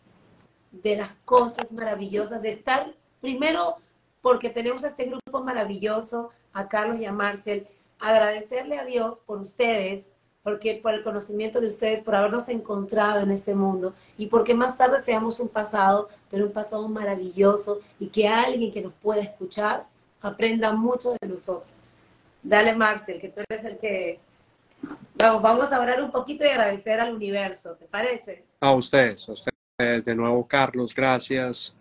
de 0.70 0.96
las 0.96 1.12
cosas 1.24 1.72
maravillosas, 1.72 2.42
de 2.42 2.50
estar 2.50 2.94
primero 3.20 3.76
porque 4.22 4.50
tenemos 4.50 4.84
este 4.84 5.06
grupo 5.06 5.42
maravilloso, 5.42 6.30
a 6.52 6.68
Carlos 6.68 7.00
y 7.00 7.06
a 7.06 7.12
Marcel, 7.12 7.66
agradecerle 7.98 8.78
a 8.78 8.84
Dios 8.84 9.20
por 9.24 9.40
ustedes, 9.40 10.10
porque 10.42 10.80
por 10.82 10.94
el 10.94 11.04
conocimiento 11.04 11.60
de 11.60 11.68
ustedes, 11.68 12.02
por 12.02 12.14
habernos 12.14 12.48
encontrado 12.48 13.20
en 13.20 13.30
este 13.30 13.54
mundo 13.54 13.94
y 14.16 14.26
porque 14.26 14.54
más 14.54 14.76
tarde 14.76 15.02
seamos 15.02 15.38
un 15.38 15.48
pasado, 15.48 16.08
pero 16.30 16.46
un 16.46 16.52
pasado 16.52 16.88
maravilloso 16.88 17.80
y 17.98 18.08
que 18.08 18.26
alguien 18.26 18.72
que 18.72 18.80
nos 18.80 18.92
pueda 18.94 19.20
escuchar 19.20 19.86
aprenda 20.20 20.72
mucho 20.72 21.14
de 21.20 21.28
nosotros. 21.28 21.94
Dale, 22.42 22.74
Marcel, 22.74 23.20
que 23.20 23.28
tú 23.28 23.40
eres 23.48 23.64
el 23.64 23.78
que... 23.78 24.18
Vamos, 25.16 25.42
vamos 25.42 25.72
a 25.72 25.80
orar 25.80 26.02
un 26.02 26.10
poquito 26.10 26.44
y 26.44 26.48
agradecer 26.48 26.98
al 27.00 27.14
universo, 27.14 27.74
¿te 27.74 27.84
parece? 27.84 28.44
A 28.60 28.72
ustedes, 28.72 29.28
a 29.28 29.32
ustedes. 29.32 30.04
De 30.04 30.14
nuevo, 30.14 30.46
Carlos, 30.46 30.94
gracias 30.94 31.74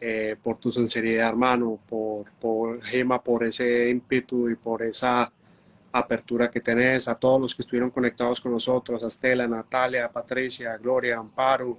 eh, 0.00 0.36
por 0.42 0.58
tu 0.58 0.70
sinceridad, 0.70 1.28
hermano, 1.28 1.78
por, 1.88 2.30
por 2.40 2.80
Gema, 2.82 3.22
por 3.22 3.44
ese 3.44 3.90
ímpetu 3.90 4.48
y 4.48 4.54
por 4.54 4.82
esa 4.82 5.30
apertura 5.90 6.50
que 6.50 6.60
tenés, 6.60 7.08
a 7.08 7.16
todos 7.16 7.40
los 7.40 7.54
que 7.54 7.62
estuvieron 7.62 7.90
conectados 7.90 8.40
con 8.40 8.52
nosotros, 8.52 9.02
a 9.02 9.08
Estela, 9.08 9.48
Natalia, 9.48 10.04
a 10.04 10.12
Patricia, 10.12 10.72
a 10.72 10.76
Gloria, 10.76 11.16
a 11.16 11.20
Amparo, 11.20 11.78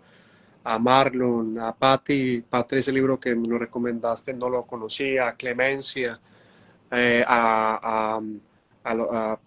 a 0.64 0.78
Marlon, 0.78 1.58
a 1.60 1.74
Patti, 1.74 2.42
Patti, 2.42 2.78
ese 2.78 2.92
libro 2.92 3.20
que 3.20 3.34
nos 3.36 3.60
recomendaste 3.60 4.34
no 4.34 4.50
lo 4.50 4.64
conocía, 4.64 5.30
a 5.30 5.36
Clemencia, 5.36 6.20
eh, 6.92 7.24
a, 7.28 8.20
a, 8.84 8.92
a, 8.92 9.38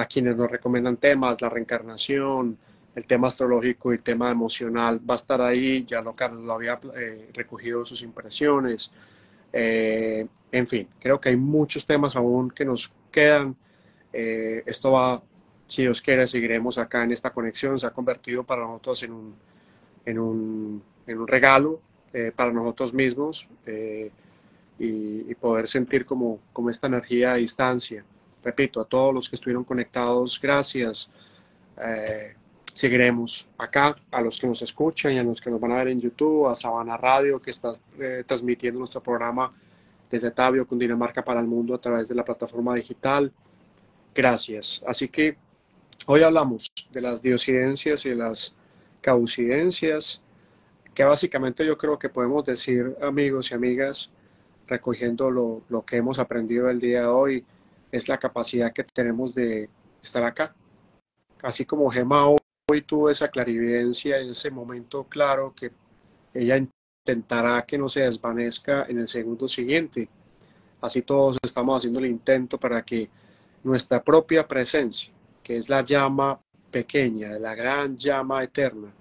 a 0.00 0.06
quienes 0.06 0.36
nos 0.36 0.50
recomiendan 0.50 0.96
temas, 0.96 1.40
la 1.40 1.48
reencarnación, 1.48 2.56
el 2.94 3.06
tema 3.06 3.28
astrológico 3.28 3.92
y 3.92 3.96
el 3.96 4.02
tema 4.02 4.30
emocional 4.30 5.00
va 5.08 5.14
a 5.14 5.16
estar 5.16 5.40
ahí, 5.40 5.84
ya 5.84 6.02
lo 6.02 6.12
Carlos 6.12 6.44
lo 6.44 6.52
había 6.52 6.78
eh, 6.94 7.30
recogido 7.32 7.84
sus 7.84 8.02
impresiones. 8.02 8.92
Eh, 9.52 10.26
en 10.50 10.66
fin, 10.66 10.88
creo 10.98 11.20
que 11.20 11.30
hay 11.30 11.36
muchos 11.36 11.86
temas 11.86 12.16
aún 12.16 12.50
que 12.50 12.64
nos 12.64 12.92
quedan. 13.10 13.56
Eh, 14.12 14.62
esto 14.66 14.92
va, 14.92 15.22
si 15.66 15.82
Dios 15.82 16.02
quiere, 16.02 16.26
seguiremos 16.26 16.78
acá 16.78 17.02
en 17.02 17.12
esta 17.12 17.30
conexión. 17.30 17.78
Se 17.78 17.86
ha 17.86 17.90
convertido 17.90 18.44
para 18.44 18.62
nosotros 18.62 19.02
en 19.02 19.12
un, 19.12 19.34
en 20.04 20.18
un, 20.18 20.82
en 21.06 21.18
un 21.18 21.28
regalo 21.28 21.80
eh, 22.12 22.32
para 22.34 22.52
nosotros 22.52 22.92
mismos 22.92 23.48
eh, 23.66 24.10
y, 24.82 25.30
y 25.30 25.34
poder 25.36 25.68
sentir 25.68 26.04
como, 26.04 26.40
como 26.52 26.68
esta 26.68 26.88
energía 26.88 27.32
a 27.32 27.36
distancia. 27.36 28.04
Repito, 28.42 28.80
a 28.80 28.84
todos 28.84 29.14
los 29.14 29.28
que 29.28 29.36
estuvieron 29.36 29.62
conectados, 29.62 30.40
gracias. 30.40 31.08
Eh, 31.80 32.34
seguiremos 32.74 33.46
acá, 33.56 33.94
a 34.10 34.20
los 34.20 34.38
que 34.38 34.48
nos 34.48 34.60
escuchan 34.62 35.12
y 35.12 35.18
a 35.20 35.22
los 35.22 35.40
que 35.40 35.50
nos 35.50 35.60
van 35.60 35.72
a 35.72 35.76
ver 35.76 35.88
en 35.88 36.00
YouTube, 36.00 36.48
a 36.48 36.54
Sabana 36.56 36.96
Radio, 36.96 37.40
que 37.40 37.50
está 37.50 37.72
eh, 38.00 38.24
transmitiendo 38.26 38.80
nuestro 38.80 39.00
programa 39.00 39.52
desde 40.10 40.32
Tabio, 40.32 40.66
Cundinamarca 40.66 41.24
para 41.24 41.38
el 41.38 41.46
mundo 41.46 41.74
a 41.74 41.80
través 41.80 42.08
de 42.08 42.16
la 42.16 42.24
plataforma 42.24 42.74
digital. 42.74 43.32
Gracias. 44.12 44.82
Así 44.84 45.08
que 45.08 45.36
hoy 46.06 46.22
hablamos 46.22 46.72
de 46.90 47.00
las 47.00 47.22
diosidencias 47.22 48.04
y 48.04 48.10
de 48.10 48.16
las 48.16 48.52
causidencias, 49.00 50.20
que 50.92 51.04
básicamente 51.04 51.64
yo 51.64 51.78
creo 51.78 51.98
que 51.98 52.08
podemos 52.08 52.44
decir, 52.44 52.96
amigos 53.00 53.52
y 53.52 53.54
amigas, 53.54 54.10
recogiendo 54.66 55.30
lo, 55.30 55.62
lo 55.68 55.84
que 55.84 55.96
hemos 55.96 56.18
aprendido 56.18 56.68
el 56.70 56.80
día 56.80 57.00
de 57.00 57.06
hoy, 57.06 57.44
es 57.90 58.08
la 58.08 58.18
capacidad 58.18 58.72
que 58.72 58.84
tenemos 58.84 59.34
de 59.34 59.68
estar 60.02 60.24
acá. 60.24 60.54
Así 61.42 61.64
como 61.64 61.90
Gemma 61.90 62.28
hoy 62.28 62.82
tuvo 62.86 63.10
esa 63.10 63.28
clarividencia 63.28 64.18
en 64.18 64.30
ese 64.30 64.50
momento 64.50 65.04
claro 65.04 65.52
que 65.54 65.72
ella 66.32 66.56
intentará 66.56 67.62
que 67.62 67.76
no 67.76 67.88
se 67.88 68.00
desvanezca 68.00 68.86
en 68.88 69.00
el 69.00 69.08
segundo 69.08 69.48
siguiente. 69.48 70.08
Así 70.80 71.02
todos 71.02 71.36
estamos 71.42 71.78
haciendo 71.78 71.98
el 71.98 72.06
intento 72.06 72.58
para 72.58 72.82
que 72.82 73.10
nuestra 73.62 74.02
propia 74.02 74.46
presencia, 74.48 75.12
que 75.42 75.56
es 75.56 75.68
la 75.68 75.84
llama 75.84 76.40
pequeña, 76.70 77.38
la 77.38 77.54
gran 77.54 77.96
llama 77.96 78.42
eterna, 78.42 78.92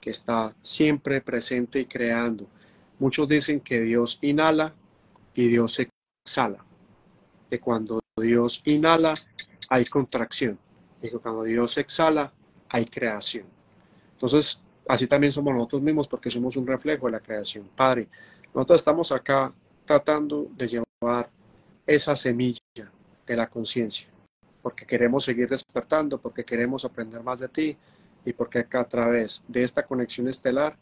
que 0.00 0.10
está 0.10 0.54
siempre 0.62 1.20
presente 1.20 1.80
y 1.80 1.84
creando, 1.84 2.46
Muchos 3.00 3.26
dicen 3.26 3.60
que 3.60 3.80
Dios 3.80 4.18
inhala 4.20 4.74
y 5.40 5.48
Dios 5.48 5.80
exhala. 5.80 6.62
Que 7.48 7.58
cuando 7.58 8.00
Dios 8.16 8.60
inhala 8.66 9.14
hay 9.70 9.86
contracción 9.86 10.58
y 11.00 11.08
cuando 11.10 11.44
Dios 11.44 11.78
exhala 11.78 12.30
hay 12.68 12.84
creación. 12.84 13.46
Entonces, 14.12 14.60
así 14.86 15.06
también 15.06 15.32
somos 15.32 15.54
nosotros 15.54 15.80
mismos 15.80 16.06
porque 16.06 16.28
somos 16.28 16.56
un 16.56 16.66
reflejo 16.66 17.06
de 17.06 17.12
la 17.12 17.20
creación. 17.20 17.68
Padre, 17.74 18.08
nosotros 18.54 18.80
estamos 18.80 19.10
acá 19.12 19.52
tratando 19.86 20.46
de 20.54 20.68
llevar 20.68 21.30
esa 21.86 22.14
semilla 22.14 22.60
de 23.26 23.36
la 23.36 23.48
conciencia, 23.48 24.08
porque 24.62 24.84
queremos 24.84 25.24
seguir 25.24 25.48
despertando, 25.48 26.20
porque 26.20 26.44
queremos 26.44 26.84
aprender 26.84 27.22
más 27.22 27.40
de 27.40 27.48
ti 27.48 27.76
y 28.26 28.32
porque 28.34 28.58
acá 28.58 28.80
a 28.80 28.88
través 28.88 29.42
de 29.48 29.62
esta 29.62 29.84
conexión 29.84 30.28
estelar, 30.28 30.76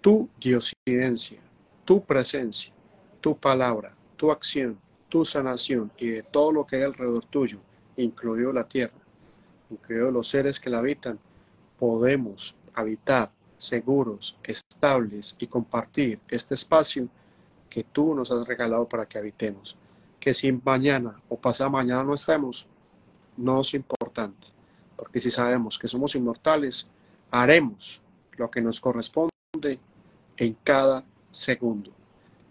tu 0.00 0.28
diosidencia, 0.40 1.40
tu 1.84 2.02
presencia, 2.02 2.72
tu 3.20 3.36
palabra, 3.36 3.97
tu 4.18 4.30
acción, 4.30 4.78
tu 5.08 5.24
sanación 5.24 5.90
y 5.96 6.08
de 6.08 6.22
todo 6.22 6.52
lo 6.52 6.66
que 6.66 6.76
hay 6.76 6.82
alrededor 6.82 7.24
tuyo, 7.24 7.60
incluido 7.96 8.52
la 8.52 8.68
tierra, 8.68 8.98
incluido 9.70 10.10
los 10.10 10.28
seres 10.28 10.60
que 10.60 10.68
la 10.68 10.80
habitan, 10.80 11.18
podemos 11.78 12.54
habitar 12.74 13.30
seguros, 13.56 14.38
estables 14.42 15.34
y 15.38 15.46
compartir 15.46 16.20
este 16.28 16.54
espacio 16.54 17.08
que 17.70 17.84
tú 17.84 18.14
nos 18.14 18.30
has 18.30 18.46
regalado 18.46 18.86
para 18.86 19.06
que 19.06 19.18
habitemos. 19.18 19.76
Que 20.20 20.34
si 20.34 20.50
mañana 20.52 21.20
o 21.28 21.38
pasado 21.38 21.70
mañana 21.70 22.02
no 22.02 22.14
estemos, 22.14 22.66
no 23.36 23.60
es 23.60 23.72
importante, 23.74 24.48
porque 24.96 25.20
si 25.20 25.30
sabemos 25.30 25.78
que 25.78 25.86
somos 25.86 26.14
inmortales, 26.16 26.88
haremos 27.30 28.02
lo 28.36 28.50
que 28.50 28.60
nos 28.60 28.80
corresponde 28.80 29.78
en 30.36 30.56
cada 30.64 31.04
segundo. 31.30 31.92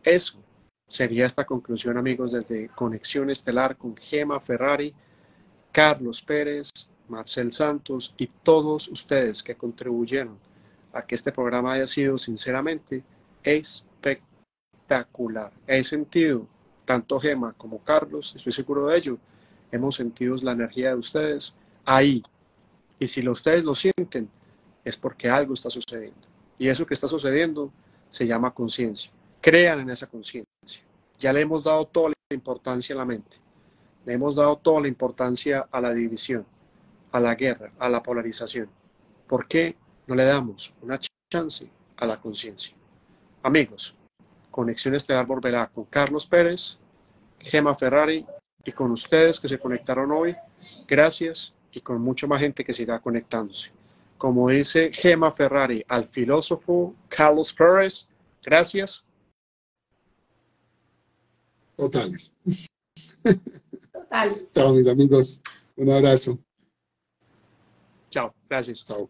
Eso 0.04 0.40
sería 0.88 1.26
esta 1.26 1.46
conclusión, 1.46 1.98
amigos, 1.98 2.32
desde 2.32 2.70
Conexión 2.70 3.30
Estelar 3.30 3.78
con 3.78 3.96
Gema 3.96 4.40
Ferrari, 4.40 4.94
Carlos 5.72 6.22
Pérez, 6.22 6.72
Marcel 7.10 7.52
Santos 7.52 8.14
y 8.18 8.28
todos 8.28 8.88
ustedes 8.88 9.44
que 9.44 9.56
contribuyeron 9.56 10.38
a 10.94 11.06
que 11.06 11.16
este 11.16 11.32
programa 11.32 11.74
haya 11.74 11.88
sido 11.88 12.18
sinceramente 12.18 13.04
espectacular. 13.44 15.52
He 15.68 15.84
sentido, 15.84 16.48
tanto 16.86 17.20
Gema 17.20 17.54
como 17.54 17.84
Carlos, 17.84 18.34
estoy 18.36 18.54
seguro 18.54 18.88
de 18.88 18.98
ello, 18.98 19.18
hemos 19.72 19.96
sentido 19.96 20.36
la 20.38 20.54
energía 20.54 20.90
de 20.90 20.96
ustedes 20.96 21.56
ahí. 21.86 22.24
Y 23.00 23.08
si 23.08 23.28
ustedes 23.28 23.64
lo 23.64 23.76
sienten, 23.76 24.30
es 24.84 24.98
porque 24.98 25.30
algo 25.30 25.54
está 25.54 25.70
sucediendo. 25.70 26.28
Y 26.58 26.70
eso 26.70 26.86
que 26.86 26.94
está 26.94 27.08
sucediendo 27.08 27.72
se 28.10 28.26
llama 28.26 28.54
conciencia. 28.54 29.12
Crean 29.42 29.82
en 29.82 29.90
esa 29.90 30.08
conciencia. 30.08 30.47
Ya 31.20 31.34
le 31.34 31.42
hemos 31.42 31.64
dado 31.64 31.86
toda 31.88 32.10
la 32.10 32.36
importancia 32.36 32.94
a 32.94 33.00
la 33.00 33.06
mente. 33.06 33.38
Le 34.06 34.14
hemos 34.14 34.36
dado 34.36 34.58
toda 34.58 34.82
la 34.82 34.88
importancia 34.88 35.68
a 35.72 35.82
la 35.82 35.94
división, 35.94 36.46
a 37.12 37.20
la 37.20 37.36
guerra, 37.36 37.72
a 37.80 37.90
la 37.90 38.04
polarización. 38.04 38.70
¿Por 39.28 39.48
qué 39.48 39.76
no 40.06 40.16
le 40.16 40.24
damos 40.24 40.74
una 40.82 41.00
chance 41.32 41.70
a 41.98 42.06
la 42.06 42.22
conciencia? 42.22 42.76
Amigos, 43.44 43.96
Conexión 44.52 44.96
Estelar 44.96 45.26
volverá 45.26 45.68
con 45.68 45.86
Carlos 45.86 46.26
Pérez, 46.26 46.78
Gema 47.40 47.76
Ferrari 47.76 48.26
y 48.64 48.72
con 48.72 48.92
ustedes 48.92 49.40
que 49.40 49.48
se 49.48 49.60
conectaron 49.60 50.12
hoy. 50.12 50.36
Gracias 50.88 51.54
y 51.72 51.80
con 51.82 52.02
mucha 52.02 52.28
más 52.28 52.42
gente 52.42 52.64
que 52.64 52.74
siga 52.74 53.00
conectándose. 53.00 53.72
Como 54.18 54.50
dice 54.50 54.92
Gema 54.94 55.32
Ferrari 55.32 55.84
al 55.88 56.06
filósofo 56.06 56.96
Carlos 57.08 57.54
Pérez, 57.54 58.08
gracias. 58.44 59.07
Totales. 61.78 62.34
Total. 63.94 64.32
Chao, 64.52 64.74
mis 64.74 64.88
amigos. 64.88 65.42
Un 65.76 65.92
abrazo. 65.92 66.40
Chao, 68.10 68.34
gracias. 68.50 68.84
Chao. 68.84 69.10